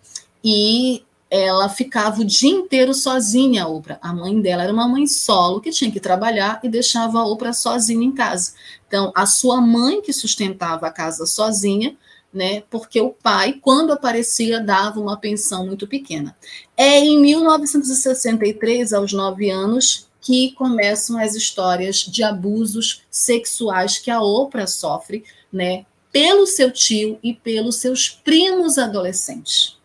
e 0.43 1.03
ela 1.31 1.69
ficava 1.69 2.23
o 2.23 2.25
dia 2.25 2.51
inteiro 2.51 2.93
sozinha, 2.93 3.65
a 3.65 3.69
Oprah. 3.69 3.99
A 4.03 4.13
mãe 4.13 4.41
dela 4.41 4.65
era 4.65 4.73
uma 4.73 4.89
mãe 4.89 5.07
solo 5.07 5.61
que 5.61 5.71
tinha 5.71 5.91
que 5.91 6.01
trabalhar 6.01 6.59
e 6.63 6.69
deixava 6.69 7.21
a 7.21 7.25
Oprah 7.25 7.53
sozinha 7.53 8.05
em 8.05 8.13
casa. 8.13 8.53
Então, 8.89 9.13
a 9.15 9.27
sua 9.27 9.61
mãe 9.61 10.03
que 10.03 10.13
sustentava 10.13 10.89
a 10.89 10.91
casa 10.91 11.25
sozinha, 11.27 11.97
né? 12.35 12.63
Porque 12.69 13.01
o 13.01 13.11
pai, 13.11 13.59
quando 13.61 13.93
aparecia, 13.93 14.61
dava 14.61 14.99
uma 14.99 15.17
pensão 15.17 15.67
muito 15.67 15.87
pequena. 15.87 16.37
É 16.77 16.99
em 16.99 17.21
1963, 17.21 18.93
aos 18.93 19.13
nove 19.13 19.51
anos, 19.51 20.10
que 20.21 20.53
começam 20.53 21.19
as 21.19 21.35
histórias 21.35 21.99
de 21.99 22.23
abusos 22.23 23.03
sexuais 23.11 23.99
que 23.99 24.11
a 24.11 24.21
Oprah 24.21 24.67
sofre, 24.67 25.25
né? 25.53 25.87
Pelo 26.13 26.47
seu 26.47 26.71
tio 26.71 27.19
e 27.23 27.33
pelos 27.33 27.77
seus 27.77 28.09
primos 28.09 28.79
adolescentes, 28.79 29.79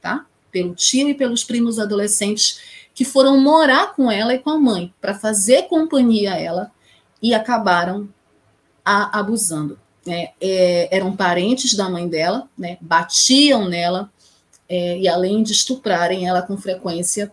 tá? 0.00 0.26
Pelo 0.52 0.74
tio 0.74 1.08
e 1.08 1.14
pelos 1.14 1.42
primos 1.42 1.78
adolescentes 1.78 2.60
que 2.94 3.04
foram 3.04 3.40
morar 3.40 3.94
com 3.94 4.10
ela 4.10 4.34
e 4.34 4.38
com 4.38 4.50
a 4.50 4.58
mãe 4.58 4.92
para 5.00 5.14
fazer 5.14 5.62
companhia 5.62 6.34
a 6.34 6.38
ela 6.38 6.70
e 7.22 7.34
acabaram 7.34 8.08
a, 8.84 9.18
abusando. 9.18 9.78
Né? 10.06 10.30
É, 10.40 10.94
eram 10.94 11.14
parentes 11.14 11.74
da 11.74 11.88
mãe 11.88 12.08
dela, 12.08 12.48
né? 12.56 12.78
batiam 12.80 13.68
nela, 13.68 14.10
é, 14.68 14.98
e 14.98 15.08
além 15.08 15.42
de 15.42 15.52
estuprarem 15.52 16.28
ela 16.28 16.42
com 16.42 16.56
frequência, 16.56 17.32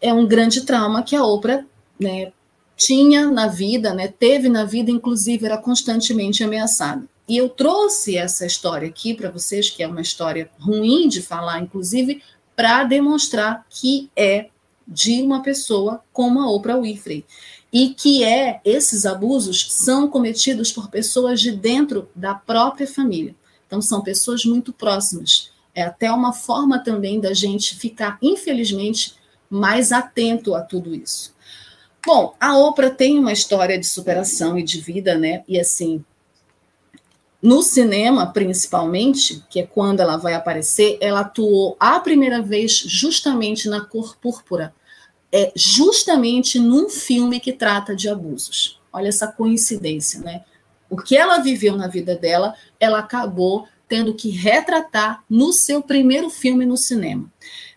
é 0.00 0.12
um 0.12 0.26
grande 0.26 0.62
trauma 0.62 1.02
que 1.02 1.14
a 1.14 1.24
Oprah 1.24 1.64
né, 1.98 2.32
tinha 2.76 3.30
na 3.30 3.46
vida, 3.46 3.92
né, 3.92 4.08
teve 4.08 4.48
na 4.48 4.64
vida, 4.64 4.90
inclusive 4.90 5.44
era 5.44 5.58
constantemente 5.58 6.42
ameaçada. 6.42 7.06
E 7.28 7.36
eu 7.36 7.48
trouxe 7.48 8.16
essa 8.16 8.44
história 8.44 8.88
aqui 8.88 9.14
para 9.14 9.30
vocês, 9.30 9.70
que 9.70 9.82
é 9.82 9.86
uma 9.86 10.00
história 10.00 10.50
ruim 10.58 11.08
de 11.08 11.22
falar, 11.22 11.60
inclusive, 11.60 12.22
para 12.56 12.82
demonstrar 12.84 13.64
que 13.70 14.10
é 14.16 14.48
de 14.86 15.22
uma 15.22 15.42
pessoa 15.42 16.02
como 16.12 16.40
a 16.40 16.50
Oprah 16.50 16.80
Winfrey 16.80 17.24
e 17.72 17.90
que 17.90 18.24
é 18.24 18.60
esses 18.64 19.06
abusos 19.06 19.72
são 19.72 20.08
cometidos 20.08 20.72
por 20.72 20.90
pessoas 20.90 21.40
de 21.40 21.52
dentro 21.52 22.08
da 22.14 22.34
própria 22.34 22.86
família. 22.86 23.34
Então 23.66 23.80
são 23.80 24.02
pessoas 24.02 24.44
muito 24.44 24.72
próximas. 24.72 25.52
É 25.72 25.82
até 25.82 26.10
uma 26.10 26.32
forma 26.32 26.80
também 26.80 27.20
da 27.20 27.32
gente 27.32 27.76
ficar, 27.76 28.18
infelizmente, 28.20 29.14
mais 29.50 29.90
atento 29.90 30.54
a 30.54 30.62
tudo 30.62 30.94
isso. 30.94 31.34
Bom, 32.06 32.34
a 32.40 32.56
Oprah 32.56 32.90
tem 32.90 33.18
uma 33.18 33.32
história 33.32 33.78
de 33.78 33.86
superação 33.86 34.56
e 34.56 34.62
de 34.62 34.80
vida, 34.80 35.18
né? 35.18 35.44
E 35.46 35.60
assim, 35.60 36.02
no 37.42 37.62
cinema, 37.62 38.32
principalmente, 38.32 39.44
que 39.50 39.60
é 39.60 39.66
quando 39.66 40.00
ela 40.00 40.16
vai 40.16 40.34
aparecer, 40.34 40.98
ela 41.00 41.20
atuou 41.20 41.76
a 41.80 41.98
primeira 41.98 42.40
vez 42.40 42.72
justamente 42.72 43.68
na 43.68 43.80
cor 43.80 44.16
púrpura, 44.16 44.74
é 45.32 45.52
justamente 45.54 46.58
num 46.58 46.88
filme 46.88 47.40
que 47.40 47.52
trata 47.52 47.94
de 47.94 48.08
abusos. 48.08 48.80
Olha 48.92 49.08
essa 49.08 49.28
coincidência, 49.28 50.20
né? 50.20 50.44
O 50.88 50.96
que 50.96 51.16
ela 51.16 51.38
viveu 51.38 51.76
na 51.76 51.86
vida 51.86 52.16
dela, 52.16 52.54
ela 52.78 52.98
acabou 52.98 53.66
tendo 53.88 54.14
que 54.14 54.30
retratar 54.30 55.24
no 55.28 55.52
seu 55.52 55.82
primeiro 55.82 56.30
filme 56.30 56.66
no 56.66 56.76
cinema. 56.76 57.30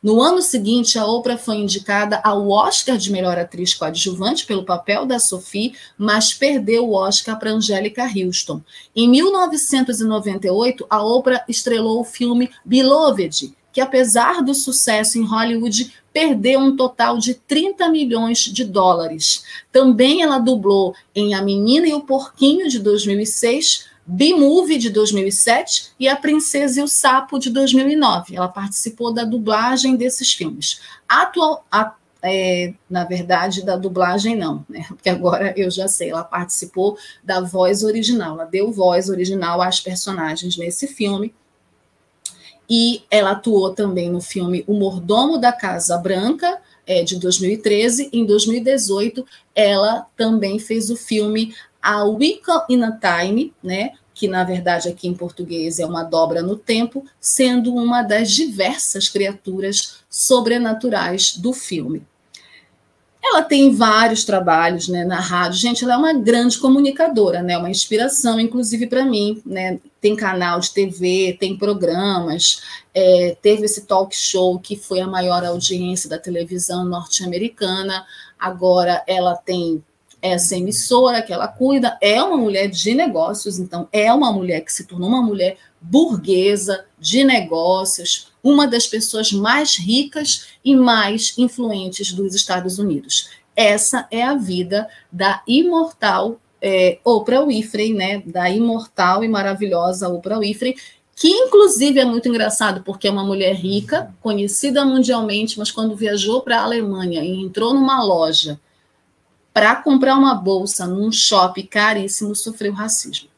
No 0.03 0.21
ano 0.21 0.41
seguinte, 0.41 0.99
a 0.99 1.05
Oprah 1.05 1.37
foi 1.37 1.55
indicada 1.55 2.19
ao 2.25 2.49
Oscar 2.49 2.97
de 2.97 3.09
melhor 3.09 3.39
atriz 3.39 3.73
coadjuvante 3.73 4.45
pelo 4.45 4.65
papel 4.65 5.05
da 5.05 5.17
Sophie, 5.17 5.75
mas 5.97 6.33
perdeu 6.33 6.89
o 6.89 6.93
Oscar 6.93 7.39
para 7.39 7.51
Angélica 7.51 8.03
Houston. 8.03 8.59
Em 8.93 9.07
1998, 9.07 10.85
a 10.89 11.01
Oprah 11.01 11.45
estrelou 11.47 12.01
o 12.01 12.03
filme 12.03 12.51
Beloved, 12.65 13.55
que 13.71 13.79
apesar 13.79 14.43
do 14.43 14.53
sucesso 14.53 15.17
em 15.17 15.25
Hollywood, 15.25 15.93
perdeu 16.11 16.59
um 16.59 16.75
total 16.75 17.17
de 17.17 17.33
30 17.33 17.87
milhões 17.87 18.39
de 18.39 18.65
dólares. 18.65 19.45
Também 19.71 20.21
ela 20.21 20.37
dublou 20.37 20.93
em 21.15 21.33
A 21.33 21.41
Menina 21.41 21.87
e 21.87 21.93
o 21.93 22.01
Porquinho, 22.01 22.67
de 22.67 22.77
2006, 22.77 23.85
B-Movie, 24.05 24.77
de 24.77 24.89
2007, 24.89 25.93
e 25.99 26.07
A 26.07 26.15
Princesa 26.15 26.79
e 26.79 26.83
o 26.83 26.87
Sapo, 26.87 27.39
de 27.39 27.49
2009. 27.49 28.35
Ela 28.35 28.47
participou 28.47 29.13
da 29.13 29.23
dublagem 29.23 29.95
desses 29.95 30.33
filmes. 30.33 30.81
Atual, 31.07 31.65
a, 31.71 31.93
é, 32.21 32.73
na 32.89 33.03
verdade, 33.05 33.65
da 33.65 33.75
dublagem 33.75 34.35
não, 34.35 34.65
né? 34.69 34.85
Porque 34.87 35.09
agora 35.09 35.53
eu 35.57 35.69
já 35.69 35.87
sei, 35.87 36.11
ela 36.11 36.23
participou 36.23 36.97
da 37.23 37.41
voz 37.41 37.83
original, 37.83 38.35
ela 38.35 38.45
deu 38.45 38.71
voz 38.71 39.09
original 39.09 39.61
às 39.61 39.79
personagens 39.79 40.57
nesse 40.57 40.87
filme 40.87 41.33
e 42.69 43.03
ela 43.11 43.31
atuou 43.31 43.73
também 43.73 44.09
no 44.09 44.21
filme 44.21 44.63
O 44.67 44.73
Mordomo 44.73 45.37
da 45.37 45.51
Casa 45.51 45.97
Branca, 45.97 46.59
é, 46.87 47.03
de 47.03 47.19
2013. 47.19 48.09
Em 48.11 48.25
2018, 48.25 49.25
ela 49.55 50.07
também 50.15 50.59
fez 50.59 50.89
o 50.89 50.95
filme 50.95 51.53
A 51.83 52.05
Wicca 52.05 52.65
in 52.69 52.81
a 52.81 52.91
Time, 52.91 53.53
né, 53.61 53.91
que 54.13 54.25
na 54.25 54.45
verdade 54.45 54.87
aqui 54.87 55.05
em 55.05 55.13
português 55.13 55.79
é 55.79 55.85
uma 55.85 56.03
dobra 56.03 56.41
no 56.41 56.55
tempo, 56.55 57.05
sendo 57.19 57.75
uma 57.75 58.01
das 58.01 58.31
diversas 58.31 59.09
criaturas 59.09 59.99
sobrenaturais 60.09 61.35
do 61.35 61.51
filme. 61.51 62.05
Ela 63.21 63.41
tem 63.41 63.73
vários 63.73 64.25
trabalhos 64.25 64.89
né, 64.89 65.05
na 65.05 65.19
rádio. 65.19 65.57
Gente, 65.57 65.83
ela 65.83 65.93
é 65.93 65.97
uma 65.97 66.13
grande 66.13 66.57
comunicadora, 66.59 67.41
né, 67.41 67.57
uma 67.57 67.69
inspiração, 67.69 68.37
inclusive 68.37 68.85
para 68.87 69.05
mim. 69.05 69.41
Né? 69.45 69.79
Tem 70.01 70.13
canal 70.13 70.59
de 70.59 70.73
TV, 70.73 71.37
tem 71.39 71.57
programas, 71.57 72.61
é, 72.93 73.37
teve 73.41 73.63
esse 73.63 73.85
talk 73.85 74.13
show 74.13 74.59
que 74.59 74.75
foi 74.75 74.99
a 74.99 75.07
maior 75.07 75.43
audiência 75.45 76.09
da 76.09 76.17
televisão 76.17 76.83
norte-americana. 76.83 78.05
Agora 78.37 79.01
ela 79.07 79.35
tem 79.35 79.81
essa 80.23 80.55
emissora 80.55 81.21
que 81.21 81.33
ela 81.33 81.49
cuida. 81.49 81.97
É 82.01 82.23
uma 82.23 82.37
mulher 82.37 82.69
de 82.69 82.95
negócios, 82.95 83.59
então 83.59 83.89
é 83.91 84.11
uma 84.11 84.31
mulher 84.31 84.61
que 84.61 84.71
se 84.71 84.85
tornou 84.85 85.09
uma 85.09 85.21
mulher 85.21 85.57
burguesa 85.81 86.85
de 86.97 87.25
negócios, 87.25 88.31
uma 88.41 88.65
das 88.65 88.87
pessoas 88.87 89.33
mais 89.33 89.75
ricas 89.75 90.47
e 90.63 90.73
mais 90.73 91.33
influentes 91.37 92.13
dos 92.13 92.33
Estados 92.33 92.79
Unidos. 92.79 93.31
Essa 93.53 94.07
é 94.09 94.23
a 94.23 94.33
vida 94.33 94.87
da 95.11 95.43
imortal 95.45 96.39
é, 96.61 96.99
Oprah 97.03 97.45
Winfrey, 97.45 97.93
né? 97.93 98.23
Da 98.25 98.49
imortal 98.49 99.25
e 99.25 99.27
maravilhosa 99.27 100.07
Oprah 100.07 100.39
Winfrey, 100.39 100.77
que 101.13 101.27
inclusive 101.27 101.99
é 101.99 102.05
muito 102.05 102.29
engraçado 102.29 102.81
porque 102.83 103.09
é 103.09 103.11
uma 103.11 103.25
mulher 103.25 103.53
rica, 103.53 104.15
conhecida 104.21 104.85
mundialmente, 104.85 105.59
mas 105.59 105.69
quando 105.69 105.97
viajou 105.97 106.41
para 106.41 106.61
a 106.61 106.63
Alemanha 106.63 107.21
e 107.21 107.41
entrou 107.41 107.73
numa 107.73 108.01
loja 108.01 108.57
para 109.53 109.75
comprar 109.75 110.15
uma 110.15 110.33
bolsa 110.33 110.87
num 110.87 111.11
shopping 111.11 111.67
caríssimo, 111.67 112.35
sofreu 112.35 112.73
racismo. 112.73 113.29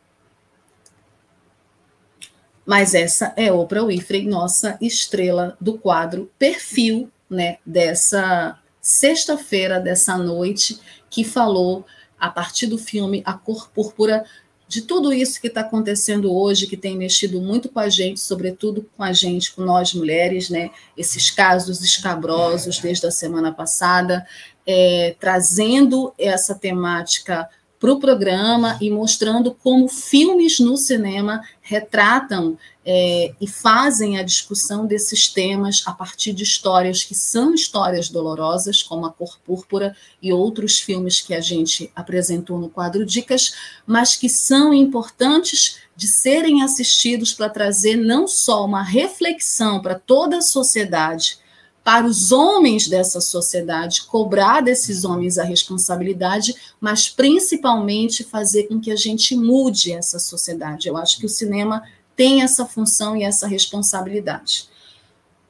Mas 2.66 2.96
essa 2.96 3.34
é 3.36 3.52
Oprah 3.52 3.86
Winfrey, 3.86 4.26
nossa 4.26 4.78
estrela 4.82 5.56
do 5.62 5.78
quadro 5.78 6.32
Perfil, 6.40 7.12
né, 7.30 7.58
dessa 7.66 8.58
sexta-feira, 8.82 9.80
dessa 9.80 10.18
noite, 10.18 10.80
que 11.10 11.24
falou 11.24 11.86
a 12.20 12.30
partir 12.30 12.68
do 12.68 12.78
filme 12.78 13.22
A 13.26 13.34
Cor 13.34 13.70
Púrpura 13.70 14.26
de 14.68 14.82
tudo 14.82 15.14
isso 15.14 15.40
que 15.40 15.48
está 15.48 15.62
acontecendo 15.62 16.34
hoje, 16.34 16.66
que 16.66 16.76
tem 16.76 16.98
mexido 16.98 17.40
muito 17.40 17.70
com 17.70 17.80
a 17.80 17.88
gente, 17.88 18.20
sobretudo 18.20 18.90
com 18.98 19.04
a 19.04 19.14
gente, 19.14 19.54
com 19.54 19.62
nós 19.62 19.94
mulheres, 19.94 20.50
né? 20.50 20.72
Esses 20.98 21.30
casos 21.30 21.82
escabrosos 21.82 22.80
desde 22.80 23.06
a 23.06 23.12
semana 23.12 23.52
passada, 23.52 24.26
é, 24.66 25.16
trazendo 25.20 26.14
essa 26.18 26.56
temática 26.56 27.50
para 27.80 27.94
o 27.94 28.00
programa 28.00 28.78
e 28.82 28.90
mostrando 28.90 29.54
como 29.54 29.88
filmes 29.88 30.60
no 30.60 30.76
cinema 30.78 31.42
retratam 31.62 32.58
é, 32.86 33.34
e 33.40 33.48
fazem 33.48 34.18
a 34.18 34.24
discussão 34.24 34.88
desses 34.88 35.28
temas 35.28 35.84
a 35.86 35.92
partir 35.92 36.34
de 36.34 36.44
histórias 36.44 37.04
que 37.04 37.14
são 37.14 37.54
histórias 37.54 38.10
dolorosas, 38.10 38.82
como 38.82 39.06
A 39.06 39.12
Cor 39.12 39.38
Púrpura 39.46 39.96
e 40.22 40.32
outros 40.32 40.80
filmes 40.80 41.22
que 41.22 41.34
a 41.34 41.42
gente 41.42 41.92
apresentou 41.96 42.58
no 42.60 42.70
quadro 42.70 43.06
Dicas, 43.06 43.54
mas 43.86 44.16
que 44.16 44.30
são 44.30 44.74
importantes 44.74 45.80
de 45.96 46.08
serem 46.08 46.64
assistidos 46.64 47.34
para 47.34 47.50
trazer 47.50 47.98
não 47.98 48.28
só 48.28 48.66
uma 48.66 48.84
reflexão 48.84 49.82
para 49.82 49.96
toda 49.96 50.38
a 50.38 50.42
sociedade 50.42 51.38
para 51.86 52.08
os 52.08 52.32
homens 52.32 52.88
dessa 52.88 53.22
sociedade, 53.22 54.06
cobrar 54.08 54.60
desses 54.60 55.06
homens 55.06 55.38
a 55.38 55.44
responsabilidade, 55.44 56.56
mas 56.82 57.10
principalmente 57.10 58.24
fazer 58.24 58.64
com 58.64 58.80
que 58.82 58.90
a 58.90 58.96
gente 58.96 59.36
mude 59.36 59.92
essa 59.92 60.18
sociedade. 60.18 60.88
Eu 60.88 60.98
acho 60.98 61.20
que 61.20 61.28
o 61.28 61.30
cinema 61.30 61.84
tem 62.16 62.42
essa 62.42 62.66
função 62.66 63.16
e 63.16 63.22
essa 63.22 63.46
responsabilidade. 63.46 64.68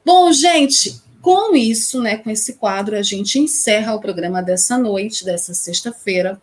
Bom, 0.04 0.30
gente, 0.30 1.00
com 1.22 1.56
isso, 1.56 2.02
né, 2.02 2.18
com 2.18 2.28
esse 2.28 2.52
quadro, 2.56 2.98
a 2.98 3.02
gente 3.02 3.38
encerra 3.38 3.94
o 3.94 4.00
programa 4.00 4.42
dessa 4.42 4.76
noite, 4.76 5.24
dessa 5.24 5.54
sexta-feira, 5.54 6.38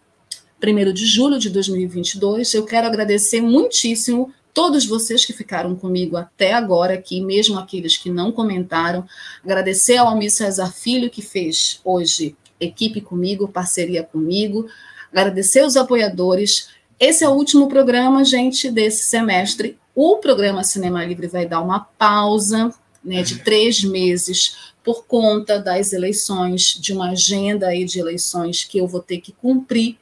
1 0.59 0.91
de 0.91 1.05
julho 1.05 1.37
de 1.37 1.51
2022. 1.51 2.51
Eu 2.55 2.65
quero 2.65 2.87
agradecer 2.87 3.41
muitíssimo 3.41 4.33
todos 4.53 4.85
vocês 4.85 5.25
que 5.25 5.33
ficaram 5.33 5.75
comigo 5.75 6.15
até 6.15 6.53
agora 6.53 6.93
aqui, 6.93 7.19
mesmo 7.19 7.57
aqueles 7.57 7.97
que 7.97 8.09
não 8.09 8.31
comentaram. 8.31 9.05
Agradecer 9.43 9.97
ao 9.97 10.07
Almir 10.07 10.31
Cesar 10.31 10.71
Filho, 10.71 11.09
que 11.09 11.21
fez 11.21 11.81
hoje 11.83 12.35
equipe 12.59 13.01
comigo, 13.01 13.47
parceria 13.47 14.03
comigo. 14.03 14.67
Agradecer 15.11 15.65
os 15.65 15.75
apoiadores. 15.75 16.69
Esse 16.99 17.23
é 17.23 17.29
o 17.29 17.33
último 17.33 17.67
programa, 17.67 18.23
gente, 18.23 18.69
desse 18.69 19.03
semestre. 19.03 19.77
O 19.95 20.17
programa 20.17 20.63
Cinema 20.63 21.03
Livre 21.03 21.27
vai 21.27 21.45
dar 21.45 21.61
uma 21.61 21.79
pausa 21.79 22.73
né, 23.03 23.21
de 23.23 23.39
três 23.39 23.83
meses 23.83 24.73
por 24.83 25.05
conta 25.05 25.59
das 25.59 25.93
eleições, 25.93 26.77
de 26.79 26.93
uma 26.93 27.11
agenda 27.11 27.67
aí 27.67 27.85
de 27.85 27.99
eleições 27.99 28.63
que 28.63 28.77
eu 28.77 28.87
vou 28.87 29.01
ter 29.01 29.19
que 29.19 29.31
cumprir. 29.31 29.97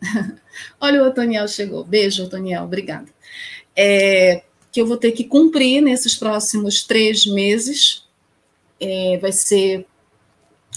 Olha, 0.80 1.02
o 1.02 1.06
Otoniel 1.06 1.46
chegou. 1.48 1.84
Beijo, 1.84 2.24
Otoniel. 2.24 2.64
Obrigada 2.64 3.06
é, 3.82 4.42
que 4.70 4.78
eu 4.78 4.86
vou 4.86 4.98
ter 4.98 5.12
que 5.12 5.24
cumprir 5.24 5.80
nesses 5.80 6.14
próximos 6.14 6.82
três 6.82 7.24
meses. 7.24 8.04
É, 8.78 9.16
vai 9.16 9.32
ser 9.32 9.86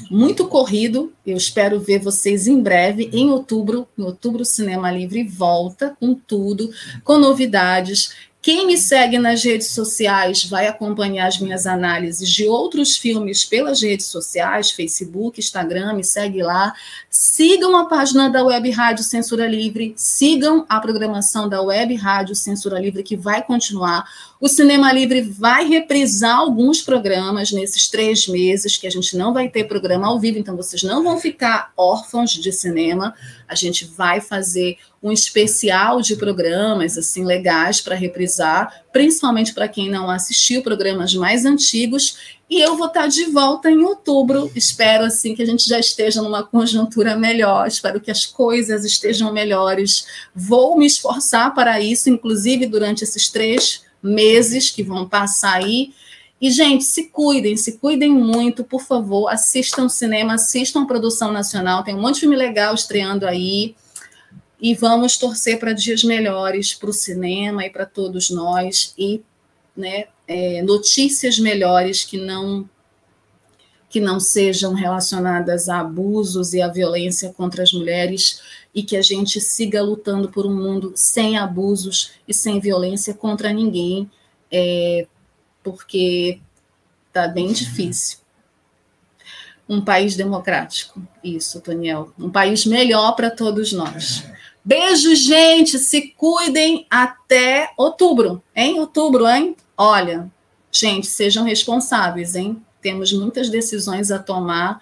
muito 0.10 0.48
corrido. 0.48 1.12
Eu 1.26 1.36
espero 1.36 1.82
ver 1.82 2.00
vocês 2.00 2.48
em 2.48 2.62
breve, 2.62 3.10
em 3.12 3.30
outubro. 3.30 3.86
Em 3.98 4.04
outubro, 4.04 4.44
o 4.44 4.46
Cinema 4.46 4.90
Livre 4.90 5.22
volta 5.24 5.98
com 6.00 6.16
tudo, 6.16 6.72
com 7.04 7.18
novidades. 7.18 8.16
Quem 8.44 8.68
me 8.68 8.78
segue 8.78 9.18
nas 9.18 9.41
redes 9.41 9.68
sociais 9.68 10.44
vai 10.44 10.68
acompanhar 10.68 11.28
as 11.28 11.40
minhas 11.40 11.65
análises 11.65 12.30
de 12.30 12.45
outros 12.45 12.98
filmes 12.98 13.45
pelas 13.45 13.82
redes 13.82 14.07
sociais, 14.07 14.70
Facebook, 14.70 15.40
Instagram, 15.40 15.94
me 15.94 16.03
segue 16.03 16.44
lá. 16.44 16.74
Sigam 17.10 17.78
a 17.78 17.86
página 17.86 18.30
da 18.30 18.44
Web 18.44 18.70
Rádio 18.70 19.02
Censura 19.02 19.48
Livre, 19.48 19.94
sigam 19.95 20.65
a 20.68 20.78
programação 20.82 21.48
da 21.48 21.61
Web 21.61 21.95
Rádio 21.95 22.36
Censura 22.36 22.78
Livre, 22.78 23.02
que 23.02 23.15
vai 23.15 23.41
continuar. 23.41 24.03
O 24.44 24.49
Cinema 24.49 24.91
Livre 24.91 25.22
vai 25.22 25.65
reprisar 25.70 26.36
alguns 26.36 26.82
programas 26.82 27.53
nesses 27.53 27.88
três 27.88 28.28
meses, 28.28 28.76
que 28.76 28.86
a 28.86 28.90
gente 28.90 29.15
não 29.15 29.34
vai 29.34 29.48
ter 29.48 29.64
programa 29.64 30.06
ao 30.06 30.20
vivo, 30.20 30.38
então 30.38 30.57
vocês 30.57 30.84
não 30.84 31.02
vão 31.02 31.18
ficar 31.18 31.72
órfãos 31.78 32.32
de 32.32 32.52
cinema. 32.52 33.15
A 33.48 33.56
gente 33.56 33.86
vai 33.86 34.20
fazer 34.20 34.76
um 35.02 35.14
especial 35.14 36.02
de 36.02 36.18
programas 36.18 36.98
assim 36.98 37.24
legais 37.24 37.80
para 37.80 37.95
reprisar, 37.95 38.84
principalmente 38.91 39.53
para 39.53 39.70
quem 39.70 39.90
não 39.90 40.10
assistiu 40.10 40.61
programas 40.61 41.14
mais 41.14 41.45
antigos. 41.45 42.18
E 42.49 42.60
eu 42.60 42.76
vou 42.76 42.88
estar 42.88 43.07
de 43.07 43.24
volta 43.28 43.72
em 43.72 43.82
outubro. 43.82 44.52
Espero 44.53 45.06
assim 45.06 45.34
que 45.34 45.41
a 45.41 45.45
gente 45.45 45.65
já 45.65 45.80
esteja 45.80 46.22
numa 46.22 46.44
conjuntura 46.44 47.15
melhor. 47.15 47.65
Espero 47.65 48.02
que 48.02 48.11
as 48.11 48.26
coisas 48.26 48.84
estejam 48.84 49.32
melhores. 49.32 50.06
Vou 50.36 50.78
me 50.78 50.86
esforçar 50.86 51.53
para 51.56 51.80
isso, 51.80 52.10
inclusive 52.10 52.65
durante 52.65 53.06
esses 53.06 53.30
três 53.30 53.84
meses 54.04 54.70
que 54.70 54.84
vão 54.84 55.08
passar 55.08 55.64
aí. 55.64 55.94
E, 56.42 56.52
gente, 56.52 56.84
se 56.84 57.06
cuidem, 57.06 57.56
se 57.56 57.78
cuidem 57.78 58.12
muito, 58.12 58.64
por 58.64 58.82
favor, 58.82 59.30
assistam 59.30 59.88
cinema, 59.88 60.34
assistam 60.34 60.86
produção 60.86 61.32
nacional, 61.32 61.84
tem 61.84 61.96
um 61.96 62.02
monte 62.02 62.16
de 62.16 62.20
filme 62.22 62.36
legal 62.36 62.76
estreando 62.76 63.26
aí. 63.26 63.76
E 64.62 64.76
vamos 64.76 65.18
torcer 65.18 65.60
para 65.60 65.74
dias 65.74 66.04
melhores 66.04 66.74
para 66.74 66.90
o 66.90 66.94
cinema 66.94 67.66
e 67.66 67.70
para 67.70 67.86
todos 67.86 68.30
nós. 68.30 68.94
E 68.98 69.22
né, 69.76 70.06
é, 70.28 70.62
notícias 70.62 71.40
melhores 71.40 72.04
que 72.04 72.18
não 72.18 72.70
que 73.94 73.99
não 73.99 74.20
sejam 74.20 74.74
relacionadas 74.74 75.70
a 75.70 75.80
abusos 75.80 76.56
e 76.56 76.61
a 76.64 76.68
violência 76.68 77.32
contra 77.32 77.61
as 77.61 77.72
mulheres 77.72 78.41
e 78.74 78.82
que 78.82 78.98
a 78.98 79.03
gente 79.03 79.40
siga 79.40 79.84
lutando 79.84 80.30
por 80.30 80.48
um 80.48 80.56
mundo 80.56 80.94
sem 80.95 81.38
abusos 81.38 82.14
e 82.28 82.34
sem 82.34 82.60
violência 82.60 83.14
contra 83.14 83.53
ninguém, 83.53 84.10
é, 84.52 85.06
porque 85.64 86.41
está 87.07 87.28
bem 87.28 87.53
difícil. 87.53 88.18
Um 89.70 89.80
país 89.80 90.15
democrático, 90.15 90.99
isso, 91.24 91.61
Toniel. 91.61 92.11
Um 92.18 92.32
país 92.32 92.65
melhor 92.65 93.15
para 93.15 93.30
todos 93.30 93.72
nós. 93.74 94.24
Beijo, 94.65 95.15
gente. 95.15 95.78
Se 95.78 96.07
cuidem 96.18 96.88
até 96.90 97.70
outubro, 97.78 98.41
hein? 98.56 98.80
Outubro, 98.80 99.28
hein? 99.28 99.56
Olha, 99.78 100.32
gente, 100.72 101.06
sejam 101.06 101.45
responsáveis, 101.45 102.36
hein? 102.36 102.60
Temos 102.84 103.14
muitas 103.14 103.49
decisões 103.49 104.11
a 104.11 104.19
tomar. 104.19 104.81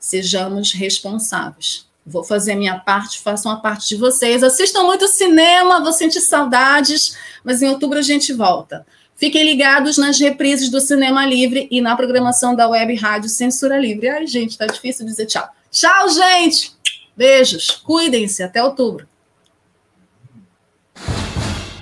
Sejamos 0.00 0.72
responsáveis. 0.72 1.86
Vou 2.06 2.24
fazer 2.24 2.52
a 2.52 2.56
minha 2.56 2.78
parte, 2.78 3.20
façam 3.20 3.52
a 3.52 3.56
parte 3.56 3.88
de 3.88 3.96
vocês. 3.96 4.42
Assistam 4.42 4.82
muito 4.82 5.06
cinema, 5.06 5.82
vou 5.82 5.92
sentir 5.92 6.20
saudades, 6.20 7.16
mas 7.44 7.62
em 7.62 7.68
outubro 7.68 7.98
a 7.98 8.02
gente 8.02 8.32
volta. 8.32 8.84
Fiquem 9.16 9.44
ligados 9.44 9.96
nas 9.96 10.18
reprises 10.18 10.68
do 10.68 10.80
Cinema 10.80 11.24
Livre 11.24 11.68
e 11.70 11.80
na 11.80 11.94
programação 11.94 12.54
da 12.54 12.68
Web 12.68 12.94
Rádio 12.96 13.28
Censura 13.28 13.78
Livre. 13.78 14.08
Ai, 14.08 14.26
gente, 14.26 14.58
tá 14.58 14.66
difícil 14.66 15.06
dizer 15.06 15.26
tchau. 15.26 15.48
Tchau, 15.70 16.08
gente! 16.08 16.72
Beijos, 17.16 17.70
cuidem-se, 17.70 18.42
até 18.42 18.62
outubro. 18.62 19.06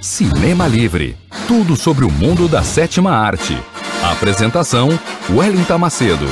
Cinema 0.01 0.67
Livre. 0.67 1.17
Tudo 1.49 1.75
sobre 1.75 2.05
o 2.05 2.11
mundo 2.11 2.49
da 2.49 2.63
sétima 2.63 3.13
arte. 3.13 3.57
Apresentação: 4.23 4.89
Wellington 5.29 5.79
Macedo. 5.79 6.27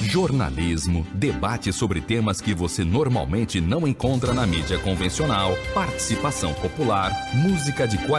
Jornalismo, 0.00 1.04
debate 1.12 1.72
sobre 1.72 2.00
temas 2.00 2.40
que 2.40 2.54
você 2.54 2.84
normalmente 2.84 3.60
não 3.60 3.86
encontra 3.86 4.32
na 4.32 4.46
mídia 4.46 4.78
convencional, 4.78 5.56
participação 5.74 6.54
popular, 6.54 7.10
música 7.34 7.88
de 7.88 7.98
qualidade 8.06 8.10